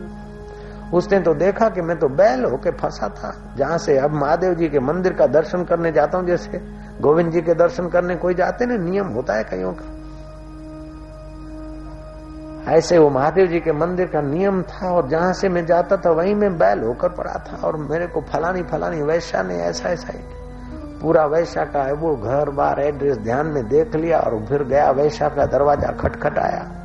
उसने 0.94 1.20
तो 1.20 1.34
देखा 1.34 1.70
कि 1.70 1.82
मैं 1.82 1.98
तो 1.98 2.08
बैल 2.08 2.44
होके 2.44 2.72
फंसा 2.72 3.08
था। 3.10 3.56
जहाँ 3.58 3.78
से 3.78 3.98
अब 3.98 4.12
महादेव 4.12 4.54
जी 4.54 4.68
के 4.68 4.80
मंदिर 4.80 5.14
का 5.14 5.28
दर्शन 5.28 5.64
करने 5.64 5.92
जाता 5.92 6.18
हूँ 6.18 6.28
जैसे 6.28 6.83
गोविंद 7.02 7.32
जी 7.32 7.42
के 7.42 7.54
दर्शन 7.54 7.88
करने 7.90 8.16
कोई 8.16 8.34
जाते 8.34 8.66
ना 8.66 8.76
नियम 8.76 9.08
होता 9.08 9.34
है 9.34 9.44
कईयों 9.44 9.74
का। 9.74 9.92
ऐसे 12.72 12.98
वो 12.98 13.10
महादेव 13.10 13.48
जी 13.48 13.60
के 13.60 13.72
मंदिर 13.72 14.08
का 14.08 14.22
नियम 14.22 14.62
था 14.62 14.92
और 14.92 15.08
जहाँ 15.10 15.34
से 15.34 15.50
मैं 15.50 15.66
जाता 15.66 15.98
था, 15.98 16.12
वहीं 16.12 16.36
मैं 16.36 16.58
बैल 16.58 16.80
होकर 16.80 17.10
पड़ा 17.10 17.34
था 17.48 17.58
और 17.68 17.78
मेरे 17.78 18.08
को 18.08 18.22
फलानी 18.22 18.64
फलानी 18.64 19.02
वैश्या 19.02 19.44
ने 19.44 19.56
ऐसा 19.56 19.90
ऐसा 19.90 20.14
ही 20.14 20.24
पूरा 21.02 21.26
वैश्या 21.26 21.64
का 21.66 21.84
है 21.84 21.94
वो 21.94 22.16
घर, 22.16 22.50
बार, 22.50 22.80
एड्रेस 22.80 23.18
ध्यान 23.18 23.48
में 23.48 23.68
देख 23.68 23.96
लिया 23.96 24.20
और 24.20 24.46
फिर 24.46 24.64
गया, 24.64 24.92
वैश्या 24.92 25.30
का 25.30 25.46
दरवाज़ा 25.46 25.92
खटखटाया। 25.92 26.83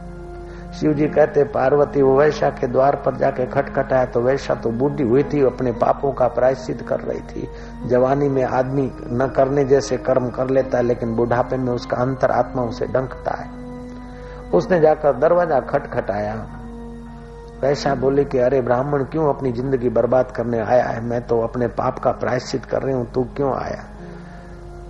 शिव 0.75 0.93
जी 0.93 1.09
कहते, 1.09 1.45
पार्वती, 1.45 2.03
वो 2.03 2.19
वैशा 2.19 2.51
के 2.51 2.67
द्वार 2.67 2.97
पर 2.97 3.17
जाके 3.17 3.47
खटखटाया 3.47 4.05
तो 4.05 4.21
वैशा 4.21 4.55
तो 4.55 4.71
बूढ़ी 4.71 5.03
हुई 5.03 5.23
थी, 5.23 5.43
अपने 5.43 5.73
पापों 5.73 6.13
का 6.13 6.29
प्रायश्चित 6.29 6.83
कर 6.83 7.01
रही 7.01 7.21
थी। 7.21 7.49
जवानी 7.87 8.29
में 8.29 8.45
आदमी 8.45 8.93
न 9.07 9.33
करने 9.37 9.65
जैसे 9.65 9.97
कर्म 9.97 10.31
कर 10.31 10.51
लेता 10.51 10.79
है, 10.79 10.85
लेकिन 10.85 11.17
बुढ़ापे 11.17 11.57
में 11.57 11.73
उसका 11.73 11.97
अंतर 11.97 12.31
आत्मा 12.31 12.63
उसे 12.63 12.87
डंकता 12.87 13.35
है। 13.35 13.51
उसने 14.51 14.81
जाकर 14.81 15.13
दरवाज़ा 15.13 15.61
खटखटाया। 15.61 16.47
वैसा 17.63 17.95
बोले 17.95 18.25
कि, 18.25 18.39
अरे 18.39 18.61
ब्राह्मण, 18.61 19.05
क्यों 19.05 19.35
अपनी 19.35 19.53
ज़िंदगी 19.53 19.89
बर्बाद 19.89 20.31
करने 20.31 20.59
आया 20.59 20.85
है? 20.85 21.05
मैं 21.05 21.27
तो 21.27 21.41
अपने 21.41 21.67
पाप 21.69 21.99
का 21.99 22.11
प्रायश्चित 22.11 22.65
कर 22.65 22.83
रही 22.83 22.95
हूँ, 22.95 23.13
तू 23.13 23.25
क्यों 23.37 23.55
आया? 23.55 23.85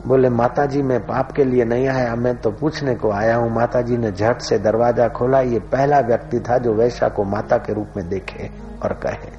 बोले 0.06 0.28
माता 0.30 0.64
जी 0.66 0.82
मैं 0.82 0.98
पाप 1.00 1.32
के 1.32 1.44
लिए 1.44 1.64
नहीं 1.64 1.88
आया, 1.88 2.14
मैं 2.14 2.34
तो 2.36 2.50
पूछने 2.50 2.94
को 2.94 3.10
आया 3.10 3.36
हूँ। 3.36 3.50
माता 3.50 3.80
जी 3.82 3.96
ने 3.96 4.10
झट 4.12 4.40
से 4.40 4.58
दरवाज़ा 4.58 5.08
खोला। 5.08 5.40
ये 5.40 5.58
पहला 5.72 5.98
व्यक्ति 6.00 6.40
था 6.40 6.58
जो 6.58 6.72
वैशा 6.74 7.08
को 7.08 7.24
माता 7.24 7.56
के 7.56 7.72
रूप 7.72 7.96
में 7.96 8.08
देखे 8.08 8.50
और 8.82 8.92
कहे। 9.04 9.30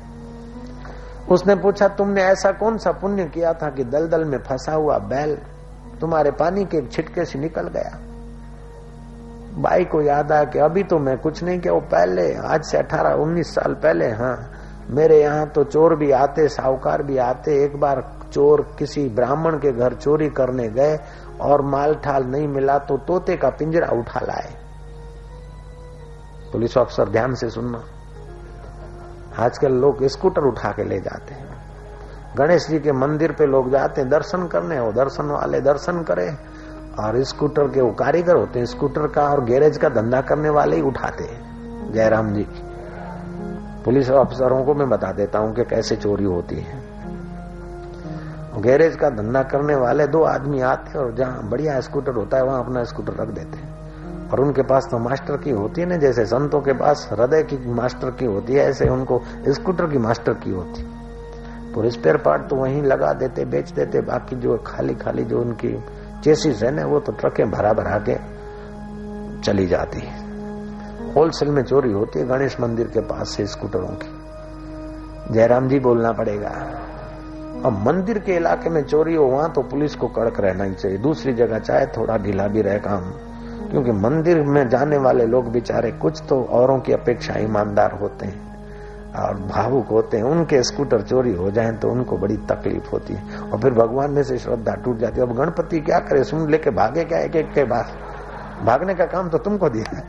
उसने 1.34 1.56
पूछा, 1.56 1.88
तुमने 1.88 2.24
ऐसा 2.24 2.52
कौन 2.52 2.78
सा 2.78 2.92
पुण्य 2.92 3.26
किया 3.26 3.54
था 3.54 3.70
कि 3.70 3.84
दलदल 3.84 4.26
में 4.26 4.38
फंसा 4.40 4.74
हुआ 4.74 4.98
बैल 4.98 5.38
तुम्हारे 6.02 6.32
पानी 6.32 6.66
के 6.66 6.82
छिटके 6.88 7.26
से 7.26 7.40
निकल 7.40 7.68
गया? 7.68 7.98
बाई 9.58 9.86
को 9.86 10.02
याद 10.02 10.32
आया 10.32 10.44
कि 10.44 10.60
अभी 10.60 10.84
तो 10.84 10.98
मैं 11.00 11.18
कुछ 11.18 11.44
नहीं 11.44 11.60
किया। 11.60 11.74
वो 11.74 11.80
पहले, 11.82 12.34
आज 12.36 12.64
से 12.64 12.78
अठारह, 12.78 13.14
उन्नीस 13.16 13.54
साल 13.56 13.74
पहले 13.74 14.10
हाँ 14.12 14.52
मेरे 14.90 15.22
यहाँ 15.22 15.48
तो 15.48 15.64
चोर 15.64 15.96
भी 15.96 16.12
आते, 16.12 16.48
साहूकार 16.50 17.04
भी 17.04 17.18
आते, 17.18 17.64
एक 17.64 17.80
बार 17.80 18.02
चोर 18.34 18.76
किसी 18.80 19.10
ब्राह्मण 19.10 19.58
के 19.58 19.72
घर 19.72 19.94
चोरी 19.94 20.30
करने 20.30 20.68
गए 20.70 20.98
और 21.42 21.62
माल 21.62 21.96
ठाल 21.96 22.24
नहीं 22.24 22.48
मिला 22.48 22.78
तो 22.80 22.98
तोते 22.98 23.38
का 23.38 23.50
पिंजरा 23.50 23.88
उठा 23.88 24.20
लाए। 24.20 24.54
पुलिस 26.52 26.78
ऑफिसर 26.78 27.10
ध्यान 27.10 27.34
से 27.34 27.50
सुनना। 27.50 27.84
आजकल 29.40 29.74
लोग 29.74 30.06
स्कूटर 30.08 30.42
उठा 30.42 30.72
के 30.72 30.84
ले 30.84 31.00
जाते 31.00 31.34
हैं। 31.34 31.48
गणेश 32.38 32.68
जी 32.68 32.80
के 32.80 32.92
मंदिर 32.92 33.32
पे 33.32 33.46
लोग 33.46 33.72
जाते 33.72 34.02
हैं, 34.02 34.10
दर्शन 34.10 34.48
करने 34.48 34.80
वो 34.80 34.92
दर्शन 34.92 35.26
वाले 35.26 35.62
दर्शन 35.62 36.02
करे, 36.04 36.30
और 37.00 37.24
स्कूटर 37.24 37.68
के 37.68 37.82
वो 37.82 37.92
कारीगर 37.92 38.36
होते 38.36 38.60
हैं, 38.60 38.66
स्कूटर 38.66 39.08
का 39.08 39.24
और 39.30 39.44
गैरेज 39.44 39.78
का 39.78 39.90
धंधा 39.90 40.22
करने 40.22 40.50
वाले 40.50 40.76
ही 40.76 40.82
उठाते 40.82 41.24
हैं। 41.24 41.92
जयराम 41.92 42.34
जी। 42.34 42.48
पुलिस 43.86 44.12
अफसरों 44.12 44.64
को 44.64 44.74
मैं 44.74 44.90
बता 44.90 45.12
देता 45.12 45.40
हूँ 45.40 45.56
कि 45.56 45.64
कैसे 45.64 45.96
चोरी 45.96 46.24
होती 46.24 46.56
है। 46.56 46.79
गैरेज 48.60 48.96
का 48.96 49.10
धंधा 49.10 49.42
करने 49.44 49.76
वाले 49.76 50.08
दो 50.08 50.24
आदमी 50.24 50.62
आते 50.62 50.90
हैं 50.90 51.06
और 51.06 51.14
जहाँ 51.16 51.50
बढ़िया 51.50 51.80
स्कूटर 51.80 52.12
होता 52.12 52.38
है, 52.38 52.44
वहाँ 52.44 52.64
अपना 52.64 52.84
स्कूटर 52.84 53.14
रख 53.14 53.28
देते 53.28 53.58
हैं। 53.58 54.30
और 54.30 54.40
उनके 54.40 54.62
पास 54.62 54.88
तो 54.92 54.98
मास्टर 55.00 55.38
की 55.38 55.50
होती 55.50 55.82
है 55.82 55.88
ना, 55.88 55.98
जैसे 55.98 56.26
संतों 56.26 56.62
के 56.62 56.74
पास 56.74 57.10
हृदय 57.12 57.44
की 57.44 57.58
मास्टर 57.74 58.12
की 58.12 58.26
होती 58.26 58.54
है, 58.54 58.66
ऐसे 58.70 58.90
उनको 58.90 59.22
स्कूटर 59.48 59.86
की 59.86 59.98
मास्टर 59.98 60.34
की 60.34 60.52
होती 60.52 60.84
तो 61.70 61.90
स्पेयर 61.90 62.18
पार्ट 62.18 62.50
तो 62.50 62.56
वहीं 62.56 62.82
लगा 62.84 63.14
देते, 63.14 63.46
बेच 63.46 63.72
देते, 63.72 64.02
बाकी 64.02 64.36
जो 64.36 64.58
खाली 64.58 64.96
खाली 64.96 65.24
जो 65.24 65.42
उनकी 65.42 65.84
चेसिस 66.24 66.64
है 66.64 66.72
ना, 66.72 66.86
वो 66.86 67.00
तो 67.00 67.12
ट्रकें 67.12 67.52
भरा 67.52 67.74
भरा 67.74 67.98
के 68.10 68.16
चली 69.42 69.68
जाती 69.68 70.00
है। 70.00 71.14
होलसेल 71.14 71.50
में 71.50 71.64
चोरी 71.64 71.92
होती 71.92 72.20
है, 72.20 72.28
गणेश 72.28 72.60
मंदिर 72.60 72.88
के 72.88 73.00
पास 73.00 73.30
से 73.30 73.46
स्कूटरों 73.46 73.88
की। 73.88 75.34
जयराम 75.34 75.68
जी 75.68 75.80
बोलना 75.80 76.12
पड़ेगा। 76.12 76.52
अब 77.66 77.84
मंदिर 77.88 78.20
के 78.20 78.36
इलाके 78.36 78.70
में 78.70 78.84
चोरी 78.84 79.16
हो, 79.16 79.26
वहाँ 79.26 79.52
तो 79.54 79.62
पुलिस 79.62 79.96
को 79.96 80.08
कड़क 80.08 80.40
रहना 80.40 80.64
ही 80.64 80.74
चाहिए। 80.74 80.98
दूसरी 80.98 81.34
जगह 81.34 81.60
चाहे 81.60 81.86
थोड़ा 81.86 82.18
ढीला 82.18 82.48
भी 82.48 82.62
रहे 82.62 82.80
काम। 82.80 83.12
क्योंकि 83.72 83.92
मंदिर 83.92 84.42
में 84.44 84.70
जाने 84.70 84.98
वाले 84.98 85.26
लोग 85.26 85.52
बेचारे 85.52 85.92
कुछ 85.92 86.22
तो 86.30 86.44
औरों 86.44 86.80
की 86.80 86.94
अपेक्षा 86.94 87.34
ईमानदार 87.38 87.92
होते 87.92 88.26
हैं 88.26 89.14
और 89.16 89.38
भावुक 89.38 89.88
होते 89.88 90.18
हैं। 90.18 90.24
उनके 90.24 90.64
स्कूटर 90.64 91.02
चोरी 91.02 91.34
हो 91.34 91.52
जाए 91.52 91.72
तो 91.72 91.90
उनको 91.90 92.18
बड़ी 92.18 92.38
तकलीफ़ 92.38 92.90
होती 92.90 93.14
है। 93.14 93.40
और 93.40 93.60
फिर 93.60 93.74
भगवान 93.74 94.12
में 94.12 94.24
से 94.24 94.38
श्रद्धा 94.38 94.74
टूट 94.76 94.98
जाती 94.98 95.22
है। 95.22 95.28
अब 95.28 95.36
गणपति 95.38 95.80
क्या 95.80 96.00
करे? 96.00 96.24
सुन, 96.24 96.50
लेके 96.50 96.70
भागे 96.70 97.04
क्या 97.04 97.20
एक 97.20 97.36
एक 97.36 97.54
के 97.54 97.64
बाद 97.64 98.66
भागने 98.66 98.96
का 98.96 99.06
काम 99.06 99.30
तो 99.30 99.38
तुमको 99.38 99.70
दिया 99.70 100.02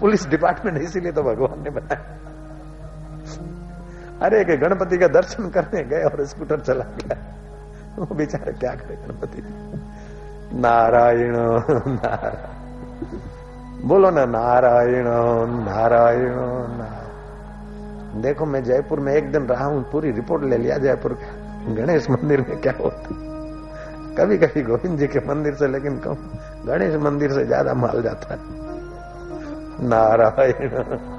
पुलिस 0.00 0.28
डिपार्टमेंट, 0.28 0.82
इसीलिए 0.82 1.12
तो 1.12 1.22
भगवान 1.22 1.62
ने 1.62 1.70
बताया। 1.70 2.31
अरे, 4.22 4.44
के 4.44 4.56
गणपति 4.56 4.98
का 4.98 5.08
दर्शन 5.08 5.48
करने 5.50 5.84
गए 5.84 6.02
और 6.02 6.24
स्कूटर 6.24 6.60
चला 6.60 6.84
गया। 6.84 7.16
वो 7.98 8.14
बेचारे 8.14 8.52
क्या 8.52 8.74
करे 8.74 8.96
गणपति? 8.96 9.42
नारायण 10.60 11.36
नारायण। 11.88 12.60
बोलो 13.88 14.10
ना, 14.10 14.24
नारायण 14.24 15.04
नारायण 15.64 16.34
नारायण। 16.78 18.22
देखो, 18.22 18.46
मैं 18.46 18.64
जयपुर 18.64 19.00
में 19.00 19.14
एक 19.14 19.32
दिन 19.32 19.42
रहा 19.42 19.64
हूँ, 19.64 19.90
पूरी 19.92 20.10
रिपोर्ट 20.10 20.44
ले 20.44 20.56
लिया 20.56 20.78
जयपुर 20.78 21.12
का। 21.12 21.74
गणेश 21.74 22.10
मंदिर 22.10 22.40
में 22.40 22.60
क्या 22.60 22.74
होता? 22.80 23.08
कभी 24.18 24.38
कभी 24.38 24.62
गोविंद 24.62 24.98
जी 24.98 25.06
के 25.06 25.18
मंदिर 25.18 25.54
से, 25.54 25.68
लेकिन 25.68 25.98
कम। 25.98 26.16
गणेश 26.66 26.94
मंदिर 26.94 27.32
से 27.32 27.46
ज़्यादा 27.46 27.74
माल 27.74 28.02
जाता 28.02 28.34
है। 28.34 28.40
नारायण। 29.88 31.12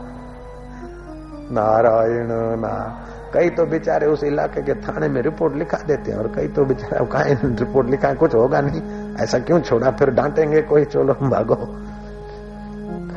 नारायण 1.52 2.62
ना। 2.62 3.06
कई 3.34 3.50
तो 3.50 3.66
बेचारे 3.66 4.08
उस 4.08 4.24
इलाके 4.24 4.62
के 4.62 4.74
थाने 4.74 5.08
में 5.08 5.22
रिपोर्ट 5.22 5.56
लिखा 5.56 5.78
देते 5.78 6.12
हैं 6.12 6.20
और 6.20 6.28
कई 6.36 6.48
तो 6.48 6.66
बेचारे 6.66 7.06
कहा 7.06 7.24
रिपोर्ट 7.44 7.90
लिखा 7.90 8.08
है 8.08 8.16
कुछ 8.16 8.36
होगा 8.36 8.62
नहीं। 8.62 8.82
ऐसा 9.24 9.40
क्यों 9.40 9.62
छोड़ा? 9.62 9.92
फिर 9.92 10.10
डांटेंगे 10.10 10.62
कोई, 10.62 10.86
चलो, 10.86 11.14
भागो। 11.14 11.56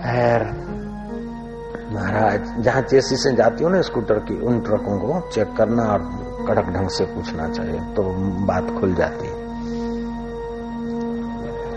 खैर, 0.03 0.43
महाराज, 1.93 2.55
जहाँ 2.59 2.83
चेसी 2.83 3.17
से 3.17 3.33
जाती 3.33 3.65
हो 3.65 3.71
ना 3.71 3.81
स्कूटर 3.83 4.15
की, 4.15 4.41
उन 4.41 4.61
ट्रकों 4.61 4.99
को 4.99 5.31
चेक 5.31 5.57
करना 5.57 5.83
और 5.83 5.99
कड़क 6.49 6.67
ढंग 6.67 6.89
से 6.89 7.05
पूछना 7.05 7.49
चाहिए 7.49 7.81
तो 7.81 8.03
बात 8.47 8.81
खुल 8.81 8.95
जाती। 8.95 9.47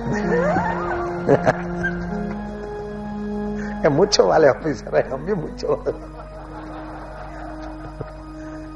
है 3.80 3.90
मुच्छो 3.90 4.24
वाले 4.24 4.48
ऑफिसर 4.48 4.98
है, 4.98 5.10
हम 5.12 5.26
भी 5.26 5.34
मुच्छो। 5.34 5.84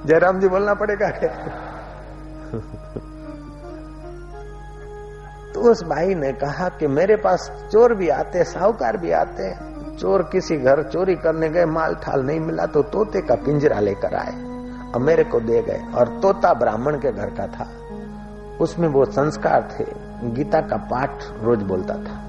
जयराम 0.05 0.39
जी 0.39 0.47
बोलना 0.47 0.73
पड़ेगा 0.73 1.09
क्या? 1.09 1.29
तो 5.53 5.61
उस 5.71 5.83
भाई 5.83 6.15
ने 6.15 6.31
कहा 6.33 6.69
कि 6.69 6.87
मेरे 6.87 7.15
पास 7.15 7.49
चोर 7.71 7.93
भी 7.95 8.09
आते, 8.09 8.43
साहूकार 8.43 8.97
भी 8.97 9.11
आते 9.11 9.53
चोर 9.97 10.23
किसी 10.23 10.57
घर 10.57 10.81
चोरी 10.83 11.15
करने 11.15 11.49
गए, 11.49 11.65
माल 11.65 11.95
ठाल 11.95 12.23
नहीं 12.23 12.39
मिला 12.39 12.65
तो 12.65 12.81
तोते 12.83 13.21
का 13.21 13.35
पिंजरा 13.35 13.79
लेकर 13.79 14.15
आए। 14.15 14.33
और 14.91 15.01
मेरे 15.01 15.23
को 15.23 15.39
दे 15.39 15.61
गए 15.61 15.81
और 15.95 16.07
तोता 16.21 16.53
ब्राह्मण 16.53 16.97
के 16.99 17.11
घर 17.11 17.29
का 17.29 17.47
था। 17.47 17.69
उसमें 18.61 18.87
वो 18.87 19.05
संस्कार 19.05 19.69
थे, 19.71 19.85
गीता 20.31 20.61
का 20.61 20.77
पाठ 20.91 21.23
रोज 21.43 21.61
बोलता 21.63 21.93
था। 21.93 22.19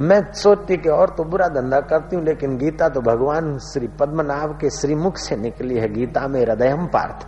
मैं 0.00 0.32
सोचती 0.32 0.76
कि 0.76 0.88
और 0.88 1.10
तो 1.10 1.24
बुरा 1.24 1.48
धंधा 1.48 1.80
करती 1.80 2.16
हूँ, 2.16 2.24
लेकिन 2.24 2.56
गीता 2.58 2.88
तो 2.88 3.00
भगवान 3.00 3.58
श्री 3.58 3.88
पद्मनाभ 3.88 4.58
के 4.60 4.70
श्रीमुख 4.70 5.16
से 5.16 5.36
निकली 5.36 5.78
है। 5.78 5.92
गीता 5.92 6.28
में 6.28 6.40
हृदय 6.40 6.74
पार्थ। 6.74 7.26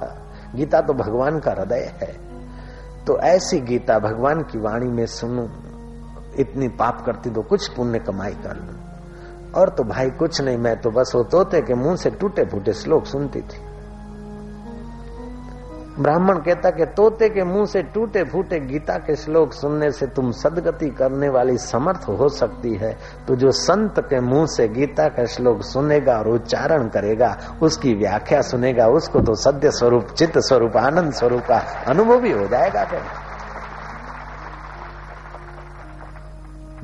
गीता 0.57 0.81
तो 0.81 0.93
भगवान 0.93 1.39
का 1.39 1.51
हृदय 1.51 1.93
है। 2.03 2.17
तो 3.05 3.19
ऐसी 3.19 3.61
गीता 3.61 3.99
भगवान 3.99 4.43
की 4.43 4.59
वाणी 4.59 4.87
में 4.87 5.07
सुनू। 5.07 5.49
इतनी 6.39 6.69
पाप 6.69 7.03
करती 7.07 7.31
तो 7.31 7.43
कुछ 7.43 7.69
पुण्य 7.69 7.99
कमाई 7.99 8.33
कर 8.33 8.57
लू। 8.57 8.77
और 9.61 9.69
तो 9.69 9.85
भाई 9.85 10.11
कुछ 10.11 10.41
नहीं, 10.41 10.57
मैं 10.57 10.81
तो 10.81 10.91
बस 10.91 11.13
वो 11.17 11.23
तोते 11.23 11.61
के 11.61 11.75
मुँह 11.75 11.97
से 11.97 12.11
टूटे 12.11 12.45
फूटे 12.45 12.73
श्लोक 12.73 13.07
सुनती 13.07 13.41
थी। 13.41 13.66
ब्राह्मण 16.01 16.39
कहता 16.39 16.71
कि 16.71 16.85
तोते 16.87 17.29
के 17.29 17.45
मुँह 17.45 17.67
से 17.67 17.83
टूटे 17.83 18.25
फूटे 18.25 18.61
गीता 18.61 18.97
के 18.99 19.17
श्लोक 19.17 19.53
सुनने 19.53 19.91
से 19.91 20.07
तुम 20.07 20.31
सदगति 20.31 20.91
करने 20.91 21.29
वाली 21.29 21.59
समर्थ 21.59 22.09
हो 22.09 22.29
सकती 22.29 22.75
है। 22.75 22.97
तो 23.29 23.37
जो 23.37 23.51
संत 23.51 23.99
के 23.99 24.21
मुँह 24.21 24.47
से 24.47 24.69
गीता 24.69 25.09
का 25.09 25.25
श्लोक 25.25 25.63
सुनेगा 25.63 26.19
और 26.19 26.29
उच्चारण 26.29 26.89
करेगा, 26.89 27.37
उसकी 27.63 27.95
व्याख्या 27.95 28.41
सुनेगा, 28.41 28.87
उसको 28.87 29.21
तो 29.21 29.35
सत्य 29.35 29.71
स्वरूप, 29.71 30.07
चित्त 30.07 30.39
स्वरूप, 30.39 30.77
आनंद 30.77 31.13
स्वरूप 31.13 31.43
का 31.43 31.59
अनुभव 31.87 32.21
भी 32.21 32.33
हो 32.33 32.47
जाएगा 32.47 32.85
फिर 32.85 33.01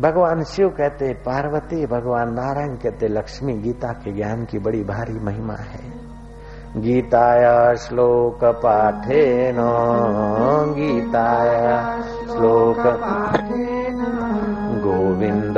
भगवान 0.01 0.45
शिव 0.45 0.69
कहते, 0.69 1.13
पार्वती, 1.13 1.87
भगवान 1.87 2.33
नारायण 2.33 2.77
कहते, 2.77 3.09
लक्ष्मी 3.09 3.53
गीता 3.53 3.89
के 3.89 4.13
ज्ञान 4.13 4.45
की 4.45 4.59
बड़ी 4.59 4.85
भारी 4.85 5.19
महिमा 5.19 5.55
है। 5.55 6.02
गीताया 6.77 7.74
श्लोक 7.74 8.44
पाठेन 8.44 9.57
गीताया 10.77 12.03
श्लोक 12.03 12.78
गोविन्द 12.78 14.85
गोविन्द 14.85 15.55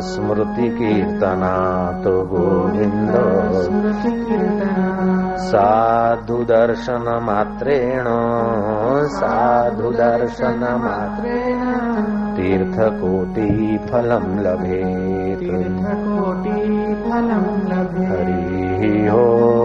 स्मृति 0.00 0.68
कीर्तनात् 0.68 2.04
गोविन्द। 2.04 3.62
स्मृति 3.62 4.10
कीर्तना 4.10 5.36
साधु 5.36 6.34
दर्शन 6.34 7.20
मात्रेण 7.22 8.04
साधु 9.08 9.90
दर्शन 9.90 10.80
मात्रेण 10.84 11.62
तीर्थकोटि 12.36 13.78
फलं 13.90 14.38
लभेत्। 14.38 15.18
हरिः 18.08 19.12
हो 19.12 19.57